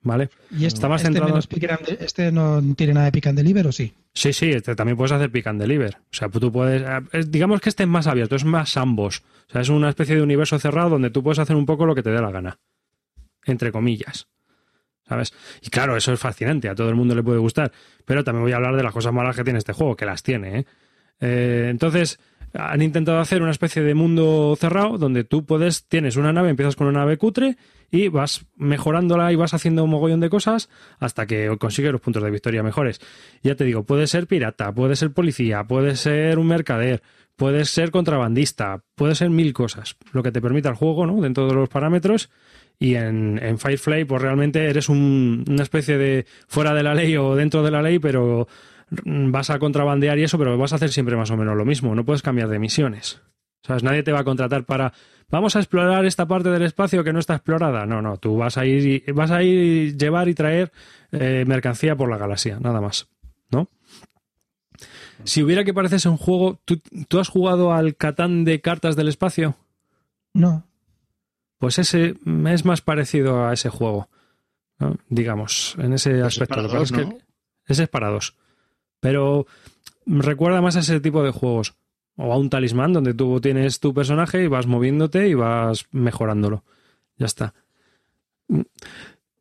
¿Vale? 0.02 0.28
¿Y 0.50 0.64
este, 0.66 0.78
Está 0.78 0.88
más 0.88 1.02
este 1.02 1.12
centrado- 1.20 1.36
and 1.36 2.02
este 2.02 2.32
no 2.32 2.60
tiene 2.76 2.94
nada 2.94 3.06
de 3.06 3.12
pick 3.12 3.28
and 3.28 3.38
deliver 3.38 3.68
o 3.68 3.72
sí? 3.72 3.94
Sí, 4.12 4.32
sí, 4.32 4.50
este 4.50 4.74
también 4.74 4.96
puedes 4.96 5.12
hacer 5.12 5.30
pick 5.30 5.46
and 5.46 5.60
deliver. 5.60 5.96
O 5.96 6.00
sea, 6.10 6.28
tú 6.28 6.50
puedes. 6.50 6.82
eh, 6.82 7.24
digamos 7.28 7.60
que 7.60 7.68
este 7.68 7.84
es 7.84 7.88
más 7.88 8.08
abierto, 8.08 8.34
es 8.34 8.44
más 8.44 8.76
ambos. 8.76 9.22
O 9.48 9.52
sea, 9.52 9.60
es 9.60 9.68
una 9.68 9.88
especie 9.88 10.16
de 10.16 10.22
universo 10.22 10.58
cerrado 10.58 10.90
donde 10.90 11.10
tú 11.10 11.22
puedes 11.22 11.38
hacer 11.38 11.54
un 11.54 11.64
poco 11.64 11.86
lo 11.86 11.94
que 11.94 12.02
te 12.02 12.10
dé 12.10 12.20
la 12.20 12.32
gana. 12.32 12.58
Entre 13.46 13.70
comillas. 13.70 14.26
¿Sabes? 15.08 15.32
Y 15.62 15.68
claro, 15.70 15.96
eso 15.96 16.12
es 16.12 16.18
fascinante, 16.18 16.68
a 16.68 16.74
todo 16.74 16.88
el 16.88 16.96
mundo 16.96 17.14
le 17.14 17.22
puede 17.22 17.38
gustar. 17.38 17.70
Pero 18.04 18.24
también 18.24 18.42
voy 18.42 18.52
a 18.52 18.56
hablar 18.56 18.74
de 18.76 18.82
las 18.82 18.92
cosas 18.92 19.12
malas 19.12 19.36
que 19.36 19.44
tiene 19.44 19.58
este 19.60 19.72
juego, 19.74 19.94
que 19.96 20.06
las 20.06 20.22
tiene, 20.24 20.58
¿eh? 20.58 20.66
Eh, 21.20 21.68
entonces, 21.70 22.18
han 22.54 22.82
intentado 22.82 23.18
hacer 23.18 23.42
una 23.42 23.50
especie 23.50 23.82
de 23.82 23.94
mundo 23.94 24.56
cerrado 24.58 24.96
donde 24.96 25.24
tú 25.24 25.44
puedes, 25.44 25.86
tienes 25.88 26.16
una 26.16 26.32
nave, 26.32 26.50
empiezas 26.50 26.76
con 26.76 26.86
una 26.86 27.00
nave 27.00 27.16
cutre 27.18 27.56
y 27.90 28.08
vas 28.08 28.46
mejorándola 28.56 29.32
y 29.32 29.36
vas 29.36 29.54
haciendo 29.54 29.84
un 29.84 29.90
mogollón 29.90 30.20
de 30.20 30.30
cosas 30.30 30.68
hasta 30.98 31.26
que 31.26 31.54
consigues 31.58 31.92
los 31.92 32.00
puntos 32.00 32.22
de 32.22 32.30
victoria 32.30 32.62
mejores. 32.62 33.00
Ya 33.42 33.54
te 33.54 33.64
digo, 33.64 33.84
puedes 33.84 34.10
ser 34.10 34.26
pirata, 34.26 34.72
puedes 34.72 34.98
ser 34.98 35.12
policía, 35.12 35.64
puedes 35.64 36.00
ser 36.00 36.38
un 36.38 36.46
mercader, 36.46 37.02
puedes 37.36 37.70
ser 37.70 37.90
contrabandista, 37.90 38.82
puedes 38.94 39.18
ser 39.18 39.30
mil 39.30 39.52
cosas, 39.52 39.96
lo 40.12 40.22
que 40.22 40.32
te 40.32 40.40
permita 40.40 40.68
el 40.68 40.76
juego, 40.76 41.06
¿no? 41.06 41.20
Dentro 41.20 41.46
de 41.48 41.54
los 41.54 41.68
parámetros. 41.68 42.30
Y 42.78 42.96
en, 42.96 43.38
en 43.40 43.58
Firefly, 43.58 44.04
pues 44.04 44.20
realmente 44.20 44.64
eres 44.68 44.88
un- 44.88 45.44
una 45.48 45.62
especie 45.62 45.96
de 45.96 46.26
fuera 46.48 46.74
de 46.74 46.82
la 46.82 46.92
ley 46.94 47.16
o 47.16 47.36
dentro 47.36 47.62
de 47.62 47.70
la 47.70 47.80
ley, 47.82 48.00
pero 48.00 48.48
vas 49.04 49.50
a 49.50 49.58
contrabandear 49.58 50.18
y 50.18 50.24
eso, 50.24 50.38
pero 50.38 50.56
vas 50.58 50.72
a 50.72 50.76
hacer 50.76 50.90
siempre 50.92 51.16
más 51.16 51.30
o 51.30 51.36
menos 51.36 51.56
lo 51.56 51.64
mismo. 51.64 51.94
No 51.94 52.04
puedes 52.04 52.22
cambiar 52.22 52.48
de 52.48 52.58
misiones. 52.58 53.20
¿Sabes? 53.62 53.82
Nadie 53.82 54.02
te 54.02 54.12
va 54.12 54.20
a 54.20 54.24
contratar 54.24 54.64
para 54.64 54.92
vamos 55.30 55.56
a 55.56 55.58
explorar 55.58 56.04
esta 56.04 56.26
parte 56.28 56.50
del 56.50 56.62
espacio 56.62 57.02
que 57.02 57.12
no 57.14 57.18
está 57.18 57.34
explorada. 57.36 57.86
No, 57.86 58.02
no, 58.02 58.18
tú 58.18 58.36
vas 58.36 58.58
a 58.58 58.66
ir 58.66 59.04
y- 59.06 59.12
vas 59.12 59.30
a 59.30 59.42
ir 59.42 59.58
y 59.58 59.96
llevar 59.96 60.28
y 60.28 60.34
traer 60.34 60.70
eh, 61.12 61.44
mercancía 61.46 61.96
por 61.96 62.10
la 62.10 62.18
galaxia, 62.18 62.58
nada 62.60 62.80
más. 62.82 63.08
¿No? 63.50 63.68
Si 65.24 65.42
hubiera 65.42 65.64
que 65.64 65.72
parecerse 65.72 66.08
un 66.08 66.16
juego, 66.18 66.60
¿tú, 66.64 66.80
¿tú 67.08 67.18
has 67.20 67.28
jugado 67.28 67.72
al 67.72 67.96
Catán 67.96 68.44
de 68.44 68.60
cartas 68.60 68.96
del 68.96 69.08
espacio? 69.08 69.56
No. 70.34 70.66
Pues 71.58 71.78
ese 71.78 72.16
es 72.48 72.64
más 72.66 72.82
parecido 72.82 73.46
a 73.46 73.52
ese 73.54 73.70
juego, 73.70 74.10
¿no? 74.78 74.96
digamos, 75.08 75.76
en 75.78 75.94
ese 75.94 76.10
Pues 76.10 76.20
es 76.20 76.26
aspecto. 76.26 76.50
para 76.56 76.62
Lo 76.64 76.68
que 76.68 76.76
dos, 76.76 76.90
pasa 76.92 77.02
es 77.02 77.08
que 77.08 77.18
ese 77.66 77.82
es 77.84 77.88
para 77.88 78.08
dos. 78.10 78.36
Pero 79.04 79.46
recuerda 80.06 80.62
más 80.62 80.76
a 80.76 80.80
ese 80.80 80.98
tipo 80.98 81.22
de 81.22 81.30
juegos. 81.30 81.74
O 82.16 82.32
a 82.32 82.38
un 82.38 82.48
talismán 82.48 82.94
donde 82.94 83.12
tú 83.12 83.38
tienes 83.38 83.78
tu 83.78 83.92
personaje 83.92 84.42
y 84.42 84.46
vas 84.46 84.66
moviéndote 84.66 85.28
y 85.28 85.34
vas 85.34 85.84
mejorándolo. 85.90 86.64
Ya 87.18 87.26
está. 87.26 87.52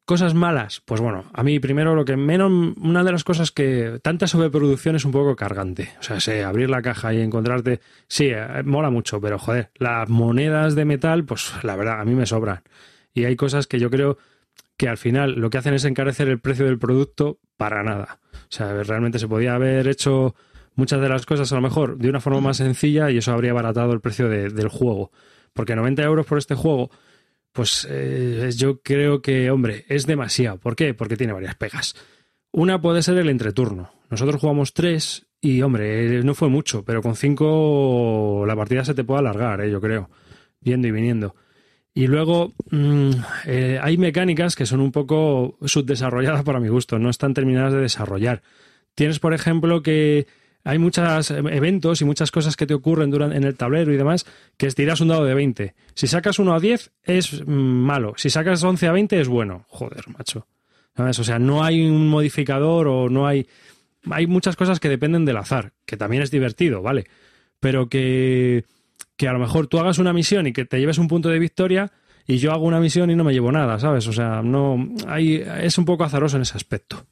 Cosas 0.03 0.33
malas. 0.33 0.81
Pues 0.83 0.99
bueno, 0.99 1.23
a 1.31 1.43
mí 1.43 1.61
primero 1.61 1.95
lo 1.95 2.03
que 2.03 2.17
menos, 2.17 2.51
una 2.75 3.05
de 3.05 3.13
las 3.13 3.23
cosas 3.23 3.53
que 3.53 4.01
tanta 4.03 4.27
sobreproducción 4.27 4.97
es 4.97 5.05
un 5.05 5.13
poco 5.13 5.37
cargante. 5.37 5.93
O 6.01 6.03
sea, 6.03 6.19
sé, 6.19 6.43
abrir 6.43 6.69
la 6.69 6.81
caja 6.81 7.13
y 7.13 7.21
encontrarte, 7.21 7.79
sí, 8.09 8.31
eh, 8.31 8.63
mola 8.65 8.89
mucho, 8.89 9.21
pero 9.21 9.39
joder, 9.39 9.71
las 9.75 10.09
monedas 10.09 10.75
de 10.75 10.83
metal, 10.83 11.23
pues 11.23 11.53
la 11.63 11.77
verdad, 11.77 12.01
a 12.01 12.03
mí 12.03 12.15
me 12.15 12.25
sobran. 12.25 12.63
Y 13.13 13.23
hay 13.23 13.37
cosas 13.37 13.65
que 13.65 13.79
yo 13.79 13.89
creo 13.89 14.17
que 14.77 14.87
al 14.89 14.97
final 14.97 15.33
lo 15.39 15.49
que 15.49 15.57
hacen 15.57 15.73
es 15.73 15.85
encarecer 15.85 16.27
el 16.29 16.39
precio 16.39 16.65
del 16.65 16.79
producto 16.79 17.39
para 17.57 17.83
nada. 17.83 18.19
O 18.33 18.37
sea, 18.49 18.73
realmente 18.83 19.19
se 19.19 19.27
podía 19.27 19.55
haber 19.55 19.87
hecho 19.87 20.35
muchas 20.75 20.99
de 21.01 21.09
las 21.09 21.25
cosas 21.25 21.51
a 21.51 21.55
lo 21.55 21.61
mejor 21.61 21.97
de 21.97 22.09
una 22.09 22.19
forma 22.19 22.41
más 22.41 22.57
sencilla 22.57 23.11
y 23.11 23.17
eso 23.17 23.31
habría 23.31 23.51
abaratado 23.51 23.93
el 23.93 24.01
precio 24.01 24.27
de- 24.29 24.49
del 24.49 24.67
juego. 24.69 25.11
Porque 25.53 25.75
90 25.75 26.01
euros 26.03 26.25
por 26.25 26.39
este 26.39 26.55
juego, 26.55 26.89
pues 27.51 27.87
eh, 27.89 28.49
yo 28.55 28.81
creo 28.81 29.21
que, 29.21 29.51
hombre, 29.51 29.85
es 29.87 30.07
demasiado. 30.07 30.57
¿Por 30.57 30.75
qué? 30.75 30.93
Porque 30.95 31.15
tiene 31.17 31.33
varias 31.33 31.53
pegas. 31.55 31.95
Una 32.51 32.81
puede 32.81 33.03
ser 33.03 33.17
el 33.19 33.29
entreturno. 33.29 33.91
Nosotros 34.09 34.41
jugamos 34.41 34.73
tres 34.73 35.27
y, 35.39 35.61
hombre, 35.61 36.17
eh, 36.19 36.23
no 36.23 36.33
fue 36.33 36.49
mucho, 36.49 36.83
pero 36.83 37.01
con 37.03 37.15
cinco 37.15 38.43
la 38.47 38.55
partida 38.55 38.83
se 38.85 38.93
te 38.95 39.03
puede 39.03 39.19
alargar, 39.19 39.61
eh, 39.61 39.69
yo 39.71 39.79
creo, 39.81 40.09
yendo 40.61 40.87
y 40.87 40.91
viniendo. 40.91 41.35
Y 41.93 42.07
luego 42.07 42.53
mm, 42.71 43.11
eh, 43.45 43.79
hay 43.81 43.97
mecánicas 43.97 44.55
que 44.55 44.65
son 44.65 44.79
un 44.79 44.91
poco 44.91 45.57
subdesarrolladas 45.63 46.43
para 46.43 46.59
mi 46.59 46.69
gusto, 46.69 46.97
no 46.97 47.09
están 47.09 47.33
terminadas 47.33 47.73
de 47.73 47.81
desarrollar. 47.81 48.41
Tienes, 48.95 49.19
por 49.19 49.33
ejemplo, 49.33 49.83
que 49.83 50.25
hay 50.63 50.79
muchos 50.79 51.29
eventos 51.31 52.01
y 52.01 52.05
muchas 52.05 52.31
cosas 52.31 52.55
que 52.55 52.65
te 52.65 52.73
ocurren 52.73 53.11
durante, 53.11 53.37
en 53.37 53.43
el 53.43 53.55
tablero 53.55 53.93
y 53.93 53.97
demás, 53.97 54.25
que 54.57 54.67
estiras 54.67 55.01
un 55.01 55.09
dado 55.09 55.25
de 55.25 55.33
20. 55.33 55.75
Si 55.93 56.07
sacas 56.07 56.39
uno 56.39 56.55
a 56.55 56.59
10 56.59 56.91
es 57.03 57.45
mm, 57.45 57.51
malo, 57.51 58.13
si 58.17 58.29
sacas 58.29 58.63
11 58.63 58.87
a 58.87 58.91
20 58.91 59.21
es 59.21 59.27
bueno. 59.27 59.65
Joder, 59.67 60.07
macho. 60.07 60.47
¿Sabes? 60.95 61.19
O 61.19 61.23
sea, 61.23 61.39
no 61.39 61.63
hay 61.63 61.85
un 61.85 62.07
modificador 62.07 62.87
o 62.87 63.09
no 63.09 63.27
hay... 63.27 63.47
Hay 64.11 64.27
muchas 64.27 64.57
cosas 64.57 64.81
que 64.81 64.89
dependen 64.89 65.23
del 65.23 65.37
azar, 65.37 65.71
que 65.85 65.95
también 65.95 66.23
es 66.23 66.29
divertido, 66.29 66.81
¿vale? 66.81 67.05
Pero 67.61 67.87
que, 67.87 68.65
que 69.17 69.27
a 69.27 69.33
lo 69.33 69.39
mejor 69.39 69.67
tú 69.67 69.79
hagas 69.79 69.97
una 69.99 70.13
misión 70.13 70.47
y 70.47 70.53
que 70.53 70.65
te 70.65 70.79
lleves 70.79 70.97
un 70.97 71.07
punto 71.07 71.29
de 71.29 71.39
victoria 71.39 71.91
y 72.27 72.37
yo 72.37 72.51
hago 72.51 72.65
una 72.65 72.79
misión 72.79 73.09
y 73.11 73.15
no 73.15 73.23
me 73.23 73.33
llevo 73.33 73.51
nada, 73.51 73.79
¿sabes? 73.79 74.07
O 74.07 74.13
sea, 74.13 74.41
no 74.41 74.89
hay, 75.07 75.43
es 75.61 75.77
un 75.77 75.85
poco 75.85 76.03
azaroso 76.03 76.37
en 76.37 76.43
ese 76.43 76.55
aspecto. 76.57 77.05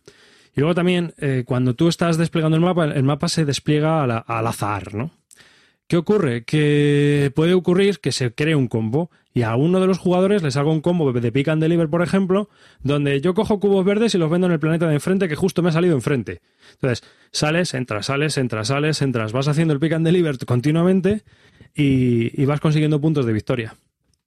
Y 0.56 0.60
luego 0.62 0.76
también, 0.76 1.14
eh, 1.18 1.44
cuando 1.46 1.76
tú 1.76 1.88
estás 1.88 2.18
desplegando 2.18 2.58
el 2.58 2.64
mapa, 2.64 2.86
el 2.86 3.04
mapa 3.04 3.30
se 3.30 3.46
despliega 3.46 4.04
a 4.04 4.08
la- 4.08 4.18
al 4.18 4.48
azar, 4.48 4.94
¿no? 4.94 5.12
¿Qué 5.88 5.98
ocurre? 5.98 6.46
Que 6.46 7.32
puede 7.36 7.54
ocurrir 7.54 8.00
que 8.00 8.14
se 8.14 8.34
cree 8.34 8.56
un 8.56 8.68
combo 8.70 9.12
y 9.34 9.42
a 9.42 9.56
uno 9.58 9.82
de 9.82 9.88
los 9.88 9.98
jugadores 9.98 10.42
les 10.42 10.56
hago 10.56 10.72
un 10.72 10.80
combo 10.80 11.12
de 11.12 11.32
pick 11.34 11.50
and 11.50 11.62
deliver, 11.62 11.90
por 11.90 12.02
ejemplo, 12.02 12.50
donde 12.82 13.20
yo 13.20 13.34
cojo 13.34 13.60
cubos 13.60 13.84
verdes 13.86 14.16
y 14.16 14.18
los 14.18 14.30
vendo 14.30 14.48
en 14.48 14.54
el 14.54 14.60
planeta 14.60 14.88
de 14.88 14.94
enfrente 14.94 15.28
que 15.28 15.36
justo 15.36 15.62
me 15.62 15.68
ha 15.70 15.74
salido 15.74 15.96
enfrente. 15.96 16.42
Entonces, 16.74 17.04
sales, 17.32 17.74
entras, 17.74 18.06
sales, 18.06 18.38
entras, 18.38 18.70
sales, 18.70 19.02
entras, 19.02 19.34
vas 19.34 19.50
haciendo 19.50 19.74
el 19.74 19.82
pick 19.82 19.92
and 19.92 20.06
deliver 20.06 20.38
continuamente 20.46 21.24
y, 21.76 22.42
y 22.42 22.46
vas 22.46 22.60
consiguiendo 22.60 23.00
puntos 23.02 23.26
de 23.26 23.34
victoria. 23.34 23.76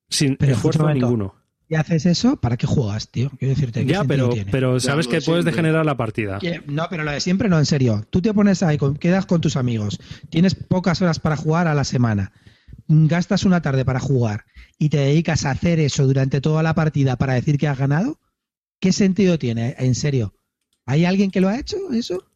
Sin 0.09 0.37
Pero 0.37 0.53
esfuerzo 0.53 0.93
ninguno. 0.93 1.35
Y 1.67 1.77
haces 1.77 2.05
eso, 2.05 2.37
¿para 2.37 2.57
qué 2.59 2.67
juegas, 2.67 3.11
tío? 3.11 3.31
Quiero 3.39 3.55
decirte, 3.55 3.87
¿qué 3.87 3.93
Ya, 3.93 4.05
pero, 4.05 4.29
tiene? 4.29 4.51
pero 4.53 4.79
sabes 4.81 5.09
que 5.09 5.17
de 5.21 5.23
puedes 5.23 5.45
degenerar 5.47 5.87
la 5.87 5.97
partida. 5.97 6.39
Que- 6.39 6.63
No, 6.67 6.87
pero 6.91 7.05
lo 7.05 7.11
de 7.11 7.21
siempre 7.21 7.49
no, 7.49 7.59
en 7.59 7.65
serio. 7.65 8.07
Tú 8.11 8.21
te 8.21 8.35
pones 8.35 8.63
ahí, 8.63 8.77
con- 8.77 8.97
quedas 8.97 9.25
con 9.25 9.41
tus 9.41 9.57
amigos, 9.57 9.99
tienes 10.29 10.55
pocas 10.55 11.01
horas 11.01 11.19
para 11.21 11.37
jugar 11.37 11.67
a 11.67 11.75
la 11.75 11.85
semana, 11.85 12.33
gastas 12.87 13.45
una 13.45 13.63
tarde 13.63 13.85
para 13.87 13.99
jugar 13.99 14.45
y 14.79 14.91
te 14.91 14.99
dedicas 14.99 15.47
a 15.47 15.53
hacer 15.53 15.81
eso 15.81 16.07
durante 16.07 16.43
toda 16.43 16.63
la 16.63 16.75
partida 16.75 17.17
para 17.17 17.33
decir 17.33 17.57
que 17.57 17.67
has 17.67 17.79
ganado, 17.79 18.21
¿qué 18.79 18.93
sentido 18.93 19.39
tiene? 19.39 19.75
En 19.79 19.95
serio. 19.95 20.35
¿Hay 20.85 21.07
alguien 21.07 21.31
que 21.31 21.41
lo 21.41 21.49
ha 21.49 21.59
hecho 21.59 21.77
eso? 21.95 22.27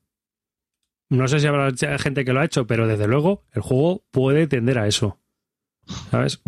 No 1.10 1.26
sé 1.28 1.40
si 1.40 1.46
habrá 1.46 1.70
gente 1.98 2.24
que 2.24 2.32
lo 2.32 2.40
ha 2.40 2.44
hecho, 2.44 2.66
pero 2.66 2.86
desde 2.86 3.06
luego 3.08 3.42
el 3.52 3.62
juego 3.62 4.02
puede 4.10 4.46
tender 4.46 4.78
a 4.78 4.86
eso. 4.86 5.18
¿Sabes? 6.10 6.40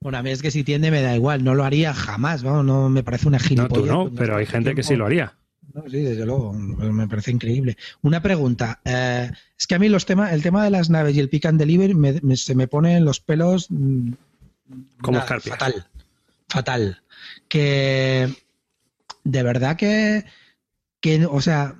Bueno, 0.00 0.18
a 0.18 0.22
mí 0.22 0.30
es 0.30 0.42
que 0.42 0.50
si 0.50 0.64
tiende 0.64 0.90
me 0.90 1.02
da 1.02 1.14
igual, 1.14 1.44
no 1.44 1.54
lo 1.54 1.64
haría 1.64 1.92
jamás, 1.94 2.42
vamos, 2.42 2.64
no 2.64 2.88
me 2.90 3.02
parece 3.02 3.28
una 3.28 3.38
No, 3.38 3.44
gilipollez. 3.44 3.74
tú 3.74 3.86
no, 3.86 4.02
Pues 4.08 4.14
pero 4.18 4.36
hay 4.36 4.44
tanto 4.44 4.52
gente 4.56 4.74
que 4.74 4.82
sí 4.82 4.96
lo 4.96 5.06
haría. 5.06 5.34
No, 5.72 5.82
sí, 5.88 5.98
desde 6.00 6.26
luego, 6.26 6.52
me 6.52 7.06
parece 7.06 7.30
increíble. 7.30 7.76
Una 8.02 8.20
pregunta, 8.20 8.80
eh, 8.84 9.30
es 9.58 9.66
que 9.66 9.76
a 9.76 9.78
mí 9.78 9.88
los 9.88 10.04
temas, 10.04 10.32
el 10.32 10.42
tema 10.42 10.64
de 10.64 10.70
las 10.70 10.90
naves 10.90 11.14
y 11.14 11.20
el 11.20 11.28
pick 11.28 11.46
and 11.46 11.58
deliver 11.60 11.94
me- 11.94 12.20
me- 12.22 12.36
se 12.36 12.54
me 12.54 12.66
ponen 12.66 13.04
los 13.04 13.20
pelos 13.20 13.70
mm, 13.70 14.12
Como 15.00 15.18
nada, 15.18 15.40
fatal, 15.40 15.86
fatal. 16.48 17.02
Que 17.48 18.28
de 19.24 19.42
verdad 19.42 19.76
que, 19.76 20.24
que, 21.00 21.24
o 21.26 21.40
sea, 21.40 21.76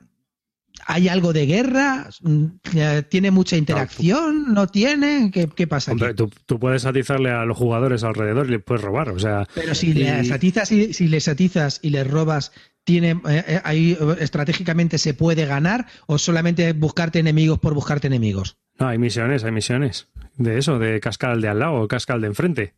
hay 0.87 1.09
algo 1.09 1.33
de 1.33 1.47
guerra, 1.47 2.09
Mm, 2.23 2.45
eh, 2.75 3.03
tiene 3.09 3.31
mucha 3.31 3.57
interacción, 3.57 4.53
no 4.55 4.67
tiene, 4.67 5.31
¿qué, 5.33 5.49
qué 5.49 5.67
pasa 5.67 5.93
aquí? 5.93 6.03
Tú, 6.17 6.31
tú 6.47 6.59
puedes 6.59 6.85
atizarle 6.87 7.31
a 7.31 7.45
los 7.45 7.57
jugadores 7.57 8.05
alrededor 8.05 8.47
y 8.47 8.51
les 8.53 8.63
puedes 8.63 8.83
robar. 8.83 9.11
O 9.11 9.19
sea, 9.19 9.47
Pero 9.55 9.75
si 9.75 9.91
Y- 9.91 9.95
les 9.95 10.31
atizas 10.31 10.71
y 10.73 10.93
si 10.93 11.09
les 11.09 11.29
atizas 11.29 11.81
y 11.83 11.91
les 11.91 12.07
robas, 12.07 12.53
tiene 12.85 13.11
eh, 13.29 13.45
eh, 13.47 13.61
ahí 13.65 13.97
estratégicamente 14.19 14.99
se 14.99 15.15
puede 15.15 15.45
ganar 15.47 15.87
o 16.07 16.19
solamente 16.19 16.73
buscarte 16.73 17.19
enemigos 17.19 17.59
por 17.59 17.75
buscarte 17.75 18.07
enemigos. 18.07 18.57
no, 18.79 18.89
hay 18.89 18.99
misiones, 18.99 19.45
hay 19.45 19.53
misiones. 19.53 20.09
De 20.37 20.57
eso, 20.59 20.79
de 20.79 21.01
cascar 21.01 21.31
al 21.33 21.41
de 21.43 21.49
al 21.49 21.59
lado 21.59 21.75
o 21.75 21.89
cascar 21.89 22.15
al 22.17 22.23
de 22.23 22.29
enfrente. 22.29 22.75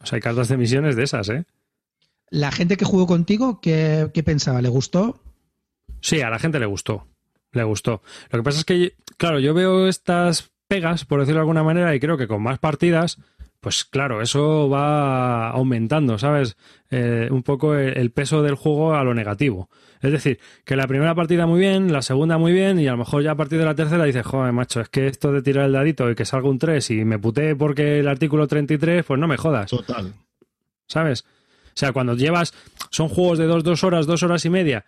O 0.00 0.06
sea, 0.06 0.16
hay 0.16 0.20
cartas 0.22 0.48
de 0.48 0.56
misiones 0.56 0.94
de 0.94 1.02
esas, 1.02 1.28
¿eh? 1.30 1.44
La 2.30 2.52
gente 2.52 2.76
que 2.76 2.84
jugó 2.84 3.06
contigo, 3.06 3.60
¿qué, 3.60 4.08
qué 4.14 4.22
pensaba? 4.22 4.62
¿Le 4.62 4.68
gustó? 4.68 5.20
Sí, 6.00 6.20
a 6.20 6.30
la 6.30 6.38
gente 6.38 6.58
le 6.60 6.66
gustó. 6.66 7.08
Le 7.52 7.64
gustó. 7.64 8.02
Lo 8.30 8.38
que 8.38 8.42
pasa 8.42 8.58
es 8.58 8.64
que, 8.64 8.94
claro, 9.16 9.38
yo 9.38 9.54
veo 9.54 9.88
estas 9.88 10.50
pegas, 10.68 11.04
por 11.04 11.20
decirlo 11.20 11.38
de 11.38 11.42
alguna 11.42 11.62
manera, 11.62 11.94
y 11.94 12.00
creo 12.00 12.16
que 12.16 12.26
con 12.26 12.42
más 12.42 12.58
partidas, 12.58 13.18
pues 13.60 13.84
claro, 13.84 14.20
eso 14.20 14.68
va 14.68 15.50
aumentando, 15.50 16.18
¿sabes? 16.18 16.56
Eh, 16.90 17.28
un 17.30 17.42
poco 17.42 17.74
el, 17.74 18.10
peso 18.10 18.42
del 18.42 18.54
juego 18.54 18.94
a 18.94 19.04
lo 19.04 19.14
negativo. 19.14 19.70
Es 20.02 20.12
decir, 20.12 20.38
que 20.64 20.76
la 20.76 20.86
primera 20.86 21.14
partida 21.14 21.46
muy 21.46 21.60
bien, 21.60 21.92
la 21.92 22.02
segunda 22.02 22.36
muy 22.36 22.52
bien, 22.52 22.78
y 22.78 22.86
a 22.86 22.92
lo 22.92 22.98
mejor 22.98 23.22
ya 23.22 23.32
a 23.32 23.36
partir 23.36 23.58
de 23.58 23.64
la 23.64 23.74
tercera 23.74 24.04
dices, 24.04 24.26
joder, 24.26 24.52
macho, 24.52 24.80
es 24.80 24.88
que 24.88 25.06
esto 25.06 25.32
de 25.32 25.42
tirar 25.42 25.66
el 25.66 25.72
dadito 25.72 26.10
y 26.10 26.14
que 26.14 26.24
salga 26.24 26.48
un 26.48 26.58
3 26.58 26.90
y 26.90 27.04
me 27.04 27.18
puté 27.18 27.56
porque 27.56 28.00
el 28.00 28.08
artículo 28.08 28.46
33, 28.46 29.04
pues 29.04 29.18
no 29.18 29.26
me 29.26 29.36
jodas. 29.36 29.70
Total. 29.70 30.12
¿sabes? 30.86 31.24
O 31.68 31.78
sea, 31.78 31.92
cuando 31.92 32.14
llevas, 32.14 32.54
son 32.90 33.08
juegos 33.08 33.38
de 33.38 33.46
dos, 33.46 33.62
dos 33.62 33.84
horas, 33.84 34.06
dos 34.06 34.22
horas 34.22 34.44
y 34.44 34.50
media, 34.50 34.86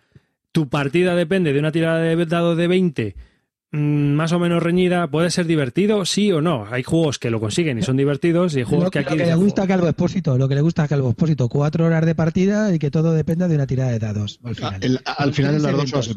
tu 0.51 0.67
partida 0.69 1.15
depende 1.15 1.53
de 1.53 1.59
una 1.59 1.71
tirada 1.71 1.99
de 1.99 2.25
dado 2.25 2.55
de 2.55 2.67
20 2.67 3.15
mm, 3.71 3.77
más 4.13 4.31
o 4.31 4.39
menos 4.39 4.61
reñida, 4.63 5.07
puede 5.09 5.29
ser 5.31 5.45
divertido, 5.45 6.05
sí 6.05 6.31
o 6.31 6.41
no. 6.41 6.65
Hay 6.71 6.83
juegos 6.83 7.19
que 7.19 7.29
lo 7.29 7.39
consiguen 7.39 7.77
y 7.77 7.81
son 7.83 7.97
divertidos 7.97 8.55
y 8.55 8.59
hay 8.59 8.63
juegos 8.63 8.85
Lo, 8.85 8.91
que 8.91 9.01
lo 9.01 9.07
aquí... 9.07 9.17
que 9.17 9.25
le 9.25 9.35
gusta 9.35 9.63
a 9.63 9.67
Calvo 9.67 9.87
Expósito, 9.87 10.37
lo 10.37 10.47
que 10.49 10.55
le 10.55 10.61
gusta 10.61 10.83
a 10.83 10.87
Calvo 10.87 11.09
Expósito, 11.09 11.49
cuatro 11.49 11.85
horas 11.85 12.05
de 12.05 12.15
partida 12.15 12.73
y 12.73 12.79
que 12.79 12.89
todo 12.91 13.13
dependa 13.13 13.47
de 13.47 13.55
una 13.55 13.67
tirada 13.67 13.91
de 13.91 13.99
dados 13.99 14.39
al 14.43 14.55
final. 14.55 14.73
Ah, 14.73 14.77
El- 14.81 14.99
al 15.05 15.33
final 15.33 15.51
tres 15.53 15.63
las 15.63 15.71
dos 15.73 15.93
horas. 15.93 16.15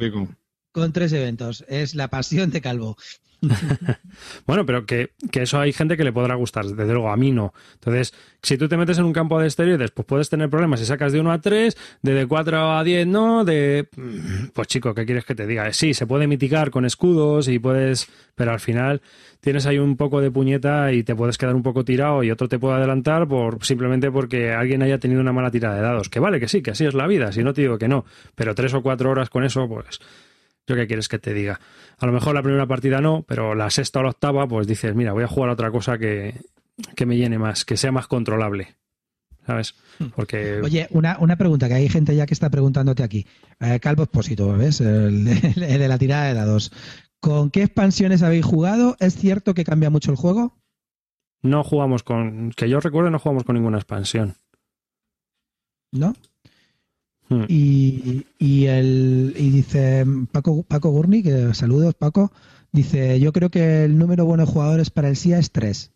Con 0.72 0.92
tres 0.92 1.12
eventos. 1.12 1.64
Es 1.68 1.94
la 1.94 2.08
pasión 2.08 2.50
de 2.50 2.62
Calvo. 2.62 2.96
Bueno, 4.46 4.66
pero 4.66 4.86
que, 4.86 5.12
que 5.30 5.42
eso 5.42 5.58
hay 5.58 5.72
gente 5.72 5.96
que 5.96 6.04
le 6.04 6.12
podrá 6.12 6.34
gustar, 6.34 6.64
desde 6.64 6.92
luego 6.92 7.10
a 7.10 7.16
mí 7.16 7.32
no. 7.32 7.52
Entonces, 7.74 8.14
si 8.42 8.56
tú 8.56 8.68
te 8.68 8.76
metes 8.76 8.98
en 8.98 9.04
un 9.04 9.12
campo 9.12 9.40
de 9.40 9.46
esteroides, 9.46 9.90
pues 9.90 10.06
puedes 10.06 10.28
tener 10.28 10.48
problemas 10.48 10.80
si 10.80 10.86
sacas 10.86 11.12
de 11.12 11.20
1 11.20 11.32
a 11.32 11.40
3, 11.40 11.76
de, 12.02 12.14
de 12.14 12.26
4 12.26 12.72
a 12.72 12.84
10 12.84 13.06
no, 13.06 13.44
de... 13.44 13.88
Pues 14.52 14.68
chico, 14.68 14.94
¿qué 14.94 15.06
quieres 15.06 15.24
que 15.24 15.34
te 15.34 15.46
diga? 15.46 15.72
Sí, 15.72 15.94
se 15.94 16.06
puede 16.06 16.26
mitigar 16.26 16.70
con 16.70 16.84
escudos 16.84 17.48
y 17.48 17.58
puedes... 17.58 18.08
Pero 18.34 18.52
al 18.52 18.60
final 18.60 19.02
tienes 19.40 19.66
ahí 19.66 19.78
un 19.78 19.96
poco 19.96 20.20
de 20.20 20.30
puñeta 20.30 20.92
y 20.92 21.02
te 21.02 21.14
puedes 21.14 21.38
quedar 21.38 21.54
un 21.54 21.62
poco 21.62 21.84
tirado 21.84 22.22
y 22.22 22.30
otro 22.30 22.48
te 22.48 22.58
puede 22.58 22.76
adelantar 22.76 23.28
por 23.28 23.64
simplemente 23.64 24.10
porque 24.10 24.52
alguien 24.52 24.82
haya 24.82 24.98
tenido 24.98 25.20
una 25.20 25.32
mala 25.32 25.50
tirada 25.50 25.76
de 25.76 25.82
dados. 25.82 26.08
Que 26.08 26.20
vale, 26.20 26.40
que 26.40 26.48
sí, 26.48 26.62
que 26.62 26.72
así 26.72 26.84
es 26.84 26.94
la 26.94 27.06
vida, 27.06 27.32
si 27.32 27.42
no 27.42 27.52
te 27.52 27.62
digo 27.62 27.78
que 27.78 27.88
no. 27.88 28.04
Pero 28.34 28.54
tres 28.54 28.74
o 28.74 28.82
cuatro 28.82 29.10
horas 29.10 29.30
con 29.30 29.44
eso, 29.44 29.68
pues... 29.68 30.00
¿Yo 30.66 30.76
qué 30.76 30.86
quieres 30.86 31.08
que 31.08 31.18
te 31.18 31.34
diga? 31.34 31.60
A 31.98 32.06
lo 32.06 32.12
mejor 32.12 32.34
la 32.34 32.42
primera 32.42 32.66
partida 32.66 33.00
no, 33.00 33.24
pero 33.26 33.54
la 33.54 33.70
sexta 33.70 34.00
o 34.00 34.02
la 34.02 34.10
octava, 34.10 34.46
pues 34.46 34.66
dices, 34.66 34.94
mira, 34.94 35.12
voy 35.12 35.24
a 35.24 35.28
jugar 35.28 35.50
a 35.50 35.54
otra 35.54 35.70
cosa 35.70 35.98
que, 35.98 36.40
que 36.94 37.06
me 37.06 37.16
llene 37.16 37.38
más, 37.38 37.64
que 37.64 37.76
sea 37.76 37.92
más 37.92 38.06
controlable. 38.06 38.76
¿Sabes? 39.44 39.74
Porque. 40.14 40.60
Oye, 40.62 40.86
una, 40.90 41.16
una 41.18 41.36
pregunta, 41.36 41.66
que 41.66 41.74
hay 41.74 41.88
gente 41.88 42.14
ya 42.14 42.26
que 42.26 42.34
está 42.34 42.48
preguntándote 42.48 43.02
aquí. 43.02 43.26
Eh, 43.58 43.80
Calvo 43.80 44.04
Expósito, 44.04 44.56
¿ves? 44.56 44.80
El 44.80 45.24
de, 45.24 45.32
el 45.56 45.78
de 45.80 45.88
la 45.88 45.98
tirada 45.98 46.26
de 46.26 46.34
dados. 46.34 46.70
¿Con 47.18 47.50
qué 47.50 47.62
expansiones 47.62 48.22
habéis 48.22 48.44
jugado? 48.44 48.96
¿Es 49.00 49.16
cierto 49.16 49.54
que 49.54 49.64
cambia 49.64 49.90
mucho 49.90 50.12
el 50.12 50.16
juego? 50.16 50.56
No 51.42 51.64
jugamos 51.64 52.04
con. 52.04 52.52
Que 52.52 52.68
yo 52.68 52.78
recuerdo, 52.78 53.10
no 53.10 53.18
jugamos 53.18 53.42
con 53.42 53.56
ninguna 53.56 53.78
expansión. 53.78 54.36
¿No? 55.90 56.14
Hmm. 57.32 57.44
Y, 57.48 58.26
y, 58.38 58.66
el, 58.66 59.34
y 59.36 59.50
dice 59.50 60.04
Paco, 60.30 60.62
Paco 60.62 60.90
Gurni, 60.90 61.22
que 61.22 61.54
saludos 61.54 61.94
Paco, 61.94 62.32
dice, 62.72 63.18
yo 63.20 63.32
creo 63.32 63.50
que 63.50 63.84
el 63.84 63.98
número 63.98 64.26
bueno 64.26 64.44
de 64.44 64.52
jugadores 64.52 64.90
para 64.90 65.08
el 65.08 65.16
SIA 65.16 65.38
es 65.38 65.50
3. 65.50 65.92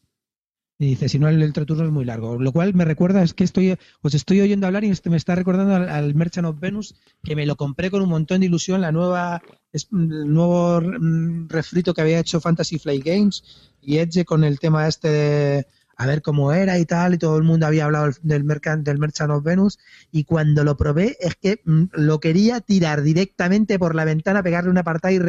Y 0.78 0.88
dice, 0.88 1.08
si 1.08 1.18
no, 1.18 1.28
el 1.28 1.42
entreturno 1.42 1.84
es 1.84 1.90
muy 1.90 2.04
largo. 2.04 2.38
Lo 2.38 2.52
cual 2.52 2.74
me 2.74 2.84
recuerda, 2.84 3.22
es 3.22 3.32
que 3.32 3.44
estoy, 3.44 3.76
os 4.02 4.14
estoy 4.14 4.42
oyendo 4.42 4.66
hablar 4.66 4.84
y 4.84 4.92
me 5.04 5.16
está 5.16 5.34
recordando 5.34 5.74
al, 5.74 6.14
Merchant 6.14 6.46
of 6.46 6.60
Venus, 6.60 6.94
que 7.22 7.34
me 7.34 7.46
lo 7.46 7.56
compré 7.56 7.90
con 7.90 8.02
un 8.02 8.10
montón 8.10 8.40
de 8.40 8.46
ilusión, 8.46 8.82
la 8.82 8.92
nueva, 8.92 9.42
es, 9.72 9.88
el 9.90 10.32
nuevo 10.32 10.82
mm, 10.82 11.48
refrito 11.48 11.94
que 11.94 12.02
había 12.02 12.18
hecho 12.18 12.42
Fantasy 12.42 12.78
Flight 12.78 13.04
Games 13.04 13.42
y 13.80 13.98
Edge 13.98 14.26
con 14.26 14.44
el 14.44 14.58
tema 14.58 14.86
este 14.86 15.08
de 15.08 15.66
a 15.96 16.06
ver 16.06 16.22
cómo 16.22 16.52
era 16.52 16.78
y 16.78 16.84
tal, 16.84 17.14
y 17.14 17.18
todo 17.18 17.38
el 17.38 17.42
mundo 17.42 17.66
había 17.66 17.86
hablado 17.86 18.10
del 18.22 18.44
Merchant, 18.44 18.84
del 18.84 18.98
Merchant 18.98 19.30
of 19.30 19.42
Venus, 19.42 19.78
y 20.12 20.24
cuando 20.24 20.62
lo 20.62 20.76
probé 20.76 21.16
es 21.20 21.36
que 21.36 21.60
mm, 21.64 21.84
lo 21.92 22.20
quería 22.20 22.60
tirar 22.60 23.02
directamente 23.02 23.78
por 23.78 23.94
la 23.94 24.04
ventana, 24.04 24.42
pegarle 24.42 24.70
una 24.70 24.84
partada 24.84 25.12
y, 25.12 25.20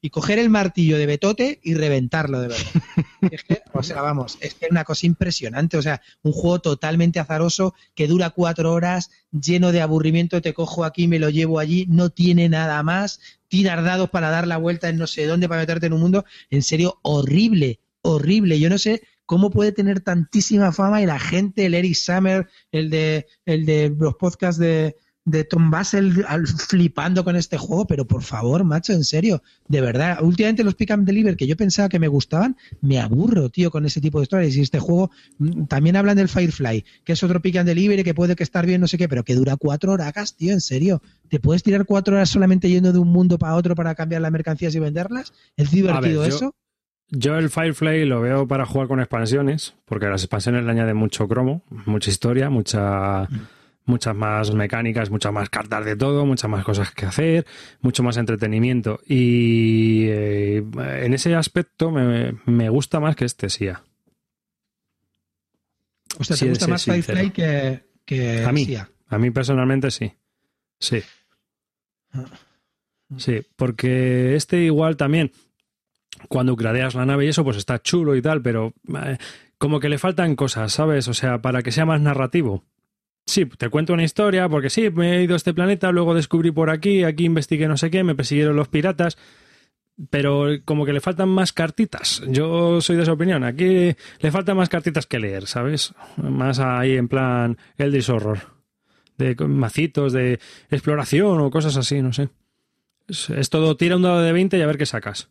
y 0.00 0.10
coger 0.10 0.38
el 0.38 0.48
martillo 0.48 0.96
de 0.96 1.06
Betote 1.06 1.60
y 1.62 1.74
reventarlo, 1.74 2.40
de 2.40 2.48
verdad. 2.48 2.66
es 3.30 3.44
que, 3.44 3.62
o 3.72 3.82
sea, 3.82 4.00
vamos, 4.00 4.38
es 4.40 4.54
que 4.54 4.66
es 4.66 4.70
una 4.70 4.84
cosa 4.84 5.06
impresionante, 5.06 5.76
o 5.76 5.82
sea, 5.82 6.00
un 6.22 6.32
juego 6.32 6.60
totalmente 6.60 7.20
azaroso 7.20 7.74
que 7.94 8.08
dura 8.08 8.30
cuatro 8.30 8.72
horas, 8.72 9.10
lleno 9.30 9.72
de 9.72 9.82
aburrimiento, 9.82 10.40
te 10.40 10.54
cojo 10.54 10.84
aquí, 10.84 11.06
me 11.06 11.18
lo 11.18 11.28
llevo 11.28 11.58
allí, 11.58 11.86
no 11.88 12.08
tiene 12.08 12.48
nada 12.48 12.82
más, 12.82 13.20
tirar 13.48 13.84
dados 13.84 14.08
para 14.08 14.30
dar 14.30 14.46
la 14.46 14.56
vuelta 14.56 14.88
en 14.88 14.96
no 14.96 15.06
sé 15.06 15.26
dónde, 15.26 15.48
para 15.48 15.60
meterte 15.60 15.86
en 15.86 15.92
un 15.92 16.00
mundo, 16.00 16.24
en 16.50 16.62
serio, 16.62 16.98
horrible, 17.02 17.80
horrible. 18.02 18.58
Yo 18.58 18.70
no 18.70 18.78
sé 18.78 19.02
cómo 19.26 19.50
puede 19.50 19.72
tener 19.72 20.00
tantísima 20.00 20.72
fama 20.72 21.02
y 21.02 21.06
la 21.06 21.18
gente, 21.18 21.66
el 21.66 21.74
Eric 21.74 21.94
Summer, 21.94 22.48
el 22.72 22.90
de, 22.90 23.26
el 23.46 23.66
de 23.66 23.94
los 23.98 24.14
podcasts 24.16 24.58
de, 24.58 24.96
de 25.24 25.44
Tom 25.44 25.70
Basel 25.70 26.24
flipando 26.68 27.24
con 27.24 27.36
este 27.36 27.56
juego, 27.56 27.86
pero 27.86 28.06
por 28.06 28.22
favor, 28.22 28.64
macho, 28.64 28.92
en 28.92 29.04
serio, 29.04 29.42
de 29.68 29.80
verdad, 29.80 30.22
últimamente 30.22 30.64
los 30.64 30.74
Pick 30.74 30.90
and 30.90 31.06
Deliver 31.06 31.36
que 31.36 31.46
yo 31.46 31.56
pensaba 31.56 31.88
que 31.88 31.98
me 31.98 32.08
gustaban, 32.08 32.56
me 32.80 33.00
aburro, 33.00 33.48
tío, 33.48 33.70
con 33.70 33.86
ese 33.86 34.00
tipo 34.00 34.18
de 34.18 34.24
historias. 34.24 34.54
Y 34.56 34.60
este 34.60 34.78
juego, 34.78 35.10
mm, 35.38 35.64
también 35.64 35.96
hablan 35.96 36.16
del 36.16 36.28
Firefly, 36.28 36.84
que 37.04 37.12
es 37.14 37.22
otro 37.22 37.40
Pick 37.40 37.56
and 37.56 37.68
Deliver 37.68 38.04
que 38.04 38.14
puede 38.14 38.36
que 38.36 38.42
estar 38.42 38.66
bien, 38.66 38.80
no 38.80 38.88
sé 38.88 38.98
qué, 38.98 39.08
pero 39.08 39.24
que 39.24 39.34
dura 39.34 39.56
cuatro 39.56 39.92
horas, 39.92 40.36
tío, 40.36 40.52
en 40.52 40.60
serio. 40.60 41.02
¿Te 41.28 41.40
puedes 41.40 41.62
tirar 41.62 41.86
cuatro 41.86 42.16
horas 42.16 42.28
solamente 42.28 42.68
yendo 42.68 42.92
de 42.92 42.98
un 42.98 43.08
mundo 43.08 43.38
para 43.38 43.54
otro 43.54 43.74
para 43.74 43.94
cambiar 43.94 44.20
las 44.20 44.32
mercancías 44.32 44.74
y 44.74 44.78
venderlas? 44.78 45.32
¿Es 45.56 45.70
divertido 45.70 46.24
eso? 46.24 46.38
Yo 46.40 46.63
el 47.22 47.50
Firefly 47.50 48.04
lo 48.04 48.20
veo 48.20 48.46
para 48.46 48.66
jugar 48.66 48.88
con 48.88 49.00
expansiones, 49.00 49.74
porque 49.84 50.06
las 50.06 50.22
expansiones 50.22 50.64
le 50.64 50.70
añaden 50.70 50.96
mucho 50.96 51.28
cromo, 51.28 51.62
mucha 51.86 52.10
historia, 52.10 52.50
mucha, 52.50 53.28
muchas 53.84 54.14
más 54.14 54.52
mecánicas, 54.54 55.10
muchas 55.10 55.32
más 55.32 55.50
cartas 55.50 55.84
de 55.84 55.96
todo, 55.96 56.26
muchas 56.26 56.50
más 56.50 56.64
cosas 56.64 56.90
que 56.92 57.06
hacer, 57.06 57.46
mucho 57.80 58.02
más 58.02 58.16
entretenimiento. 58.16 59.00
Y 59.06 60.06
eh, 60.08 60.64
en 61.02 61.14
ese 61.14 61.34
aspecto 61.34 61.90
me, 61.90 62.68
gusta 62.68 63.00
más 63.00 63.16
que 63.16 63.24
este 63.24 63.48
SIA. 63.48 63.82
O 66.18 66.24
sea, 66.24 66.36
¿te 66.36 66.48
gusta 66.48 66.68
más 66.68 66.84
Firefly 66.84 67.30
que, 67.30 67.84
que 68.04 68.44
a 68.44 68.52
mí, 68.52 68.66
A 69.08 69.18
mí 69.18 69.30
personalmente 69.30 69.90
sí. 69.90 70.12
Sí. 70.78 71.02
Ah. 72.12 72.24
Sí, 73.16 73.42
porque 73.56 74.34
este 74.34 74.58
igual 74.58 74.96
también 74.96 75.30
cuando 76.28 76.52
upgradeas 76.52 76.94
la 76.94 77.06
nave 77.06 77.26
y 77.26 77.28
eso, 77.28 77.44
pues 77.44 77.56
está 77.56 77.80
chulo 77.80 78.16
y 78.16 78.22
tal, 78.22 78.42
pero 78.42 78.74
eh, 79.04 79.18
como 79.58 79.80
que 79.80 79.88
le 79.88 79.98
faltan 79.98 80.36
cosas, 80.36 80.72
¿sabes? 80.72 81.08
O 81.08 81.14
sea, 81.14 81.40
para 81.40 81.62
que 81.62 81.72
sea 81.72 81.86
más 81.86 82.00
narrativo. 82.00 82.64
Sí, 83.26 83.46
te 83.46 83.70
cuento 83.70 83.94
una 83.94 84.04
historia, 84.04 84.48
porque 84.48 84.68
sí, 84.68 84.90
me 84.90 85.16
he 85.16 85.22
ido 85.22 85.34
a 85.34 85.36
este 85.36 85.54
planeta, 85.54 85.90
luego 85.92 86.14
descubrí 86.14 86.50
por 86.50 86.68
aquí, 86.68 87.04
aquí 87.04 87.24
investigué 87.24 87.68
no 87.68 87.76
sé 87.76 87.90
qué, 87.90 88.04
me 88.04 88.14
persiguieron 88.14 88.56
los 88.56 88.68
piratas, 88.68 89.16
pero 90.10 90.48
como 90.64 90.84
que 90.84 90.92
le 90.92 91.00
faltan 91.00 91.28
más 91.28 91.52
cartitas. 91.52 92.22
Yo 92.28 92.80
soy 92.80 92.96
de 92.96 93.02
esa 93.02 93.12
opinión. 93.12 93.44
Aquí 93.44 93.94
le 94.20 94.30
faltan 94.30 94.56
más 94.56 94.68
cartitas 94.68 95.06
que 95.06 95.20
leer, 95.20 95.46
¿sabes? 95.46 95.94
Más 96.16 96.58
ahí 96.58 96.96
en 96.96 97.08
plan 97.08 97.58
Eldritch 97.78 98.10
Horror. 98.10 98.38
De 99.16 99.36
macitos, 99.46 100.12
de 100.12 100.40
exploración 100.70 101.40
o 101.40 101.50
cosas 101.50 101.76
así, 101.76 102.02
no 102.02 102.12
sé. 102.12 102.28
Es, 103.06 103.30
es 103.30 103.50
todo, 103.50 103.76
tira 103.76 103.96
un 103.96 104.02
dado 104.02 104.20
de 104.20 104.32
20 104.32 104.58
y 104.58 104.62
a 104.62 104.66
ver 104.66 104.78
qué 104.78 104.86
sacas. 104.86 105.30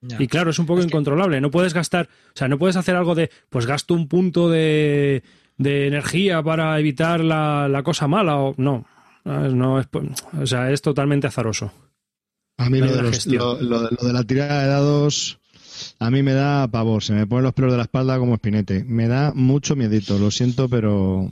Y 0.00 0.28
claro, 0.28 0.50
es 0.50 0.58
un 0.58 0.66
poco 0.66 0.82
incontrolable. 0.82 1.40
No 1.40 1.50
puedes 1.50 1.74
gastar, 1.74 2.08
o 2.28 2.36
sea, 2.36 2.48
no 2.48 2.58
puedes 2.58 2.76
hacer 2.76 2.94
algo 2.94 3.14
de, 3.14 3.30
pues 3.50 3.66
gasto 3.66 3.94
un 3.94 4.06
punto 4.08 4.48
de, 4.48 5.22
de 5.56 5.88
energía 5.88 6.42
para 6.42 6.78
evitar 6.78 7.20
la, 7.20 7.68
la, 7.68 7.82
cosa 7.82 8.06
mala 8.06 8.36
o 8.36 8.54
no. 8.56 8.86
no 9.24 9.80
es, 9.80 9.88
o 10.40 10.46
sea, 10.46 10.70
es 10.70 10.82
totalmente 10.82 11.26
azaroso. 11.26 11.72
A 12.56 12.70
mí 12.70 12.78
lo 12.78 12.86
de, 12.86 13.02
lo, 13.60 13.82
de, 13.82 14.12
la 14.12 14.24
tirada 14.24 14.62
de 14.62 14.68
dados, 14.68 15.38
a 15.98 16.10
mí 16.10 16.22
me 16.22 16.32
da 16.32 16.66
pavor. 16.68 17.02
Se 17.02 17.12
me 17.12 17.26
ponen 17.26 17.44
los 17.44 17.54
pelos 17.54 17.72
de 17.72 17.76
la 17.76 17.84
espalda 17.84 18.18
como 18.18 18.34
espinete. 18.34 18.84
Me 18.84 19.06
da 19.06 19.32
mucho 19.32 19.76
miedito. 19.76 20.18
Lo 20.18 20.30
siento, 20.30 20.68
pero 20.68 21.30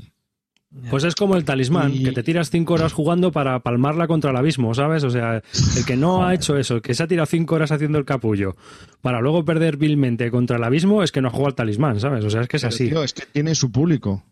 pues 0.90 1.04
es 1.04 1.14
como 1.14 1.36
el 1.36 1.44
talismán, 1.44 1.92
que 1.92 2.12
te 2.12 2.22
tiras 2.22 2.50
cinco 2.50 2.74
horas 2.74 2.92
jugando 2.92 3.32
para 3.32 3.60
palmarla 3.60 4.06
contra 4.06 4.30
el 4.30 4.36
abismo, 4.36 4.74
¿sabes? 4.74 5.04
O 5.04 5.10
sea, 5.10 5.42
el 5.76 5.84
que 5.84 5.96
no 5.96 6.24
ha 6.24 6.34
hecho 6.34 6.56
eso, 6.56 6.76
el 6.76 6.82
que 6.82 6.94
se 6.94 7.02
ha 7.02 7.06
tirado 7.06 7.26
cinco 7.26 7.54
horas 7.54 7.72
haciendo 7.72 7.98
el 7.98 8.04
capullo, 8.04 8.56
para 9.00 9.20
luego 9.20 9.44
perder 9.44 9.76
vilmente 9.76 10.30
contra 10.30 10.56
el 10.56 10.64
abismo, 10.64 11.02
es 11.02 11.12
que 11.12 11.20
no 11.20 11.28
ha 11.28 11.30
jugado 11.30 11.48
al 11.48 11.54
talismán, 11.54 11.98
¿sabes? 11.98 12.24
O 12.24 12.30
sea, 12.30 12.42
es 12.42 12.48
que 12.48 12.58
es 12.58 12.64
así. 12.64 12.90
es 13.04 13.12
que 13.12 13.24
tiene 13.26 13.54
su 13.54 13.72
público. 13.72 14.24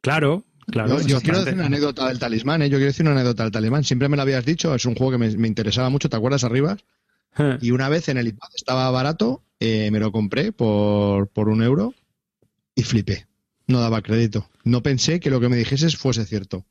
Claro, 0.00 0.44
claro. 0.66 1.00
Yo, 1.02 1.20
quiero 1.20 1.38
decir 1.38 1.54
una 1.54 1.66
anécdota 1.66 2.08
del 2.08 2.18
talismán, 2.18 2.62
¿eh? 2.62 2.68
Yo 2.68 2.78
quiero 2.78 2.86
decir 2.86 3.06
una 3.06 3.12
anécdota 3.12 3.44
del 3.44 3.52
talismán. 3.52 3.84
Siempre 3.84 4.08
me 4.08 4.16
lo 4.16 4.22
habías 4.22 4.44
dicho, 4.44 4.74
es 4.74 4.84
un 4.86 4.94
juego 4.94 5.12
que 5.12 5.18
me, 5.18 5.46
interesaba 5.46 5.90
mucho, 5.90 6.08
¿te 6.08 6.16
acuerdas 6.16 6.44
arriba? 6.44 6.76
Y 7.60 7.70
una 7.70 7.88
vez 7.88 8.08
en 8.08 8.18
el 8.18 8.28
iPad 8.28 8.48
estaba 8.54 8.90
barato, 8.90 9.42
eh, 9.58 9.90
me 9.90 10.00
lo 10.00 10.12
compré 10.12 10.52
por, 10.52 11.28
por 11.28 11.48
un 11.48 11.62
euro 11.62 11.94
y 12.74 12.82
flipé 12.82 13.26
no 13.66 13.80
daba 13.80 14.02
crédito. 14.02 14.48
No 14.64 14.82
pensé 14.82 15.20
que 15.20 15.30
lo 15.30 15.40
que 15.40 15.48
me 15.48 15.56
dijeses 15.56 15.96
fuese 15.96 16.26
cierto. 16.26 16.64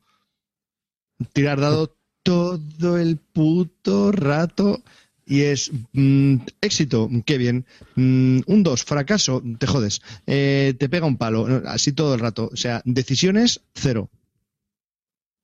Tirar 1.32 1.60
dado 1.60 1.96
todo 2.22 2.98
el 2.98 3.16
puto 3.18 4.12
rato 4.12 4.82
y 5.24 5.42
es 5.42 5.70
mm, 5.92 6.36
éxito, 6.60 7.08
qué 7.24 7.38
bien. 7.38 7.64
Mm, 7.94 8.40
un 8.46 8.62
2, 8.62 8.84
fracaso, 8.84 9.42
te 9.58 9.66
jodes. 9.66 10.02
Eh, 10.26 10.74
te 10.78 10.88
pega 10.88 11.06
un 11.06 11.16
palo, 11.16 11.62
así 11.66 11.92
todo 11.92 12.14
el 12.14 12.20
rato. 12.20 12.50
O 12.52 12.56
sea, 12.56 12.82
decisiones, 12.84 13.60
cero. 13.74 14.10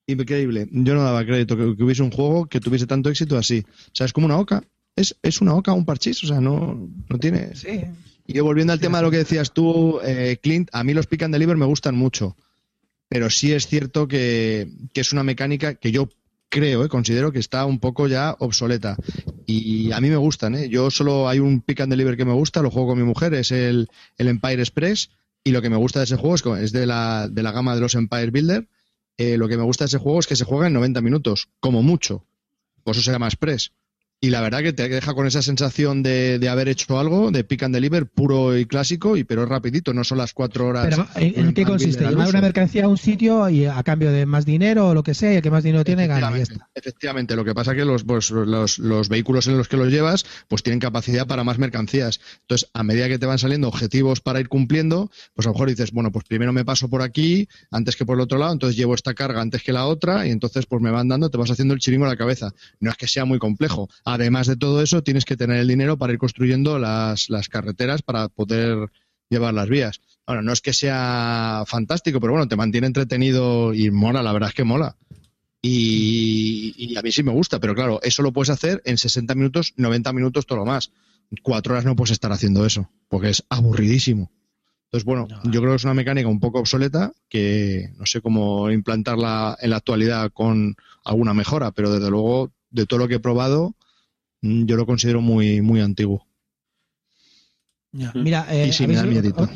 Increíble. 0.06 0.68
Yo 0.72 0.94
no 0.94 1.02
daba 1.02 1.24
crédito 1.24 1.56
que, 1.56 1.82
hubiese 1.82 2.02
un 2.02 2.10
juego 2.10 2.46
que 2.46 2.60
tuviese 2.60 2.86
tanto 2.86 3.10
éxito 3.10 3.36
así. 3.36 3.64
O 3.68 3.90
sea, 3.94 4.06
es 4.06 4.12
como 4.12 4.26
una 4.26 4.38
oca. 4.38 4.64
Es, 4.96 5.16
es 5.22 5.40
una 5.40 5.54
oca, 5.54 5.72
un 5.74 5.84
parchís. 5.84 6.24
O 6.24 6.26
sea, 6.26 6.40
no, 6.40 6.88
no 7.08 7.18
tiene. 7.18 7.54
Sí, 7.54 7.82
y 8.30 8.38
volviendo 8.40 8.74
al 8.74 8.78
tema 8.78 8.98
de 8.98 9.04
lo 9.04 9.10
que 9.10 9.16
decías 9.16 9.52
tú, 9.52 10.00
eh, 10.04 10.36
Clint, 10.42 10.68
a 10.74 10.84
mí 10.84 10.92
los 10.92 11.06
pick 11.06 11.22
and 11.22 11.32
deliver 11.32 11.56
me 11.56 11.64
gustan 11.64 11.96
mucho. 11.96 12.36
Pero 13.08 13.30
sí 13.30 13.54
es 13.54 13.66
cierto 13.66 14.06
que, 14.06 14.68
es 14.92 15.12
una 15.14 15.22
mecánica 15.22 15.76
que 15.76 15.90
yo 15.92 16.10
creo, 16.50 16.84
eh, 16.84 16.90
considero 16.90 17.32
que 17.32 17.38
está 17.38 17.64
un 17.64 17.80
poco 17.80 18.06
ya 18.06 18.36
obsoleta. 18.38 18.98
Y 19.46 19.92
a 19.92 20.00
mí 20.02 20.10
me 20.10 20.18
gustan, 20.18 20.54
¿eh? 20.56 20.68
Yo 20.68 20.90
solo 20.90 21.26
hay 21.26 21.38
un 21.38 21.62
pick 21.62 21.80
and 21.80 21.90
deliver 21.90 22.18
que 22.18 22.26
me 22.26 22.34
gusta, 22.34 22.60
lo 22.60 22.70
juego 22.70 22.88
con 22.88 22.98
mi 22.98 23.04
mujer, 23.04 23.32
es 23.32 23.50
el, 23.50 23.88
Empire 24.18 24.60
Express. 24.60 25.08
Y 25.42 25.52
lo 25.52 25.62
que 25.62 25.70
me 25.70 25.76
gusta 25.76 26.00
de 26.00 26.04
ese 26.04 26.16
juego 26.16 26.56
es, 26.56 26.64
es 26.64 26.72
de, 26.72 26.84
la, 26.84 27.28
de 27.30 27.42
la 27.42 27.52
gama 27.52 27.74
de 27.74 27.80
los 27.80 27.94
Empire 27.94 28.30
Builder. 28.30 28.68
Eh, 29.16 29.38
lo 29.38 29.48
que 29.48 29.56
me 29.56 29.62
gusta 29.62 29.84
de 29.84 29.88
ese 29.88 29.98
juego 29.98 30.20
es 30.20 30.26
que 30.26 30.36
se 30.36 30.44
juega 30.44 30.66
en 30.66 30.74
90 30.74 31.00
minutos, 31.00 31.48
como 31.60 31.82
mucho. 31.82 32.26
Por 32.84 32.94
eso 32.94 33.02
se 33.02 33.10
llama 33.10 33.26
Express. 33.26 33.72
Y 34.20 34.30
la 34.30 34.40
verdad 34.40 34.64
que 34.64 34.72
te 34.72 34.88
deja 34.88 35.14
con 35.14 35.28
esa 35.28 35.42
sensación 35.42 36.02
de, 36.02 36.40
de, 36.40 36.48
haber 36.48 36.68
hecho 36.68 36.98
algo, 36.98 37.30
de 37.30 37.44
pick 37.44 37.62
and 37.62 37.72
deliver 37.72 38.06
puro 38.06 38.58
y 38.58 38.66
clásico, 38.66 39.16
y 39.16 39.22
pero 39.22 39.46
rapidito, 39.46 39.94
no 39.94 40.02
son 40.02 40.18
las 40.18 40.32
cuatro 40.32 40.66
horas. 40.66 40.88
Pero 40.88 41.06
¿en, 41.14 41.54
qué 41.54 41.64
consiste? 41.64 42.04
¿Llevar 42.04 42.28
una 42.28 42.40
mercancía 42.40 42.86
a 42.86 42.88
un 42.88 42.98
sitio 42.98 43.48
y 43.48 43.66
a 43.66 43.80
cambio 43.84 44.10
de 44.10 44.26
más 44.26 44.44
dinero 44.44 44.88
o 44.88 44.94
lo 44.94 45.04
que 45.04 45.14
sea, 45.14 45.32
y 45.32 45.36
el 45.36 45.42
que 45.42 45.52
más 45.52 45.62
dinero 45.62 45.84
tiene 45.84 46.08
gana 46.08 46.36
y 46.36 46.40
está. 46.40 46.68
Efectivamente, 46.74 47.36
lo 47.36 47.44
que 47.44 47.54
pasa 47.54 47.70
es 47.70 47.76
que 47.76 47.84
los, 47.84 48.02
pues, 48.02 48.32
los, 48.32 48.80
los, 48.80 49.08
vehículos 49.08 49.46
en 49.46 49.56
los 49.56 49.68
que 49.68 49.76
los 49.76 49.88
llevas 49.88 50.26
pues 50.48 50.64
tienen 50.64 50.80
capacidad 50.80 51.24
para 51.28 51.44
más 51.44 51.58
mercancías. 51.58 52.18
Entonces, 52.40 52.68
a 52.74 52.82
medida 52.82 53.06
que 53.06 53.20
te 53.20 53.26
van 53.26 53.38
saliendo 53.38 53.68
objetivos 53.68 54.20
para 54.20 54.40
ir 54.40 54.48
cumpliendo, 54.48 55.12
pues 55.34 55.46
a 55.46 55.50
lo 55.50 55.54
mejor 55.54 55.68
dices, 55.68 55.92
bueno, 55.92 56.10
pues 56.10 56.24
primero 56.24 56.52
me 56.52 56.64
paso 56.64 56.88
por 56.88 57.02
aquí 57.02 57.48
antes 57.70 57.94
que 57.94 58.04
por 58.04 58.16
el 58.16 58.22
otro 58.22 58.38
lado, 58.38 58.52
entonces 58.52 58.76
llevo 58.76 58.96
esta 58.96 59.14
carga 59.14 59.40
antes 59.40 59.62
que 59.62 59.72
la 59.72 59.86
otra, 59.86 60.26
y 60.26 60.32
entonces 60.32 60.66
pues 60.66 60.82
me 60.82 60.90
van 60.90 61.06
dando, 61.06 61.30
te 61.30 61.38
vas 61.38 61.52
haciendo 61.52 61.74
el 61.74 61.78
chiringo 61.78 62.04
a 62.04 62.08
la 62.08 62.16
cabeza. 62.16 62.52
No 62.80 62.90
es 62.90 62.96
que 62.96 63.06
sea 63.06 63.24
muy 63.24 63.38
complejo 63.38 63.88
Además 64.10 64.46
de 64.46 64.56
todo 64.56 64.80
eso, 64.80 65.02
tienes 65.02 65.26
que 65.26 65.36
tener 65.36 65.58
el 65.58 65.68
dinero 65.68 65.98
para 65.98 66.14
ir 66.14 66.18
construyendo 66.18 66.78
las, 66.78 67.28
carreteras 67.50 68.00
para 68.00 68.30
poder 68.30 68.90
llevar 69.28 69.52
las 69.52 69.68
vías. 69.68 70.00
Ahora, 70.24 70.40
no 70.40 70.50
es 70.50 70.62
que 70.62 70.72
sea 70.72 71.64
fantástico, 71.66 72.18
pero 72.18 72.32
bueno, 72.32 72.48
te 72.48 72.56
mantiene 72.56 72.86
entretenido 72.86 73.74
y 73.74 73.90
mola, 73.90 74.22
la 74.22 74.32
verdad 74.32 74.48
es 74.48 74.54
que 74.54 74.64
mola. 74.64 74.96
Y, 75.60 76.96
a 76.96 77.02
mí 77.02 77.12
sí 77.12 77.22
me 77.22 77.32
gusta, 77.32 77.60
pero 77.60 77.74
claro, 77.74 78.00
eso 78.02 78.22
lo 78.22 78.32
puedes 78.32 78.48
hacer 78.48 78.80
en 78.86 78.96
60 78.96 79.34
minutos, 79.34 79.74
90 79.76 80.14
minutos, 80.14 80.46
todo 80.46 80.60
lo 80.60 80.64
más. 80.64 80.90
cuatro 81.42 81.74
horas 81.74 81.84
no 81.84 81.94
puedes 81.94 82.12
estar 82.12 82.32
haciendo 82.32 82.64
eso, 82.64 82.88
porque 83.08 83.28
es 83.28 83.44
aburridísimo. 83.50 84.32
Entonces, 84.84 85.04
bueno, 85.04 85.26
No. 85.28 85.50
yo 85.52 85.60
creo 85.60 85.72
que 85.72 85.76
es 85.76 85.84
una 85.84 85.92
mecánica 85.92 86.28
un 86.28 86.40
poco 86.40 86.60
obsoleta 86.60 87.12
que 87.28 87.92
no 87.98 88.06
sé 88.06 88.22
cómo 88.22 88.70
implantarla 88.70 89.58
en 89.60 89.68
la 89.68 89.76
actualidad 89.76 90.32
con 90.32 90.76
alguna 91.04 91.34
mejora, 91.34 91.72
pero 91.72 91.92
desde 91.92 92.08
luego, 92.08 92.50
de 92.70 92.86
todo 92.86 93.00
lo 93.00 93.08
que 93.08 93.16
he 93.16 93.20
probado, 93.20 93.74
yo 94.42 94.76
lo 94.76 94.86
considero 94.86 95.20
muy, 95.20 95.60
muy 95.62 95.80
antiguo. 95.80 96.26
Ya. 97.92 98.12
Mira, 98.14 98.46
eh, 98.50 98.68
Y 98.68 98.72
sí, 98.72 98.86
me 98.86 98.94
da 98.94 99.00
¿habéis- 99.02 99.12
miedito. 99.22 99.42
o- 99.44 99.48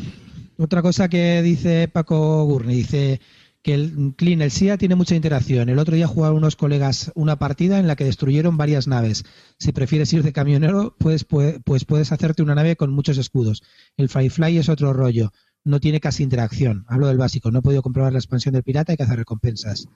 Otra 0.64 0.82
cosa 0.82 1.08
que 1.08 1.42
dice 1.42 1.88
Paco 1.88 2.44
Gurney, 2.44 2.76
dice 2.76 3.20
que 3.62 3.74
el 3.74 4.14
Clean, 4.16 4.42
el 4.42 4.50
SIA 4.50 4.76
tiene 4.76 4.94
mucha 4.94 5.14
interacción. 5.14 5.68
El 5.68 5.78
otro 5.78 5.94
día 5.96 6.06
jugaron 6.06 6.38
unos 6.38 6.56
colegas 6.56 7.10
una 7.14 7.36
partida 7.38 7.78
en 7.78 7.86
la 7.86 7.96
que 7.96 8.04
destruyeron 8.04 8.56
varias 8.56 8.86
naves. 8.86 9.24
Si 9.58 9.72
prefieres 9.72 10.12
ir 10.12 10.22
de 10.22 10.32
camionero, 10.32 10.94
pues, 10.98 11.24
pues, 11.24 11.56
pues 11.64 11.84
puedes 11.84 12.12
hacerte 12.12 12.42
una 12.42 12.54
nave 12.54 12.76
con 12.76 12.92
muchos 12.92 13.18
escudos. 13.18 13.62
El 13.96 14.08
Firefly 14.08 14.58
es 14.58 14.68
otro 14.68 14.92
rollo. 14.92 15.32
No 15.64 15.78
tiene 15.80 16.00
casi 16.00 16.22
interacción. 16.22 16.84
Hablo 16.88 17.06
del 17.06 17.18
básico. 17.18 17.50
No 17.50 17.60
he 17.60 17.62
podido 17.62 17.82
comprobar 17.82 18.12
la 18.12 18.18
expansión 18.18 18.52
del 18.54 18.64
pirata 18.64 18.92
y 18.92 18.96
que 18.96 19.04
hacer 19.04 19.16
recompensas. 19.18 19.86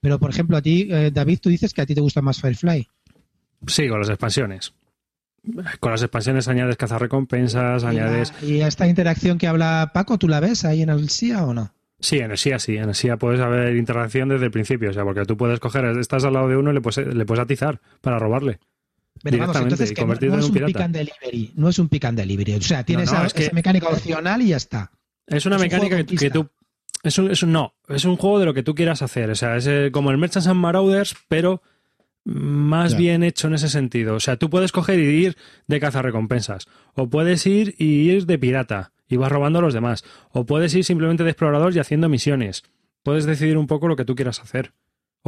Pero, 0.00 0.18
por 0.20 0.30
ejemplo, 0.30 0.56
a 0.56 0.62
ti, 0.62 0.88
eh, 0.90 1.10
David, 1.12 1.38
tú 1.42 1.48
dices 1.48 1.72
que 1.72 1.80
a 1.82 1.86
ti 1.86 1.94
te 1.94 2.00
gusta 2.02 2.22
más 2.22 2.40
Firefly. 2.40 2.88
Sí, 3.66 3.88
con 3.88 3.98
las 4.00 4.08
expansiones. 4.08 4.72
Con 5.80 5.92
las 5.92 6.02
expansiones 6.02 6.48
añades 6.48 6.76
cazarrecompensas, 6.76 7.82
Y 7.82 7.84
la- 7.84 7.90
añades... 7.90 8.32
¿Y 8.42 8.60
esta 8.60 8.86
interacción 8.86 9.38
que 9.38 9.46
habla 9.46 9.90
Paco, 9.94 10.18
tú 10.18 10.28
la 10.28 10.40
ves 10.40 10.64
ahí 10.64 10.82
en 10.82 10.90
el 10.90 11.08
SIA 11.08 11.44
o 11.44 11.54
no? 11.54 11.72
Sí, 12.00 12.18
en 12.18 12.30
el 12.30 12.38
SIA 12.38 12.58
sí, 12.58 12.76
en 12.76 12.88
el 12.90 12.94
SIA 12.94 13.16
puedes 13.16 13.40
haber 13.40 13.76
interacción 13.76 14.28
desde 14.28 14.44
el 14.46 14.50
principio, 14.50 14.90
o 14.90 14.92
sea, 14.92 15.04
porque 15.04 15.24
tú 15.24 15.36
puedes 15.36 15.58
coger, 15.58 15.84
estás 15.98 16.24
al 16.24 16.34
lado 16.34 16.48
de 16.48 16.56
uno 16.56 16.70
y 16.70 16.74
le 16.74 16.80
puedes, 16.80 17.14
le 17.14 17.24
puedes 17.24 17.42
atizar 17.42 17.80
para 18.00 18.18
robarle. 18.18 18.58
Pero 19.22 19.38
vamos, 19.38 19.56
entonces 19.56 19.92
que 19.92 20.02
no, 20.02 20.08
no 20.08 20.38
es 20.38 20.44
un 20.48 20.56
un 20.58 20.64
pick 20.66 20.80
and 20.80 20.94
delivery, 20.94 21.52
no 21.56 21.68
es 21.68 21.78
un 21.80 21.88
pick 21.88 22.04
and 22.04 22.18
delivery. 22.18 22.54
O 22.54 22.60
sea, 22.60 22.84
tiene 22.84 23.04
No, 23.04 23.10
no, 23.12 23.18
esa, 23.18 23.26
es 23.26 23.34
que- 23.34 23.42
esa 23.46 23.52
mecánica 23.52 23.88
opcional 23.88 24.42
y 24.42 24.48
ya 24.48 24.56
está. 24.58 24.92
Es 25.26 25.44
una 25.46 25.56
Es 25.56 25.62
mecánica 25.62 26.04
que, 26.04 26.30
tú... 26.30 26.48
Es 27.02 27.18
un, 27.18 27.30
es 27.30 27.42
un- 27.42 27.50
no, 27.52 27.74
es 27.88 28.04
un 28.04 28.16
juego 28.16 28.38
de 28.38 28.46
lo 28.46 28.54
que 28.54 28.62
tú 28.62 28.74
quieras 28.76 29.02
hacer, 29.02 29.30
o 29.30 29.34
sea, 29.34 29.56
es 29.56 29.66
eh, 29.66 29.90
como 29.92 30.10
el 30.12 30.18
Merchants 30.18 30.46
and 30.46 30.60
Marauders, 30.60 31.16
pero 31.28 31.62
más 32.28 32.94
bien 32.94 33.22
hecho 33.22 33.48
en 33.48 33.54
ese 33.54 33.68
sentido. 33.68 34.14
O 34.14 34.20
sea, 34.20 34.36
tú 34.36 34.50
puedes 34.50 34.70
coger 34.70 35.00
y 35.00 35.06
ir 35.06 35.36
de 35.66 35.80
cazarrecompensas, 35.80 36.66
o 36.94 37.08
puedes 37.08 37.46
ir 37.46 37.74
y 37.78 38.10
ir 38.10 38.26
de 38.26 38.38
pirata 38.38 38.92
y 39.08 39.16
vas 39.16 39.32
robando 39.32 39.60
a 39.60 39.62
los 39.62 39.72
demás, 39.72 40.04
o 40.30 40.44
puedes 40.44 40.74
ir 40.74 40.84
simplemente 40.84 41.24
de 41.24 41.30
explorador 41.30 41.74
y 41.74 41.78
haciendo 41.78 42.10
misiones. 42.10 42.64
Puedes 43.02 43.24
decidir 43.24 43.56
un 43.56 43.66
poco 43.66 43.88
lo 43.88 43.96
que 43.96 44.04
tú 44.04 44.14
quieras 44.14 44.40
hacer. 44.40 44.72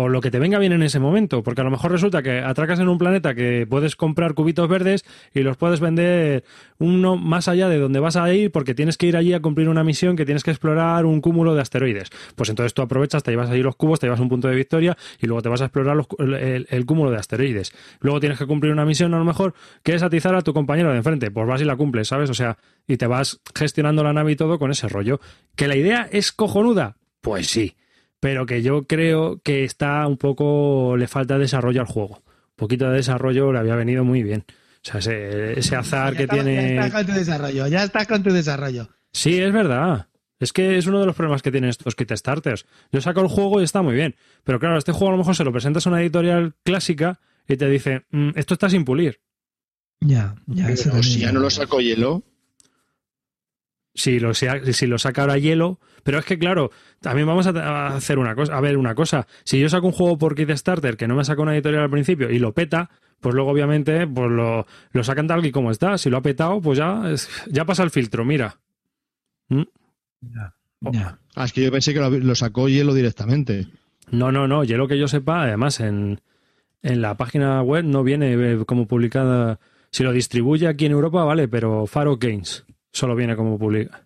O 0.02 0.08
lo 0.08 0.22
que 0.22 0.30
te 0.30 0.38
venga 0.38 0.58
bien 0.58 0.72
en 0.72 0.82
ese 0.82 0.98
momento, 0.98 1.42
porque 1.42 1.60
a 1.60 1.64
lo 1.64 1.70
mejor 1.70 1.92
resulta 1.92 2.22
que 2.22 2.38
atracas 2.38 2.80
en 2.80 2.88
un 2.88 2.96
planeta 2.96 3.34
que 3.34 3.66
puedes 3.68 3.96
comprar 3.96 4.32
cubitos 4.32 4.66
verdes 4.66 5.04
y 5.34 5.40
los 5.40 5.58
puedes 5.58 5.78
vender 5.78 6.42
uno 6.78 7.18
más 7.18 7.48
allá 7.48 7.68
de 7.68 7.78
donde 7.78 8.00
vas 8.00 8.16
a 8.16 8.32
ir 8.32 8.50
porque 8.50 8.74
tienes 8.74 8.96
que 8.96 9.08
ir 9.08 9.16
allí 9.18 9.34
a 9.34 9.40
cumplir 9.40 9.68
una 9.68 9.84
misión 9.84 10.16
que 10.16 10.24
tienes 10.24 10.42
que 10.42 10.52
explorar 10.52 11.04
un 11.04 11.20
cúmulo 11.20 11.54
de 11.54 11.60
asteroides. 11.60 12.08
Pues 12.34 12.48
entonces 12.48 12.72
tú 12.72 12.80
aprovechas, 12.80 13.22
te 13.22 13.30
llevas 13.30 13.50
ahí 13.50 13.62
los 13.62 13.76
cubos, 13.76 14.00
te 14.00 14.06
llevas 14.06 14.20
un 14.20 14.30
punto 14.30 14.48
de 14.48 14.54
victoria 14.54 14.96
y 15.20 15.26
luego 15.26 15.42
te 15.42 15.50
vas 15.50 15.60
a 15.60 15.66
explorar 15.66 15.98
el 16.18 16.86
cúmulo 16.86 17.10
de 17.10 17.18
asteroides. 17.18 17.74
Luego 18.00 18.20
tienes 18.20 18.38
que 18.38 18.46
cumplir 18.46 18.72
una 18.72 18.86
misión 18.86 19.12
a 19.12 19.18
lo 19.18 19.26
mejor 19.26 19.52
que 19.82 19.94
es 19.94 20.02
atizar 20.02 20.34
a 20.34 20.40
tu 20.40 20.54
compañero 20.54 20.92
de 20.92 20.96
enfrente. 20.96 21.30
Pues 21.30 21.46
vas 21.46 21.60
y 21.60 21.66
la 21.66 21.76
cumples, 21.76 22.08
¿sabes? 22.08 22.30
O 22.30 22.34
sea, 22.34 22.56
y 22.88 22.96
te 22.96 23.06
vas 23.06 23.42
gestionando 23.54 24.02
la 24.02 24.14
nave 24.14 24.32
y 24.32 24.36
todo 24.36 24.58
con 24.58 24.70
ese 24.70 24.88
rollo. 24.88 25.20
¿Que 25.56 25.68
la 25.68 25.76
idea 25.76 26.08
es 26.10 26.32
cojonuda? 26.32 26.96
Pues 27.20 27.48
sí. 27.48 27.76
Pero 28.20 28.44
que 28.46 28.62
yo 28.62 28.82
creo 28.84 29.40
que 29.42 29.64
está 29.64 30.06
un 30.06 30.16
poco. 30.18 30.96
le 30.96 31.08
falta 31.08 31.38
desarrollo 31.38 31.80
al 31.80 31.86
juego. 31.86 32.16
Un 32.16 32.56
poquito 32.56 32.88
de 32.90 32.96
desarrollo 32.96 33.52
le 33.52 33.58
había 33.58 33.74
venido 33.74 34.04
muy 34.04 34.22
bien. 34.22 34.44
O 34.48 34.80
sea, 34.82 34.98
ese, 35.00 35.58
ese 35.58 35.76
azar 35.76 36.12
Ya 36.12 36.18
que 36.18 36.28
tiene. 36.28 36.74
Ya 36.74 36.86
estás 36.86 36.92
con 36.92 37.06
tu 37.06 37.12
desarrollo, 37.12 37.66
ya 37.66 37.82
estás 37.84 38.06
con 38.06 38.22
tu 38.22 38.30
desarrollo. 38.30 38.88
Sí, 39.12 39.40
es 39.40 39.52
verdad. 39.52 40.06
Es 40.38 40.52
que 40.54 40.78
es 40.78 40.86
uno 40.86 41.00
de 41.00 41.06
los 41.06 41.14
problemas 41.16 41.42
que 41.42 41.50
tienen 41.50 41.68
estos 41.68 41.94
kit 41.94 42.12
starters. 42.14 42.64
Yo 42.92 43.00
saco 43.02 43.20
el 43.20 43.28
juego 43.28 43.60
y 43.60 43.64
está 43.64 43.82
muy 43.82 43.94
bien. 43.94 44.16
Pero 44.44 44.58
claro, 44.58 44.78
este 44.78 44.92
juego 44.92 45.08
a 45.08 45.12
lo 45.12 45.18
mejor 45.18 45.36
se 45.36 45.44
lo 45.44 45.52
presentas 45.52 45.86
a 45.86 45.90
una 45.90 46.00
editorial 46.00 46.54
clásica 46.62 47.20
y 47.46 47.56
te 47.56 47.68
dice, 47.68 48.06
"Mm, 48.10 48.30
esto 48.36 48.54
está 48.54 48.70
sin 48.70 48.84
pulir. 48.86 49.20
Ya, 50.00 50.34
ya. 50.46 50.70
eso 50.70 50.90
Pero 50.90 51.02
si 51.02 51.20
ya 51.20 51.32
no 51.32 51.40
lo 51.40 51.50
saco 51.50 51.80
hielo, 51.80 52.22
Si 53.92 54.18
lo, 54.20 54.32
si 54.34 54.86
lo 54.86 54.98
saca 54.98 55.22
ahora 55.22 55.36
hielo. 55.36 55.78
Pero 56.04 56.20
es 56.20 56.24
que, 56.24 56.38
claro, 56.38 56.70
también 57.00 57.26
vamos 57.26 57.46
a, 57.46 57.50
a 57.50 57.96
hacer 57.96 58.18
una 58.18 58.34
cosa. 58.34 58.56
A 58.56 58.60
ver, 58.60 58.76
una 58.76 58.94
cosa. 58.94 59.26
Si 59.44 59.58
yo 59.58 59.68
saco 59.68 59.86
un 59.86 59.92
juego 59.92 60.18
por 60.18 60.34
kit 60.34 60.50
starter 60.50 60.96
que 60.96 61.08
no 61.08 61.14
me 61.16 61.24
saca 61.24 61.42
una 61.42 61.54
editorial 61.54 61.82
al 61.84 61.90
principio 61.90 62.30
y 62.30 62.38
lo 62.38 62.52
peta, 62.52 62.90
pues 63.20 63.34
luego, 63.34 63.50
obviamente, 63.50 64.06
pues 64.06 64.30
lo, 64.30 64.66
lo 64.92 65.04
sacan 65.04 65.26
tal 65.26 65.44
y 65.44 65.50
como 65.52 65.70
está. 65.70 65.98
Si 65.98 66.08
lo 66.10 66.18
ha 66.18 66.22
petado, 66.22 66.60
pues 66.60 66.78
ya, 66.78 67.10
es- 67.10 67.28
ya 67.50 67.64
pasa 67.64 67.82
el 67.82 67.90
filtro, 67.90 68.24
mira. 68.24 68.56
¿Mm? 69.48 69.62
Ya, 70.20 70.54
ya. 70.92 71.18
ah, 71.34 71.44
es 71.44 71.52
que 71.52 71.62
yo 71.64 71.72
pensé 71.72 71.92
que 71.94 72.00
lo, 72.00 72.10
lo 72.10 72.34
sacó 72.34 72.68
hielo 72.68 72.94
directamente. 72.94 73.66
No, 74.10 74.30
no, 74.32 74.46
no. 74.48 74.64
Yo 74.64 74.76
lo 74.76 74.88
que 74.88 74.98
yo 74.98 75.08
sepa, 75.08 75.42
además, 75.42 75.80
en, 75.80 76.20
en 76.82 77.00
la 77.02 77.16
página 77.16 77.62
web 77.62 77.84
no 77.84 78.02
viene 78.02 78.32
eh, 78.34 78.64
como 78.66 78.86
publicada. 78.86 79.58
Si 79.90 80.02
lo 80.04 80.12
distribuye 80.12 80.66
aquí 80.68 80.86
en 80.86 80.92
Europa, 80.92 81.24
vale, 81.24 81.48
pero 81.48 81.86
Faro 81.86 82.16
Games 82.16 82.64
solo 82.92 83.14
viene 83.16 83.36
como 83.36 83.58
publica, 83.58 84.04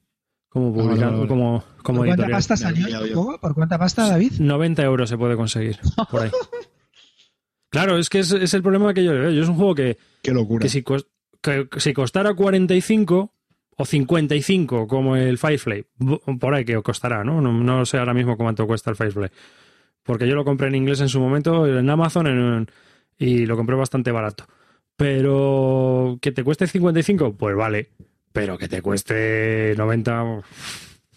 como 0.55 0.73
vale, 0.73 0.83
publicado, 0.89 1.11
vale, 1.11 1.17
vale. 1.19 1.29
como, 1.29 1.65
como 1.83 1.99
¿Por 1.99 2.07
cuánta 2.07 2.23
editorial. 2.23 2.31
pasta 2.39 2.55
Me 2.55 2.69
había 2.71 2.83
salió 2.85 2.99
el 3.05 3.15
juego? 3.15 3.41
¿Por 3.41 3.55
cuánta 3.55 3.79
pasta, 3.79 4.09
David? 4.09 4.33
90 4.39 4.83
euros 4.85 5.09
se 5.11 5.19
puede 5.19 5.37
conseguir 5.37 5.79
por 6.11 6.23
ahí. 6.23 6.31
claro, 7.71 7.99
es 7.99 8.09
que 8.09 8.21
es, 8.21 8.33
es 8.33 8.55
el 8.55 8.63
problema 8.63 8.95
que 8.95 9.05
yo 9.05 9.13
le 9.13 9.21
veo. 9.21 9.31
Yo 9.33 9.43
es 9.43 9.49
un 9.49 9.57
juego 9.57 9.75
que, 9.75 9.99
Qué 10.23 10.33
locura. 10.33 10.63
que 10.63 10.69
si, 10.71 10.83
que 10.83 11.69
si 11.79 11.93
costara 11.93 12.33
45 12.35 13.33
o 13.77 13.85
55 13.85 14.87
como 14.87 15.17
el 15.17 15.37
Firefly, 15.39 15.85
por 16.39 16.55
ahí 16.55 16.65
que 16.65 16.81
costará, 16.83 17.25
¿no? 17.25 17.41
No, 17.41 17.53
no 17.53 17.85
sé 17.85 17.99
ahora 17.99 18.15
mismo 18.15 18.37
cuánto 18.37 18.67
cuesta 18.67 18.91
el 18.91 18.97
Firefly. 18.97 19.29
Porque 20.05 20.29
yo 20.29 20.35
lo 20.35 20.45
compré 20.45 20.69
en 20.69 20.75
inglés 20.77 21.01
en 21.01 21.09
su 21.09 21.19
momento, 21.19 21.67
en 21.67 21.89
Amazon, 21.91 22.27
en- 22.27 22.67
y 23.19 23.47
lo 23.47 23.57
compré 23.57 23.75
bastante 23.75 24.13
barato. 24.13 24.45
Pero 24.97 26.19
que 26.21 26.31
te 26.33 26.45
cueste 26.45 26.67
55, 26.67 27.35
pues 27.37 27.57
vale. 27.57 27.91
Pero 28.35 28.59
que 28.59 28.67
te 28.69 28.83
cueste 28.83 29.75
90, 29.79 30.43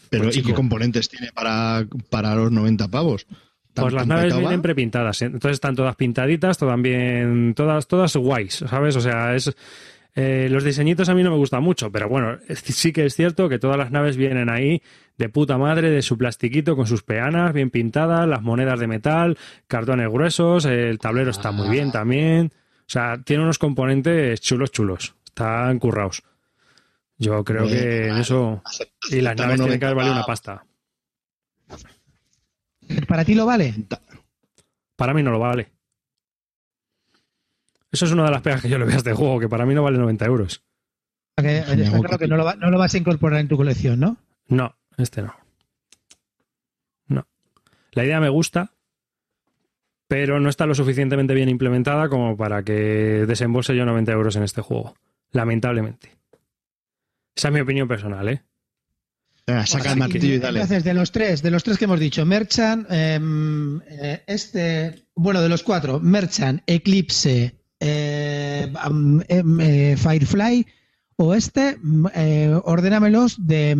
Pero 0.09 0.23
pues, 0.25 0.37
¿y 0.37 0.41
qué 0.43 0.53
componentes 0.53 1.09
tiene 1.09 1.31
para, 1.33 1.85
para 2.11 2.35
los 2.35 2.51
90 2.51 2.87
pavos? 2.89 3.25
¿Tan- 3.73 3.83
Pues 3.85 3.93
las 3.95 4.07
naves 4.07 4.33
vienen 4.39 4.61
prepintadas, 4.61 5.21
¿eh? 5.23 5.25
entonces 5.25 5.53
están 5.55 5.75
todas 5.75 5.95
pintaditas, 5.95 6.57
todas 6.59 6.79
bien, 6.81 7.53
todas, 7.55 7.87
todas 7.87 8.15
guays, 8.15 8.63
¿sabes? 8.69 8.95
O 8.95 9.01
sea, 9.01 9.35
es 9.35 9.51
eh, 10.15 10.47
los 10.49 10.63
diseñitos 10.63 11.09
a 11.09 11.15
mí 11.15 11.23
no 11.23 11.31
me 11.31 11.37
gustan 11.37 11.61
mucho, 11.63 11.91
pero 11.91 12.07
bueno, 12.07 12.37
es- 12.47 12.59
sí 12.59 12.91
que 12.93 13.05
es 13.05 13.15
cierto 13.15 13.49
que 13.49 13.57
todas 13.59 13.77
las 13.77 13.89
naves 13.91 14.15
vienen 14.15 14.49
ahí 14.51 14.81
de 15.17 15.29
puta 15.29 15.57
madre, 15.57 15.89
de 15.89 16.03
su 16.03 16.17
plastiquito 16.19 16.75
con 16.75 16.85
sus 16.85 17.01
peanas 17.03 17.51
bien 17.51 17.71
pintadas, 17.71 18.27
las 18.27 18.43
monedas 18.43 18.79
de 18.79 18.85
metal, 18.87 19.37
cartones 19.67 20.07
gruesos, 20.09 20.65
el 20.65 20.99
tablero 20.99 21.31
está 21.31 21.51
muy 21.51 21.69
bien 21.69 21.91
también, 21.91 22.51
o 22.53 22.85
sea, 22.89 23.19
tiene 23.23 23.41
unos 23.43 23.57
componentes 23.59 24.39
chulos, 24.41 24.71
chulos, 24.71 25.15
están 25.25 25.79
currados. 25.79 26.21
Yo 27.17 27.43
creo 27.43 27.67
que 27.67 28.09
eso 28.19 28.61
y 29.09 29.21
las 29.21 29.35
naves 29.35 29.59
tienen 29.59 29.79
que 29.79 29.85
haber 29.85 29.95
90 29.95 29.95
valido 29.95 30.13
una 30.13 30.25
pasta. 30.25 30.65
¿Para 33.07 33.25
ti 33.25 33.33
lo 33.35 33.45
vale? 33.45 33.73
Para 34.95 35.13
mí 35.13 35.23
no 35.23 35.31
lo 35.31 35.39
vale. 35.39 35.71
Eso 37.91 38.05
es 38.05 38.11
una 38.11 38.25
de 38.25 38.31
las 38.31 38.41
pegas 38.41 38.61
que 38.61 38.69
yo 38.69 38.77
le 38.77 38.85
veo 38.85 38.95
a 38.95 38.97
este 38.97 39.13
juego, 39.13 39.39
que 39.39 39.49
para 39.49 39.65
mí 39.65 39.73
no 39.73 39.83
vale 39.83 39.97
90 39.97 40.25
euros. 40.25 40.63
Que, 41.35 41.43
Me 41.43 41.57
está 41.59 41.87
hago 41.89 42.01
claro 42.03 42.17
que 42.17 42.27
no 42.27 42.35
lo, 42.37 42.45
va- 42.45 42.55
no 42.55 42.69
lo 42.71 42.77
vas 42.77 42.93
a 42.93 42.97
incorporar 42.97 43.39
en 43.39 43.47
tu 43.47 43.57
colección, 43.57 43.99
¿no? 43.99 44.17
No, 44.47 44.75
este 44.97 45.21
no. 45.21 45.35
No. 47.07 47.27
La 47.91 48.03
idea 48.05 48.19
me 48.19 48.29
gusta, 48.29 48.73
pero 50.07 50.39
no 50.39 50.49
está 50.49 50.65
lo 50.65 50.75
suficientemente 50.75 51.33
bien 51.33 51.49
implementada 51.49 52.09
como 52.09 52.35
para 52.37 52.63
que 52.63 53.25
desembolse 53.27 53.75
yo 53.75 53.85
90 53.85 54.11
euros 54.11 54.35
en 54.35 54.43
este 54.43 54.61
juego. 54.61 54.95
Lamentablemente. 55.31 56.16
Esa 57.37 57.49
es 57.49 57.53
mi 57.53 57.59
opinión 57.59 57.87
personal, 57.87 58.27
¿eh? 58.29 58.43
Venga, 59.45 59.65
saca 59.65 59.93
el 59.93 59.99
martillo 59.99 60.33
y 60.33 60.39
dale. 60.39 60.59
Entonces, 60.59 60.83
de 60.83 60.93
los 60.93 61.11
tres, 61.11 61.41
de 61.41 61.51
los 61.51 61.63
tres 61.63 61.77
que 61.77 61.85
hemos 61.85 61.99
dicho, 61.99 62.25
Merchant, 62.25 62.85
em, 62.89 63.79
eh, 63.87 64.23
este, 64.27 65.05
bueno, 65.15 65.41
de 65.41 65.47
los 65.47 65.63
cuatro, 65.63 65.99
Merchant, 65.99 66.61
Eclipse, 66.65 67.55
eh, 67.79 68.73
em, 68.89 69.21
eh, 69.61 69.95
Firefly 69.95 70.65
o 71.19 71.33
este, 71.33 71.77
mm, 71.81 72.05
eh, 72.13 72.59
ordénamelos 72.63 73.37
de, 73.47 73.75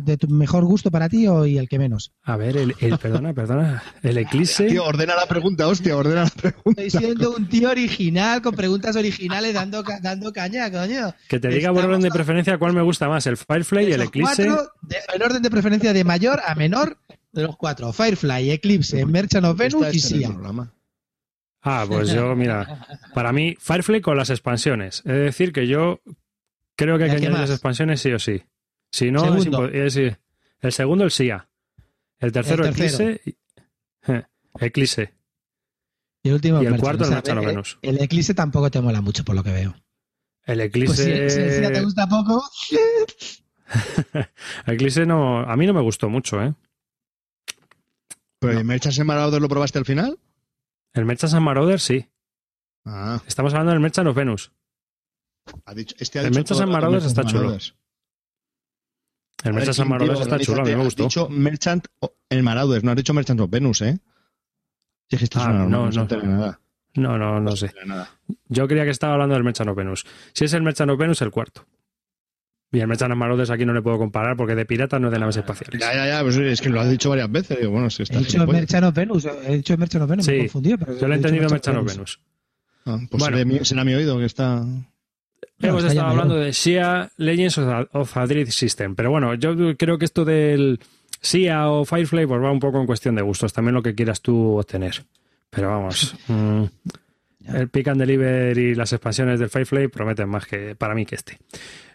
de 0.00 0.16
tu 0.16 0.28
mejor 0.28 0.64
gusto 0.64 0.90
para 0.92 1.08
ti 1.08 1.26
o 1.26 1.44
y 1.44 1.58
el 1.58 1.68
que 1.68 1.78
menos. 1.78 2.12
A 2.22 2.36
ver, 2.36 2.56
el, 2.56 2.74
el- 2.80 2.96
perdona, 2.98 3.34
perdona. 3.34 3.82
El 4.02 4.16
Eclipse. 4.18 4.66
Tío, 4.68 4.84
ordena 4.84 5.16
la 5.16 5.26
pregunta, 5.26 5.66
hostia, 5.66 5.96
ordena 5.96 6.22
la 6.24 6.30
pregunta. 6.30 6.80
Estoy 6.82 7.00
siendo 7.00 7.34
un 7.34 7.48
tío 7.48 7.70
original 7.70 8.40
con 8.42 8.54
preguntas 8.54 8.94
originales 8.94 9.54
dando, 9.54 9.82
dando 10.02 10.32
caña, 10.32 10.70
coño. 10.70 11.12
Que 11.28 11.40
te 11.40 11.48
diga 11.48 11.72
por 11.72 11.84
orden 11.84 12.00
de 12.00 12.10
preferencia 12.10 12.56
cuál 12.58 12.72
me 12.74 12.82
gusta 12.82 13.08
más, 13.08 13.26
el 13.26 13.36
Firefly 13.36 13.88
y 13.88 13.92
el 13.92 14.02
Eclipse. 14.02 14.46
cuatro, 14.46 14.72
de- 14.82 14.96
en 15.14 15.22
orden 15.22 15.42
de 15.42 15.50
preferencia 15.50 15.92
de 15.92 16.04
mayor 16.04 16.40
a 16.46 16.54
menor 16.54 16.96
de 17.32 17.42
los 17.42 17.56
cuatro. 17.56 17.92
Firefly, 17.92 18.52
Eclipse, 18.52 19.04
Merchant 19.04 19.44
of 19.46 19.58
Venus 19.58 19.82
Esta 19.86 19.96
y 19.96 19.98
Sia. 19.98 20.30
Ah, 21.62 21.84
pues 21.88 22.10
yo, 22.12 22.36
mira, 22.36 22.86
para 23.14 23.32
mí, 23.32 23.56
Firefly 23.58 24.00
con 24.00 24.16
las 24.16 24.30
expansiones. 24.30 24.98
Es 25.04 25.12
decir, 25.16 25.52
que 25.52 25.66
yo 25.66 26.00
creo 26.78 26.96
que 26.96 27.04
hay 27.04 27.10
que 27.10 27.16
¿El 27.16 27.22
añadir 27.24 27.40
las 27.40 27.50
expansiones 27.50 28.00
sí 28.00 28.12
o 28.12 28.18
sí. 28.18 28.42
Si 28.90 29.10
no, 29.10 29.36
es 29.36 29.96
es- 29.96 30.16
el 30.60 30.72
segundo, 30.72 31.04
el 31.04 31.10
SIA. 31.10 31.48
El 32.18 32.32
tercero, 32.32 32.64
El 32.64 32.74
tercero. 32.74 33.10
Eclipse. 33.10 33.30
y- 34.06 34.12
eh, 34.12 34.22
Eclipse. 34.60 35.14
Y 36.22 36.28
el 36.30 36.34
último 36.36 36.56
Y 36.62 36.66
el 36.66 36.72
Merchant. 36.72 36.82
cuarto, 36.82 37.04
el 37.04 37.08
O 37.08 37.08
sea, 37.08 37.16
Merchant 37.16 37.38
of 37.38 37.42
el- 37.44 37.48
Venus. 37.50 37.78
El 37.82 38.00
Eclipse 38.02 38.34
tampoco 38.34 38.70
te 38.70 38.80
mola 38.80 39.00
mucho, 39.02 39.24
por 39.24 39.34
lo 39.36 39.42
que 39.44 39.52
veo. 39.52 39.74
El 40.46 40.56
Pues 40.58 40.66
Eclipse. 40.68 41.28
si, 41.28 41.34
si 41.36 41.40
el 41.42 41.50
SIA 41.52 41.72
te 41.72 41.82
gusta 41.82 42.06
poco, 42.08 42.42
Eclipse 44.66 45.04
no, 45.06 45.40
a 45.40 45.56
mí 45.56 45.66
no 45.66 45.74
me 45.74 45.82
gustó 45.82 46.08
mucho, 46.08 46.42
¿eh? 46.42 46.54
¿Pero 48.40 48.58
el 48.58 48.64
Merchants 48.64 48.98
Marauder 49.04 49.42
lo 49.42 49.48
probaste 49.48 49.78
al 49.78 49.84
final? 49.84 50.18
El 50.94 51.04
Merchant 51.04 51.34
Marauder 51.42 51.80
sí. 51.80 52.08
Ah, 52.84 53.20
Estamos 53.26 53.52
hablando 53.52 53.72
del 53.72 53.80
Merchant 53.80 54.08
of 54.08 54.16
Venus. 54.16 54.52
Ha 55.66 55.74
dicho, 55.74 55.94
este 55.98 56.18
ha 56.18 56.22
El 56.22 56.44
todo 56.44 56.62
and 56.62 56.72
Marauders 56.72 57.04
está 57.04 57.24
chulo. 57.24 57.56
El 59.44 59.52
Merchant 59.54 59.78
and 59.80 59.88
Marauders 59.90 60.20
está 60.20 60.38
chulo, 60.38 60.62
a 60.62 60.64
mí 60.64 60.74
me 60.74 60.84
gustó. 60.84 61.04
Has 61.04 61.08
dicho 61.10 61.28
Merchant, 61.28 61.86
el 62.28 62.42
Marauders, 62.42 62.82
no 62.84 62.90
has 62.90 62.96
dicho 62.96 63.14
Merchant 63.14 63.40
of 63.40 63.50
Venus, 63.50 63.82
¿eh? 63.82 63.98
Ah, 65.34 65.52
no, 65.52 65.68
no, 65.68 65.90
no. 65.90 66.06
nada. 66.22 66.60
No, 66.94 67.16
no, 67.16 67.40
no 67.40 67.56
sé. 67.56 67.72
nada. 67.86 68.10
Yo 68.48 68.66
creía 68.66 68.84
que 68.84 68.90
estaba 68.90 69.12
hablando 69.14 69.34
del 69.34 69.44
Merchant 69.44 69.70
of 69.70 69.76
Venus. 69.76 70.04
Si 70.32 70.44
es 70.44 70.52
el 70.54 70.62
Merchant 70.62 70.90
of 70.90 70.98
Venus, 70.98 71.22
el 71.22 71.30
cuarto. 71.30 71.66
Y 72.72 72.80
el 72.80 72.88
Merchant 72.88 73.12
of 73.12 73.18
Marauders 73.18 73.48
aquí 73.50 73.64
no 73.64 73.72
le 73.72 73.80
puedo 73.80 73.96
comparar 73.96 74.36
porque 74.36 74.54
de 74.54 74.66
pirata 74.66 74.98
no 74.98 75.06
es 75.08 75.12
de 75.12 75.18
naves 75.20 75.36
espaciales. 75.36 75.80
Ya, 75.80 75.94
ya, 75.94 76.06
ya, 76.06 76.22
pues 76.22 76.36
es 76.36 76.60
que 76.60 76.68
lo 76.68 76.80
has 76.80 76.90
dicho 76.90 77.08
varias 77.08 77.30
veces. 77.30 77.58
Digo, 77.60 77.70
bueno, 77.70 77.88
si 77.88 78.02
está 78.02 78.16
he 78.16 78.24
dicho 78.24 78.44
Merchant 78.46 78.84
of 78.84 78.94
Venus. 78.94 79.24
He 79.24 79.56
dicho 79.56 79.78
Merchant 79.78 80.02
of 80.04 80.10
Venus, 80.10 80.26
me 80.26 80.32
he 80.34 80.36
Sí, 80.36 80.42
confundido. 80.48 80.78
Pero 80.78 80.98
Yo 80.98 81.08
le 81.08 81.14
he 81.14 81.16
entendido 81.16 81.48
Merchant 81.48 81.78
of 81.78 81.86
Venus. 81.86 82.20
Ah, 82.84 82.98
pues 83.08 83.20
Bueno. 83.22 83.36
seré 83.38 83.44
mi- 83.46 83.64
será 83.64 83.84
mi 83.84 83.94
oído 83.94 84.18
que 84.18 84.24
está. 84.26 84.66
Hemos 85.60 85.84
estado 85.84 86.08
hablando 86.08 86.36
de 86.36 86.52
SIA 86.52 87.10
Legends 87.16 87.58
of 87.92 88.16
Adrid 88.16 88.48
System. 88.50 88.94
Pero 88.94 89.10
bueno, 89.10 89.34
yo 89.34 89.54
creo 89.76 89.98
que 89.98 90.04
esto 90.04 90.24
del 90.24 90.80
SIA 91.20 91.68
o 91.68 91.84
Firefly 91.84 92.26
pues 92.26 92.42
va 92.42 92.50
un 92.50 92.60
poco 92.60 92.80
en 92.80 92.86
cuestión 92.86 93.14
de 93.16 93.22
gustos. 93.22 93.52
También 93.52 93.74
lo 93.74 93.82
que 93.82 93.94
quieras 93.94 94.20
tú 94.20 94.58
obtener. 94.58 95.04
Pero 95.50 95.70
vamos. 95.70 96.14
mm, 96.28 96.64
el 97.54 97.68
Pick 97.68 97.88
and 97.88 98.00
Deliver 98.00 98.56
y 98.56 98.74
las 98.74 98.92
expansiones 98.92 99.40
del 99.40 99.50
Firefly 99.50 99.88
prometen 99.88 100.28
más 100.28 100.46
que 100.46 100.76
para 100.76 100.94
mí 100.94 101.04
que 101.06 101.16
este. 101.16 101.38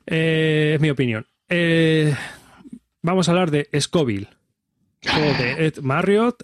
Eh, 0.06 0.74
es 0.76 0.82
mi 0.82 0.90
opinión. 0.90 1.26
Eh, 1.48 2.14
vamos 3.02 3.28
a 3.28 3.32
hablar 3.32 3.52
de 3.52 3.70
Scoville. 3.80 4.28
Juego 5.06 5.34
de 5.38 5.52
Ed 5.68 5.80
Marriott, 5.82 6.44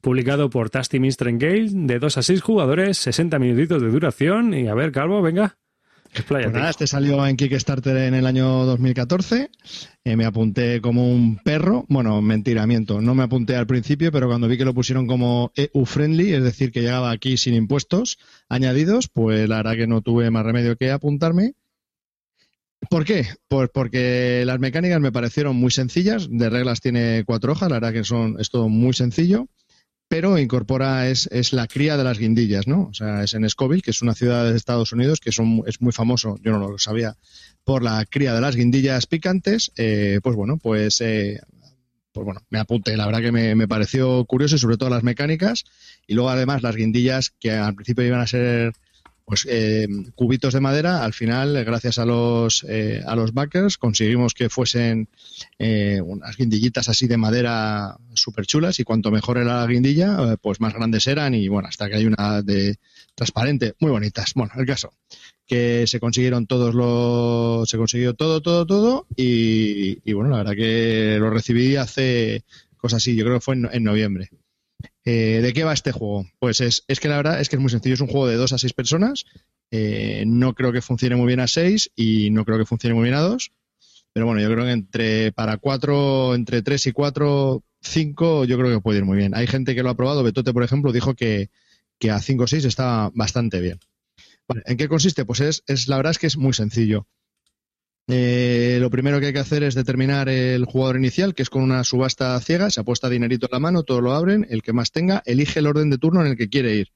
publicado 0.00 0.48
por 0.48 0.70
Tasty 0.70 1.00
Minstrel 1.00 1.38
Game, 1.38 1.86
de 1.86 1.98
2 1.98 2.18
a 2.18 2.22
6 2.22 2.40
jugadores, 2.40 2.96
60 2.98 3.38
minutitos 3.38 3.82
de 3.82 3.88
duración. 3.88 4.54
Y 4.54 4.68
a 4.68 4.74
ver, 4.74 4.92
Calvo, 4.92 5.20
venga. 5.20 5.56
Pues 6.28 6.52
nada, 6.52 6.70
este 6.70 6.86
salió 6.86 7.26
en 7.26 7.36
Kickstarter 7.36 7.96
en 7.96 8.14
el 8.14 8.26
año 8.26 8.64
2014. 8.64 9.50
Eh, 10.04 10.16
me 10.16 10.24
apunté 10.24 10.80
como 10.80 11.10
un 11.10 11.38
perro. 11.38 11.84
Bueno, 11.88 12.22
mentira, 12.22 12.66
miento. 12.66 13.00
No 13.00 13.14
me 13.14 13.24
apunté 13.24 13.56
al 13.56 13.66
principio, 13.66 14.12
pero 14.12 14.28
cuando 14.28 14.46
vi 14.46 14.56
que 14.56 14.64
lo 14.64 14.74
pusieron 14.74 15.06
como 15.06 15.52
EU-friendly, 15.56 16.34
es 16.34 16.42
decir, 16.42 16.70
que 16.70 16.82
llegaba 16.82 17.10
aquí 17.10 17.36
sin 17.36 17.54
impuestos 17.54 18.18
añadidos, 18.48 19.08
pues 19.08 19.48
la 19.48 19.56
verdad 19.56 19.74
que 19.74 19.86
no 19.86 20.02
tuve 20.02 20.30
más 20.30 20.44
remedio 20.44 20.76
que 20.76 20.92
apuntarme. 20.92 21.54
¿Por 22.88 23.04
qué? 23.04 23.26
Pues 23.48 23.70
porque 23.72 24.44
las 24.46 24.60
mecánicas 24.60 25.00
me 25.00 25.10
parecieron 25.10 25.56
muy 25.56 25.70
sencillas. 25.70 26.28
De 26.30 26.48
reglas 26.48 26.80
tiene 26.80 27.24
cuatro 27.26 27.52
hojas, 27.52 27.68
la 27.70 27.76
verdad 27.76 27.92
que 27.92 28.04
son, 28.04 28.36
es 28.38 28.50
todo 28.50 28.68
muy 28.68 28.92
sencillo 28.92 29.48
pero 30.14 30.38
incorpora, 30.38 31.08
es, 31.08 31.26
es 31.32 31.52
la 31.52 31.66
cría 31.66 31.96
de 31.96 32.04
las 32.04 32.20
guindillas, 32.20 32.68
¿no? 32.68 32.82
O 32.82 32.94
sea, 32.94 33.24
es 33.24 33.34
en 33.34 33.50
Scoville, 33.50 33.82
que 33.82 33.90
es 33.90 34.00
una 34.00 34.14
ciudad 34.14 34.48
de 34.48 34.56
Estados 34.56 34.92
Unidos 34.92 35.18
que 35.18 35.30
es, 35.30 35.40
muy 35.40 35.92
famoso, 35.92 36.38
yo 36.40 36.52
no 36.52 36.58
lo 36.60 36.78
sabía, 36.78 37.16
por 37.64 37.82
la 37.82 38.06
cría 38.08 38.32
de 38.32 38.40
las 38.40 38.54
guindillas 38.54 39.06
picantes. 39.06 39.72
Eh, 39.76 40.20
pues 40.22 40.36
bueno, 40.36 40.56
pues, 40.56 41.00
eh, 41.00 41.40
pues 42.12 42.24
bueno, 42.24 42.42
me 42.48 42.60
apunté, 42.60 42.96
la 42.96 43.06
verdad 43.06 43.22
que 43.22 43.32
me, 43.32 43.56
me 43.56 43.66
pareció 43.66 44.24
curioso 44.26 44.54
y 44.54 44.60
sobre 44.60 44.76
todo 44.76 44.88
las 44.88 45.02
mecánicas. 45.02 45.64
Y 46.06 46.14
luego 46.14 46.30
además 46.30 46.62
las 46.62 46.76
guindillas 46.76 47.30
que 47.40 47.50
al 47.50 47.74
principio 47.74 48.06
iban 48.06 48.20
a 48.20 48.28
ser 48.28 48.72
pues 49.24 49.46
eh, 49.48 49.88
cubitos 50.14 50.52
de 50.52 50.60
madera, 50.60 51.02
al 51.02 51.14
final, 51.14 51.64
gracias 51.64 51.98
a 51.98 52.04
los, 52.04 52.64
eh, 52.68 53.02
a 53.06 53.16
los 53.16 53.32
backers, 53.32 53.78
conseguimos 53.78 54.34
que 54.34 54.50
fuesen 54.50 55.08
eh, 55.58 56.00
unas 56.02 56.36
guindillitas 56.36 56.88
así 56.90 57.06
de 57.06 57.16
madera 57.16 57.96
súper 58.12 58.44
chulas 58.44 58.78
y 58.80 58.84
cuanto 58.84 59.10
mejor 59.10 59.38
era 59.38 59.60
la 59.60 59.66
guindilla, 59.66 60.32
eh, 60.32 60.36
pues 60.40 60.60
más 60.60 60.74
grandes 60.74 61.06
eran 61.06 61.34
y 61.34 61.48
bueno, 61.48 61.68
hasta 61.68 61.88
que 61.88 61.96
hay 61.96 62.04
una 62.04 62.42
de 62.42 62.76
transparente, 63.14 63.74
muy 63.80 63.90
bonitas. 63.90 64.32
Bueno, 64.34 64.52
el 64.56 64.66
caso, 64.66 64.92
que 65.46 65.86
se 65.86 66.00
consiguieron 66.00 66.46
todos 66.46 66.74
los, 66.74 67.68
se 67.68 67.78
consiguió 67.78 68.12
todo, 68.14 68.42
todo, 68.42 68.66
todo 68.66 69.06
y, 69.16 69.98
y 70.08 70.12
bueno, 70.12 70.30
la 70.30 70.38
verdad 70.38 70.54
que 70.54 71.16
lo 71.18 71.30
recibí 71.30 71.76
hace 71.76 72.44
cosas 72.76 72.98
así, 72.98 73.16
yo 73.16 73.24
creo 73.24 73.38
que 73.38 73.44
fue 73.44 73.54
en, 73.54 73.70
en 73.72 73.84
noviembre. 73.84 74.28
Eh, 75.04 75.40
¿De 75.42 75.52
qué 75.52 75.64
va 75.64 75.74
este 75.74 75.92
juego? 75.92 76.26
Pues 76.38 76.60
es, 76.60 76.84
es 76.88 77.00
que 77.00 77.08
la 77.08 77.16
verdad 77.16 77.40
es 77.40 77.48
que 77.48 77.56
es 77.56 77.62
muy 77.62 77.70
sencillo, 77.70 77.94
es 77.94 78.00
un 78.00 78.08
juego 78.08 78.26
de 78.26 78.36
dos 78.36 78.52
a 78.52 78.58
seis 78.58 78.72
personas. 78.72 79.24
Eh, 79.70 80.24
no 80.26 80.54
creo 80.54 80.72
que 80.72 80.80
funcione 80.80 81.16
muy 81.16 81.26
bien 81.26 81.40
a 81.40 81.46
seis 81.46 81.90
y 81.94 82.30
no 82.30 82.44
creo 82.44 82.58
que 82.58 82.64
funcione 82.64 82.94
muy 82.94 83.04
bien 83.04 83.14
a 83.14 83.20
dos. 83.20 83.52
Pero 84.12 84.26
bueno, 84.26 84.40
yo 84.40 84.50
creo 84.50 84.64
que 84.64 84.70
entre 84.70 85.32
para 85.32 85.56
cuatro, 85.56 86.34
entre 86.34 86.62
tres 86.62 86.86
y 86.86 86.92
cuatro, 86.92 87.64
cinco, 87.80 88.44
yo 88.44 88.56
creo 88.56 88.70
que 88.70 88.80
puede 88.80 88.98
ir 88.98 89.04
muy 89.04 89.16
bien. 89.16 89.34
Hay 89.34 89.46
gente 89.46 89.74
que 89.74 89.82
lo 89.82 89.90
ha 89.90 89.96
probado. 89.96 90.22
Betote, 90.22 90.52
por 90.52 90.62
ejemplo, 90.62 90.92
dijo 90.92 91.14
que, 91.14 91.50
que 91.98 92.10
a 92.10 92.20
cinco 92.20 92.44
o 92.44 92.46
seis 92.46 92.64
está 92.64 93.10
bastante 93.14 93.60
bien. 93.60 93.80
¿En 94.66 94.76
qué 94.76 94.88
consiste? 94.88 95.24
Pues 95.24 95.40
es, 95.40 95.64
es 95.66 95.88
la 95.88 95.96
verdad 95.96 96.12
es 96.12 96.18
que 96.18 96.28
es 96.28 96.36
muy 96.36 96.52
sencillo. 96.52 97.06
Eh, 98.06 98.76
lo 98.80 98.90
primero 98.90 99.18
que 99.18 99.26
hay 99.26 99.32
que 99.32 99.38
hacer 99.38 99.62
es 99.62 99.74
determinar 99.74 100.28
el 100.28 100.66
jugador 100.66 100.96
inicial, 100.96 101.34
que 101.34 101.42
es 101.42 101.50
con 101.50 101.62
una 101.62 101.84
subasta 101.84 102.38
ciega, 102.40 102.70
se 102.70 102.80
apuesta 102.80 103.08
dinerito 103.08 103.46
en 103.46 103.52
la 103.52 103.60
mano, 103.60 103.82
todos 103.82 104.02
lo 104.02 104.12
abren, 104.12 104.46
el 104.50 104.62
que 104.62 104.74
más 104.74 104.92
tenga, 104.92 105.22
elige 105.24 105.60
el 105.60 105.66
orden 105.66 105.88
de 105.88 105.98
turno 105.98 106.20
en 106.20 106.28
el 106.28 106.36
que 106.36 106.50
quiere 106.50 106.74
ir. 106.74 106.88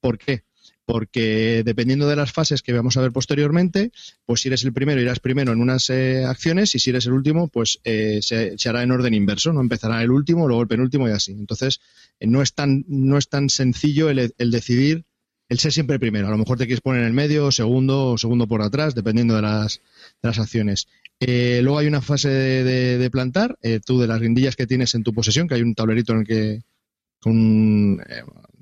¿Por 0.00 0.18
qué? 0.18 0.42
Porque 0.84 1.62
dependiendo 1.64 2.08
de 2.08 2.16
las 2.16 2.32
fases 2.32 2.62
que 2.62 2.72
vamos 2.72 2.96
a 2.96 3.02
ver 3.02 3.12
posteriormente, 3.12 3.92
pues 4.24 4.40
si 4.40 4.48
eres 4.48 4.64
el 4.64 4.72
primero, 4.72 5.00
irás 5.00 5.20
primero 5.20 5.52
en 5.52 5.60
unas 5.60 5.90
eh, 5.90 6.24
acciones 6.24 6.74
y 6.74 6.78
si 6.78 6.90
eres 6.90 7.06
el 7.06 7.12
último, 7.12 7.48
pues 7.48 7.78
eh, 7.84 8.20
se, 8.22 8.56
hará 8.68 8.82
en 8.82 8.90
orden 8.90 9.14
inverso, 9.14 9.52
no 9.52 9.60
empezará 9.60 10.02
el 10.02 10.10
último, 10.10 10.48
luego 10.48 10.62
el 10.62 10.68
penúltimo 10.68 11.06
y 11.08 11.12
así. 11.12 11.32
Entonces, 11.32 11.80
eh, 12.18 12.26
no, 12.26 12.42
es 12.42 12.54
tan, 12.54 12.84
no 12.88 13.18
es 13.18 13.28
tan 13.28 13.50
sencillo 13.50 14.08
el 14.08 14.50
decidir, 14.50 15.04
el 15.48 15.58
ser 15.58 15.72
siempre 15.72 15.98
primero. 15.98 16.28
A 16.28 16.30
lo 16.30 16.38
mejor 16.38 16.58
te 16.58 16.66
quieres 16.66 16.80
poner 16.80 17.02
en 17.02 17.08
el 17.08 17.12
medio, 17.12 17.50
segundo 17.50 18.12
o 18.12 18.18
segundo 18.18 18.46
por 18.46 18.62
atrás, 18.62 18.94
dependiendo 18.94 19.34
de 19.34 19.42
las, 19.42 19.80
acciones. 20.22 20.88
Eh, 21.20 21.60
luego 21.62 21.78
hay 21.78 21.86
una 21.86 22.02
fase 22.02 22.28
de, 22.28 23.10
plantar, 23.10 23.58
eh, 23.62 23.80
tú 23.84 23.98
de 23.98 24.06
las 24.06 24.20
guindillas 24.20 24.56
que 24.56 24.66
tienes 24.66 24.94
en 24.94 25.02
tu 25.02 25.14
posesión, 25.14 25.48
que 25.48 25.54
hay 25.54 25.62
un 25.62 25.74
tablerito 25.74 26.12
en 26.12 26.18
el 26.20 26.26
que 26.26 26.50
eh, 26.52 26.62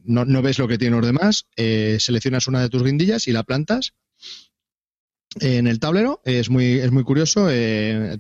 no, 0.05 0.43
ves 0.43 0.59
lo 0.59 0.69
que 0.69 0.79
tienen 0.79 0.99
los 0.99 1.07
demás, 1.07 1.47
seleccionas 1.57 2.47
una 2.47 2.63
de 2.63 2.69
tus 2.69 2.85
guindillas 2.85 3.27
y 3.27 3.33
la 3.33 3.43
plantas 3.43 3.95
en 5.41 5.67
el 5.67 5.81
tablero. 5.81 6.23
Es 6.25 6.49
muy, 6.49 6.79
es 6.79 6.93
muy 6.93 7.03
curioso, 7.03 7.49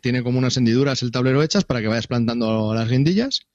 tiene 0.02 0.22
como 0.24 0.38
unas 0.38 0.56
hendiduras 0.56 1.02
el 1.02 1.12
tablero 1.12 1.42
hechas 1.42 1.64
para 1.64 1.80
que 1.80 1.86
vayas 1.86 2.08
plantando 2.08 2.74
las 2.74 2.90
guindillas. 2.90 3.46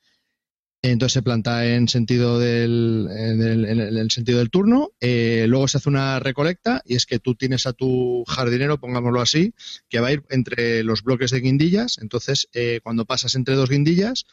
Entonces 0.83 1.13
se 1.13 1.21
planta 1.21 1.67
en 1.67 1.87
sentido 1.87 2.39
del, 2.39 3.07
en 3.11 3.41
el, 3.41 3.97
en 3.97 4.09
sentido 4.09 4.39
del 4.39 4.49
turno. 4.49 4.91
Eh, 4.99 5.45
luego 5.47 5.67
se 5.67 5.77
hace 5.77 5.89
una 5.89 6.19
recolecta 6.19 6.81
y 6.85 6.95
es 6.95 7.05
que 7.05 7.19
tú 7.19 7.35
tienes 7.35 7.67
a 7.67 7.73
tu 7.73 8.23
jardinero, 8.27 8.79
pongámoslo 8.79 9.21
así, 9.21 9.53
que 9.89 9.99
va 9.99 10.07
a 10.07 10.13
ir 10.13 10.23
entre 10.29 10.83
los 10.83 11.03
bloques 11.03 11.29
de 11.29 11.41
guindillas. 11.41 11.99
Entonces, 12.01 12.47
eh, 12.53 12.79
cuando 12.81 13.05
pasas 13.05 13.35
entre 13.35 13.53
dos 13.53 13.69
guindillas, 13.69 14.25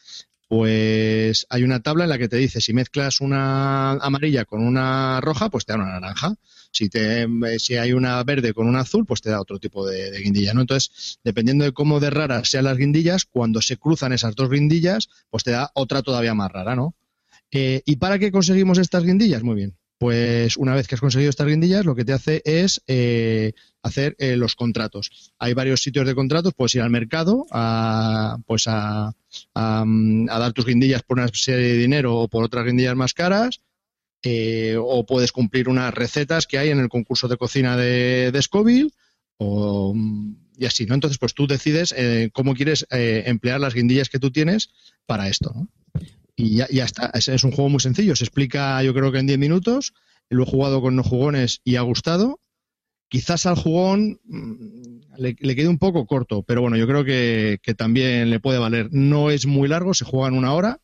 pues 0.49 1.47
hay 1.51 1.65
una 1.65 1.81
tabla 1.81 2.05
en 2.05 2.11
la 2.11 2.19
que 2.19 2.29
te 2.29 2.39
dice 2.39 2.63
si 2.63 2.73
mezclas 2.73 3.21
una 3.21 3.93
amarilla 3.93 4.47
con 4.47 4.67
una 4.67 5.21
roja, 5.21 5.51
pues 5.51 5.67
te 5.67 5.75
da 5.75 5.79
una 5.79 6.01
naranja. 6.01 6.35
Si, 6.71 6.89
te, 6.89 7.27
si 7.59 7.77
hay 7.77 7.93
una 7.93 8.23
verde 8.25 8.53
con 8.53 8.67
una 8.67 8.81
azul, 8.81 9.07
pues 9.07 9.21
te 9.21 9.31
da 9.31 9.41
otro 9.41 9.59
tipo 9.59 9.87
de, 9.87 10.11
de 10.11 10.21
guindilla. 10.21 10.55
¿no? 10.55 10.61
Entonces, 10.61 11.19
dependiendo 11.25 11.65
de 11.65 11.73
cómo 11.73 12.01
de 12.01 12.11
raras 12.11 12.51
sean 12.51 12.65
las 12.65 12.77
guindillas, 12.77 13.25
cuando 13.25 13.61
se 13.63 13.77
cruzan 13.77 14.13
esas 14.13 14.35
dos 14.35 14.51
guindillas, 14.51 15.09
pues 15.31 15.45
te 15.45 15.51
da 15.53 15.71
otra 15.75 16.03
todavía 16.03 16.35
más 16.35 16.53
rara, 16.53 16.77
¿no? 16.77 16.95
Eh, 17.51 17.83
¿Y 17.85 17.97
para 17.97 18.19
qué 18.19 18.31
conseguimos 18.31 18.79
estas 18.79 19.05
guindillas? 19.05 19.43
Muy 19.43 19.57
bien. 19.57 19.77
Pues 19.99 20.57
una 20.57 20.75
vez 20.75 20.87
que 20.87 20.95
has 20.95 21.01
conseguido 21.01 21.31
estas 21.31 21.49
guindillas, 21.49 21.85
lo 21.85 21.97
que 21.97 22.05
te 22.05 22.13
hace 22.13 22.41
es 22.45 22.83
eh, 22.87 23.53
hacer 23.83 24.15
eh, 24.19 24.37
los 24.37 24.55
contratos. 24.55 25.33
Hay 25.41 25.55
varios 25.55 25.83
sitios 25.83 26.07
de 26.07 26.15
contratos, 26.15 26.55
puedes 26.55 26.77
ir 26.77 26.83
al 26.83 26.91
mercado 26.91 27.47
a, 27.51 28.39
pues 28.47 28.69
a, 28.69 29.13
a, 29.55 29.85
mm, 29.85 30.29
a 30.31 30.39
dar 30.39 30.53
tus 30.53 30.67
guindillas 30.67 31.03
por 31.03 31.19
una 31.19 31.29
serie 31.33 31.67
de 31.67 31.79
dinero 31.79 32.17
o 32.17 32.29
por 32.29 32.45
otras 32.45 32.65
guindillas 32.65 32.95
más 32.95 33.13
caras, 33.13 33.61
eh, 34.23 34.77
o 34.79 35.07
puedes 35.07 35.33
cumplir 35.33 35.69
unas 35.69 35.95
recetas 35.95 36.47
que 36.47 36.59
hay 36.59 36.71
en 36.71 36.81
el 36.81 36.89
concurso 36.89 37.29
de 37.29 37.37
cocina 37.37 37.77
de, 37.77 38.31
de 38.33 38.43
Scoville, 38.43 38.91
o, 39.37 39.95
mm, 39.95 40.37
y 40.59 40.67
así, 40.67 40.87
¿no? 40.87 40.95
Entonces, 40.95 41.19
pues 41.19 41.35
tú 41.35 41.47
decides 41.47 41.95
eh, 41.97 42.31
cómo 42.33 42.55
quieres 42.55 42.87
eh, 42.91 43.23
emplear 43.27 43.61
las 43.61 43.75
guindillas 43.75 44.09
que 44.09 44.19
tú 44.19 44.33
tienes 44.33 44.71
para 45.07 45.29
esto. 45.29 45.69
Y 46.35 46.57
ya, 46.57 46.69
ya 46.69 46.85
está, 46.85 47.11
es, 47.15 47.29
es 47.29 47.45
un 47.45 47.53
juego 47.53 47.69
muy 47.69 47.81
sencillo, 47.81 48.17
se 48.17 48.25
explica 48.25 48.83
yo 48.83 48.93
creo 48.93 49.13
que 49.13 49.19
en 49.19 49.27
10 49.27 49.39
minutos, 49.39 49.95
lo 50.31 50.43
he 50.43 50.47
jugado 50.47 50.81
con 50.81 50.97
no 50.97 51.03
jugones 51.03 51.61
y 51.65 51.77
ha 51.77 51.83
gustado. 51.83 52.41
Quizás 53.09 53.47
al 53.47 53.55
jugón 53.55 54.21
mm, 54.25 55.17
le, 55.17 55.35
quede 55.37 55.69
un 55.69 55.79
poco 55.79 56.07
corto, 56.07 56.43
pero 56.43 56.61
bueno, 56.61 56.77
yo 56.77 56.87
creo 56.87 57.05
que, 57.05 57.61
que, 57.63 57.75
también 57.75 58.31
le 58.31 58.41
puede 58.41 58.59
valer. 58.59 58.89
No 58.91 59.31
es 59.31 59.47
muy 59.47 59.69
largo, 59.69 59.95
se 59.95 60.05
juega 60.05 60.29
en 60.29 60.35
una 60.35 60.53
hora 60.53 60.81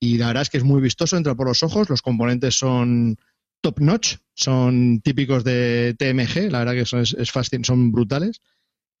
y 0.00 0.16
la 0.16 0.28
verdad 0.28 0.42
es 0.42 0.50
que 0.50 0.56
es 0.56 0.64
muy 0.64 0.80
vistoso, 0.80 1.16
entra 1.16 1.34
por 1.34 1.46
los 1.46 1.62
ojos, 1.62 1.90
los 1.90 2.00
componentes 2.00 2.58
son 2.58 3.18
top 3.60 3.80
notch, 3.80 4.16
son 4.34 5.00
típicos 5.02 5.44
de 5.44 5.94
TMG, 5.98 6.50
la 6.50 6.60
verdad 6.60 6.72
que 6.72 6.86
son, 6.86 7.00
es, 7.02 7.32
son 7.62 7.92
brutales. 7.92 8.40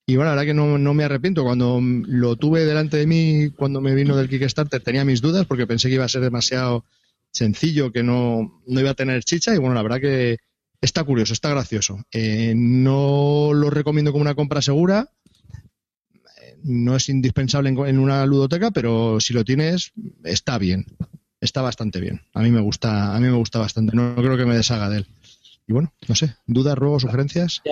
Y 0.06 0.16
bueno, 0.16 0.30
la 0.30 0.36
verdad 0.36 0.50
que 0.50 0.54
no, 0.54 0.76
no, 0.76 0.92
me 0.92 1.04
arrepiento. 1.04 1.44
Cuando 1.44 1.80
lo 1.80 2.36
tuve 2.36 2.64
delante 2.64 2.96
de 2.96 3.06
mí, 3.06 3.50
cuando 3.56 3.80
me 3.80 3.94
vino 3.94 4.16
del 4.16 4.28
Kickstarter, 4.28 4.82
tenía 4.82 5.04
mis 5.04 5.20
dudas 5.20 5.46
porque 5.46 5.66
pensé 5.66 5.88
que 5.88 5.94
iba 5.94 6.04
a 6.04 6.08
ser 6.08 6.22
demasiado 6.22 6.84
sencillo, 7.32 7.92
que 7.92 8.02
no, 8.02 8.60
no 8.66 8.80
iba 8.80 8.90
a 8.90 8.94
tener 8.94 9.22
chicha. 9.24 9.54
Y 9.54 9.58
bueno, 9.58 9.74
la 9.74 9.82
verdad 9.82 10.00
que 10.00 10.38
está 10.80 11.04
curioso, 11.04 11.32
está 11.32 11.50
gracioso. 11.50 12.02
Eh, 12.12 12.54
no 12.56 13.52
lo 13.54 13.70
recomiendo 13.70 14.12
como 14.12 14.22
una 14.22 14.34
compra 14.34 14.62
segura. 14.62 15.10
No 16.62 16.96
es 16.96 17.08
indispensable 17.08 17.70
en, 17.70 17.98
una 17.98 18.24
ludoteca, 18.26 18.70
pero 18.70 19.20
si 19.20 19.32
lo 19.34 19.44
tienes, 19.44 19.92
está 20.24 20.58
bien. 20.58 20.86
Está 21.40 21.62
bastante 21.62 22.00
bien. 22.00 22.20
A 22.34 22.42
mí 22.42 22.50
me 22.50 22.60
gusta, 22.60 23.14
a 23.16 23.20
mí 23.20 23.26
me 23.26 23.36
gusta 23.36 23.58
bastante. 23.58 23.96
No 23.96 24.14
creo 24.16 24.36
que 24.36 24.44
me 24.44 24.56
deshaga 24.56 24.90
de 24.90 24.98
él. 24.98 25.06
Y 25.70 25.72
bueno, 25.72 25.92
no 26.08 26.16
sé, 26.16 26.34
dudas, 26.48 26.76
ruegos, 26.76 27.02
sugerencias. 27.02 27.62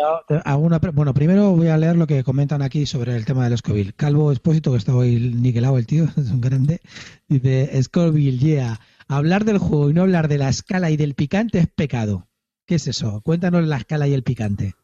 Alguna, 0.44 0.78
bueno, 0.78 1.12
primero 1.15 1.51
voy 1.56 1.66
a 1.66 1.77
leer 1.77 1.97
lo 1.97 2.06
que 2.06 2.23
comentan 2.23 2.62
aquí 2.62 2.86
sobre 2.86 3.16
el 3.16 3.24
tema 3.24 3.48
del 3.48 3.59
Scoville. 3.59 3.93
Calvo 3.93 4.31
Expósito, 4.31 4.70
que 4.70 4.78
está 4.78 4.94
hoy 4.94 5.19
niquelado 5.19 5.78
el 5.78 5.86
tío, 5.86 6.05
es 6.16 6.31
un 6.31 6.40
grande, 6.40 6.81
dice, 7.27 7.82
Scoville, 7.82 8.39
yeah, 8.39 8.78
hablar 9.09 9.44
del 9.44 9.59
juego 9.59 9.90
y 9.90 9.94
no 9.94 10.02
hablar 10.02 10.28
de 10.28 10.39
la 10.39 10.48
escala 10.48 10.93
y 10.93 10.97
del 10.97 11.15
picante 11.15 11.59
es 11.59 11.66
pecado. 11.66 12.28
¿Qué 12.66 12.77
es 12.77 12.86
eso? 12.86 13.20
Cuéntanos 13.23 13.66
la 13.66 13.78
escala 13.78 14.06
y 14.06 14.15
el 14.15 14.23
picante. 14.23 14.77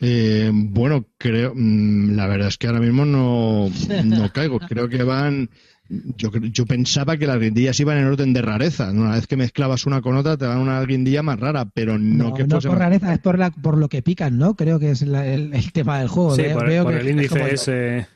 Eh, 0.00 0.50
bueno, 0.52 1.06
creo, 1.18 1.52
mm, 1.54 2.16
la 2.16 2.26
verdad 2.26 2.48
es 2.48 2.58
que 2.58 2.66
ahora 2.66 2.80
mismo 2.80 3.04
no, 3.04 3.70
no 4.04 4.32
caigo. 4.32 4.58
Creo 4.60 4.88
que 4.88 5.02
van 5.02 5.48
yo, 6.16 6.30
yo 6.32 6.64
pensaba 6.66 7.16
que 7.16 7.26
las 7.26 7.38
guindillas 7.38 7.78
iban 7.78 7.98
en 7.98 8.06
orden 8.06 8.32
de 8.32 8.42
rareza. 8.42 8.90
Una 8.90 9.12
vez 9.12 9.26
que 9.26 9.36
mezclabas 9.36 9.86
una 9.86 10.00
con 10.00 10.16
otra, 10.16 10.36
te 10.36 10.46
dan 10.46 10.58
una 10.58 10.80
guindilla 10.82 11.22
más 11.22 11.38
rara, 11.38 11.66
pero 11.66 11.98
no, 11.98 12.32
que 12.34 12.46
fuese. 12.46 12.68
No 12.68 12.72
por 12.72 12.80
rareza, 12.80 13.12
es 13.12 13.18
por, 13.20 13.38
la, 13.38 13.50
por 13.50 13.76
lo 13.76 13.88
que 13.88 14.02
pican, 14.02 14.38
¿no? 14.38 14.54
Creo 14.56 14.78
que 14.78 14.92
es 14.92 15.02
el, 15.02 15.72
tema 15.72 15.98
del 15.98 16.08
juego. 16.08 16.36
Sí, 16.36 16.44
por, 16.52 16.94
el 16.94 17.08
índice 17.08 17.54
ese. 17.54 18.06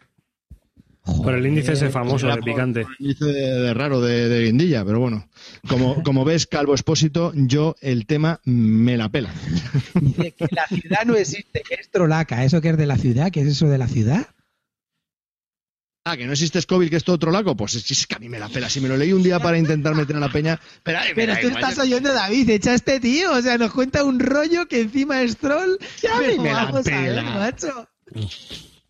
Por 1.22 1.34
el 1.34 1.46
índice 1.46 1.72
ese 1.72 1.90
famoso 1.90 2.26
de 2.26 2.36
picante. 2.38 2.80
el 2.80 2.86
índice 2.98 3.24
de, 3.24 3.74
raro 3.74 4.00
de, 4.00 4.44
guindilla, 4.44 4.84
pero 4.84 5.00
bueno. 5.00 5.28
Como, 5.68 6.02
como 6.02 6.24
ves, 6.24 6.46
Calvo 6.46 6.74
Expósito, 6.74 7.32
yo 7.34 7.74
el 7.80 8.06
tema 8.06 8.40
me 8.44 8.96
la 8.96 9.08
pela. 9.08 9.32
Dice 10.00 10.32
que 10.32 10.46
la 10.50 10.66
ciudad 10.66 11.04
no 11.06 11.16
existe, 11.16 11.62
que 11.68 11.74
es 11.74 11.90
trolaca. 11.90 12.44
¿Eso 12.44 12.60
que 12.60 12.70
es 12.70 12.76
de 12.76 12.86
la 12.86 12.96
ciudad? 12.96 13.30
¿Qué 13.30 13.40
es 13.40 13.48
eso 13.48 13.68
de 13.68 13.78
la 13.78 13.88
ciudad? 13.88 14.28
Ah, 16.04 16.16
que 16.16 16.24
no 16.24 16.32
existe 16.32 16.62
Scoville, 16.62 16.88
que 16.88 16.96
es 16.96 17.04
todo 17.04 17.16
otro 17.16 17.30
lago. 17.30 17.54
Pues 17.54 17.74
es, 17.74 18.06
que 18.06 18.14
a 18.14 18.18
mí 18.18 18.30
me 18.30 18.38
la 18.38 18.48
pela. 18.48 18.70
Si 18.70 18.80
me 18.80 18.88
lo 18.88 18.96
leí 18.96 19.12
un 19.12 19.22
día 19.22 19.40
para 19.40 19.58
intentar 19.58 19.94
meter 19.94 20.16
a 20.16 20.20
la 20.20 20.30
peña. 20.30 20.58
Pero, 20.82 20.98
pero 21.14 21.34
tú 21.38 21.48
estás 21.48 21.78
oyendo, 21.78 22.12
David, 22.14 22.48
echa 22.48 22.72
este 22.72 22.98
tío. 22.98 23.32
O 23.32 23.42
sea, 23.42 23.58
nos 23.58 23.72
cuenta 23.72 24.04
un 24.04 24.18
rollo 24.18 24.66
que 24.68 24.80
encima 24.80 25.20
es 25.20 25.36
troll. 25.36 25.76
Ya 26.02 26.18
mí 26.20 26.38
me 26.38 26.52
la 26.52 26.82
pela. 26.82 27.22
macho. 27.22 27.88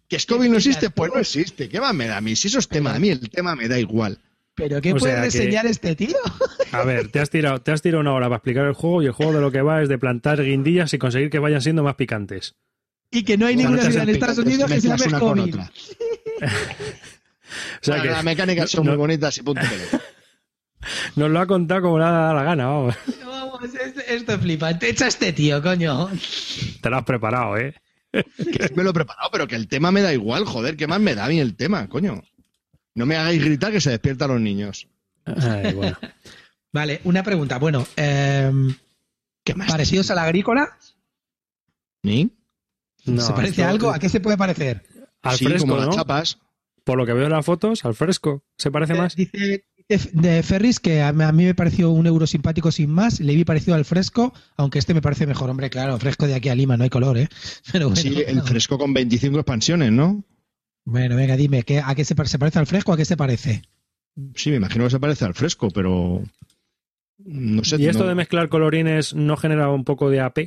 Que 0.09 0.19
Scoville 0.19 0.49
no 0.49 0.57
existe, 0.57 0.91
pues 0.91 1.13
no 1.13 1.21
existe. 1.21 1.69
¿Qué 1.69 1.81
más 1.81 1.95
me 1.95 2.07
da 2.07 2.17
a 2.17 2.21
mí? 2.21 2.35
Si 2.35 2.49
eso 2.49 2.59
es 2.59 2.69
tema, 2.69 2.95
a 2.95 2.99
mí 2.99 3.11
el 3.11 3.29
tema 3.29 3.55
me 3.55 3.69
da 3.69 3.79
igual. 3.79 4.19
¿Pero 4.55 4.81
qué 4.81 4.95
puede 4.95 5.21
reseñar 5.21 5.67
este 5.67 5.95
tío? 5.95 6.17
A 6.73 6.83
ver, 6.83 7.11
te 7.11 7.21
has, 7.21 7.31
tirado, 7.31 7.61
te 7.61 7.71
has 7.71 7.81
tirado 7.81 8.01
una 8.01 8.13
hora 8.13 8.27
para 8.27 8.39
explicar 8.39 8.67
el 8.67 8.73
juego 8.73 9.03
y 9.03 9.07
el 9.07 9.13
juego 9.13 9.33
de 9.33 9.41
lo 9.41 9.53
que 9.53 9.63
va 9.63 9.81
es 9.83 9.89
de 9.89 9.99
plantar 9.99 10.43
guindillas 10.43 10.93
y 10.93 10.99
conseguir 10.99 11.31
que 11.31 11.39
vayan 11.39 11.63
siendo 11.63 11.85
más 11.85 11.95
picantes. 11.95 12.57
Y 13.11 13.23
que 13.23 13.39
no 13.39 13.47
hay 13.47 13.55
ninguna 13.57 13.83
ciudad 13.85 14.03
en 14.03 14.09
Estados 14.11 14.39
Unidos 14.39 14.71
que 14.71 14.81
se 14.81 14.89
llame 14.89 15.11
Scoville. 15.11 15.61
o 15.61 15.69
sea 17.81 18.03
que, 18.03 18.09
las 18.09 18.25
mecánicas 18.25 18.71
son 18.71 18.87
muy 18.87 18.97
bonitas 18.97 19.39
y 19.39 19.43
punto 19.43 19.63
Nos 21.17 21.31
lo 21.31 21.41
ha 21.41 21.47
contado 21.47 21.83
como 21.83 21.99
le 21.99 22.05
ha 22.05 22.11
dado 22.11 22.35
la 22.35 22.43
gana, 22.43 22.67
vamos. 22.67 22.95
vamos, 23.25 23.61
esto, 24.09 24.35
es 24.35 24.41
flipante. 24.41 24.91
Echa 24.91 25.07
este 25.07 25.33
tío, 25.33 25.63
coño. 25.63 26.11
Te 26.81 26.91
lo 26.91 26.97
has 26.97 27.05
preparado, 27.05 27.57
¿eh? 27.57 27.75
Que 28.13 28.73
me 28.75 28.83
lo 28.83 28.91
he 28.91 28.95
preparado, 28.95 29.29
pero 29.31 29.47
que 29.47 29.57
el 29.57 29.69
tema 29.69 29.91
me 29.91 30.03
da 30.03 30.13
igual, 30.13 30.45
joder, 30.45 30.77
¿qué 30.77 30.87
más 30.87 31.01
me 31.01 31.15
da 31.15 31.27
a 31.27 31.29
mí 31.29 31.41
el 31.41 31.57
tema, 31.57 31.89
coño? 31.89 32.23
No 32.95 33.07
me 33.07 33.17
hagáis 33.17 33.43
gritar 33.43 33.71
que 33.71 33.81
se 33.81 33.91
despiertan 33.91 34.31
los 34.31 34.41
niños. 34.41 34.89
vale, 36.73 37.01
una 37.05 37.23
pregunta. 37.23 37.59
Bueno, 37.59 37.87
eh, 37.97 38.51
¿qué 39.45 39.55
más? 39.55 39.71
¿Parecidos 39.71 40.11
a 40.11 40.15
la 40.15 40.25
agrícola? 40.25 40.77
¿Ni? 42.03 42.31
¿Se 43.05 43.33
parece 43.33 43.63
a 43.63 43.71
algo? 43.71 43.91
¿A 43.91 43.99
qué 43.99 44.09
se 44.09 44.21
puede 44.21 44.37
parecer? 44.37 44.85
Al 45.23 45.39
fresco, 45.39 45.69
como 45.69 45.77
las 45.77 45.95
chapas. 45.95 46.39
Por 46.85 46.97
lo 46.97 47.07
que 47.07 47.13
veo 47.13 47.27
en 47.27 47.33
las 47.33 47.45
fotos, 47.45 47.85
al 47.85 47.95
fresco. 47.95 48.43
¿Se 48.57 48.71
parece 48.71 48.95
más? 48.95 49.15
Dice 49.15 49.67
de 49.89 50.43
Ferris 50.43 50.81
que 50.81 51.01
a 51.01 51.13
mí 51.13 51.45
me 51.45 51.55
pareció 51.55 51.91
un 51.91 52.07
euro 52.07 52.27
simpático 52.27 52.71
sin 52.71 52.91
más, 52.91 53.21
le 53.21 53.35
vi 53.35 53.45
parecido 53.45 53.75
al 53.75 53.87
fresco, 53.87 54.35
aunque 54.57 54.79
este 54.79 54.93
me 54.93 55.01
parece 55.01 55.27
mejor, 55.27 55.49
hombre, 55.49 55.71
claro, 55.71 55.99
fresco 55.99 56.27
de 56.27 56.35
aquí 56.35 56.51
a 56.51 56.55
Lima, 56.55 56.77
no 56.77 56.85
hay 56.85 56.91
color, 56.91 57.17
¿eh? 57.17 57.29
sí, 57.95 58.23
el 58.27 58.43
fresco 58.43 58.77
con 58.77 58.93
25 58.93 59.39
expansiones, 59.39 59.91
¿no? 59.91 60.23
Bueno, 60.85 61.17
venga, 61.17 61.37
dime, 61.37 61.65
¿a 61.85 61.95
qué 61.95 62.05
se, 62.05 62.15
se 62.27 62.39
parece 62.39 62.59
al 62.59 62.67
fresco? 62.67 62.93
¿A 62.93 62.97
qué 62.97 63.05
se 63.05 63.17
parece? 63.17 63.63
Sí, 64.35 64.51
me 64.51 64.57
imagino 64.57 64.85
que 64.85 64.91
se 64.91 65.01
parece 65.01 65.25
al 65.25 65.35
fresco, 65.35 65.71
pero 65.71 66.23
no 67.19 67.65
sé. 67.65 67.77
¿Y 67.79 67.87
esto 67.87 68.07
de 68.07 68.15
mezclar 68.15 68.49
colorines 68.49 69.15
no 69.15 69.37
genera 69.37 69.71
un 69.71 69.85
poco 69.85 70.11
de 70.11 70.21
AP? 70.21 70.39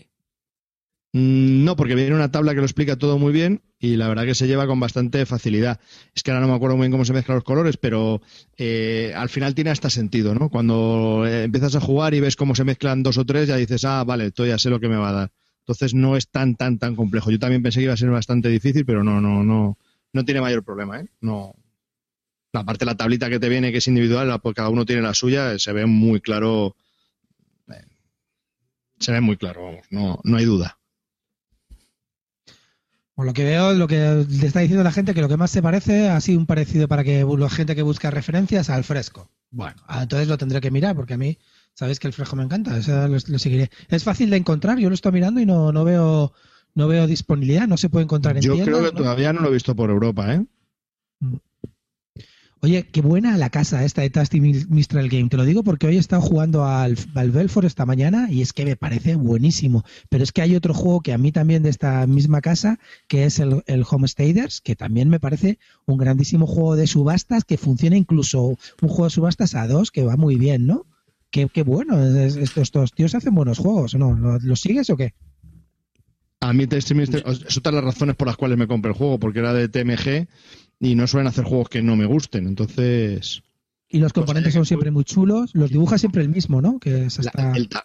Mm, 1.14 1.66
no, 1.66 1.76
porque 1.76 1.96
viene 1.96 2.16
una 2.16 2.32
tabla 2.32 2.54
que 2.54 2.60
lo 2.60 2.66
explica 2.66 2.96
todo 2.96 3.18
muy 3.20 3.34
bien 3.34 3.62
y 3.80 3.98
la 3.98 4.08
verdad 4.08 4.24
que 4.24 4.36
se 4.36 4.48
lleva 4.48 4.66
con 4.66 4.80
bastante 4.80 5.26
facilidad. 5.26 5.80
Es 6.16 6.24
que 6.24 6.32
ahora 6.32 6.42
no 6.42 6.48
me 6.48 6.56
acuerdo 6.56 6.78
muy 6.78 6.86
bien 6.86 6.92
cómo 6.92 7.04
se 7.06 7.14
mezclan 7.14 7.36
los 7.36 7.44
colores, 7.44 7.76
pero 7.78 8.22
eh, 8.58 9.12
al 9.16 9.30
final 9.30 9.54
tiene 9.54 9.72
hasta 9.72 9.90
sentido, 9.90 10.34
¿no? 10.36 10.50
Cuando 10.50 11.26
eh, 11.28 11.44
empiezas 11.44 11.76
a 11.76 11.82
jugar 11.82 12.14
y 12.14 12.22
ves 12.22 12.36
cómo 12.38 12.56
se 12.56 12.64
mezclan 12.64 13.04
dos 13.04 13.18
o 13.18 13.26
tres, 13.26 13.48
ya 13.50 13.58
dices, 13.58 13.84
ah, 13.84 14.04
vale, 14.06 14.28
esto 14.28 14.46
ya 14.46 14.58
sé 14.58 14.70
lo 14.70 14.80
que 14.80 14.88
me 14.88 14.96
va 14.96 15.10
a 15.10 15.14
dar. 15.14 15.32
Entonces 15.60 15.94
no 15.94 16.16
es 16.16 16.30
tan, 16.30 16.56
tan, 16.56 16.80
tan 16.80 16.96
complejo. 16.96 17.30
Yo 17.30 17.40
también 17.40 17.62
pensé 17.62 17.80
que 17.80 17.86
iba 17.86 17.94
a 17.94 17.98
ser 17.98 18.10
bastante 18.10 18.50
difícil, 18.50 18.86
pero 18.86 19.04
no, 19.04 19.20
no, 19.20 19.44
no, 19.44 19.78
no 20.14 20.26
tiene 20.26 20.42
mayor 20.42 20.64
problema, 20.64 21.00
¿eh? 21.02 21.08
No. 21.20 21.54
Aparte 22.54 22.86
la 22.86 22.96
tablita 22.96 23.30
que 23.30 23.40
te 23.40 23.50
viene, 23.50 23.72
que 23.72 23.78
es 23.78 23.88
individual, 23.88 24.40
pues 24.42 24.56
cada 24.56 24.70
uno 24.70 24.86
tiene 24.86 25.02
la 25.02 25.14
suya, 25.14 25.58
se 25.60 25.72
ve 25.74 25.86
muy 25.86 26.20
claro. 26.22 26.76
Eh, 27.70 27.86
se 29.00 29.12
ve 29.12 29.22
muy 29.22 29.38
claro, 29.38 29.64
vamos, 29.66 29.86
no, 29.90 30.20
no 30.24 30.38
hay 30.38 30.46
duda. 30.46 30.81
Por 33.22 33.28
lo 33.28 33.34
que 33.34 33.44
veo, 33.44 33.74
lo 33.74 33.88
que 33.88 34.26
le 34.28 34.48
está 34.48 34.62
diciendo 34.62 34.84
la 34.84 34.92
gente, 34.92 35.14
que 35.14 35.22
lo 35.22 35.30
que 35.30 35.38
más 35.38 35.52
se 35.52 35.62
parece, 35.62 36.10
ha 36.10 36.20
sido 36.22 36.40
un 36.40 36.48
parecido 36.48 36.88
para 36.88 37.04
que 37.04 37.24
la 37.24 37.50
gente 37.52 37.76
que 37.76 37.84
busca 37.84 38.10
referencias 38.10 38.72
al 38.72 38.84
fresco. 38.84 39.30
Bueno, 39.52 39.76
ah, 39.86 40.02
entonces 40.02 40.28
lo 40.28 40.40
tendré 40.40 40.60
que 40.60 40.72
mirar, 40.72 40.96
porque 40.96 41.14
a 41.14 41.18
mí, 41.18 41.38
sabéis 41.76 42.00
que 42.00 42.08
el 42.08 42.14
fresco 42.14 42.36
me 42.36 42.42
encanta, 42.42 42.76
eso 42.76 43.08
lo, 43.08 43.20
seguiré. 43.20 43.70
Es 43.90 44.04
fácil 44.04 44.32
de 44.32 44.38
encontrar, 44.38 44.80
yo 44.80 44.90
lo 44.90 44.96
estoy 44.96 45.12
mirando 45.12 45.40
y 45.40 45.46
no, 45.46 45.72
no 45.72 45.84
veo 45.84 46.34
no 46.74 46.88
veo 46.88 47.06
disponibilidad, 47.06 47.68
no 47.68 47.78
se 47.78 47.90
puede 47.90 48.06
encontrar 48.06 48.38
en 48.38 48.42
Yo 48.42 48.58
creo 48.58 48.86
que 48.86 48.92
todavía 48.92 49.32
no 49.34 49.42
lo 49.42 49.50
he 49.50 49.54
visto 49.54 49.76
por 49.76 49.92
Europa, 49.92 50.34
¿eh? 50.34 50.44
Oye, 52.64 52.84
qué 52.84 53.02
buena 53.02 53.38
la 53.38 53.50
casa 53.50 53.84
esta 53.84 54.04
de 54.04 54.12
Tasty 54.12 54.40
Mistral 54.40 55.10
Game. 55.10 55.30
Te 55.30 55.38
lo 55.38 55.46
digo 55.46 55.64
porque 55.64 55.88
hoy 55.88 55.96
he 55.96 56.00
estado 56.00 56.22
jugando 56.22 56.64
al, 56.64 56.96
al, 57.16 57.32
Belfort 57.32 57.66
esta 57.66 57.88
mañana 57.88 58.28
y 58.30 58.44
es 58.44 58.54
que 58.54 58.66
me 58.66 58.76
parece 58.76 59.16
buenísimo. 59.16 59.84
Pero 60.10 60.24
es 60.24 60.32
que 60.32 60.44
hay 60.44 60.56
otro 60.56 60.76
juego 60.76 61.02
que 61.02 61.12
a 61.12 61.18
mí 61.18 61.32
también 61.32 61.64
de 61.64 61.70
esta 61.70 62.06
misma 62.06 62.40
casa, 62.40 62.78
que 63.08 63.26
es 63.26 63.40
el, 63.40 63.64
el 63.66 63.84
Homesteaders, 63.90 64.62
que 64.62 64.76
también 64.76 65.10
me 65.10 65.20
parece 65.20 65.58
un 65.88 65.98
grandísimo 65.98 66.46
juego 66.46 66.76
de 66.76 66.86
subastas 66.86 67.46
que 67.46 67.58
funciona 67.58 67.98
incluso 67.98 68.44
un 68.44 68.58
juego 68.90 69.06
de 69.06 69.10
subastas 69.10 69.56
a 69.56 69.68
dos 69.68 69.90
que 69.90 70.04
va 70.04 70.16
muy 70.16 70.36
bien, 70.36 70.68
¿no? 70.68 70.86
Qué, 71.32 71.48
bueno. 71.64 72.00
Estos, 72.00 72.92
tíos 72.92 73.16
hacen 73.16 73.34
buenos 73.34 73.58
juegos, 73.58 73.96
¿no? 73.96 74.38
¿Los 74.40 74.60
sigues 74.60 74.90
o 74.92 74.98
qué? 74.98 75.16
A 76.42 76.54
mí 76.54 76.68
Tasty 76.68 76.94
Mistral, 76.94 77.24
es 77.26 77.58
otra 77.58 77.72
de 77.72 77.78
las 77.78 77.86
razones 77.86 78.16
por 78.16 78.28
las 78.28 78.38
cuales 78.38 78.58
me 78.58 78.68
compré 78.68 78.92
el 78.92 78.98
juego, 78.98 79.20
porque 79.20 79.40
era 79.40 79.54
de 79.54 79.68
TMG 79.68 80.28
y 80.82 80.96
no 80.96 81.06
suelen 81.08 81.28
hacer 81.28 81.46
juegos 81.46 81.70
que 81.70 81.82
no 81.82 81.96
me 81.96 82.06
gusten, 82.06 82.48
entonces... 82.48 83.44
Y 83.88 84.00
los 84.00 84.14
pues, 84.14 84.26
componentes 84.26 84.54
son 84.54 84.66
siempre 84.66 84.90
muy 84.90 85.04
chulos, 85.04 85.52
los 85.54 85.70
dibuja 85.70 85.98
siempre 85.98 86.22
el 86.22 86.30
mismo, 86.30 86.62
¿no? 86.62 86.80
Que 86.80 87.08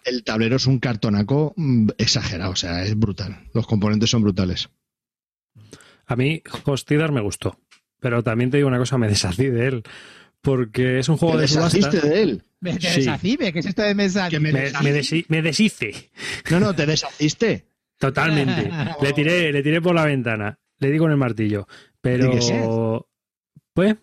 el, 0.05 0.23
tablero 0.23 0.55
es 0.55 0.65
un 0.65 0.79
cartonaco 0.79 1.53
mm, 1.57 1.89
exagerado, 1.97 2.51
o 2.51 2.55
sea, 2.55 2.83
es 2.83 2.97
brutal. 2.97 3.43
Los 3.53 3.67
componentes 3.67 4.09
son 4.09 4.23
brutales. 4.23 4.69
A 6.05 6.15
mí 6.15 6.41
Hostidar 6.65 7.11
me 7.11 7.21
gustó, 7.21 7.59
pero 7.99 8.23
también 8.23 8.49
te 8.49 8.57
digo 8.57 8.69
una 8.69 8.79
cosa, 8.79 8.97
me 8.97 9.09
deshací 9.09 9.47
de 9.47 9.67
él, 9.67 9.83
porque 10.41 10.99
es 10.99 11.09
un 11.09 11.17
juego 11.17 11.37
de 11.37 11.47
subasta. 11.49 11.89
de 11.89 12.21
él? 12.23 12.43
Me 12.61 12.73
deshací, 12.73 13.37
¿qué 13.37 13.59
es 13.59 13.65
esto 13.65 13.83
de 13.83 13.93
mesa? 13.93 14.29
me, 14.31 14.39
me, 14.39 15.41
deshice. 15.41 16.09
No, 16.49 16.59
no, 16.59 16.73
te 16.73 16.85
deshaciste. 16.85 17.67
Totalmente. 17.99 18.71
le 19.01 19.13
tiré, 19.13 19.51
le 19.51 19.61
tiré 19.61 19.81
por 19.81 19.93
la 19.93 20.05
ventana. 20.05 20.57
Le 20.79 20.91
di 20.91 20.97
con 20.97 21.11
el 21.11 21.17
martillo. 21.17 21.67
Pero, 22.07 23.09
pues, 23.73 23.97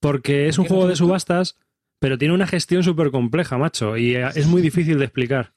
porque 0.00 0.48
es 0.48 0.58
un 0.58 0.64
juego 0.64 0.88
de 0.88 0.96
subastas, 0.96 1.56
pero 1.98 2.16
tiene 2.16 2.32
una 2.32 2.46
gestión 2.46 2.82
súper 2.82 3.10
compleja, 3.10 3.58
macho, 3.58 3.98
y 3.98 4.16
eh, 4.16 4.28
es 4.34 4.46
muy 4.46 4.62
difícil 4.62 4.98
de 4.98 5.04
explicar. 5.04 5.52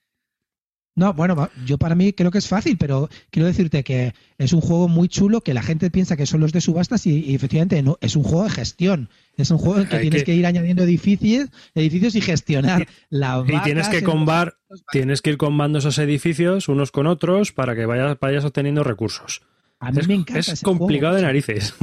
No, 0.95 1.13
bueno, 1.13 1.49
yo 1.65 1.80
para 1.80 1.95
mí 1.95 2.13
creo 2.13 2.30
que 2.30 2.38
es 2.38 2.47
fácil, 2.47 2.77
pero 2.77 3.09
quiero 3.31 3.47
decirte 3.47 3.84
que 3.84 4.13
es 4.38 4.53
un 4.53 4.61
juego 4.61 4.88
muy 4.88 5.07
chulo 5.07 5.41
que 5.41 5.55
la 5.55 5.63
gente 5.63 5.89
piensa 5.89 6.15
que 6.15 6.27
son 6.27 6.41
los 6.41 6.51
de 6.51 6.61
subastas 6.61 7.07
y, 7.07 7.34
efectivamente 7.34 7.81
no, 7.81 7.97
es 7.99 8.15
un 8.15 8.23
juego 8.23 8.43
de 8.43 8.51
gestión. 8.51 9.09
Es 9.35 9.49
un 9.49 9.57
juego 9.57 9.80
en 9.80 9.88
que 9.88 9.97
tienes 9.97 10.23
que... 10.23 10.35
ir 10.35 10.45
añadiendo 10.45 10.84
edificios, 10.84 11.49
edificios 11.73 12.15
y 12.15 12.21
gestionar 12.21 12.88
la 13.09 13.43
Y 13.47 13.59
tienes 13.61 13.89
que 13.89 14.03
combar, 14.03 14.57
tienes 14.91 15.23
que 15.23 15.31
ir 15.31 15.38
combando 15.38 15.80
esos 15.80 15.97
edificios 15.97 16.67
unos 16.67 16.91
con 16.91 17.07
otros 17.07 17.53
para 17.53 17.75
que 17.75 17.88
vayas, 17.88 18.19
vayas 18.19 18.45
obteniendo 18.45 18.84
recursos. 18.84 19.41
A 19.84 19.91
mí 19.91 19.99
es, 19.99 20.07
me 20.07 20.15
encanta. 20.15 20.51
Es 20.51 20.61
complicado 20.61 21.15
de 21.15 21.22
narices. 21.22 21.76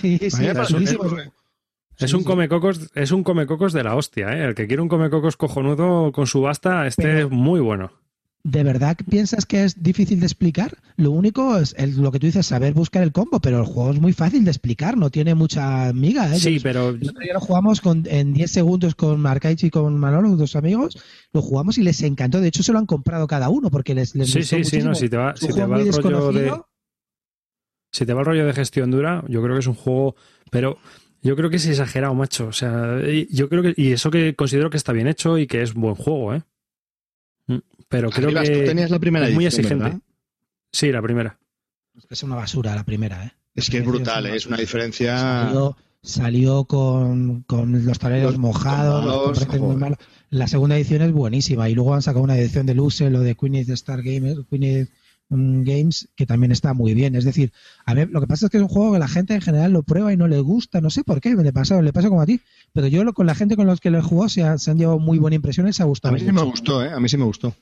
Sí, 0.00 0.18
sí, 0.30 0.46
es 1.98 2.14
un 2.14 2.24
comecocos, 2.24 2.90
es 2.94 3.12
un 3.12 3.22
comecocos 3.22 3.72
de 3.72 3.84
la 3.84 3.94
hostia, 3.94 4.32
¿eh? 4.32 4.44
El 4.44 4.54
que 4.54 4.66
quiere 4.66 4.82
un 4.82 4.88
comecocos 4.88 5.36
cojonudo 5.36 6.12
con 6.12 6.26
subasta, 6.26 6.86
este 6.86 7.20
es 7.20 7.30
muy 7.30 7.60
bueno. 7.60 7.92
¿De 8.44 8.64
verdad 8.64 8.96
piensas 9.08 9.46
que 9.46 9.62
es 9.62 9.84
difícil 9.84 10.18
de 10.18 10.26
explicar? 10.26 10.76
Lo 10.96 11.12
único 11.12 11.58
es 11.58 11.76
lo 11.96 12.10
que 12.10 12.18
tú 12.18 12.26
dices, 12.26 12.44
saber 12.44 12.74
buscar 12.74 13.04
el 13.04 13.12
combo, 13.12 13.38
pero 13.38 13.60
el 13.60 13.66
juego 13.66 13.92
es 13.92 14.00
muy 14.00 14.12
fácil 14.12 14.44
de 14.44 14.50
explicar, 14.50 14.96
no 14.96 15.10
tiene 15.10 15.36
mucha 15.36 15.92
miga. 15.92 16.34
¿eh? 16.34 16.40
Sí, 16.40 16.58
pero... 16.60 16.90
lo 16.90 17.40
jugamos 17.40 17.80
con, 17.80 18.02
en 18.06 18.32
10 18.32 18.50
segundos 18.50 18.96
con 18.96 19.20
Marcaichi 19.20 19.68
y 19.68 19.70
con 19.70 19.96
Manolo, 19.96 20.30
dos 20.30 20.56
amigos, 20.56 20.98
lo 21.32 21.40
jugamos 21.40 21.78
y 21.78 21.82
les 21.82 22.02
encantó. 22.02 22.40
De 22.40 22.48
hecho, 22.48 22.64
se 22.64 22.72
lo 22.72 22.80
han 22.80 22.86
comprado 22.86 23.28
cada 23.28 23.48
uno 23.48 23.70
porque 23.70 23.94
les, 23.94 24.16
les 24.16 24.28
Sí, 24.28 24.42
sí, 24.42 24.64
sí, 24.64 24.78
no, 24.78 24.96
si 24.96 25.08
te 25.08 25.18
va, 25.18 25.36
si 25.36 25.46
te 25.46 25.64
va 25.64 25.80
el 25.80 25.92
rollo 25.92 26.32
de... 26.32 26.52
Si 27.92 28.04
te 28.06 28.12
va 28.14 28.20
el 28.20 28.26
rollo 28.26 28.46
de 28.46 28.52
gestión 28.54 28.90
dura, 28.90 29.22
yo 29.28 29.42
creo 29.42 29.54
que 29.54 29.60
es 29.60 29.66
un 29.66 29.74
juego... 29.74 30.16
Pero 30.50 30.78
yo 31.22 31.36
creo 31.36 31.50
que 31.50 31.56
es 31.56 31.66
exagerado, 31.66 32.14
macho. 32.14 32.46
O 32.48 32.52
sea, 32.52 32.98
yo 33.30 33.48
creo 33.48 33.62
que... 33.62 33.74
Y 33.76 33.92
eso 33.92 34.10
que 34.10 34.34
considero 34.34 34.70
que 34.70 34.76
está 34.78 34.92
bien 34.92 35.06
hecho 35.06 35.38
y 35.38 35.46
que 35.46 35.62
es 35.62 35.74
buen 35.74 35.94
juego, 35.94 36.34
¿eh? 36.34 36.42
Mm, 37.46 37.58
pero 37.88 38.10
creo 38.10 38.30
que 38.30 38.50
tú 38.50 38.64
tenías 38.64 38.90
la 38.90 38.98
primera 38.98 39.28
es 39.28 39.34
muy 39.34 39.44
edición, 39.44 39.60
exigente. 39.60 39.84
¿verdad? 39.84 40.00
Sí, 40.72 40.90
la 40.90 41.02
primera. 41.02 41.38
Es 42.10 42.22
una 42.22 42.36
basura 42.36 42.74
la 42.74 42.84
primera, 42.84 43.24
¿eh? 43.26 43.32
Es 43.54 43.68
que 43.68 43.78
es 43.78 43.84
brutal, 43.84 44.24
¿eh? 44.26 44.36
es 44.36 44.46
una 44.46 44.56
diferencia. 44.56 45.18
Salió, 45.18 45.76
salió 46.02 46.64
con, 46.64 47.42
con 47.42 47.84
los 47.84 47.98
tableros 47.98 48.32
Los- 48.32 48.40
mojados, 48.40 49.04
con 49.04 49.28
los 49.28 49.46
malos, 49.48 49.60
muy 49.68 49.76
malos. 49.76 49.98
La 50.30 50.48
segunda 50.48 50.76
edición 50.78 51.02
es 51.02 51.12
buenísima 51.12 51.68
y 51.68 51.74
luego 51.74 51.94
han 51.94 52.00
sacado 52.00 52.24
una 52.24 52.38
edición 52.38 52.64
de 52.64 52.74
Luce, 52.74 53.10
lo 53.10 53.20
de 53.20 53.34
Queen 53.34 53.56
Star 53.56 54.02
Games, 54.02 54.38
Queen 54.48 54.88
Games, 55.32 56.08
que 56.16 56.26
también 56.26 56.52
está 56.52 56.74
muy 56.74 56.94
bien. 56.94 57.14
Es 57.16 57.24
decir, 57.24 57.52
a 57.84 57.94
ver, 57.94 58.10
lo 58.10 58.20
que 58.20 58.26
pasa 58.26 58.46
es 58.46 58.50
que 58.50 58.58
es 58.58 58.62
un 58.62 58.68
juego 58.68 58.92
que 58.92 58.98
la 58.98 59.08
gente 59.08 59.34
en 59.34 59.40
general 59.40 59.72
lo 59.72 59.82
prueba 59.82 60.12
y 60.12 60.16
no 60.16 60.28
le 60.28 60.40
gusta, 60.40 60.80
no 60.80 60.90
sé 60.90 61.04
por 61.04 61.20
qué, 61.20 61.34
me 61.36 61.42
le 61.42 61.52
pasa, 61.52 61.80
le 61.82 61.92
pasa 61.92 62.08
como 62.08 62.20
a 62.20 62.26
ti, 62.26 62.40
pero 62.72 62.86
yo 62.86 63.04
lo- 63.04 63.12
con 63.14 63.26
la 63.26 63.34
gente 63.34 63.56
con 63.56 63.66
los 63.66 63.80
que 63.80 63.90
lo 63.90 63.98
he 63.98 64.02
jugado 64.02 64.28
se, 64.28 64.42
ha- 64.42 64.58
se 64.58 64.70
han 64.70 64.78
llevado 64.78 64.98
muy 64.98 65.18
buena 65.18 65.34
impresión 65.36 65.66
y 65.68 65.72
se 65.72 65.82
ha 65.82 65.86
A 65.86 65.88
gustado. 65.88 66.14
mí 66.14 66.20
sí 66.20 66.32
me 66.32 66.42
gustó, 66.42 66.84
¿eh? 66.84 66.90
A 66.92 67.00
mí 67.00 67.08
sí 67.08 67.16
me 67.16 67.24
gustó. 67.24 67.54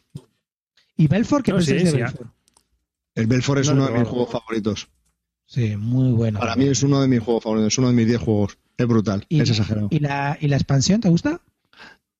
¿Y 0.96 1.06
Belfort 1.08 1.44
qué 1.44 1.52
No, 1.52 1.60
sí, 1.60 1.72
de 1.74 1.86
sí, 1.86 1.96
Belfort? 1.96 2.30
El 3.14 3.26
Belfort 3.26 3.60
es 3.60 3.66
No, 3.68 3.72
uno 3.74 3.86
no, 3.86 3.92
de 3.92 3.98
mis 4.00 4.08
juegos 4.08 4.30
favoritos. 4.30 4.88
Sí, 5.46 5.76
muy 5.76 6.12
bueno. 6.12 6.38
Para 6.38 6.54
mí 6.56 6.66
es 6.66 6.82
uno 6.82 7.00
de 7.00 7.08
mis 7.08 7.20
juegos 7.20 7.42
favoritos, 7.42 7.72
es 7.72 7.78
uno 7.78 7.88
de 7.88 7.94
mis 7.94 8.06
10 8.06 8.20
juegos. 8.20 8.58
Es 8.76 8.86
brutal, 8.86 9.26
¿Y, 9.28 9.40
es 9.40 9.50
exagerado. 9.50 9.88
¿y 9.90 9.98
la, 9.98 10.38
¿Y 10.40 10.48
la 10.48 10.56
expansión 10.56 11.00
te 11.00 11.08
gusta? 11.08 11.40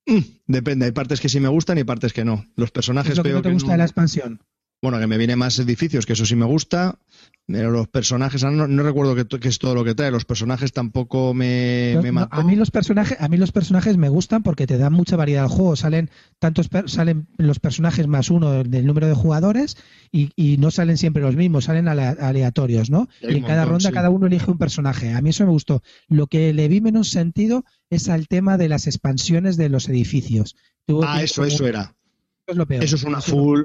Mm, 0.07 0.19
Depende, 0.47 0.87
hay 0.87 0.93
partes 0.93 1.21
que 1.21 1.29
sí 1.29 1.39
me 1.41 1.49
gustan 1.49 1.79
y 1.79 1.85
partes 1.85 2.13
que 2.13 2.25
no. 2.25 2.45
Los 2.57 2.71
¿Qué 2.71 2.75
personajes 2.75 3.13
es 3.13 3.17
lo 3.19 3.23
que 3.23 3.31
no 3.33 3.43
te 3.43 3.49
que 3.49 3.53
gusta 3.55 3.69
no- 3.69 3.73
de 3.73 3.79
la 3.79 3.85
expansión? 3.85 4.41
Bueno, 4.83 4.99
que 4.99 5.07
me 5.07 5.19
viene 5.19 5.37
más 5.37 5.59
edificios, 5.59 6.07
que 6.07 6.15
eso 6.15 6.25
sí 6.25 6.37
me 6.37 6.47
gusta. 6.47 6.99
Pero 7.47 7.73
los 7.73 7.89
personajes, 7.89 8.45
no, 8.45 8.69
no 8.69 8.83
recuerdo 8.85 9.17
qué, 9.17 9.27
qué 9.41 9.49
es 9.49 9.59
todo 9.59 9.75
lo 9.75 9.83
que 9.85 9.95
trae. 9.97 10.13
Los 10.13 10.25
personajes 10.25 10.73
tampoco 10.73 11.35
me, 11.35 11.95
No, 11.97 12.03
me 12.03 12.13
no, 12.13 12.29
a 12.31 12.43
mí 12.45 12.55
los 12.55 12.71
personajes, 12.71 13.21
a 13.21 13.27
mí 13.29 13.37
los 13.37 13.51
personajes 13.51 13.97
me 13.97 14.09
gustan 14.09 14.43
porque 14.45 14.69
te 14.69 14.79
dan 14.79 14.93
mucha 14.93 15.17
variedad 15.17 15.43
al 15.45 15.51
juego. 15.51 15.75
Salen 15.75 16.11
tantos 16.39 16.69
per- 16.69 16.89
salen 16.89 17.27
los 17.39 17.59
personajes 17.59 18.07
más 18.07 18.31
uno 18.31 18.63
del 18.63 18.87
número 18.87 19.09
de 19.09 19.15
jugadores 19.15 19.77
y, 20.13 20.31
y 20.37 20.59
no 20.59 20.71
salen 20.71 20.97
siempre 20.97 21.23
los 21.23 21.35
mismos, 21.35 21.65
salen 21.65 21.89
ale- 21.89 22.05
aleatorios, 22.21 22.89
¿no? 22.89 23.09
Y 23.21 23.35
en 23.35 23.43
cada 23.43 23.63
montón, 23.63 23.71
ronda 23.73 23.89
sí. 23.89 23.95
cada 23.95 24.11
uno 24.11 24.29
elige 24.29 24.51
un 24.51 24.59
personaje. 24.59 25.13
A 25.13 25.21
mí 25.21 25.31
eso 25.31 25.45
me 25.45 25.51
gustó. 25.51 25.83
Lo 26.09 26.29
que 26.29 26.55
le 26.55 26.69
vi 26.69 26.81
menos 26.81 27.11
sentido 27.11 27.65
es 27.91 28.09
al 28.09 28.29
tema 28.29 28.59
de 28.59 28.69
las 28.69 28.87
expansiones 28.87 29.57
de 29.57 29.69
los 29.71 29.89
edificios. 29.89 30.55
Tuvo- 30.87 31.05
Ah, 31.05 31.21
eso, 31.23 31.43
como- 31.43 31.49
eso 31.53 31.67
era. 31.67 31.81
eso 31.83 32.53
es 32.53 32.57
lo 32.57 32.67
peor. 32.67 32.85
Eso 32.85 32.95
es 32.97 33.03
una 33.03 33.19
Eso- 33.19 33.33
full. 33.33 33.61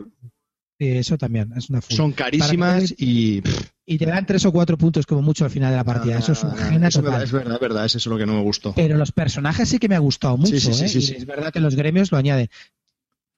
Eso 0.79 1.17
también 1.17 1.51
es 1.55 1.69
una 1.69 1.81
full. 1.81 1.95
Son 1.95 2.11
carísimas 2.11 2.93
y. 2.97 3.41
Y 3.85 3.97
te 3.97 4.05
dan 4.07 4.25
tres 4.25 4.45
o 4.45 4.51
cuatro 4.51 4.77
puntos 4.77 5.05
como 5.05 5.21
mucho 5.21 5.45
al 5.45 5.51
final 5.51 5.71
de 5.71 5.77
la 5.77 5.83
partida. 5.83 6.17
Eso 6.17 6.31
es 6.31 6.43
un 6.43 6.49
ah, 6.51 6.87
eso 6.87 7.01
me- 7.01 7.07
total. 7.09 7.23
Es 7.23 7.31
verdad, 7.31 7.53
es 7.55 7.59
verdad, 7.61 7.85
es 7.85 7.95
eso 7.95 8.09
lo 8.09 8.17
que 8.17 8.25
no 8.25 8.33
me 8.33 8.41
gustó. 8.41 8.73
Pero 8.75 8.97
los 8.97 9.11
personajes 9.11 9.69
sí 9.69 9.77
que 9.77 9.87
me 9.87 9.95
ha 9.95 9.99
gustado 9.99 10.37
mucho. 10.37 10.51
Sí, 10.51 10.59
sí, 10.59 10.73
sí, 10.73 10.85
¿eh? 10.85 10.89
sí, 10.89 10.97
Y 10.97 11.01
sí. 11.01 11.15
Es 11.17 11.25
verdad 11.25 11.53
que 11.53 11.59
los 11.59 11.75
gremios 11.75 12.11
lo 12.11 12.17
añaden. 12.17 12.49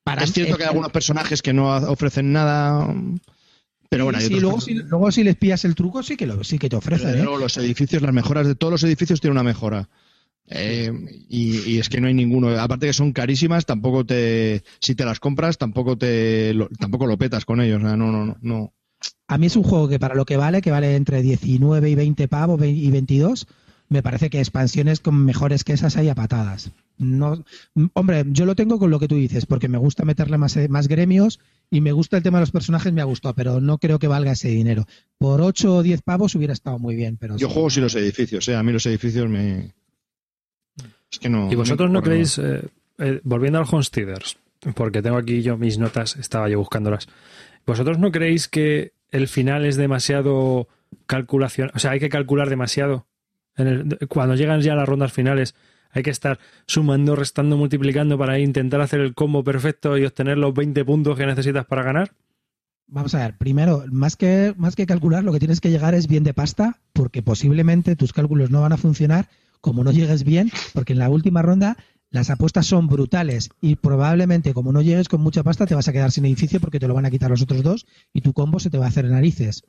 Para 0.03 0.23
es 0.23 0.31
cierto 0.31 0.55
que 0.55 0.63
hay 0.63 0.69
algunos 0.69 0.91
personajes 0.91 1.41
que 1.41 1.51
no 1.51 1.67
ofrecen 1.75 2.31
nada. 2.31 2.87
Pero 3.89 4.05
bueno, 4.05 4.19
sí, 4.19 4.27
otros 4.27 4.41
luego, 4.41 4.61
si, 4.61 4.73
luego 4.73 5.11
si 5.11 5.23
les 5.23 5.35
pillas 5.35 5.65
el 5.65 5.75
truco, 5.75 6.01
sí 6.03 6.15
que, 6.17 6.25
lo, 6.27 6.43
sí 6.43 6.57
que 6.57 6.69
te 6.69 6.75
ofrecen. 6.77 7.09
¿eh? 7.09 7.23
luego 7.23 7.37
los 7.37 7.57
edificios, 7.57 8.01
las 8.01 8.13
mejoras 8.13 8.47
de 8.47 8.55
todos 8.55 8.71
los 8.71 8.83
edificios 8.83 9.19
tienen 9.21 9.33
una 9.33 9.43
mejora. 9.43 9.89
Eh, 10.47 10.91
y, 11.29 11.71
y 11.71 11.79
es 11.79 11.89
que 11.89 11.99
no 11.99 12.07
hay 12.07 12.13
ninguno. 12.13 12.49
Aparte 12.59 12.87
que 12.87 12.93
son 12.93 13.11
carísimas, 13.11 13.65
tampoco 13.65 14.05
te. 14.05 14.63
Si 14.79 14.95
te 14.95 15.05
las 15.05 15.19
compras, 15.19 15.57
tampoco 15.57 15.97
te 15.97 16.53
lo, 16.53 16.69
tampoco 16.69 17.05
lo 17.05 17.17
petas 17.17 17.45
con 17.45 17.61
ellos. 17.61 17.81
No, 17.81 17.95
no, 17.97 18.11
no, 18.11 18.37
no. 18.41 18.73
A 19.27 19.37
mí 19.37 19.47
es 19.47 19.55
un 19.55 19.63
juego 19.63 19.87
que 19.89 19.99
para 19.99 20.15
lo 20.15 20.25
que 20.25 20.37
vale, 20.37 20.61
que 20.61 20.71
vale 20.71 20.95
entre 20.95 21.21
19 21.21 21.89
y 21.89 21.95
20 21.95 22.27
pavos 22.27 22.61
y 22.63 22.89
22, 22.89 23.47
me 23.89 24.01
parece 24.01 24.29
que 24.29 24.39
expansiones 24.39 24.99
con 25.01 25.23
mejores 25.23 25.63
que 25.63 25.73
esas 25.73 25.97
hay 25.97 26.09
a 26.09 26.15
patadas. 26.15 26.71
No, 26.97 27.43
hombre, 27.93 28.23
yo 28.29 28.45
lo 28.45 28.55
tengo 28.55 28.79
con 28.79 28.89
lo 28.89 28.99
que 28.99 29.07
tú 29.07 29.15
dices, 29.15 29.45
porque 29.45 29.67
me 29.67 29.77
gusta 29.77 30.03
meterle 30.03 30.37
más, 30.39 30.57
más 30.69 30.87
gremios 30.87 31.39
y 31.69 31.81
me 31.81 31.91
gusta 31.91 32.17
el 32.17 32.23
tema 32.23 32.39
de 32.39 32.43
los 32.43 32.51
personajes, 32.51 32.91
me 32.91 33.01
ha 33.01 33.05
gustado, 33.05 33.35
pero 33.35 33.61
no 33.61 33.77
creo 33.77 33.99
que 33.99 34.07
valga 34.07 34.31
ese 34.31 34.47
dinero. 34.47 34.87
Por 35.19 35.41
8 35.41 35.75
o 35.75 35.83
10 35.83 36.01
pavos 36.01 36.33
hubiera 36.33 36.53
estado 36.53 36.79
muy 36.79 36.95
bien, 36.95 37.17
pero 37.17 37.37
Yo 37.37 37.49
sí. 37.49 37.53
juego 37.53 37.69
sin 37.69 37.83
los 37.83 37.95
edificios, 37.95 38.47
¿eh? 38.47 38.55
A 38.55 38.63
mí 38.63 38.71
los 38.71 38.85
edificios 38.87 39.29
me. 39.29 39.73
Es 41.11 41.19
que 41.19 41.29
no. 41.29 41.51
¿Y 41.51 41.55
vosotros 41.55 41.89
no 41.89 42.01
creéis, 42.01 42.37
eh, 42.37 42.61
eh, 42.99 43.21
volviendo 43.23 43.59
al 43.59 43.65
Homesteaders, 43.69 44.37
porque 44.75 45.01
tengo 45.01 45.17
aquí 45.17 45.41
yo 45.41 45.57
mis 45.57 45.77
notas, 45.77 46.15
estaba 46.17 46.49
yo 46.49 46.59
buscándolas, 46.59 47.07
¿vosotros 47.65 47.97
no 47.99 48.11
creéis 48.11 48.47
que 48.47 48.93
el 49.11 49.27
final 49.27 49.65
es 49.65 49.77
demasiado 49.77 50.67
calculación? 51.05 51.71
O 51.75 51.79
sea, 51.79 51.91
hay 51.91 51.99
que 51.99 52.09
calcular 52.09 52.49
demasiado. 52.49 53.05
En 53.55 53.67
el- 53.67 53.97
cuando 54.07 54.35
llegan 54.35 54.61
ya 54.61 54.75
las 54.75 54.87
rondas 54.87 55.13
finales, 55.13 55.55
hay 55.91 56.03
que 56.03 56.09
estar 56.11 56.37
sumando, 56.67 57.15
restando, 57.15 57.57
multiplicando 57.57 58.17
para 58.17 58.37
intentar 58.39 58.81
hacer 58.81 58.99
el 58.99 59.13
combo 59.15 59.43
perfecto 59.43 59.97
y 59.97 60.05
obtener 60.05 60.37
los 60.37 60.53
20 60.53 60.83
puntos 60.85 61.17
que 61.17 61.25
necesitas 61.25 61.65
para 61.65 61.83
ganar. 61.83 62.11
Vamos 62.89 63.15
a 63.15 63.19
ver, 63.19 63.37
primero, 63.37 63.83
más 63.91 64.15
que, 64.15 64.53
más 64.57 64.75
que 64.75 64.85
calcular, 64.85 65.23
lo 65.23 65.33
que 65.33 65.39
tienes 65.39 65.59
que 65.59 65.69
llegar 65.71 65.93
es 65.93 66.07
bien 66.07 66.23
de 66.23 66.33
pasta, 66.33 66.79
porque 66.93 67.21
posiblemente 67.21 67.95
tus 67.95 68.13
cálculos 68.13 68.49
no 68.51 68.61
van 68.61 68.73
a 68.73 68.77
funcionar 68.77 69.27
como 69.61 69.83
no 69.83 69.91
llegues 69.91 70.23
bien, 70.23 70.51
porque 70.73 70.93
en 70.93 70.99
la 70.99 71.09
última 71.09 71.41
ronda 71.41 71.77
las 72.09 72.29
apuestas 72.29 72.65
son 72.65 72.87
brutales 72.87 73.49
y 73.61 73.75
probablemente 73.75 74.53
como 74.53 74.71
no 74.71 74.81
llegues 74.81 75.09
con 75.09 75.21
mucha 75.21 75.43
pasta 75.43 75.65
te 75.65 75.75
vas 75.75 75.87
a 75.87 75.93
quedar 75.93 76.11
sin 76.11 76.25
edificio 76.25 76.59
porque 76.59 76.79
te 76.79 76.87
lo 76.87 76.93
van 76.93 77.05
a 77.05 77.11
quitar 77.11 77.29
los 77.29 77.41
otros 77.41 77.63
dos 77.63 77.85
y 78.13 78.21
tu 78.21 78.33
combo 78.33 78.59
se 78.59 78.69
te 78.69 78.77
va 78.77 78.85
a 78.85 78.89
hacer 78.89 79.05
narices. 79.05 79.63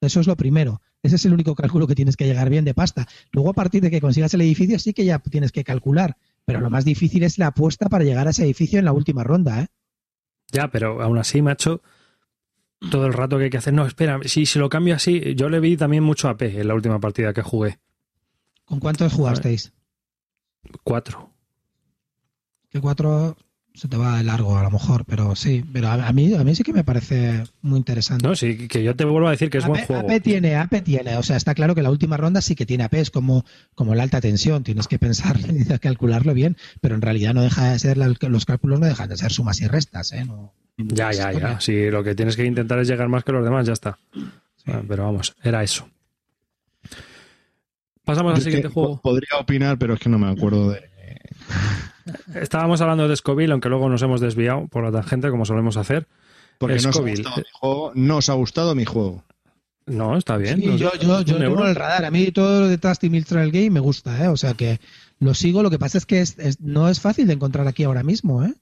Eso 0.00 0.20
es 0.20 0.26
lo 0.26 0.36
primero. 0.36 0.80
Ese 1.02 1.16
es 1.16 1.24
el 1.24 1.32
único 1.32 1.54
cálculo 1.54 1.86
que 1.86 1.94
tienes 1.94 2.16
que 2.16 2.26
llegar 2.26 2.48
bien 2.48 2.64
de 2.64 2.74
pasta. 2.74 3.06
Luego, 3.32 3.50
a 3.50 3.54
partir 3.54 3.82
de 3.82 3.90
que 3.90 4.00
consigas 4.00 4.32
el 4.34 4.40
edificio, 4.40 4.78
sí 4.78 4.92
que 4.92 5.04
ya 5.04 5.18
tienes 5.18 5.52
que 5.52 5.64
calcular. 5.64 6.16
Pero 6.46 6.60
lo 6.60 6.70
más 6.70 6.84
difícil 6.84 7.22
es 7.22 7.38
la 7.38 7.48
apuesta 7.48 7.88
para 7.88 8.04
llegar 8.04 8.26
a 8.26 8.30
ese 8.30 8.44
edificio 8.44 8.78
en 8.78 8.84
la 8.84 8.92
última 8.92 9.24
ronda, 9.24 9.62
¿eh? 9.62 9.66
Ya, 10.52 10.68
pero 10.68 11.02
aún 11.02 11.18
así, 11.18 11.42
macho, 11.42 11.82
todo 12.90 13.06
el 13.06 13.12
rato 13.12 13.38
que 13.38 13.44
hay 13.44 13.50
que 13.50 13.56
hacer. 13.56 13.72
No, 13.72 13.86
espera, 13.86 14.20
si 14.24 14.46
se 14.46 14.58
lo 14.58 14.68
cambio 14.68 14.94
así, 14.94 15.34
yo 15.34 15.48
le 15.48 15.60
vi 15.60 15.76
también 15.76 16.04
mucho 16.04 16.28
AP 16.28 16.42
en 16.42 16.68
la 16.68 16.74
última 16.74 17.00
partida 17.00 17.32
que 17.32 17.42
jugué. 17.42 17.78
¿Con 18.64 18.80
cuántos 18.80 19.12
jugasteis? 19.12 19.72
Cuatro. 20.82 21.30
que 22.70 22.80
cuatro 22.80 23.36
se 23.74 23.88
te 23.88 23.96
va 23.96 24.18
de 24.18 24.24
largo 24.24 24.56
a 24.56 24.62
lo 24.62 24.70
mejor, 24.70 25.04
pero 25.04 25.34
sí, 25.34 25.64
pero 25.72 25.88
a, 25.88 25.94
a 26.06 26.12
mí 26.12 26.32
a 26.34 26.44
mí 26.44 26.54
sí 26.54 26.62
que 26.62 26.72
me 26.72 26.84
parece 26.84 27.42
muy 27.60 27.78
interesante. 27.78 28.26
No, 28.26 28.36
sí, 28.36 28.68
que 28.68 28.82
yo 28.84 28.94
te 28.94 29.04
vuelvo 29.04 29.26
a 29.28 29.32
decir 29.32 29.50
que 29.50 29.58
es 29.58 29.66
buen 29.66 29.84
juego. 29.84 30.08
AP 30.08 30.20
tiene, 30.22 30.54
AP 30.56 30.80
tiene, 30.82 31.16
o 31.16 31.22
sea, 31.24 31.36
está 31.36 31.54
claro 31.54 31.74
que 31.74 31.82
la 31.82 31.90
última 31.90 32.16
ronda 32.16 32.40
sí 32.40 32.54
que 32.54 32.66
tiene 32.66 32.84
AP, 32.84 32.94
es 33.00 33.10
como, 33.10 33.44
como 33.74 33.94
la 33.96 34.04
alta 34.04 34.20
tensión, 34.20 34.62
tienes 34.62 34.86
que 34.88 34.98
pensar 35.00 35.38
y 35.48 35.64
calcularlo 35.78 36.34
bien, 36.34 36.56
pero 36.80 36.94
en 36.94 37.02
realidad 37.02 37.34
no 37.34 37.42
deja 37.42 37.72
de 37.72 37.78
ser, 37.80 37.96
los 37.98 38.46
cálculos 38.46 38.78
no 38.80 38.86
dejan 38.86 39.08
de 39.08 39.16
ser 39.16 39.32
sumas 39.32 39.60
y 39.60 39.66
restas, 39.66 40.12
¿eh? 40.12 40.24
No- 40.24 40.52
Ya, 40.76 41.12
ya, 41.12 41.32
ya. 41.32 41.60
Sí, 41.60 41.90
lo 41.90 42.02
que 42.04 42.14
tienes 42.14 42.36
que 42.36 42.44
intentar 42.44 42.78
es 42.78 42.88
llegar 42.88 43.08
más 43.08 43.24
que 43.24 43.32
los 43.32 43.44
demás, 43.44 43.66
ya 43.66 43.72
está. 43.74 43.98
Ah, 44.66 44.82
Pero 44.88 45.04
vamos, 45.04 45.34
era 45.42 45.62
eso. 45.64 45.88
Pasamos 48.04 48.32
Yo 48.32 48.36
al 48.36 48.42
siguiente 48.42 48.68
juego. 48.68 48.96
po- 48.96 49.02
Podría 49.10 49.38
opinar, 49.40 49.78
pero 49.78 49.94
es 49.94 50.00
que 50.00 50.08
no 50.08 50.18
me 50.18 50.28
acuerdo 50.28 50.70
de. 50.70 50.80
Estábamos 52.34 52.80
hablando 52.80 53.08
de 53.08 53.16
Scoville, 53.16 53.52
aunque 53.52 53.68
luego 53.68 53.88
nos 53.88 54.02
hemos 54.02 54.20
desviado 54.20 54.66
por 54.68 54.84
la 54.84 54.92
tangente, 54.92 55.30
como 55.30 55.44
solemos 55.44 55.76
hacer. 55.76 56.06
Porque 56.58 56.76
no 56.76 56.90
os, 56.90 56.96
ha 56.96 57.00
gustado 57.00 57.36
mi 57.36 57.44
juego, 57.52 57.92
no 57.94 58.16
os 58.18 58.28
ha 58.28 58.34
gustado 58.34 58.74
mi 58.74 58.84
juego. 58.84 59.24
No, 59.86 60.16
está 60.16 60.36
bien. 60.36 60.60
Sí, 60.60 60.78
yo, 60.78 60.92
yo, 61.00 61.22
yo 61.22 61.36
tengo 61.38 61.66
el 61.66 61.74
radar. 61.74 62.04
A 62.04 62.10
mí 62.10 62.30
todo 62.30 62.60
lo 62.60 62.68
de 62.68 62.78
Trusty 62.78 63.10
Mills 63.10 63.26
Trail 63.26 63.50
Game 63.50 63.70
me 63.70 63.80
gusta, 63.80 64.22
¿eh? 64.24 64.28
O 64.28 64.36
sea 64.36 64.54
que 64.54 64.80
lo 65.18 65.34
sigo, 65.34 65.62
lo 65.62 65.70
que 65.70 65.78
pasa 65.78 65.98
es 65.98 66.06
que 66.06 66.20
es, 66.20 66.36
no 66.60 66.88
es 66.88 67.00
fácil 67.00 67.26
de 67.26 67.34
encontrar 67.34 67.66
aquí 67.68 67.84
ahora 67.84 68.02
mismo, 68.02 68.44
¿eh? 68.44 68.54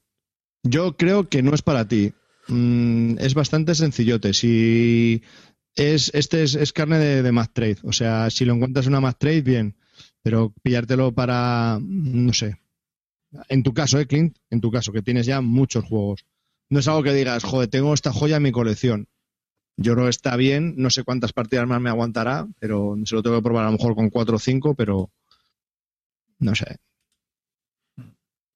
Yo 0.63 0.97
creo 0.97 1.29
que 1.29 1.41
no 1.43 1.53
es 1.53 1.61
para 1.61 1.87
ti. 1.87 2.13
Mm, 2.47 3.17
es 3.19 3.33
bastante 3.35 3.75
sencillote. 3.75 4.33
Si 4.33 5.21
es, 5.75 6.11
este 6.13 6.43
es, 6.43 6.73
carne 6.73 6.97
de, 6.97 7.23
de 7.23 7.31
Mac 7.31 7.51
Trade. 7.53 7.77
O 7.83 7.91
sea, 7.91 8.29
si 8.29 8.45
lo 8.45 8.53
encuentras 8.53 8.85
en 8.85 8.93
una 8.93 9.01
Mac 9.01 9.17
Trade, 9.17 9.41
bien. 9.41 9.75
Pero 10.21 10.53
pillártelo 10.63 11.13
para, 11.13 11.79
no 11.81 12.33
sé. 12.33 12.59
En 13.49 13.63
tu 13.63 13.73
caso, 13.73 13.99
¿eh, 13.99 14.07
Clint? 14.07 14.37
En 14.49 14.61
tu 14.61 14.71
caso, 14.71 14.91
que 14.91 15.01
tienes 15.01 15.25
ya 15.25 15.41
muchos 15.41 15.85
juegos. 15.85 16.25
No 16.69 16.79
es 16.79 16.87
algo 16.87 17.03
que 17.03 17.13
digas, 17.13 17.43
joder, 17.43 17.69
tengo 17.69 17.93
esta 17.93 18.13
joya 18.13 18.37
en 18.37 18.43
mi 18.43 18.51
colección. 18.51 19.07
Yo 19.75 19.93
creo 19.93 20.05
que 20.05 20.11
está 20.11 20.35
bien, 20.35 20.75
no 20.77 20.89
sé 20.89 21.03
cuántas 21.03 21.33
partidas 21.33 21.67
más 21.67 21.81
me 21.81 21.89
aguantará, 21.89 22.47
pero 22.59 22.95
se 23.05 23.15
lo 23.15 23.23
tengo 23.23 23.37
que 23.37 23.43
probar 23.43 23.63
a 23.63 23.71
lo 23.71 23.77
mejor 23.77 23.95
con 23.95 24.09
cuatro 24.09 24.35
o 24.35 24.39
cinco, 24.39 24.75
pero 24.75 25.11
no 26.39 26.53
sé. 26.53 26.77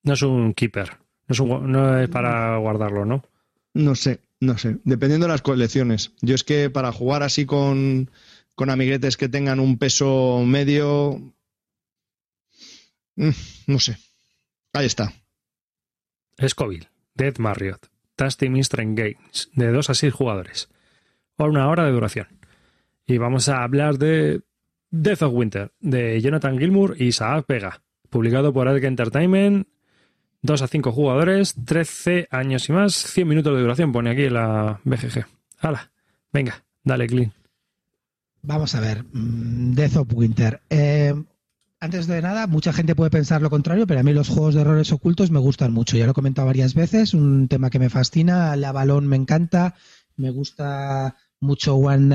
No 0.04 0.14
es 0.14 0.22
un 0.22 0.54
keeper, 0.54 1.00
no 1.28 2.00
es, 2.00 2.10
para 2.10 2.58
guardarlo, 2.58 3.04
¿no? 3.04 3.24
No 3.74 3.96
sé, 3.96 4.22
no 4.40 4.58
sé, 4.58 4.78
dependiendo 4.84 5.26
de 5.26 5.32
las 5.32 5.42
colecciones. 5.42 6.14
Yo 6.22 6.36
es 6.36 6.44
que 6.44 6.70
para 6.70 6.92
jugar 6.92 7.24
así 7.24 7.46
con, 7.46 8.12
con 8.56 8.70
amiguetes 8.70 9.18
que 9.18 9.30
tengan 9.30 9.60
un 9.60 9.78
peso 9.78 10.44
medio, 10.46 11.34
mm, 13.16 13.30
no 13.68 13.80
sé. 13.80 13.98
Ahí 14.74 14.86
está. 14.86 15.14
Scoville, 16.48 16.90
Dead 17.16 17.38
Marriott, 17.40 17.88
Tasty 18.16 18.50
Minstrel 18.50 18.94
Games, 18.94 19.50
de 19.54 19.72
2 19.72 19.90
a 19.90 19.94
6 19.96 20.14
jugadores 20.14 20.70
por 21.38 21.50
una 21.50 21.70
hora 21.70 21.86
de 21.86 21.92
duración. 21.92 22.28
Y 23.06 23.18
vamos 23.20 23.48
a 23.48 23.64
hablar 23.64 23.98
de 23.98 24.42
Death 24.90 25.22
of 25.22 25.34
Winter, 25.34 25.72
de 25.80 26.20
Jonathan 26.20 26.58
Gilmour 26.58 27.02
y 27.02 27.14
Saad 27.14 27.46
Vega, 27.48 27.82
publicado 28.10 28.52
por 28.52 28.68
Adk 28.68 28.84
Entertainment, 28.84 29.68
2 30.42 30.62
a 30.62 30.68
5 30.68 30.92
jugadores, 30.92 31.56
13 31.66 32.28
años 32.32 32.70
y 32.70 32.74
más, 32.74 32.94
100 32.96 33.28
minutos 33.28 33.56
de 33.56 33.62
duración, 33.62 33.92
pone 33.92 34.12
aquí 34.12 34.30
la 34.30 34.80
BGG. 34.84 35.26
¡Hala! 35.60 35.92
Venga, 36.32 36.64
dale, 36.84 37.08
Clean. 37.08 37.34
Vamos 38.42 38.76
a 38.76 38.80
ver, 38.80 39.04
mm, 39.12 39.74
Death 39.74 39.98
of 39.98 40.14
Winter. 40.14 40.62
Eh, 40.70 41.14
antes 41.80 42.08
de 42.08 42.22
nada, 42.22 42.48
mucha 42.48 42.74
gente 42.74 42.96
puede 42.96 43.12
pensar 43.12 43.42
lo 43.42 43.50
contrario, 43.50 43.86
pero 43.86 44.00
a 44.00 44.04
mí 44.04 44.14
los 44.14 44.30
juegos 44.30 44.56
de 44.56 44.62
errores 44.62 44.92
ocultos 44.92 45.32
me 45.32 45.40
gustan 45.40 45.74
mucho. 45.74 45.98
Ya 45.98 46.06
lo 46.06 46.12
he 46.12 46.16
comentado 46.16 46.48
varias 46.48 46.74
veces, 46.74 47.14
un 47.14 47.48
tema 47.48 47.70
que 47.70 47.80
me 47.80 47.90
fascina, 47.90 48.56
la 48.56 48.72
balón 48.72 49.08
me 49.08 49.16
encanta, 49.16 49.76
me 50.16 50.32
gusta 50.32 51.16
mucho 51.40 51.76
One, 51.76 52.08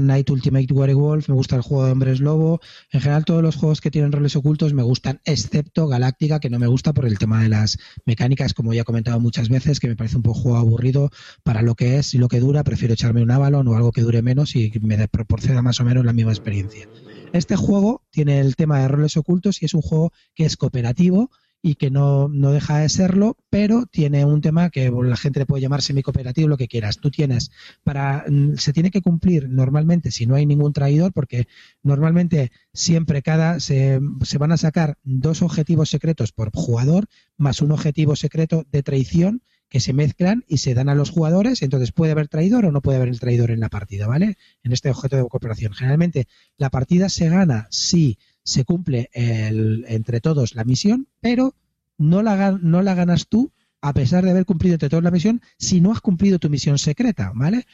Night 0.00 0.30
Ultimate 0.30 0.72
Werewolf, 0.72 1.28
me 1.28 1.34
gusta 1.34 1.56
el 1.56 1.62
juego 1.62 1.86
de 1.86 1.92
Hombres 1.92 2.20
Lobo. 2.20 2.60
En 2.90 3.00
general, 3.00 3.24
todos 3.24 3.42
los 3.42 3.56
juegos 3.56 3.80
que 3.80 3.90
tienen 3.90 4.12
roles 4.12 4.36
ocultos 4.36 4.74
me 4.74 4.82
gustan, 4.82 5.20
excepto 5.24 5.86
Galáctica, 5.88 6.40
que 6.40 6.50
no 6.50 6.58
me 6.58 6.66
gusta 6.66 6.92
por 6.92 7.06
el 7.06 7.18
tema 7.18 7.42
de 7.42 7.48
las 7.48 7.78
mecánicas, 8.04 8.54
como 8.54 8.74
ya 8.74 8.82
he 8.82 8.84
comentado 8.84 9.20
muchas 9.20 9.48
veces, 9.48 9.80
que 9.80 9.88
me 9.88 9.96
parece 9.96 10.16
un 10.16 10.22
poco 10.22 10.40
juego 10.40 10.58
aburrido 10.58 11.10
para 11.42 11.62
lo 11.62 11.74
que 11.74 11.98
es 11.98 12.14
y 12.14 12.18
lo 12.18 12.28
que 12.28 12.40
dura. 12.40 12.64
Prefiero 12.64 12.94
echarme 12.94 13.22
un 13.22 13.30
Avalon 13.30 13.66
o 13.68 13.76
algo 13.76 13.92
que 13.92 14.02
dure 14.02 14.22
menos 14.22 14.54
y 14.54 14.72
me 14.82 15.08
proporciona 15.08 15.62
más 15.62 15.80
o 15.80 15.84
menos 15.84 16.04
la 16.04 16.12
misma 16.12 16.32
experiencia. 16.32 16.88
Este 17.32 17.56
juego 17.56 18.02
tiene 18.10 18.40
el 18.40 18.56
tema 18.56 18.80
de 18.80 18.88
roles 18.88 19.16
ocultos 19.16 19.62
y 19.62 19.64
es 19.64 19.74
un 19.74 19.80
juego 19.80 20.12
que 20.34 20.44
es 20.44 20.56
cooperativo 20.58 21.30
y 21.62 21.76
que 21.76 21.90
no, 21.90 22.28
no, 22.28 22.50
deja 22.50 22.78
de 22.78 22.88
serlo, 22.88 23.36
pero 23.48 23.86
tiene 23.86 24.24
un 24.24 24.40
tema 24.40 24.68
que 24.68 24.90
la 24.90 25.16
gente 25.16 25.38
le 25.38 25.46
puede 25.46 25.62
llamar 25.62 25.80
semi-cooperativo, 25.80 26.48
lo 26.48 26.56
que 26.56 26.66
quieras. 26.66 26.98
Tú 26.98 27.10
tienes 27.10 27.52
para, 27.84 28.24
mm, 28.28 28.56
se 28.56 28.72
tiene 28.72 28.90
que 28.90 29.00
cumplir 29.00 29.48
normalmente 29.48 30.10
si 30.10 30.26
no 30.26 30.34
hay 30.34 30.44
ningún 30.44 30.72
traidor, 30.72 31.12
porque 31.12 31.46
normalmente 31.84 32.50
siempre 32.74 33.22
cada, 33.22 33.60
se, 33.60 34.00
se 34.22 34.38
van 34.38 34.50
a 34.50 34.56
sacar 34.56 34.98
dos 35.04 35.40
objetivos 35.42 35.88
secretos 35.88 36.32
por 36.32 36.50
jugador, 36.52 37.06
más 37.36 37.62
un 37.62 37.70
objetivo 37.70 38.16
secreto 38.16 38.66
de 38.72 38.82
traición 38.82 39.42
que 39.72 39.80
se 39.80 39.94
mezclan 39.94 40.44
y 40.48 40.58
se 40.58 40.74
dan 40.74 40.90
a 40.90 40.94
los 40.94 41.08
jugadores, 41.08 41.62
entonces 41.62 41.92
puede 41.92 42.12
haber 42.12 42.28
traidor 42.28 42.66
o 42.66 42.72
no 42.72 42.82
puede 42.82 42.98
haber 42.98 43.08
el 43.08 43.20
traidor 43.20 43.50
en 43.50 43.60
la 43.60 43.70
partida, 43.70 44.06
¿vale? 44.06 44.36
En 44.62 44.72
este 44.72 44.90
objeto 44.90 45.16
de 45.16 45.26
cooperación. 45.26 45.72
Generalmente 45.72 46.26
la 46.58 46.68
partida 46.68 47.08
se 47.08 47.30
gana 47.30 47.68
si 47.70 48.18
se 48.44 48.64
cumple 48.64 49.10
el, 49.12 49.84
entre 49.88 50.20
todos 50.20 50.54
la 50.54 50.64
misión, 50.64 51.08
pero 51.20 51.54
no 51.98 52.22
la, 52.22 52.58
no 52.60 52.82
la 52.82 52.94
ganas 52.94 53.28
tú 53.28 53.52
a 53.80 53.92
pesar 53.92 54.24
de 54.24 54.30
haber 54.30 54.46
cumplido 54.46 54.74
entre 54.74 54.88
todos 54.88 55.02
la 55.02 55.10
misión 55.10 55.42
si 55.58 55.80
no 55.80 55.92
has 55.92 56.00
cumplido 56.00 56.38
tu 56.38 56.48
misión 56.48 56.78
secreta, 56.78 57.32
¿vale? 57.34 57.66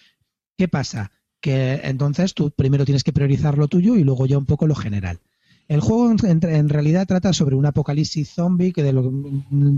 ¿Qué 0.57 0.67
pasa? 0.69 1.13
Que 1.41 1.81
entonces 1.85 2.35
tú 2.35 2.51
primero 2.51 2.85
tienes 2.85 3.05
que 3.05 3.13
priorizar 3.13 3.59
lo 3.59 3.69
tuyo 3.69 3.97
y 3.97 4.05
luego 4.05 4.27
ya 4.27 4.39
un 4.39 4.47
poco 4.47 4.67
lo 4.67 4.75
general. 4.75 5.21
El 5.69 5.81
juego 5.81 6.11
en, 6.11 6.69
realidad 6.71 7.07
trata 7.07 7.35
sobre 7.35 7.55
un 7.55 7.67
apocalipsis 7.67 8.31
zombie 8.31 8.73
que 8.73 8.83
de 8.83 8.95
lo, 8.95 9.13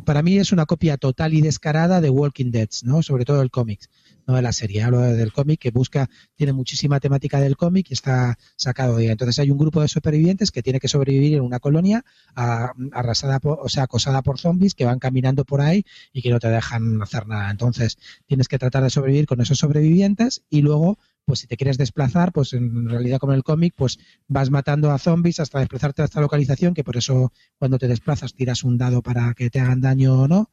para 0.05 0.23
mí 0.23 0.39
es 0.39 0.53
una 0.53 0.65
copia 0.65 0.97
total 0.97 1.35
y 1.35 1.41
descarada 1.41 2.01
de 2.01 2.11
Walking 2.11 2.53
Dead, 2.53 2.69
¿no? 2.85 3.03
Sobre 3.03 3.25
todo 3.25 3.43
el 3.43 3.51
cómics 3.51 3.91
no 4.27 4.37
de 4.37 4.43
la 4.43 4.53
serie, 4.53 4.83
hablo 4.83 5.01
del 5.01 5.33
cómic 5.33 5.61
que 5.61 5.71
busca, 5.71 6.09
tiene 6.37 6.53
muchísima 6.53 7.01
temática 7.01 7.41
del 7.41 7.57
cómic 7.57 7.91
y 7.91 7.95
está 7.95 8.39
sacado 8.57 8.97
de 8.97 9.11
Entonces 9.11 9.39
hay 9.41 9.51
un 9.51 9.59
grupo 9.59 9.81
de 9.81 9.89
supervivientes 9.89 10.51
que 10.51 10.63
tiene 10.63 10.79
que 10.79 10.89
sobrevivir 10.89 11.35
en 11.35 11.43
una 11.43 11.59
colonia 11.59 12.05
arrasada, 12.35 13.41
por, 13.41 13.59
o 13.61 13.69
sea, 13.69 13.85
acosada 13.85 14.23
por 14.23 14.39
zombies 14.39 14.75
que 14.75 14.85
van 14.85 14.99
caminando 14.99 15.45
por 15.45 15.61
ahí 15.61 15.85
y 16.13 16.23
que 16.23 16.31
no 16.31 16.39
te 16.39 16.49
dejan 16.49 17.03
hacer 17.03 17.27
nada. 17.27 17.51
Entonces 17.51 17.99
tienes 18.27 18.49
que 18.49 18.59
tratar 18.59 18.83
de 18.83 18.91
sobrevivir 18.91 19.27
con 19.27 19.41
esos 19.41 19.59
sobrevivientes 19.59 20.43
y 20.49 20.63
luego 20.63 20.99
pues 21.25 21.41
si 21.41 21.47
te 21.47 21.57
quieres 21.57 21.79
desplazar, 21.79 22.33
pues 22.33 22.53
en 22.53 22.89
realidad 22.89 23.19
como 23.19 23.33
en 23.33 23.39
el 23.39 23.45
cómic, 23.45 23.75
pues 23.77 23.99
vas 24.29 24.51
matando 24.51 24.91
a 24.91 24.99
zombies 24.99 25.41
hasta 25.41 25.61
desplazarte 25.61 26.03
a 26.03 26.07
esta 26.07 26.21
localización, 26.21 26.75
que 26.75 26.85
por 26.85 26.97
eso 26.97 27.33
cuando 27.59 27.79
te 27.79 27.89
desplazas 27.89 28.35
tiras 28.35 28.65
un 28.65 28.79
dado 28.79 29.03
para 29.03 29.35
que 29.35 29.51
te 29.51 29.61
hagan 29.61 29.81
daño 29.81 30.23
o 30.23 30.29
no. 30.29 30.51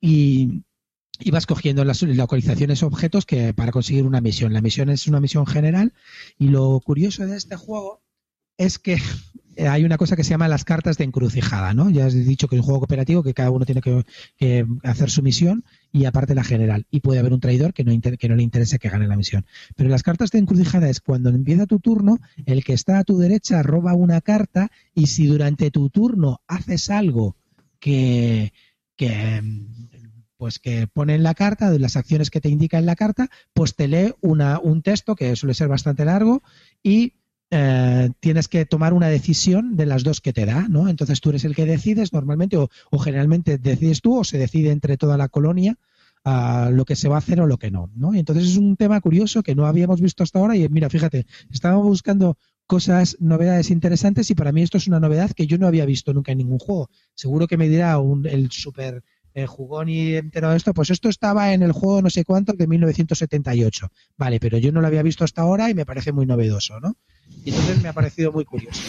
Y, 0.00 0.62
y 1.20 1.30
vas 1.30 1.46
cogiendo 1.46 1.84
las 1.84 2.02
localizaciones 2.02 2.82
objetos 2.82 3.26
que 3.26 3.52
para 3.52 3.72
conseguir 3.72 4.04
una 4.04 4.20
misión. 4.20 4.52
La 4.52 4.60
misión 4.60 4.88
es 4.88 5.06
una 5.08 5.20
misión 5.20 5.46
general 5.46 5.92
y 6.38 6.48
lo 6.48 6.80
curioso 6.80 7.26
de 7.26 7.36
este 7.36 7.56
juego 7.56 8.02
es 8.56 8.78
que 8.78 8.98
hay 9.58 9.84
una 9.84 9.96
cosa 9.96 10.16
que 10.16 10.24
se 10.24 10.30
llama 10.30 10.48
las 10.48 10.64
cartas 10.64 10.98
de 10.98 11.04
encrucijada, 11.04 11.74
¿no? 11.74 11.90
Ya 11.90 12.06
has 12.06 12.14
dicho 12.14 12.48
que 12.48 12.56
es 12.56 12.60
un 12.60 12.66
juego 12.66 12.80
cooperativo 12.80 13.22
que 13.22 13.34
cada 13.34 13.50
uno 13.50 13.64
tiene 13.64 13.80
que, 13.80 14.66
hacer 14.84 15.10
su 15.10 15.22
misión 15.22 15.64
y 15.92 16.04
aparte 16.04 16.34
la 16.34 16.44
general. 16.44 16.86
Y 16.90 17.00
puede 17.00 17.20
haber 17.20 17.32
un 17.32 17.40
traidor 17.40 17.72
que 17.72 17.84
no, 17.84 17.92
que 18.00 18.28
no 18.28 18.36
le 18.36 18.42
interese 18.42 18.78
que 18.78 18.88
gane 18.88 19.06
la 19.06 19.16
misión. 19.16 19.46
Pero 19.76 19.88
las 19.88 20.02
cartas 20.02 20.30
de 20.30 20.38
encrucijada 20.38 20.88
es 20.88 21.00
cuando 21.00 21.30
empieza 21.30 21.66
tu 21.66 21.80
turno, 21.80 22.18
el 22.46 22.64
que 22.64 22.72
está 22.72 22.98
a 22.98 23.04
tu 23.04 23.18
derecha 23.18 23.62
roba 23.62 23.94
una 23.94 24.20
carta 24.20 24.70
y 24.94 25.06
si 25.06 25.26
durante 25.26 25.70
tu 25.70 25.90
turno 25.90 26.40
haces 26.46 26.90
algo 26.90 27.36
que, 27.78 28.52
que 28.96 29.42
pues 30.38 30.60
que 30.60 30.86
pone 30.86 31.14
en 31.14 31.24
la 31.24 31.34
carta, 31.34 31.70
de 31.70 31.80
las 31.80 31.96
acciones 31.96 32.30
que 32.30 32.40
te 32.40 32.48
indica 32.48 32.78
en 32.78 32.86
la 32.86 32.96
carta, 32.96 33.28
pues 33.52 33.74
te 33.74 33.88
lee 33.88 34.14
una, 34.20 34.60
un 34.60 34.82
texto 34.82 35.16
que 35.16 35.34
suele 35.34 35.52
ser 35.52 35.68
bastante 35.68 36.04
largo 36.04 36.42
y 36.82 37.14
eh, 37.50 38.10
tienes 38.20 38.46
que 38.46 38.66
tomar 38.66 38.92
una 38.92 39.08
decisión 39.08 39.76
de 39.76 39.86
las 39.86 40.04
dos 40.04 40.20
que 40.20 40.34
te 40.34 40.44
da, 40.44 40.68
¿no? 40.68 40.88
Entonces 40.88 41.20
tú 41.20 41.30
eres 41.30 41.44
el 41.44 41.54
que 41.54 41.64
decides 41.64 42.12
normalmente 42.12 42.56
o, 42.58 42.68
generalmente 42.98 43.56
decides 43.56 44.02
tú 44.02 44.18
o 44.18 44.24
se 44.24 44.36
decide 44.36 44.70
entre 44.70 44.98
toda 44.98 45.16
la 45.16 45.28
colonia 45.28 45.78
uh, 46.26 46.70
lo 46.70 46.84
que 46.84 46.94
se 46.94 47.08
va 47.08 47.16
a 47.16 47.18
hacer 47.20 47.40
o 47.40 47.46
lo 47.46 47.56
que 47.56 47.70
no, 47.70 47.90
¿no? 47.94 48.14
Y 48.14 48.18
entonces 48.18 48.44
es 48.48 48.58
un 48.58 48.76
tema 48.76 49.00
curioso 49.00 49.42
que 49.42 49.54
no 49.54 49.66
habíamos 49.66 50.00
visto 50.02 50.22
hasta 50.22 50.38
ahora 50.38 50.56
y 50.56 50.68
mira, 50.68 50.90
fíjate, 50.90 51.26
estábamos 51.50 51.86
buscando 51.86 52.36
cosas, 52.66 53.16
novedades 53.18 53.70
interesantes 53.70 54.30
y 54.30 54.34
para 54.34 54.52
mí 54.52 54.60
esto 54.60 54.76
es 54.76 54.86
una 54.86 55.00
novedad 55.00 55.30
que 55.30 55.46
yo 55.46 55.56
no 55.56 55.66
había 55.66 55.86
visto 55.86 56.12
nunca 56.12 56.32
en 56.32 56.38
ningún 56.38 56.58
juego. 56.58 56.90
Seguro 57.14 57.46
que 57.46 57.56
me 57.56 57.70
dirá 57.70 57.98
un, 57.98 58.26
el 58.26 58.50
super 58.50 59.02
eh, 59.32 59.46
jugón 59.46 59.88
y 59.88 60.16
enterado 60.16 60.52
de 60.52 60.58
esto, 60.58 60.74
pues 60.74 60.90
esto 60.90 61.08
estaba 61.08 61.54
en 61.54 61.62
el 61.62 61.72
juego 61.72 62.02
no 62.02 62.10
sé 62.10 62.26
cuánto 62.26 62.52
de 62.52 62.66
1978. 62.66 63.90
Vale, 64.18 64.38
pero 64.38 64.58
yo 64.58 64.70
no 64.70 64.82
lo 64.82 64.86
había 64.86 65.02
visto 65.02 65.24
hasta 65.24 65.40
ahora 65.40 65.70
y 65.70 65.74
me 65.74 65.86
parece 65.86 66.12
muy 66.12 66.26
novedoso, 66.26 66.78
¿no? 66.80 66.96
Y 67.44 67.50
entonces 67.50 67.82
me 67.82 67.88
ha 67.88 67.92
parecido 67.92 68.32
muy 68.32 68.44
curioso 68.44 68.80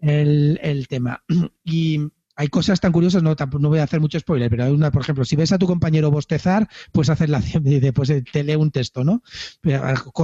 el, 0.00 0.58
el 0.62 0.88
tema. 0.88 1.22
Y 1.64 2.00
hay 2.36 2.48
cosas 2.48 2.80
tan 2.80 2.90
curiosas, 2.90 3.22
no, 3.22 3.36
no 3.58 3.68
voy 3.68 3.80
a 3.80 3.82
hacer 3.82 4.00
mucho 4.00 4.18
spoiler, 4.18 4.48
pero 4.48 4.64
hay 4.64 4.72
una, 4.72 4.90
por 4.90 5.02
ejemplo, 5.02 5.24
si 5.26 5.36
ves 5.36 5.52
a 5.52 5.58
tu 5.58 5.66
compañero 5.66 6.10
bostezar, 6.10 6.68
pues 6.90 7.10
haces 7.10 7.28
la 7.28 7.42
después 7.60 8.10
te 8.32 8.44
lee 8.44 8.56
un 8.56 8.70
texto, 8.70 9.04
¿no? 9.04 9.22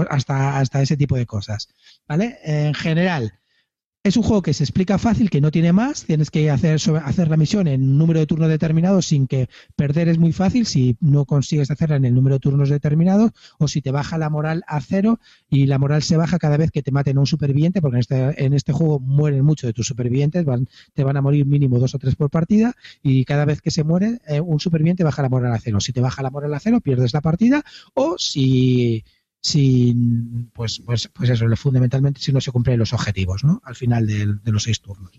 Hasta, 0.09 0.59
hasta 0.59 0.81
ese 0.81 0.97
tipo 0.97 1.17
de 1.17 1.27
cosas. 1.27 1.69
¿Vale? 2.09 2.39
En 2.43 2.73
general, 2.73 3.35
es 4.07 4.17
un 4.17 4.23
juego 4.23 4.41
que 4.41 4.55
se 4.55 4.63
explica 4.63 4.99
fácil, 4.99 5.31
que 5.31 5.41
no 5.41 5.51
tiene 5.51 5.73
más, 5.73 6.05
tienes 6.05 6.31
que 6.31 6.49
hacer, 6.49 6.79
hacer 7.05 7.29
la 7.29 7.37
misión 7.37 7.67
en 7.67 7.83
un 7.83 7.99
número 7.99 8.21
de 8.21 8.27
turnos 8.27 8.49
determinado 8.49 9.03
sin 9.03 9.27
que 9.27 9.49
perder 9.75 10.09
es 10.09 10.17
muy 10.17 10.33
fácil 10.33 10.65
si 10.65 10.97
no 11.01 11.25
consigues 11.25 11.73
hacerla 11.73 11.97
en 11.97 12.05
el 12.05 12.15
número 12.15 12.37
de 12.37 12.41
turnos 12.41 12.69
determinados 12.69 13.33
o 13.59 13.67
si 13.67 13.83
te 13.83 13.91
baja 13.91 14.17
la 14.17 14.31
moral 14.31 14.63
a 14.69 14.81
cero 14.81 15.19
y 15.51 15.67
la 15.67 15.81
moral 15.81 16.05
se 16.05 16.17
baja 16.17 16.39
cada 16.39 16.57
vez 16.57 16.71
que 16.71 16.85
te 16.85 16.93
maten 16.93 17.17
a 17.17 17.21
un 17.21 17.27
superviviente, 17.27 17.81
porque 17.81 17.97
en 17.97 18.01
este, 18.01 18.45
en 18.45 18.53
este 18.53 18.73
juego 18.73 19.01
mueren 19.01 19.45
muchos 19.45 19.67
de 19.67 19.73
tus 19.73 19.89
supervivientes, 19.89 20.45
van, 20.45 20.69
te 20.95 21.03
van 21.03 21.17
a 21.17 21.21
morir 21.21 21.45
mínimo 21.45 21.81
dos 21.81 21.97
o 21.97 21.99
tres 21.99 22.15
por 22.15 22.31
partida 22.31 22.75
y 23.03 23.25
cada 23.25 23.45
vez 23.45 23.61
que 23.61 23.73
se 23.73 23.83
muere 23.83 24.21
eh, 24.29 24.41
un 24.41 24.61
superviviente 24.61 25.03
baja 25.03 25.23
la 25.23 25.29
moral 25.29 25.53
a 25.53 25.59
cero. 25.59 25.81
Si 25.81 25.93
te 25.93 26.01
baja 26.01 26.23
la 26.23 26.31
moral 26.31 26.55
a 26.55 26.61
cero 26.61 26.81
pierdes 26.81 27.13
la 27.13 27.23
partida 27.23 27.65
o 27.95 28.15
si 28.19 29.05
sin, 29.47 30.51
pues, 30.53 30.83
pues, 30.85 31.09
pues 31.15 31.31
eso, 31.31 31.47
fundamentalmente 31.55 32.21
si 32.21 32.33
no 32.33 32.41
se 32.41 32.51
cumplen 32.51 32.81
los 32.81 32.93
objetivos, 32.93 33.45
¿no? 33.45 33.63
Al 33.65 33.77
final 33.77 34.05
de, 34.05 34.51
los 34.51 34.65
seis 34.65 34.81
turnos. 34.81 35.13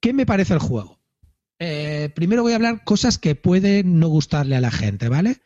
¿Qué 0.00 0.14
me 0.14 0.24
parece 0.24 0.54
el 0.54 0.58
juego? 0.58 0.98
Eh, 1.58 2.10
primero 2.14 2.42
voy 2.42 2.52
a 2.52 2.56
hablar 2.56 2.82
cosas 2.82 3.18
que 3.18 3.34
pueden 3.34 4.00
no 4.00 4.08
gustarle 4.08 4.56
a 4.56 4.62
la 4.62 4.70
gente, 4.70 5.10
¿vale? 5.10 5.42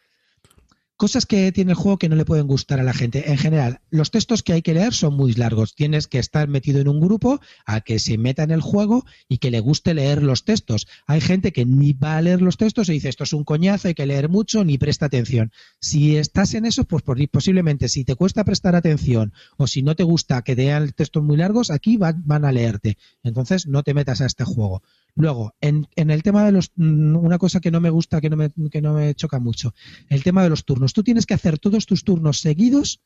Cosas 0.96 1.26
que 1.26 1.52
tiene 1.52 1.72
el 1.72 1.76
juego 1.76 1.98
que 1.98 2.08
no 2.08 2.16
le 2.16 2.24
pueden 2.24 2.46
gustar 2.46 2.80
a 2.80 2.82
la 2.82 2.94
gente. 2.94 3.30
En 3.30 3.36
general, 3.36 3.80
los 3.90 4.10
textos 4.10 4.42
que 4.42 4.54
hay 4.54 4.62
que 4.62 4.72
leer 4.72 4.94
son 4.94 5.14
muy 5.14 5.34
largos. 5.34 5.74
Tienes 5.74 6.06
que 6.06 6.18
estar 6.18 6.48
metido 6.48 6.80
en 6.80 6.88
un 6.88 7.00
grupo 7.00 7.38
a 7.66 7.82
que 7.82 7.98
se 7.98 8.16
meta 8.16 8.44
en 8.44 8.50
el 8.50 8.62
juego 8.62 9.04
y 9.28 9.36
que 9.36 9.50
le 9.50 9.60
guste 9.60 9.92
leer 9.92 10.22
los 10.22 10.44
textos. 10.44 10.86
Hay 11.06 11.20
gente 11.20 11.52
que 11.52 11.66
ni 11.66 11.92
va 11.92 12.16
a 12.16 12.22
leer 12.22 12.40
los 12.40 12.56
textos 12.56 12.88
y 12.88 12.92
dice 12.92 13.10
esto 13.10 13.24
es 13.24 13.34
un 13.34 13.44
coñazo, 13.44 13.88
hay 13.88 13.94
que 13.94 14.06
leer 14.06 14.30
mucho, 14.30 14.64
ni 14.64 14.78
presta 14.78 15.04
atención. 15.04 15.52
Si 15.80 16.16
estás 16.16 16.54
en 16.54 16.64
eso, 16.64 16.84
pues 16.84 17.02
posiblemente 17.30 17.88
si 17.88 18.04
te 18.04 18.14
cuesta 18.14 18.44
prestar 18.44 18.74
atención 18.74 19.34
o 19.58 19.66
si 19.66 19.82
no 19.82 19.96
te 19.96 20.02
gusta 20.02 20.40
que 20.42 20.56
lean 20.56 20.92
textos 20.92 21.22
muy 21.22 21.36
largos, 21.36 21.70
aquí 21.70 21.98
van, 21.98 22.22
van 22.24 22.46
a 22.46 22.52
leerte. 22.52 22.96
Entonces 23.22 23.66
no 23.66 23.82
te 23.82 23.92
metas 23.92 24.22
a 24.22 24.26
este 24.26 24.44
juego. 24.44 24.82
Luego, 25.18 25.54
en, 25.62 25.88
en, 25.96 26.10
el 26.10 26.22
tema 26.22 26.44
de 26.44 26.52
los. 26.52 26.72
Mm, 26.76 27.16
una 27.16 27.38
cosa 27.38 27.60
que 27.60 27.70
no 27.70 27.80
me 27.80 27.88
gusta, 27.88 28.20
que 28.20 28.28
no 28.28 28.36
me, 28.36 28.50
que 28.70 28.82
no 28.82 28.92
me 28.92 29.14
choca 29.14 29.38
mucho, 29.38 29.74
el 30.10 30.22
tema 30.22 30.42
de 30.42 30.50
los 30.50 30.66
turnos. 30.66 30.85
Tú 30.92 31.02
tienes 31.02 31.26
que 31.26 31.34
hacer 31.34 31.58
todos 31.58 31.86
tus 31.86 32.04
turnos 32.04 32.40
seguidos 32.40 33.00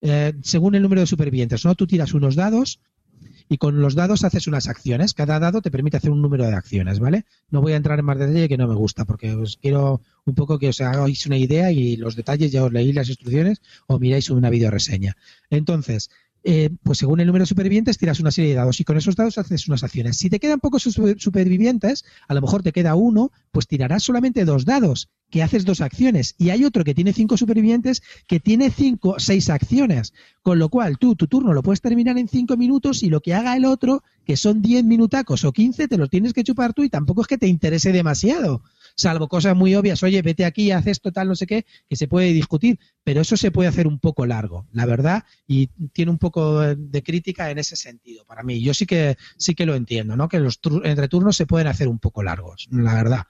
eh, 0.00 0.34
según 0.42 0.74
el 0.74 0.82
número 0.82 1.00
de 1.00 1.06
supervivientes, 1.06 1.64
¿no? 1.64 1.74
Tú 1.74 1.86
tiras 1.86 2.12
unos 2.12 2.34
dados 2.34 2.80
y 3.48 3.58
con 3.58 3.80
los 3.80 3.94
dados 3.94 4.24
haces 4.24 4.46
unas 4.46 4.68
acciones. 4.68 5.14
Cada 5.14 5.38
dado 5.38 5.62
te 5.62 5.70
permite 5.70 5.96
hacer 5.96 6.10
un 6.10 6.22
número 6.22 6.44
de 6.44 6.54
acciones, 6.54 6.98
¿vale? 6.98 7.24
No 7.50 7.62
voy 7.62 7.72
a 7.72 7.76
entrar 7.76 7.98
en 7.98 8.04
más 8.04 8.18
detalle 8.18 8.48
que 8.48 8.58
no 8.58 8.68
me 8.68 8.74
gusta, 8.74 9.04
porque 9.04 9.32
os 9.34 9.56
quiero 9.56 10.00
un 10.24 10.34
poco 10.34 10.58
que 10.58 10.68
os 10.68 10.80
hagáis 10.80 11.26
una 11.26 11.38
idea 11.38 11.70
y 11.72 11.96
los 11.96 12.16
detalles 12.16 12.52
ya 12.52 12.64
os 12.64 12.72
leí 12.72 12.92
las 12.92 13.08
instrucciones 13.08 13.60
o 13.86 13.98
miráis 13.98 14.30
una 14.30 14.50
videoreseña. 14.50 15.16
Entonces, 15.50 16.10
eh, 16.46 16.68
pues 16.82 16.98
según 16.98 17.20
el 17.20 17.26
número 17.26 17.44
de 17.44 17.48
supervivientes 17.48 17.96
tiras 17.96 18.20
una 18.20 18.30
serie 18.30 18.50
de 18.50 18.56
dados 18.56 18.78
y 18.78 18.84
con 18.84 18.98
esos 18.98 19.16
dados 19.16 19.38
haces 19.38 19.66
unas 19.66 19.82
acciones. 19.82 20.18
Si 20.18 20.28
te 20.28 20.38
quedan 20.38 20.60
pocos 20.60 20.82
supervivientes, 20.82 22.04
a 22.28 22.34
lo 22.34 22.42
mejor 22.42 22.62
te 22.62 22.72
queda 22.72 22.94
uno, 22.94 23.32
pues 23.50 23.66
tirarás 23.66 24.02
solamente 24.02 24.44
dos 24.44 24.66
dados, 24.66 25.08
que 25.30 25.42
haces 25.42 25.64
dos 25.64 25.80
acciones. 25.80 26.34
Y 26.36 26.50
hay 26.50 26.64
otro 26.66 26.84
que 26.84 26.94
tiene 26.94 27.14
cinco 27.14 27.38
supervivientes 27.38 28.02
que 28.26 28.40
tiene 28.40 28.70
cinco, 28.70 29.16
seis 29.18 29.48
acciones. 29.48 30.12
Con 30.42 30.58
lo 30.58 30.68
cual 30.68 30.98
tú, 30.98 31.16
tu 31.16 31.28
turno 31.28 31.54
lo 31.54 31.62
puedes 31.62 31.80
terminar 31.80 32.18
en 32.18 32.28
cinco 32.28 32.58
minutos 32.58 33.02
y 33.02 33.08
lo 33.08 33.20
que 33.20 33.32
haga 33.32 33.56
el 33.56 33.64
otro, 33.64 34.02
que 34.26 34.36
son 34.36 34.60
diez 34.60 34.84
minutacos 34.84 35.44
o 35.44 35.52
quince, 35.52 35.88
te 35.88 35.96
lo 35.96 36.08
tienes 36.08 36.34
que 36.34 36.44
chupar 36.44 36.74
tú 36.74 36.82
y 36.82 36.90
tampoco 36.90 37.22
es 37.22 37.26
que 37.26 37.38
te 37.38 37.48
interese 37.48 37.90
demasiado 37.90 38.62
salvo 38.96 39.28
cosas 39.28 39.56
muy 39.56 39.74
obvias, 39.74 40.02
oye, 40.02 40.22
vete 40.22 40.44
aquí, 40.44 40.70
haz 40.70 40.86
esto, 40.86 41.12
tal, 41.12 41.28
no 41.28 41.34
sé 41.34 41.46
qué, 41.46 41.66
que 41.88 41.96
se 41.96 42.08
puede 42.08 42.32
discutir, 42.32 42.78
pero 43.02 43.20
eso 43.20 43.36
se 43.36 43.50
puede 43.50 43.68
hacer 43.68 43.86
un 43.86 43.98
poco 43.98 44.26
largo, 44.26 44.66
la 44.72 44.86
verdad, 44.86 45.24
y 45.46 45.68
tiene 45.92 46.10
un 46.10 46.18
poco 46.18 46.60
de 46.60 47.02
crítica 47.02 47.50
en 47.50 47.58
ese 47.58 47.76
sentido 47.76 48.24
para 48.24 48.42
mí. 48.42 48.62
Yo 48.62 48.74
sí 48.74 48.86
que 48.86 49.16
sí 49.36 49.54
que 49.54 49.66
lo 49.66 49.74
entiendo, 49.74 50.16
¿no? 50.16 50.28
Que 50.28 50.38
los 50.38 50.60
entreturnos 50.84 51.36
se 51.36 51.46
pueden 51.46 51.66
hacer 51.66 51.88
un 51.88 51.98
poco 51.98 52.22
largos, 52.22 52.68
la 52.70 52.94
verdad. 52.94 53.24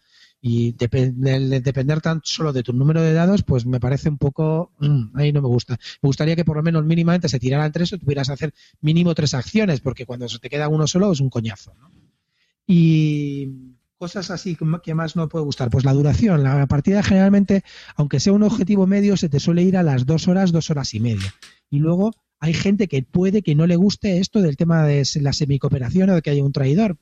Y 0.47 0.73
depender 0.73 2.03
tan 2.03 2.21
solo 2.23 2.53
de 2.53 2.63
tu 2.63 2.75
número 2.75 3.01
de 3.01 3.15
dados, 3.15 3.43
pues 3.45 3.65
me 3.65 3.81
parece 3.81 4.11
un 4.11 4.19
poco. 4.19 4.73
Mm, 4.79 5.17
ahí 5.17 5.33
no 5.33 5.41
me 5.41 5.49
gusta. 5.49 5.79
Me 6.03 6.07
gustaría 6.07 6.37
que 6.37 6.45
por 6.45 6.59
lo 6.59 6.63
menos 6.63 6.85
mínimamente 6.85 7.31
se 7.31 7.39
tiraran 7.39 7.73
tres 7.73 7.95
o 7.95 7.99
tuvieras 7.99 8.27
que 8.27 8.35
hacer 8.35 8.55
mínimo 8.83 9.15
tres 9.15 9.33
acciones, 9.33 9.81
porque 9.81 10.05
cuando 10.05 10.29
se 10.29 10.39
te 10.41 10.51
queda 10.51 10.69
uno 10.69 10.87
solo 10.87 11.13
es 11.13 11.21
un 11.21 11.31
coñazo. 11.31 11.73
¿no? 11.81 11.91
Y 12.67 13.74
cosas 14.05 14.31
así 14.31 14.55
que 14.85 14.95
más 14.95 15.17
no 15.17 15.31
puede 15.31 15.47
gustar? 15.47 15.71
Pues 15.71 15.87
la 15.87 15.95
duración. 15.95 16.43
La 16.43 16.67
partida 16.67 17.03
generalmente, 17.03 17.65
aunque 17.97 18.21
sea 18.21 18.35
un 18.35 18.43
objetivo 18.43 18.87
medio, 18.87 19.17
se 19.17 19.31
te 19.31 19.41
suele 19.41 19.63
ir 19.63 19.79
a 19.79 19.83
las 19.83 20.05
dos 20.05 20.29
horas, 20.29 20.53
dos 20.53 20.69
horas 20.69 20.93
y 20.93 21.01
media. 21.01 21.35
Y 21.71 21.79
luego 21.79 22.13
hay 22.39 22.53
gente 22.53 22.87
que 22.87 23.03
puede 23.03 23.41
que 23.41 23.55
no 23.55 23.67
le 23.67 23.77
guste 23.77 24.19
esto 24.19 24.43
del 24.43 24.59
tema 24.59 24.85
de 24.85 25.09
la 25.23 25.33
semicooperación 25.33 26.11
o 26.11 26.17
de 26.17 26.21
que 26.21 26.29
haya 26.29 26.45
un 26.45 26.53
traidor. 26.53 26.99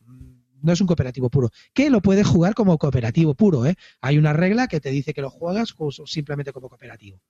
No 0.63 0.73
es 0.73 0.81
un 0.81 0.87
cooperativo 0.87 1.29
puro. 1.31 1.51
Que 1.73 1.91
lo 1.91 2.01
puedes 2.01 2.27
jugar 2.27 2.55
como 2.55 2.79
cooperativo 2.79 3.35
puro, 3.35 3.67
¿eh? 3.67 3.77
Hay 4.01 4.19
una 4.19 4.33
regla 4.33 4.69
que 4.69 4.81
te 4.81 4.91
dice 4.91 5.13
que 5.15 5.23
lo 5.23 5.31
juegas 5.31 5.75
simplemente 6.07 6.53
como 6.53 6.69
cooperativo. 6.69 7.21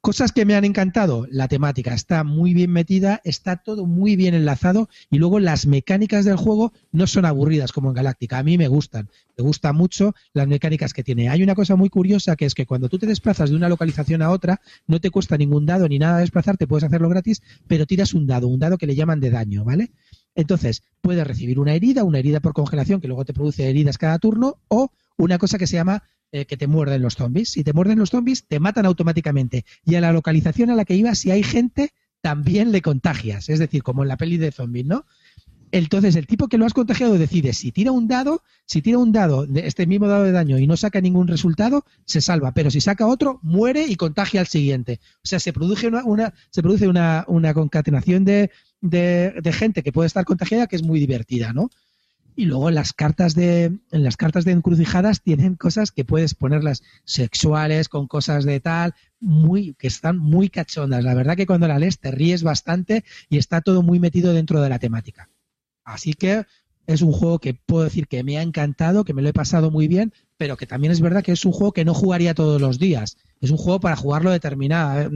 Cosas 0.00 0.30
que 0.30 0.44
me 0.44 0.54
han 0.54 0.64
encantado, 0.64 1.26
la 1.30 1.48
temática 1.48 1.92
está 1.92 2.22
muy 2.22 2.54
bien 2.54 2.70
metida, 2.70 3.20
está 3.24 3.56
todo 3.56 3.86
muy 3.86 4.14
bien 4.14 4.34
enlazado 4.34 4.88
y 5.10 5.18
luego 5.18 5.40
las 5.40 5.66
mecánicas 5.66 6.24
del 6.24 6.36
juego 6.36 6.72
no 6.92 7.08
son 7.08 7.24
aburridas 7.24 7.72
como 7.72 7.88
en 7.88 7.94
Galáctica. 7.94 8.38
A 8.38 8.44
mí 8.44 8.56
me 8.56 8.68
gustan, 8.68 9.08
me 9.36 9.42
gustan 9.42 9.74
mucho 9.74 10.14
las 10.32 10.46
mecánicas 10.46 10.92
que 10.92 11.02
tiene. 11.02 11.28
Hay 11.28 11.42
una 11.42 11.56
cosa 11.56 11.74
muy 11.74 11.88
curiosa 11.88 12.36
que 12.36 12.44
es 12.44 12.54
que 12.54 12.66
cuando 12.66 12.88
tú 12.88 12.98
te 12.98 13.06
desplazas 13.06 13.50
de 13.50 13.56
una 13.56 13.68
localización 13.68 14.22
a 14.22 14.30
otra, 14.30 14.60
no 14.86 15.00
te 15.00 15.10
cuesta 15.10 15.36
ningún 15.36 15.66
dado 15.66 15.88
ni 15.88 15.98
nada 15.98 16.18
desplazarte, 16.18 16.68
puedes 16.68 16.84
hacerlo 16.84 17.08
gratis, 17.08 17.42
pero 17.66 17.84
tiras 17.84 18.14
un 18.14 18.28
dado, 18.28 18.46
un 18.46 18.60
dado 18.60 18.78
que 18.78 18.86
le 18.86 18.94
llaman 18.94 19.18
de 19.18 19.30
daño, 19.30 19.64
¿vale? 19.64 19.90
Entonces, 20.36 20.82
puedes 21.00 21.26
recibir 21.26 21.58
una 21.58 21.74
herida, 21.74 22.04
una 22.04 22.18
herida 22.18 22.40
por 22.40 22.52
congelación 22.52 23.00
que 23.00 23.08
luego 23.08 23.24
te 23.24 23.32
produce 23.32 23.68
heridas 23.68 23.98
cada 23.98 24.18
turno, 24.18 24.58
o 24.68 24.92
una 25.16 25.38
cosa 25.38 25.58
que 25.58 25.66
se 25.66 25.76
llama 25.76 26.04
eh, 26.30 26.44
que 26.44 26.56
te 26.56 26.66
muerden 26.66 27.02
los 27.02 27.14
zombies. 27.14 27.50
Si 27.50 27.64
te 27.64 27.72
muerden 27.72 27.98
los 27.98 28.10
zombies, 28.10 28.46
te 28.46 28.60
matan 28.60 28.86
automáticamente. 28.86 29.64
Y 29.84 29.94
a 29.94 30.00
la 30.00 30.12
localización 30.12 30.70
a 30.70 30.74
la 30.74 30.84
que 30.84 30.94
ibas, 30.94 31.18
si 31.18 31.30
hay 31.30 31.42
gente, 31.42 31.92
también 32.20 32.70
le 32.70 32.82
contagias. 32.82 33.48
Es 33.48 33.58
decir, 33.58 33.82
como 33.82 34.02
en 34.02 34.08
la 34.08 34.16
peli 34.16 34.36
de 34.36 34.52
zombies, 34.52 34.86
¿no? 34.86 35.06
Entonces, 35.72 36.14
el 36.16 36.26
tipo 36.26 36.48
que 36.48 36.58
lo 36.58 36.64
has 36.64 36.74
contagiado 36.74 37.18
decide 37.18 37.52
si 37.52 37.72
tira 37.72 37.90
un 37.90 38.06
dado, 38.06 38.42
si 38.66 38.82
tira 38.82 38.98
un 38.98 39.12
dado, 39.12 39.46
este 39.54 39.86
mismo 39.86 40.06
dado 40.06 40.24
de 40.24 40.32
daño 40.32 40.58
y 40.58 40.66
no 40.66 40.76
saca 40.76 41.00
ningún 41.00 41.28
resultado, 41.28 41.84
se 42.04 42.20
salva. 42.20 42.52
Pero 42.52 42.70
si 42.70 42.80
saca 42.80 43.06
otro, 43.06 43.40
muere 43.42 43.84
y 43.86 43.96
contagia 43.96 44.40
al 44.40 44.46
siguiente. 44.46 45.00
O 45.16 45.26
sea, 45.26 45.40
se 45.40 45.52
produce 45.52 45.88
una, 45.88 46.34
se 46.50 46.62
produce 46.62 46.88
una, 46.88 47.24
una 47.28 47.52
concatenación 47.52 48.24
de, 48.24 48.50
de, 48.80 49.40
gente 49.52 49.82
que 49.82 49.92
puede 49.92 50.06
estar 50.06 50.24
contagiada 50.24 50.66
que 50.66 50.76
es 50.76 50.82
muy 50.82 51.00
divertida, 51.00 51.52
¿no? 51.52 51.70
Y 52.38 52.44
luego 52.44 52.68
en 52.68 52.74
las 52.74 52.92
cartas 52.92 53.34
de, 53.34 53.64
en 53.64 54.04
las 54.04 54.18
cartas 54.18 54.44
de 54.44 54.52
encrucijadas 54.52 55.22
tienen 55.22 55.54
cosas 55.54 55.90
que 55.90 56.04
puedes 56.04 56.34
ponerlas 56.34 56.82
sexuales, 57.04 57.88
con 57.88 58.06
cosas 58.06 58.44
de 58.44 58.60
tal, 58.60 58.94
muy, 59.20 59.74
que 59.74 59.86
están 59.86 60.18
muy 60.18 60.50
cachondas. 60.50 61.02
La 61.02 61.14
verdad 61.14 61.36
que 61.36 61.46
cuando 61.46 61.66
la 61.66 61.78
lees 61.78 61.98
te 61.98 62.10
ríes 62.10 62.42
bastante 62.42 63.04
y 63.30 63.38
está 63.38 63.62
todo 63.62 63.82
muy 63.82 64.00
metido 64.00 64.34
dentro 64.34 64.60
de 64.60 64.68
la 64.68 64.78
temática. 64.78 65.30
Así 65.82 66.12
que 66.12 66.44
es 66.86 67.02
un 67.02 67.12
juego 67.12 67.38
que 67.38 67.54
puedo 67.54 67.84
decir 67.84 68.06
que 68.06 68.22
me 68.22 68.38
ha 68.38 68.42
encantado, 68.42 69.04
que 69.04 69.14
me 69.14 69.22
lo 69.22 69.28
he 69.28 69.32
pasado 69.32 69.70
muy 69.70 69.88
bien, 69.88 70.12
pero 70.36 70.56
que 70.56 70.66
también 70.66 70.92
es 70.92 71.00
verdad 71.00 71.22
que 71.22 71.32
es 71.32 71.44
un 71.44 71.52
juego 71.52 71.72
que 71.72 71.84
no 71.84 71.94
jugaría 71.94 72.34
todos 72.34 72.60
los 72.60 72.78
días. 72.78 73.16
Es 73.40 73.50
un 73.50 73.56
juego 73.56 73.80
para 73.80 73.96
jugarlo 73.96 74.30
determinada, 74.30 75.10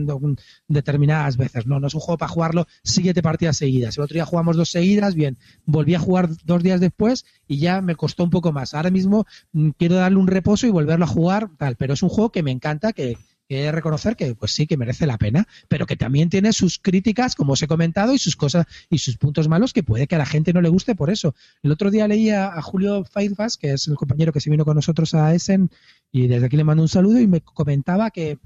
determinadas 0.67 1.37
veces. 1.37 1.65
No, 1.65 1.79
no 1.79 1.87
es 1.87 1.93
un 1.93 2.01
juego 2.01 2.17
para 2.17 2.31
jugarlo 2.31 2.67
siete 2.83 3.21
partidas 3.21 3.57
seguidas. 3.57 3.97
El 3.97 4.03
otro 4.03 4.15
día 4.15 4.25
jugamos 4.25 4.57
dos 4.57 4.69
seguidas, 4.69 5.15
bien. 5.15 5.37
Volví 5.65 5.95
a 5.95 5.99
jugar 5.99 6.29
dos 6.43 6.63
días 6.63 6.79
después 6.79 7.25
y 7.47 7.57
ya 7.57 7.81
me 7.81 7.95
costó 7.95 8.23
un 8.23 8.29
poco 8.29 8.51
más. 8.51 8.73
Ahora 8.73 8.91
mismo 8.91 9.25
mm, 9.53 9.69
quiero 9.77 9.95
darle 9.95 10.17
un 10.17 10.27
reposo 10.27 10.67
y 10.67 10.71
volverlo 10.71 11.05
a 11.05 11.07
jugar, 11.07 11.49
tal. 11.57 11.75
Pero 11.75 11.93
es 11.93 12.03
un 12.03 12.09
juego 12.09 12.31
que 12.31 12.43
me 12.43 12.51
encanta, 12.51 12.93
que, 12.93 13.17
que 13.51 13.69
reconocer 13.69 14.15
que 14.15 14.33
pues 14.33 14.53
sí 14.53 14.65
que 14.65 14.77
merece 14.77 15.05
la 15.05 15.17
pena, 15.17 15.45
pero 15.67 15.85
que 15.85 15.97
también 15.97 16.29
tiene 16.29 16.53
sus 16.53 16.79
críticas, 16.79 17.35
como 17.35 17.51
os 17.51 17.61
he 17.61 17.67
comentado, 17.67 18.13
y 18.13 18.17
sus 18.17 18.37
cosas 18.37 18.65
y 18.89 18.99
sus 18.99 19.17
puntos 19.17 19.49
malos 19.49 19.73
que 19.73 19.83
puede 19.83 20.07
que 20.07 20.15
a 20.15 20.17
la 20.17 20.25
gente 20.25 20.53
no 20.53 20.61
le 20.61 20.69
guste 20.69 20.95
por 20.95 21.09
eso. 21.09 21.35
El 21.61 21.73
otro 21.73 21.91
día 21.91 22.07
leía 22.07 22.47
a 22.47 22.61
Julio 22.61 23.03
Fairfax, 23.03 23.57
que 23.57 23.73
es 23.73 23.89
el 23.89 23.95
compañero 23.95 24.31
que 24.31 24.39
se 24.39 24.49
vino 24.49 24.63
con 24.63 24.75
nosotros 24.75 25.13
a 25.15 25.35
Essen, 25.35 25.69
y 26.13 26.27
desde 26.27 26.45
aquí 26.45 26.55
le 26.55 26.63
mando 26.63 26.81
un 26.81 26.87
saludo 26.87 27.19
y 27.19 27.27
me 27.27 27.41
comentaba 27.41 28.09
que 28.11 28.39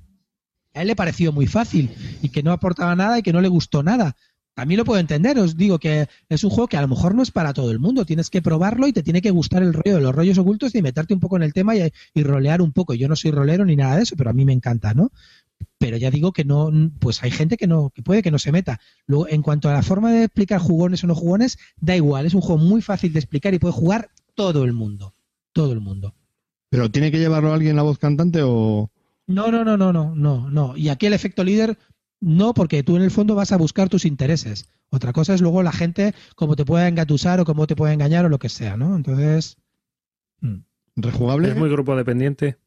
a 0.73 0.81
él 0.81 0.87
le 0.87 0.95
pareció 0.95 1.31
muy 1.31 1.45
fácil 1.45 1.91
y 2.23 2.29
que 2.29 2.41
no 2.41 2.51
aportaba 2.51 2.95
nada 2.95 3.19
y 3.19 3.21
que 3.21 3.31
no 3.31 3.41
le 3.41 3.47
gustó 3.47 3.83
nada 3.83 4.15
también 4.55 4.77
lo 4.77 4.85
puedo 4.85 5.01
entender, 5.01 5.37
os 5.37 5.57
digo 5.57 5.79
que 5.79 6.07
es 6.29 6.43
un 6.45 6.49
juego 6.49 6.69
que 6.69 6.77
a 6.77 6.81
lo 6.81 6.87
mejor 6.87 7.13
no 7.13 7.21
es 7.21 7.29
para 7.29 7.53
todo 7.53 7.71
el 7.71 7.79
mundo, 7.79 8.05
tienes 8.05 8.29
que 8.29 8.41
probarlo 8.41 8.87
y 8.87 8.93
te 8.93 9.03
tiene 9.03 9.21
que 9.21 9.29
gustar 9.29 9.61
el 9.61 9.73
rollo 9.73 9.97
de 9.97 10.01
los 10.01 10.15
rollos 10.15 10.37
ocultos 10.37 10.73
y 10.75 10.81
meterte 10.81 11.13
un 11.13 11.19
poco 11.19 11.35
en 11.35 11.43
el 11.43 11.51
tema 11.51 11.73
y, 11.75 11.91
rolear 12.23 12.61
un 12.61 12.71
poco. 12.71 12.93
Yo 12.93 13.09
no 13.09 13.17
soy 13.17 13.31
rolero 13.31 13.65
ni 13.65 13.75
nada 13.75 13.97
de 13.97 14.03
eso, 14.03 14.15
pero 14.15 14.29
a 14.29 14.33
mí 14.33 14.45
me 14.45 14.53
encanta, 14.53 14.93
¿no? 14.93 15.11
Pero 15.77 15.97
ya 15.97 16.09
digo 16.09 16.31
que 16.31 16.45
no, 16.45 16.71
pues 16.99 17.21
hay 17.21 17.31
gente 17.31 17.57
que 17.57 17.67
no, 17.67 17.89
que 17.89 18.01
puede 18.01 18.23
que 18.23 18.31
no 18.31 18.39
se 18.39 18.53
meta. 18.53 18.79
Luego, 19.07 19.27
en 19.27 19.41
cuanto 19.41 19.69
a 19.69 19.73
la 19.73 19.83
forma 19.83 20.11
de 20.13 20.23
explicar 20.23 20.61
jugones 20.61 21.03
o 21.03 21.07
no 21.07 21.15
jugones, 21.15 21.57
da 21.81 21.97
igual, 21.97 22.25
es 22.25 22.33
un 22.33 22.41
juego 22.41 22.61
muy 22.61 22.81
fácil 22.81 23.11
de 23.11 23.19
explicar 23.19 23.53
y 23.53 23.59
puede 23.59 23.73
jugar 23.73 24.09
todo 24.35 24.63
el 24.63 24.71
mundo, 24.71 25.13
todo 25.51 25.73
el 25.73 25.81
mundo. 25.81 26.15
¿Pero 26.69 26.89
tiene 26.89 27.11
que 27.11 27.19
llevarlo 27.19 27.53
alguien 27.53 27.75
la 27.75 27.83
voz 27.83 27.97
cantante 27.97 28.39
o...? 28.41 28.89
No, 29.27 29.51
no, 29.51 29.65
no, 29.65 29.75
no, 29.75 29.91
no, 29.91 30.15
no, 30.15 30.49
no. 30.49 30.77
Y 30.77 30.89
aquí 30.89 31.07
el 31.07 31.13
efecto 31.13 31.43
líder 31.43 31.77
no, 32.25 32.55
porque 32.55 32.81
tú 32.81 32.95
en 32.95 33.03
el 33.03 33.11
fondo 33.11 33.35
vas 33.35 33.51
a 33.51 33.57
buscar 33.57 33.87
tus 33.87 34.03
intereses. 34.03 34.67
Otra 34.89 35.13
cosa 35.13 35.35
es 35.35 35.41
luego 35.41 35.61
la 35.61 35.71
gente 35.71 36.15
cómo 36.35 36.55
te 36.55 36.65
puede 36.65 36.87
engatusar 36.87 37.39
o 37.39 37.45
cómo 37.45 37.67
te 37.67 37.75
puede 37.75 37.93
engañar 37.93 38.25
o 38.25 38.29
lo 38.29 38.39
que 38.39 38.49
sea, 38.49 38.75
¿no? 38.77 38.95
Entonces. 38.95 39.57
Hmm. 40.41 40.61
¿Rejugable? 40.95 41.49
¿Es 41.49 41.55
muy 41.55 41.69
grupo 41.69 41.95
dependiente? 41.95 42.57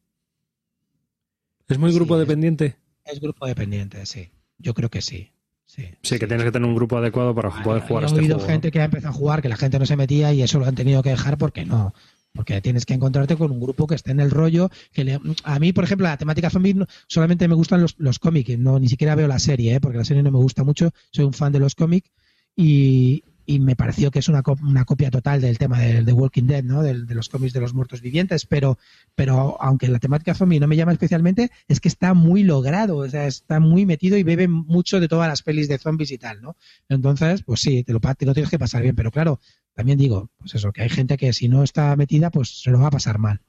¿Es 1.67 1.77
muy 1.77 1.93
grupo 1.93 2.17
dependiente? 2.17 2.77
Es 3.03 3.19
grupo 3.19 3.47
dependiente, 3.47 4.05
sí. 4.05 4.31
Yo 4.59 4.73
creo 4.73 4.89
que 4.89 5.01
sí. 5.01 5.33
Sí, 5.65 5.89
sí, 6.03 6.17
que 6.19 6.25
tienes 6.25 6.45
que 6.45 6.51
tener 6.53 6.67
un 6.67 6.75
grupo 6.75 6.97
adecuado 6.97 7.35
para 7.35 7.49
poder 7.61 7.83
jugar 7.83 8.03
a 8.03 8.07
este 8.07 8.19
juego. 8.19 8.31
He 8.31 8.35
oído 8.37 8.47
gente 8.47 8.71
que 8.71 8.79
ha 8.79 8.85
empezado 8.85 9.13
a 9.13 9.17
jugar, 9.17 9.41
que 9.41 9.49
la 9.49 9.57
gente 9.57 9.77
no 9.77 9.85
se 9.85 9.97
metía 9.97 10.31
y 10.31 10.41
eso 10.41 10.57
lo 10.59 10.67
han 10.67 10.75
tenido 10.75 11.03
que 11.03 11.09
dejar 11.09 11.37
porque 11.37 11.65
no, 11.65 11.93
porque 12.33 12.61
tienes 12.61 12.85
que 12.85 12.93
encontrarte 12.93 13.35
con 13.35 13.51
un 13.51 13.59
grupo 13.59 13.87
que 13.87 13.95
esté 13.95 14.11
en 14.11 14.19
el 14.19 14.31
rollo. 14.31 14.69
que 14.93 15.19
A 15.43 15.59
mí, 15.59 15.73
por 15.73 15.83
ejemplo, 15.83 16.07
la 16.07 16.17
temática 16.17 16.49
zombie 16.49 16.75
solamente 17.07 17.47
me 17.47 17.55
gustan 17.55 17.81
los, 17.81 17.95
los 17.97 18.19
cómics, 18.19 18.57
no, 18.57 18.79
ni 18.79 18.87
siquiera 18.87 19.15
veo 19.15 19.27
la 19.27 19.39
serie, 19.39 19.75
¿eh? 19.75 19.81
porque 19.81 19.97
la 19.97 20.05
serie 20.05 20.23
no 20.23 20.31
me 20.31 20.37
gusta 20.37 20.63
mucho, 20.63 20.91
soy 21.11 21.25
un 21.25 21.33
fan 21.33 21.51
de 21.51 21.59
los 21.59 21.75
cómics 21.75 22.09
y, 22.55 23.23
y 23.49 23.57
me 23.57 23.75
pareció 23.75 24.11
que 24.11 24.19
es 24.19 24.29
una, 24.29 24.43
una 24.61 24.85
copia 24.85 25.09
total 25.09 25.41
del 25.41 25.57
tema 25.57 25.79
de, 25.79 26.03
de 26.03 26.13
Walking 26.13 26.43
Dead, 26.43 26.63
¿no? 26.63 26.83
De, 26.83 26.93
los 26.93 27.29
cómics 27.29 27.51
de 27.51 27.59
los 27.59 27.73
muertos 27.73 27.99
vivientes, 27.99 28.45
pero, 28.45 28.77
pero 29.15 29.57
aunque 29.59 29.87
la 29.87 29.97
temática 29.97 30.35
zombie 30.35 30.59
no 30.59 30.67
me 30.67 30.75
llama 30.75 30.91
especialmente, 30.91 31.49
es 31.67 31.79
que 31.79 31.87
está 31.87 32.13
muy 32.13 32.43
logrado, 32.43 32.97
o 32.97 33.09
sea, 33.09 33.25
está 33.25 33.59
muy 33.59 33.87
metido 33.87 34.17
y 34.17 34.23
bebe 34.23 34.47
mucho 34.47 34.99
de 34.99 35.07
todas 35.07 35.27
las 35.27 35.41
pelis 35.41 35.67
de 35.67 35.79
zombies 35.79 36.11
y 36.11 36.19
tal, 36.19 36.43
¿no? 36.43 36.57
Entonces, 36.89 37.41
pues 37.41 37.61
sí, 37.61 37.83
te 37.83 37.91
lo, 37.91 37.99
te 37.99 38.27
lo 38.27 38.35
tienes 38.35 38.51
que 38.51 38.59
pasar 38.59 38.83
bien, 38.83 38.95
pero 38.95 39.09
claro, 39.09 39.39
también 39.79 39.97
digo, 39.97 40.29
pues 40.37 40.55
eso, 40.55 40.73
que 40.73 40.81
hay 40.81 40.89
gente 40.89 41.15
que 41.15 41.31
si 41.31 41.47
no 41.47 41.63
está 41.63 41.95
metida, 41.95 42.31
pues 42.31 42.49
se 42.49 42.69
lo 42.69 42.81
va 42.81 42.87
a 42.87 42.91
pasar 42.91 43.17
mal. 43.17 43.39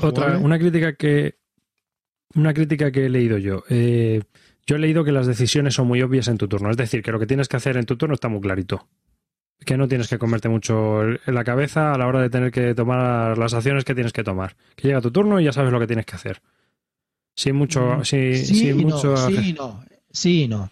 Otra, 0.00 0.38
una 0.38 0.58
crítica 0.58 0.94
que 0.94 1.34
una 2.34 2.54
crítica 2.54 2.90
que 2.90 3.04
he 3.04 3.08
leído 3.10 3.36
yo. 3.36 3.62
Eh, 3.68 4.22
yo 4.66 4.76
he 4.76 4.78
leído 4.78 5.04
que 5.04 5.12
las 5.12 5.26
decisiones 5.26 5.74
son 5.74 5.86
muy 5.86 6.00
obvias 6.00 6.28
en 6.28 6.38
tu 6.38 6.48
turno. 6.48 6.70
Es 6.70 6.78
decir, 6.78 7.02
que 7.02 7.12
lo 7.12 7.18
que 7.18 7.26
tienes 7.26 7.46
que 7.46 7.58
hacer 7.58 7.76
en 7.76 7.84
tu 7.84 7.98
turno 7.98 8.14
está 8.14 8.28
muy 8.28 8.40
clarito. 8.40 8.88
Que 9.66 9.76
no 9.76 9.86
tienes 9.86 10.08
que 10.08 10.16
comerte 10.16 10.48
mucho 10.48 11.02
en 11.02 11.18
la 11.26 11.44
cabeza 11.44 11.92
a 11.92 11.98
la 11.98 12.06
hora 12.06 12.22
de 12.22 12.30
tener 12.30 12.52
que 12.52 12.74
tomar 12.74 13.36
las 13.36 13.52
acciones 13.52 13.84
que 13.84 13.94
tienes 13.94 14.14
que 14.14 14.24
tomar. 14.24 14.56
Que 14.76 14.88
llega 14.88 15.02
tu 15.02 15.10
turno 15.10 15.38
y 15.38 15.44
ya 15.44 15.52
sabes 15.52 15.72
lo 15.72 15.78
que 15.78 15.88
tienes 15.88 16.06
que 16.06 16.16
hacer. 16.16 16.40
Sin 17.36 17.54
mucho. 17.54 17.98
Mm, 17.98 18.04
sin, 18.04 18.34
sí, 18.34 18.54
sin 18.54 18.78
mucho. 18.78 19.10
no, 19.10 19.28
sí, 19.28 19.50
y 19.50 19.52
no. 19.52 19.84
Sí, 20.10 20.42
y 20.44 20.48
no. 20.48 20.70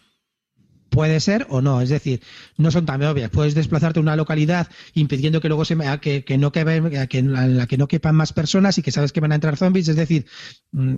Puede 0.91 1.21
ser 1.21 1.47
o 1.51 1.61
no, 1.61 1.81
es 1.81 1.89
decir, 1.89 2.21
no 2.57 2.71
son 2.71 2.85
tan 2.85 3.03
obvias. 3.05 3.31
Puedes 3.31 3.55
desplazarte 3.55 4.01
a 4.01 4.03
una 4.03 4.17
localidad 4.17 4.69
impidiendo 4.95 5.41
que 5.41 5.49
luego 5.49 5.65
se 5.65 5.77
que, 6.01 6.25
que 6.25 6.37
no 6.37 6.51
quepa, 6.51 7.07
que 7.07 7.19
en 7.19 7.57
la 7.57 7.67
que 7.67 7.79
no 7.79 7.87
quepan 7.87 8.17
más 8.17 8.33
personas 8.33 8.77
y 8.77 8.83
que 8.83 8.91
sabes 8.91 9.13
que 9.13 9.21
van 9.21 9.33
a 9.33 9.37
entrar 9.37 9.57
zombies. 9.57 9.89
Es 9.89 9.97
decir, 9.97 10.27
mmm, 10.73 10.97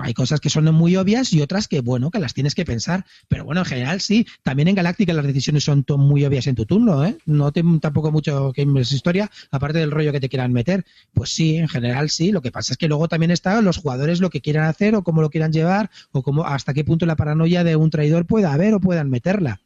hay 0.00 0.14
cosas 0.14 0.40
que 0.40 0.50
son 0.50 0.64
muy 0.74 0.96
obvias 0.96 1.32
y 1.32 1.40
otras 1.40 1.68
que, 1.68 1.80
bueno, 1.80 2.10
que 2.10 2.18
las 2.18 2.34
tienes 2.34 2.54
que 2.54 2.64
pensar. 2.64 3.06
Pero 3.28 3.44
bueno, 3.44 3.60
en 3.60 3.66
general 3.66 4.00
sí. 4.00 4.26
También 4.42 4.68
en 4.68 4.74
Galáctica 4.74 5.12
las 5.12 5.26
decisiones 5.26 5.64
son 5.64 5.84
muy 5.96 6.24
obvias 6.24 6.46
en 6.48 6.56
tu 6.56 6.66
turno, 6.66 7.04
¿eh? 7.04 7.16
No 7.24 7.52
te, 7.52 7.62
tampoco 7.80 8.10
mucho 8.10 8.52
que 8.52 8.66
es 8.78 8.92
historia, 8.92 9.30
aparte 9.50 9.78
del 9.78 9.90
rollo 9.90 10.10
que 10.10 10.20
te 10.20 10.28
quieran 10.28 10.52
meter. 10.52 10.84
Pues 11.12 11.30
sí, 11.30 11.56
en 11.56 11.68
general 11.68 12.10
sí. 12.10 12.32
Lo 12.32 12.42
que 12.42 12.50
pasa 12.50 12.72
es 12.72 12.78
que 12.78 12.88
luego 12.88 13.08
también 13.08 13.30
están 13.30 13.64
los 13.64 13.78
jugadores 13.78 14.20
lo 14.20 14.30
que 14.30 14.40
quieran 14.40 14.64
hacer 14.64 14.96
o 14.96 15.04
cómo 15.04 15.22
lo 15.22 15.30
quieran 15.30 15.52
llevar 15.52 15.90
o 16.10 16.22
cómo, 16.22 16.44
hasta 16.44 16.74
qué 16.74 16.84
punto 16.84 17.06
la 17.06 17.16
paranoia 17.16 17.62
de 17.62 17.76
un 17.76 17.90
traidor 17.90 18.26
pueda 18.26 18.52
haber 18.52 18.74
o 18.74 18.80
meterla. 19.08 19.60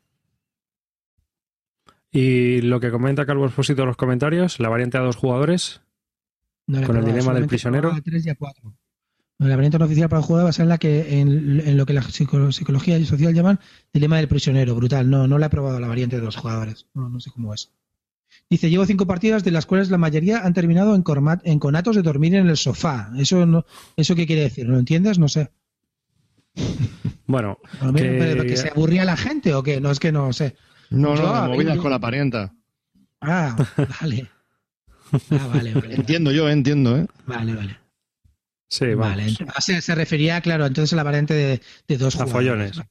Y 2.10 2.62
lo 2.62 2.80
que 2.80 2.90
comenta 2.90 3.26
Calvo 3.26 3.46
Expósito 3.46 3.82
en 3.82 3.88
los 3.88 3.96
comentarios, 3.96 4.60
la 4.60 4.68
variante 4.68 4.96
a 4.96 5.00
dos 5.02 5.16
jugadores, 5.16 5.82
No, 6.66 6.82
con 6.86 6.96
el 6.96 7.04
dilema 7.04 7.34
del 7.34 7.46
prisionero. 7.46 7.92
A 7.92 8.00
tres 8.00 8.24
y 8.26 8.30
a 8.30 8.34
cuatro. 8.34 8.74
La 9.38 9.54
variante 9.54 9.78
no 9.78 9.84
oficial 9.84 10.08
para 10.08 10.20
el 10.20 10.26
jugador 10.26 10.46
va 10.46 10.50
a 10.50 10.54
ser 10.54 10.66
la 10.66 10.78
que 10.78 11.20
en, 11.20 11.60
en 11.60 11.76
lo 11.76 11.86
que 11.86 11.92
la 11.92 12.02
psico- 12.02 12.50
psicología 12.50 12.98
y 12.98 13.04
social 13.04 13.32
llaman 13.34 13.60
dilema 13.92 14.16
del 14.16 14.26
prisionero. 14.26 14.74
Brutal. 14.74 15.08
No, 15.08 15.28
no 15.28 15.38
la 15.38 15.46
he 15.46 15.50
probado 15.50 15.78
la 15.78 15.86
variante 15.86 16.16
de 16.16 16.22
dos 16.22 16.34
jugadores. 16.36 16.86
No, 16.94 17.08
no 17.08 17.20
sé 17.20 17.30
cómo 17.30 17.54
es. 17.54 17.70
Dice, 18.50 18.68
llevo 18.68 18.84
cinco 18.84 19.06
partidas 19.06 19.44
de 19.44 19.50
las 19.52 19.64
cuales 19.66 19.90
la 19.90 19.98
mayoría 19.98 20.44
han 20.44 20.54
terminado 20.54 20.94
en, 20.96 21.04
en 21.44 21.58
conatos 21.60 21.94
de 21.94 22.02
dormir 22.02 22.34
en 22.34 22.48
el 22.48 22.56
sofá. 22.56 23.12
¿Eso 23.16 23.46
no, 23.46 23.64
¿Eso 23.96 24.16
qué 24.16 24.26
quiere 24.26 24.42
decir? 24.42 24.66
¿Lo 24.66 24.78
entiendes? 24.78 25.18
No 25.18 25.28
sé. 25.28 25.50
Bueno, 27.26 27.58
Que- 27.94 28.16
pero 28.18 28.42
¿Que 28.44 28.56
se 28.56 28.68
aburría 28.70 29.04
la 29.04 29.16
gente 29.16 29.52
o 29.54 29.62
qué? 29.62 29.80
No, 29.82 29.90
es 29.90 30.00
que 30.00 30.12
no 30.12 30.32
sé. 30.32 30.56
No, 30.90 31.14
Yo, 31.14 31.22
no, 31.22 31.48
movidas 31.48 31.76
yo- 31.76 31.82
con 31.82 31.90
la 31.90 31.98
parienta. 31.98 32.54
Ah, 33.20 33.54
vale. 34.00 34.26
Ah, 35.30 35.46
vale, 35.52 35.72
vale. 35.72 35.94
Entiendo 35.94 36.30
yo, 36.32 36.50
entiendo, 36.50 36.96
¿eh? 36.98 37.06
Vale, 37.26 37.54
vale. 37.54 37.78
sí, 38.68 38.86
vamos. 38.94 39.16
Vale, 39.16 39.26
ent- 39.28 39.52
se, 39.60 39.80
se 39.80 39.94
refería, 39.94 40.38
claro, 40.42 40.66
entonces 40.66 40.92
a 40.92 40.96
la 40.96 41.02
variante 41.02 41.32
de, 41.32 41.62
de 41.86 41.96
dos 41.98 42.16
A 42.16 42.24
jugadores. 42.24 42.72
follones. 42.72 42.88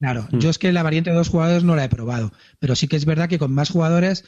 Claro, 0.00 0.26
Mm. 0.32 0.38
yo 0.38 0.50
es 0.50 0.58
que 0.58 0.72
la 0.72 0.82
variante 0.82 1.10
de 1.10 1.16
dos 1.16 1.28
jugadores 1.28 1.62
no 1.62 1.76
la 1.76 1.84
he 1.84 1.88
probado, 1.88 2.32
pero 2.58 2.74
sí 2.74 2.88
que 2.88 2.96
es 2.96 3.04
verdad 3.04 3.28
que 3.28 3.38
con 3.38 3.52
más 3.54 3.70
jugadores, 3.70 4.24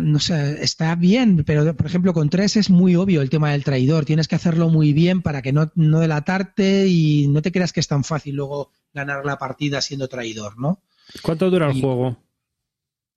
no 0.00 0.18
sé, 0.18 0.62
está 0.62 0.94
bien, 0.94 1.44
pero 1.44 1.74
por 1.76 1.86
ejemplo 1.86 2.12
con 2.12 2.28
tres 2.30 2.56
es 2.56 2.70
muy 2.70 2.96
obvio 2.96 3.22
el 3.22 3.30
tema 3.30 3.52
del 3.52 3.64
traidor, 3.64 4.04
tienes 4.04 4.28
que 4.28 4.34
hacerlo 4.36 4.68
muy 4.68 4.92
bien 4.92 5.22
para 5.22 5.42
que 5.42 5.52
no, 5.52 5.70
no 5.74 6.00
delatarte 6.00 6.86
y 6.88 7.28
no 7.28 7.42
te 7.42 7.52
creas 7.52 7.72
que 7.72 7.80
es 7.80 7.88
tan 7.88 8.04
fácil 8.04 8.36
luego 8.36 8.70
ganar 8.92 9.24
la 9.24 9.38
partida 9.38 9.80
siendo 9.80 10.08
traidor, 10.08 10.58
¿no? 10.58 10.82
¿Cuánto 11.22 11.50
dura 11.50 11.70
el 11.70 11.76
Y- 11.76 11.80
juego? 11.80 12.16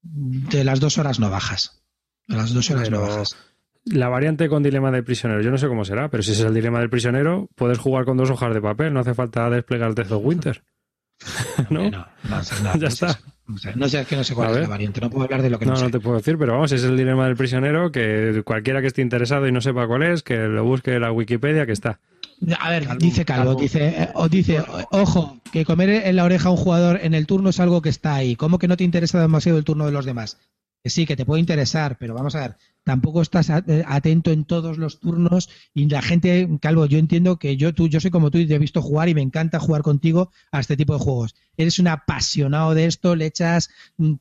De 0.02 0.64
las 0.64 0.80
dos 0.80 0.98
horas 0.98 1.20
no 1.20 1.30
bajas. 1.30 1.82
De 2.28 2.36
las 2.36 2.54
dos 2.54 2.70
horas 2.72 2.90
no 2.90 3.02
bajas. 3.02 3.36
La 3.86 4.08
variante 4.10 4.48
con 4.50 4.64
dilema 4.64 4.92
del 4.92 5.04
prisionero, 5.04 5.42
yo 5.42 5.52
no 5.52 5.58
sé 5.58 5.68
cómo 5.68 5.84
será, 5.86 6.10
pero 6.10 6.24
si 6.24 6.32
ese 6.32 6.42
es 6.42 6.48
el 6.48 6.54
dilema 6.54 6.80
del 6.80 6.90
prisionero, 6.90 7.50
puedes 7.56 7.78
jugar 7.78 8.06
con 8.06 8.16
dos 8.18 8.30
hojas 8.30 8.54
de 8.54 8.62
papel, 8.62 8.94
no 8.94 9.02
hace 9.02 9.14
falta 9.14 9.50
desplegar 9.50 9.94
Death 9.94 10.12
of 10.12 10.26
Winter. 10.26 10.64
¿No? 11.70 11.82
Hombre, 11.84 11.98
no, 11.98 12.08
no 12.30 12.44
sé, 12.44 12.56
no, 12.64 12.74
Ya 12.78 12.90
sé, 12.90 13.06
está. 13.06 13.20
No 13.48 13.58
sé, 13.58 13.76
no 13.76 13.90
sé, 13.90 14.00
es 14.02 14.08
que 14.08 14.16
no 14.16 14.24
sé 14.24 14.34
cuál 14.36 14.52
es 14.56 14.62
la 14.62 14.68
variante, 14.68 15.02
no 15.02 15.10
puedo 15.10 15.26
hablar 15.26 15.42
de 15.42 15.50
lo 15.50 15.60
que 15.60 15.66
no, 15.66 15.72
No, 15.72 15.78
sé. 15.78 15.84
no 15.86 15.92
te 15.92 16.00
puedo 16.00 16.16
decir, 16.18 16.38
pero 16.38 16.54
vamos, 16.54 16.72
es 16.72 16.84
el 16.84 16.96
dilema 16.96 17.26
del 17.26 17.36
prisionero, 17.36 17.92
que 17.92 18.42
cualquiera 18.46 18.80
que 18.82 18.88
esté 18.88 19.02
interesado 19.02 19.48
y 19.48 19.52
no 19.52 19.60
sepa 19.62 19.86
cuál 19.86 20.04
es, 20.04 20.24
que 20.24 20.38
lo 20.38 20.64
busque 20.64 20.96
en 20.96 21.02
la 21.02 21.12
Wikipedia, 21.12 21.66
que 21.66 21.74
está. 21.74 22.00
A 22.60 22.70
ver, 22.70 22.86
Calvo, 22.86 23.00
dice 23.06 23.26
Calvo, 23.26 23.46
Calvo. 23.50 23.60
dice, 23.62 23.88
eh, 24.04 24.10
o 24.16 24.30
dice, 24.30 24.60
o- 24.62 24.88
ojo, 24.92 25.38
que 25.52 25.66
comer 25.66 25.90
en 25.90 26.16
la 26.16 26.24
oreja 26.24 26.48
a 26.50 26.52
un 26.52 26.58
jugador 26.58 27.00
en 27.04 27.14
el 27.14 27.26
turno 27.28 27.50
es 27.50 27.60
algo 27.60 27.82
que 27.82 27.90
está 27.90 28.16
ahí. 28.16 28.36
¿Cómo 28.38 28.60
que 28.60 28.68
no 28.68 28.78
te 28.78 28.84
interesa 28.86 29.20
demasiado 29.22 29.58
el 29.58 29.64
turno 29.66 29.86
de 29.86 29.92
los 29.92 30.06
demás? 30.06 30.38
Sí, 30.86 31.06
que 31.06 31.16
te 31.16 31.26
puede 31.26 31.40
interesar, 31.40 31.98
pero 31.98 32.14
vamos 32.14 32.36
a 32.36 32.42
ver, 32.42 32.58
tampoco 32.84 33.22
estás 33.22 33.50
eh, 33.50 33.86
atento 33.88 34.32
en 34.32 34.44
todos 34.44 34.78
los 34.78 35.00
turnos 35.00 35.50
y 35.74 35.88
la 35.88 36.02
gente, 36.02 36.50
Calvo, 36.60 36.86
yo 36.88 36.98
entiendo 36.98 37.40
que 37.40 37.56
yo 37.56 37.74
tú, 37.74 37.88
yo 37.88 38.02
soy 38.02 38.12
como 38.12 38.32
tú 38.32 38.38
y 38.38 38.48
te 38.48 38.56
he 38.56 38.60
visto 38.60 38.82
jugar 38.82 39.08
y 39.08 39.16
me 39.16 39.22
encanta 39.22 39.62
jugar 39.62 39.82
contigo 39.82 40.32
a 40.52 40.60
este 40.60 40.76
tipo 40.76 40.92
de 40.92 41.00
juegos. 41.00 41.36
Eres 41.56 41.80
un 41.80 41.88
apasionado 41.88 42.74
de 42.74 42.86
esto, 42.86 43.16
le 43.16 43.28
echas 43.28 43.70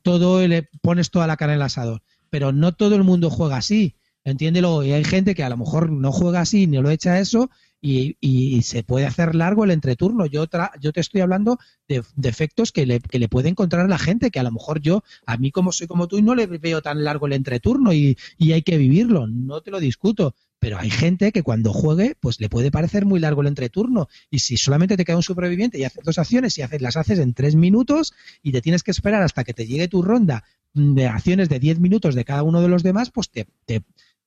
todo 0.03 0.47
le 0.47 0.69
pones 0.81 1.11
toda 1.11 1.27
la 1.27 1.35
cara 1.35 1.51
en 1.51 1.57
el 1.57 1.63
asador. 1.63 2.01
Pero 2.29 2.53
no 2.53 2.71
todo 2.71 2.95
el 2.95 3.03
mundo 3.03 3.29
juega 3.29 3.57
así. 3.57 3.97
Entiéndelo, 4.23 4.83
y 4.85 4.93
hay 4.93 5.03
gente 5.03 5.35
que 5.35 5.43
a 5.43 5.49
lo 5.49 5.57
mejor 5.57 5.91
no 5.91 6.13
juega 6.13 6.39
así 6.39 6.65
ni 6.65 6.77
lo 6.77 6.89
echa 6.89 7.19
eso 7.19 7.49
y, 7.83 8.15
y 8.21 8.61
se 8.61 8.81
puede 8.81 9.05
hacer 9.05 9.35
largo 9.35 9.65
el 9.65 9.71
entreturno. 9.71 10.25
Yo, 10.25 10.47
tra- 10.47 10.71
yo 10.79 10.93
te 10.93 11.01
estoy 11.01 11.19
hablando 11.19 11.59
de 11.87 12.01
defectos 12.15 12.71
que 12.71 12.85
le, 12.85 13.01
que 13.01 13.19
le 13.19 13.27
puede 13.27 13.49
encontrar 13.49 13.85
a 13.85 13.89
la 13.89 13.99
gente, 13.99 14.31
que 14.31 14.39
a 14.39 14.43
lo 14.43 14.51
mejor 14.51 14.79
yo, 14.79 15.03
a 15.25 15.35
mí 15.37 15.51
como 15.51 15.73
soy 15.73 15.87
como 15.87 16.07
tú, 16.07 16.21
no 16.21 16.33
le 16.33 16.47
veo 16.47 16.81
tan 16.81 17.03
largo 17.03 17.27
el 17.27 17.33
entreturno 17.33 17.91
y, 17.91 18.17
y 18.37 18.53
hay 18.53 18.61
que 18.61 18.77
vivirlo, 18.77 19.27
no 19.27 19.61
te 19.61 19.69
lo 19.69 19.79
discuto. 19.81 20.33
Pero 20.59 20.79
hay 20.79 20.89
gente 20.89 21.33
que 21.33 21.43
cuando 21.43 21.73
juegue, 21.73 22.15
pues 22.21 22.39
le 22.39 22.47
puede 22.47 22.71
parecer 22.71 23.05
muy 23.05 23.19
largo 23.19 23.41
el 23.41 23.47
entreturno. 23.47 24.07
Y 24.31 24.39
si 24.39 24.55
solamente 24.55 24.95
te 24.95 25.03
queda 25.03 25.17
un 25.17 25.21
superviviente 25.23 25.77
y 25.77 25.83
haces 25.83 26.05
dos 26.05 26.17
acciones 26.17 26.57
y 26.57 26.61
haces, 26.61 26.81
las 26.81 26.95
haces 26.95 27.19
en 27.19 27.33
tres 27.33 27.55
minutos 27.55 28.13
y 28.41 28.53
te 28.53 28.61
tienes 28.61 28.81
que 28.81 28.91
esperar 28.91 29.23
hasta 29.23 29.43
que 29.43 29.53
te 29.53 29.67
llegue 29.67 29.89
tu 29.89 30.01
ronda 30.01 30.45
de 30.73 31.05
acciones 31.07 31.49
de 31.49 31.59
diez 31.59 31.79
minutos 31.79 32.15
de 32.15 32.23
cada 32.23 32.43
uno 32.43 32.61
de 32.61 32.69
los 32.69 32.81
demás, 32.81 33.11
pues 33.11 33.29
te, 33.29 33.45
te, 33.65 33.83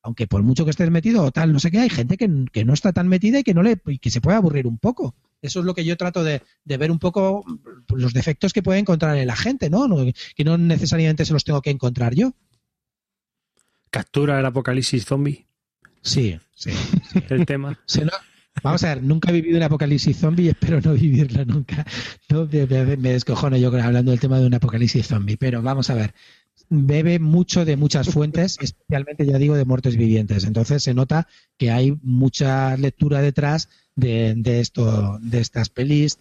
aunque 0.07 0.25
por 0.25 0.41
mucho 0.41 0.63
que 0.63 0.71
estés 0.71 0.89
metido 0.89 1.21
o 1.21 1.31
tal, 1.33 1.51
no 1.51 1.59
sé 1.59 1.69
qué, 1.69 1.79
hay 1.79 1.89
gente 1.89 2.15
que, 2.15 2.29
que 2.53 2.63
no 2.63 2.73
está 2.73 2.93
tan 2.93 3.09
metida 3.09 3.39
y 3.39 3.43
que 3.43 3.53
no 3.53 3.61
le 3.61 3.77
y 3.87 3.99
que 3.99 4.09
se 4.09 4.21
puede 4.21 4.37
aburrir 4.37 4.65
un 4.65 4.77
poco. 4.77 5.13
Eso 5.41 5.59
es 5.59 5.65
lo 5.65 5.73
que 5.75 5.83
yo 5.83 5.97
trato 5.97 6.23
de, 6.23 6.41
de 6.63 6.77
ver 6.77 6.91
un 6.91 6.97
poco 6.97 7.43
pues, 7.85 8.01
los 8.01 8.13
defectos 8.13 8.53
que 8.53 8.63
puede 8.63 8.79
encontrar 8.79 9.17
en 9.17 9.27
la 9.27 9.35
gente, 9.35 9.69
¿no? 9.69 9.85
¿no? 9.89 9.97
Que 10.33 10.43
no 10.45 10.57
necesariamente 10.57 11.25
se 11.25 11.33
los 11.33 11.43
tengo 11.43 11.61
que 11.61 11.71
encontrar 11.71 12.15
yo. 12.15 12.31
Captura 13.89 14.39
el 14.39 14.45
apocalipsis 14.45 15.03
zombie, 15.05 15.45
Sí, 16.01 16.39
sí. 16.55 16.69
el 17.29 17.45
tema. 17.45 17.77
Se 17.85 18.05
no- 18.05 18.11
Vamos 18.63 18.83
a 18.85 18.95
ver, 18.95 19.03
nunca 19.03 19.29
he 19.29 19.33
vivido 19.33 19.57
un 19.57 19.63
apocalipsis 19.63 20.17
zombie 20.17 20.45
y 20.45 20.49
espero 20.49 20.79
no 20.81 20.93
vivirlo 20.93 21.43
nunca. 21.45 21.85
No, 22.29 22.47
me, 22.49 22.65
me- 22.97 23.11
descojono 23.11 23.57
yo 23.57 23.67
hablando 23.67 24.11
del 24.11 24.19
tema 24.21 24.39
de 24.39 24.47
un 24.47 24.53
apocalipsis 24.53 25.05
zombie, 25.05 25.35
pero 25.37 25.61
vamos 25.61 25.89
a 25.89 25.95
ver. 25.95 26.13
Bebe 26.69 27.19
mucho 27.19 27.63
de 27.65 27.77
muchas 27.77 28.09
fuentes, 28.09 28.57
especialmente, 28.61 29.25
ya 29.25 29.37
digo, 29.37 29.55
de 29.55 29.65
muertos 29.65 29.95
vivientes. 29.95 30.43
Entonces 30.43 30.83
se 30.83 30.93
nota 30.93 31.27
que 31.57 31.71
hay 31.71 31.97
mucha 32.03 32.75
lectura 32.77 33.21
detrás 33.21 33.69
de, 33.95 34.33
de 34.37 34.59
esto, 34.59 35.17
de 35.21 35.39
estas 35.39 35.69
pelis, 35.69 36.17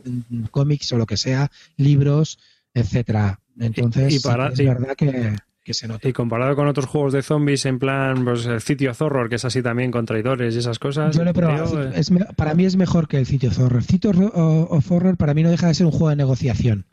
cómics 0.51 0.93
o 0.93 0.99
lo 0.99 1.07
que 1.07 1.17
sea, 1.17 1.51
libros, 1.77 2.39
etcétera. 2.75 3.41
Entonces, 3.59 4.13
Y- 4.13 4.17
y 4.17 4.21
para- 4.21 4.49
es 4.49 4.61
y- 4.61 4.65
verdad 4.67 4.95
que, 4.97 5.35
que 5.65 5.75
se 5.75 5.89
nota. 5.89 6.09
Y 6.09 6.13
comparado 6.13 6.55
con 6.55 6.69
otros 6.69 6.87
juegos 6.87 7.13
de 7.13 7.23
zombies 7.23 7.67
en 7.67 7.79
plan, 7.79 8.25
pues 8.25 8.47
el 8.47 8.61
sitio 8.61 8.93
Horror, 8.99 9.29
que 9.29 9.37
es 9.37 9.45
así 9.45 9.63
también 9.63 9.91
con 9.91 10.07
traidores 10.07 10.55
y 10.55 10.59
esas 10.59 10.79
cosas. 10.79 11.17
Yo 11.17 11.25
lo 11.25 11.31
he 11.31 11.35
probado. 11.35 11.83
eh, 11.83 11.93
Es 11.97 12.11
para 12.37 12.55
mí 12.55 12.65
es 12.65 12.77
mejor 12.77 13.09
que 13.09 13.19
el 13.19 13.27
sitio 13.27 13.51
Horror. 13.59 13.83
Sitio 13.83 14.11
of 14.13 14.93
Horror 14.93 15.17
para 15.17 15.35
mí 15.35 15.43
no 15.43 15.51
deja 15.51 15.67
de 15.69 15.75
ser 15.75 15.87
un 15.87 15.93
juego 15.93 16.11
de 16.11 16.17
negociación. 16.17 16.85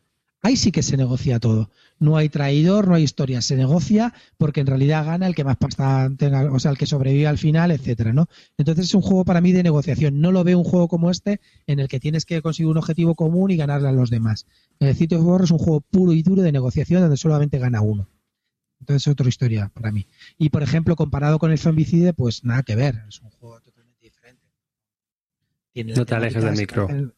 Ahí 0.45 0.57
sí 0.57 0.73
que 0.73 0.83
se 0.83 0.97
negocia 0.97 1.39
todo. 1.39 1.71
No 1.99 2.17
hay 2.17 2.27
traidor, 2.27 2.89
no 2.89 2.95
hay 2.95 3.03
historia. 3.03 3.41
Se 3.41 3.55
negocia 3.55 4.13
porque 4.37 4.59
en 4.59 4.67
realidad 4.67 5.05
gana 5.05 5.25
el 5.25 5.35
que 5.35 5.45
más 5.45 5.55
pasta 5.55 6.11
tenga, 6.17 6.51
o 6.51 6.59
sea, 6.59 6.71
el 6.71 6.77
que 6.77 6.85
sobrevive 6.85 7.27
al 7.27 7.37
final, 7.37 7.71
etcétera, 7.71 8.11
¿no? 8.11 8.27
Entonces 8.57 8.87
es 8.87 8.93
un 8.93 9.01
juego 9.01 9.23
para 9.23 9.39
mí 9.39 9.53
de 9.53 9.63
negociación. 9.63 10.19
No 10.19 10.33
lo 10.33 10.43
veo 10.43 10.57
un 10.57 10.65
juego 10.65 10.89
como 10.89 11.09
este 11.09 11.39
en 11.65 11.79
el 11.79 11.87
que 11.87 12.01
tienes 12.01 12.25
que 12.25 12.41
conseguir 12.41 12.69
un 12.69 12.77
objetivo 12.77 13.15
común 13.15 13.51
y 13.51 13.55
ganarle 13.55 13.87
a 13.87 13.93
los 13.93 14.09
demás. 14.09 14.45
El 14.79 14.93
sitio 14.95 15.19
of 15.19 15.25
Horror 15.25 15.45
es 15.45 15.51
un 15.51 15.59
juego 15.59 15.79
puro 15.79 16.11
y 16.11 16.23
duro 16.23 16.41
de 16.41 16.51
negociación 16.51 17.01
donde 17.01 17.15
solamente 17.15 17.57
gana 17.57 17.79
uno. 17.79 18.09
Entonces 18.81 19.07
es 19.07 19.11
otra 19.13 19.29
historia 19.29 19.71
para 19.73 19.93
mí. 19.93 20.07
Y 20.37 20.49
por 20.49 20.61
ejemplo, 20.61 20.97
comparado 20.97 21.39
con 21.39 21.51
el 21.51 21.57
Zombicide, 21.57 22.11
pues 22.13 22.43
nada 22.43 22.63
que 22.63 22.75
ver. 22.75 23.01
Es 23.07 23.21
un 23.21 23.29
juego 23.29 23.61
totalmente 23.61 24.01
diferente. 24.01 24.43
Tiene 25.71 25.93
No 25.93 26.05
te 26.05 26.15
alejes 26.15 26.43
del 26.43 26.57
micro. 26.57 26.89
el- 26.89 27.13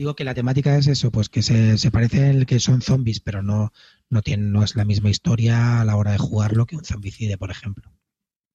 Digo 0.00 0.16
que 0.16 0.24
la 0.24 0.32
temática 0.32 0.78
es 0.78 0.86
eso, 0.86 1.10
pues 1.10 1.28
que 1.28 1.42
se, 1.42 1.76
se 1.76 1.90
parece 1.90 2.30
el 2.30 2.46
que 2.46 2.58
son 2.58 2.80
zombies, 2.80 3.20
pero 3.20 3.42
no, 3.42 3.70
no, 4.08 4.22
tiene, 4.22 4.44
no 4.44 4.62
es 4.64 4.74
la 4.74 4.86
misma 4.86 5.10
historia 5.10 5.82
a 5.82 5.84
la 5.84 5.94
hora 5.94 6.12
de 6.12 6.16
jugarlo 6.16 6.64
que 6.64 6.74
un 6.74 6.86
zombicide, 6.86 7.36
por 7.36 7.50
ejemplo. 7.50 7.92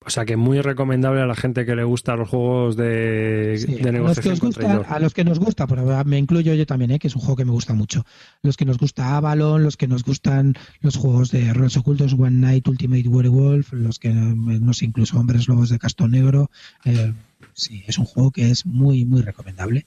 O 0.04 0.10
sea 0.10 0.26
que 0.26 0.38
muy 0.38 0.62
recomendable 0.62 1.22
a 1.22 1.28
la 1.28 1.36
gente 1.36 1.64
que 1.68 1.76
le 1.76 1.84
gusta 1.84 2.16
los 2.16 2.30
juegos 2.30 2.76
de, 2.78 3.58
Sí, 3.60 3.76
de 3.76 3.76
a, 3.76 3.76
los 3.76 3.84
que 3.84 3.92
negociación 3.92 4.40
gusta, 4.40 4.96
a 4.96 5.00
los 5.00 5.14
que 5.14 5.24
nos 5.24 5.38
gusta, 5.38 5.68
pero 5.68 6.04
me 6.04 6.18
incluyo 6.18 6.56
yo 6.56 6.66
también, 6.66 6.90
¿eh? 6.90 6.98
que 6.98 7.10
es 7.10 7.16
un 7.16 7.22
juego 7.22 7.36
que 7.36 7.46
me 7.46 7.52
gusta 7.52 7.76
mucho. 7.76 8.08
Los 8.42 8.58
que 8.58 8.66
nos 8.66 8.80
gusta 8.80 9.16
Avalon, 9.16 9.62
los 9.62 9.78
que 9.78 9.88
nos 9.88 10.04
gustan 10.04 10.56
los 10.82 10.98
juegos 10.98 11.30
de 11.30 11.54
roles 11.54 11.78
ocultos, 11.78 12.14
One 12.14 12.40
Night, 12.40 12.68
Ultimate 12.68 13.08
Werewolf, 13.08 13.72
los 13.72 14.00
que 14.00 14.10
no 14.10 14.74
sé, 14.74 14.86
incluso 14.86 15.20
Hombres 15.20 15.48
Lobos 15.48 15.70
de 15.70 15.78
Castón 15.78 16.10
Negro. 16.10 16.50
eh, 16.86 17.14
sí, 17.54 17.84
es 17.86 18.00
un 18.00 18.06
juego 18.06 18.32
que 18.32 18.50
es 18.50 18.66
muy, 18.66 19.06
muy 19.06 19.22
recomendable. 19.22 19.86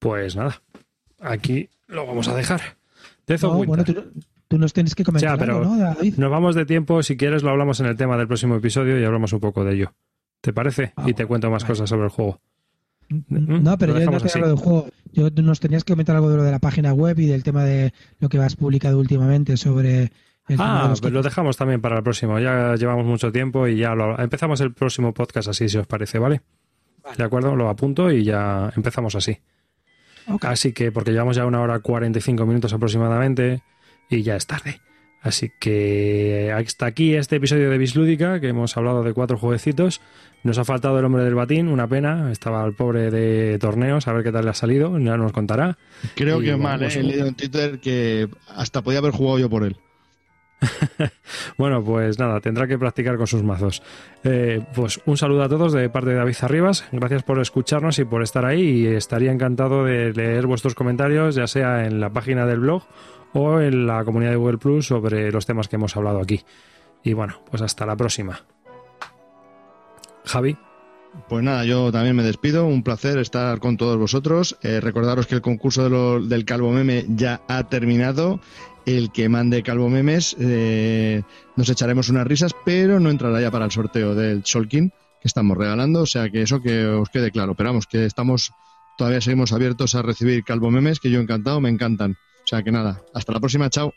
Pues 0.00 0.34
nada, 0.34 0.60
aquí 1.20 1.68
lo 1.86 2.06
vamos 2.06 2.26
a 2.26 2.34
dejar. 2.34 2.60
No, 3.42 3.64
bueno, 3.64 3.84
tú, 3.84 3.94
tú 4.48 4.58
nos 4.58 4.72
tienes 4.72 4.96
que 4.96 5.04
comentar 5.04 5.34
Ya, 5.34 5.38
pero- 5.38 5.58
algo, 5.58 5.76
¿no, 5.76 5.78
David? 5.78 6.16
Nos 6.16 6.30
vamos 6.32 6.56
de 6.56 6.66
tiempo, 6.66 7.00
si 7.04 7.16
quieres 7.16 7.44
lo 7.44 7.50
hablamos 7.50 7.78
en 7.78 7.86
el 7.86 7.96
tema 7.96 8.16
del 8.16 8.26
próximo 8.26 8.56
episodio 8.56 8.98
y 9.00 9.04
hablamos 9.04 9.32
un 9.32 9.38
poco 9.38 9.62
de 9.64 9.74
ello. 9.74 9.92
¿Te 10.40 10.52
parece? 10.52 10.92
Ah, 10.96 11.04
y 11.08 11.14
te 11.14 11.26
cuento 11.26 11.48
más 11.50 11.62
vale. 11.62 11.72
cosas 11.72 11.88
sobre 11.88 12.04
el 12.04 12.10
juego. 12.10 12.40
No, 13.28 13.76
pero 13.78 13.92
Lo 13.94 14.00
yo 14.00 14.10
no 14.10 14.18
te 14.20 14.30
hablo 14.32 14.48
del 14.48 14.56
juego. 14.56 14.88
Yo 15.12 15.28
nos 15.42 15.60
tenías 15.60 15.84
que 15.84 15.92
comentar 15.92 16.16
algo 16.16 16.30
de 16.30 16.36
lo 16.38 16.42
de 16.44 16.50
la 16.52 16.60
página 16.60 16.92
web 16.92 17.18
y 17.18 17.26
del 17.26 17.42
tema 17.42 17.64
de 17.64 17.92
lo 18.20 18.28
que 18.28 18.38
has 18.38 18.56
publicado 18.56 18.98
últimamente 18.98 19.56
sobre 19.56 20.02
el 20.02 20.10
tema 20.46 20.78
de 20.80 20.84
Ah, 20.86 20.88
los 20.88 21.00
pues 21.00 21.12
lo 21.12 21.22
dejamos 21.22 21.56
también 21.56 21.80
para 21.80 21.96
el 21.98 22.02
próximo. 22.02 22.38
Ya 22.38 22.74
llevamos 22.76 23.04
mucho 23.06 23.30
tiempo 23.32 23.66
y 23.68 23.76
ya 23.78 23.94
lo 23.94 24.18
empezamos 24.18 24.60
el 24.60 24.72
próximo 24.72 25.12
podcast 25.12 25.48
así, 25.48 25.68
si 25.68 25.76
os 25.78 25.86
parece, 25.86 26.18
¿vale? 26.18 26.40
Vale. 27.02 27.16
De 27.16 27.24
acuerdo, 27.24 27.54
lo 27.56 27.68
apunto 27.68 28.10
y 28.12 28.24
ya 28.24 28.72
empezamos 28.76 29.14
así. 29.16 29.36
Ok. 30.30 30.44
Así 30.44 30.72
que, 30.72 30.92
porque 30.92 31.12
llevamos 31.12 31.36
ya 31.36 31.44
una 31.46 31.60
hora 31.60 31.80
45 31.80 32.46
minutos 32.46 32.72
aproximadamente 32.72 33.62
y 34.08 34.22
ya 34.22 34.36
es 34.36 34.46
tarde. 34.46 34.80
Así 35.22 35.50
que 35.58 36.50
hasta 36.54 36.86
aquí 36.86 37.14
este 37.14 37.36
episodio 37.36 37.68
de 37.70 37.76
Bislúdica, 37.76 38.40
que 38.40 38.48
hemos 38.48 38.74
hablado 38.76 39.02
de 39.02 39.12
cuatro 39.12 39.36
jueguecitos. 39.36 40.00
Nos 40.44 40.56
ha 40.56 40.64
faltado 40.64 40.98
el 40.98 41.04
hombre 41.04 41.24
del 41.24 41.34
batín, 41.34 41.68
una 41.68 41.86
pena. 41.86 42.32
Estaba 42.32 42.64
el 42.64 42.72
pobre 42.72 43.10
de 43.10 43.58
torneos, 43.58 44.08
a 44.08 44.14
ver 44.14 44.24
qué 44.24 44.32
tal 44.32 44.44
le 44.44 44.50
ha 44.52 44.54
salido, 44.54 44.98
ya 44.98 45.18
nos 45.18 45.32
contará. 45.32 45.76
Creo 46.14 46.40
Y 46.40 46.46
que 46.46 46.56
mal, 46.56 46.80
¿eh? 46.80 46.86
pues- 46.86 46.96
he 46.96 47.02
leído 47.02 47.26
en 47.26 47.34
Twitter 47.34 47.80
que 47.80 48.28
hasta 48.48 48.80
podía 48.82 49.00
haber 49.00 49.12
jugado 49.12 49.38
yo 49.38 49.50
por 49.50 49.64
él. 49.64 49.76
Bueno, 51.56 51.82
pues 51.84 52.18
nada, 52.18 52.40
tendrá 52.40 52.66
que 52.66 52.78
practicar 52.78 53.16
con 53.16 53.26
sus 53.26 53.42
mazos. 53.42 53.82
Eh, 54.24 54.60
pues 54.74 55.00
un 55.06 55.16
saludo 55.16 55.42
a 55.42 55.48
todos 55.48 55.72
de 55.72 55.88
parte 55.88 56.10
de 56.10 56.16
David 56.16 56.36
Arribas. 56.42 56.84
Gracias 56.92 57.22
por 57.22 57.40
escucharnos 57.40 57.98
y 57.98 58.04
por 58.04 58.22
estar 58.22 58.44
ahí. 58.44 58.60
Y 58.60 58.86
estaría 58.86 59.32
encantado 59.32 59.84
de 59.84 60.12
leer 60.12 60.46
vuestros 60.46 60.74
comentarios, 60.74 61.34
ya 61.34 61.46
sea 61.46 61.84
en 61.84 62.00
la 62.00 62.10
página 62.10 62.46
del 62.46 62.60
blog 62.60 62.82
o 63.32 63.60
en 63.60 63.86
la 63.86 64.04
comunidad 64.04 64.32
de 64.32 64.36
Google 64.36 64.58
Plus 64.58 64.86
sobre 64.86 65.30
los 65.30 65.46
temas 65.46 65.68
que 65.68 65.76
hemos 65.76 65.96
hablado 65.96 66.20
aquí. 66.20 66.42
Y 67.02 67.12
bueno, 67.12 67.40
pues 67.50 67.62
hasta 67.62 67.86
la 67.86 67.96
próxima. 67.96 68.40
Javi, 70.24 70.56
Pues 71.28 71.42
nada, 71.42 71.64
yo 71.64 71.90
también 71.90 72.14
me 72.14 72.22
despido. 72.22 72.66
Un 72.66 72.82
placer 72.82 73.18
estar 73.18 73.58
con 73.58 73.76
todos 73.76 73.96
vosotros. 73.96 74.58
Eh, 74.62 74.80
recordaros 74.80 75.26
que 75.26 75.34
el 75.34 75.40
concurso 75.40 75.88
de 75.88 76.28
del 76.28 76.44
Calvo 76.44 76.70
Meme 76.70 77.04
ya 77.08 77.40
ha 77.48 77.68
terminado. 77.68 78.40
El 78.86 79.12
que 79.12 79.28
mande 79.28 79.62
Calvo 79.62 79.88
Memes 79.88 80.36
eh, 80.40 81.22
nos 81.56 81.68
echaremos 81.68 82.08
unas 82.08 82.26
risas, 82.26 82.52
pero 82.64 82.98
no 83.00 83.10
entrará 83.10 83.40
ya 83.40 83.50
para 83.50 83.66
el 83.66 83.70
sorteo 83.70 84.14
del 84.14 84.44
Solkin 84.44 84.90
que 84.90 85.28
estamos 85.28 85.56
regalando. 85.56 86.02
O 86.02 86.06
sea 86.06 86.30
que 86.30 86.42
eso 86.42 86.60
que 86.62 86.86
os 86.86 87.08
quede 87.10 87.30
claro. 87.30 87.54
Pero 87.54 87.70
vamos, 87.70 87.86
que 87.86 88.04
estamos 88.06 88.52
todavía 88.96 89.20
seguimos 89.20 89.52
abiertos 89.52 89.94
a 89.94 90.02
recibir 90.02 90.44
Calvo 90.44 90.70
Memes, 90.70 90.98
que 91.00 91.10
yo 91.10 91.20
encantado, 91.20 91.60
me 91.60 91.68
encantan. 91.68 92.12
O 92.44 92.46
sea 92.46 92.62
que 92.62 92.72
nada, 92.72 93.02
hasta 93.14 93.32
la 93.32 93.40
próxima, 93.40 93.68
chao. 93.70 93.92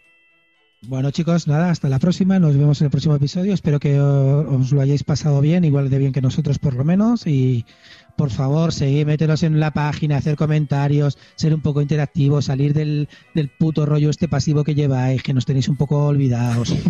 Bueno, 0.86 1.12
chicos, 1.12 1.48
nada, 1.48 1.70
hasta 1.70 1.88
la 1.88 1.98
próxima. 1.98 2.40
Nos 2.40 2.58
vemos 2.58 2.82
en 2.82 2.86
el 2.86 2.92
próximo 2.92 3.16
episodio. 3.16 3.54
Espero 3.54 3.80
que 3.80 4.02
o- 4.02 4.58
os 4.60 4.74
lo 4.74 4.82
hayáis 4.82 5.06
pasado 5.06 5.40
bien, 5.40 5.64
igual 5.64 5.90
de 5.90 5.98
bien 5.98 6.12
que 6.12 6.22
nosotros, 6.22 6.60
por 6.60 6.74
lo 6.76 6.84
menos. 6.84 7.26
Y 7.26 7.66
por 8.16 8.30
favor, 8.30 8.74
seguid, 8.74 9.06
meteros 9.06 9.44
en 9.44 9.60
la 9.60 9.72
página, 9.72 10.18
hacer 10.18 10.36
comentarios, 10.36 11.18
ser 11.36 11.54
un 11.54 11.62
poco 11.62 11.82
interactivos, 11.82 12.46
salir 12.46 12.74
del, 12.74 13.10
del 13.34 13.50
puto 13.50 13.86
rollo 13.86 14.10
este 14.10 14.28
pasivo 14.28 14.64
que 14.64 14.76
lleváis, 14.76 15.24
que 15.24 15.34
nos 15.34 15.46
tenéis 15.46 15.68
un 15.68 15.78
poco 15.78 16.06
olvidados. 16.06 16.74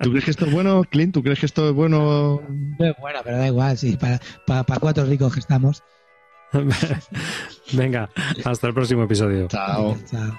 ¿Tú 0.00 0.10
crees 0.10 0.24
que 0.24 0.30
esto 0.30 0.46
es 0.46 0.52
bueno, 0.52 0.82
Clint? 0.84 1.14
¿Tú 1.14 1.22
crees 1.22 1.40
que 1.40 1.46
esto 1.46 1.68
es 1.68 1.74
bueno? 1.74 2.42
bueno, 2.78 3.20
pero 3.24 3.38
da 3.38 3.46
igual, 3.46 3.78
sí, 3.78 3.96
para, 3.96 4.20
para, 4.46 4.64
para 4.64 4.80
cuatro 4.80 5.04
ricos 5.04 5.32
que 5.32 5.40
estamos. 5.40 5.82
venga, 7.72 8.08
hasta 8.44 8.68
el 8.68 8.74
próximo 8.74 9.04
episodio. 9.04 9.48
Chao. 9.48 9.96
Chao. 10.10 10.38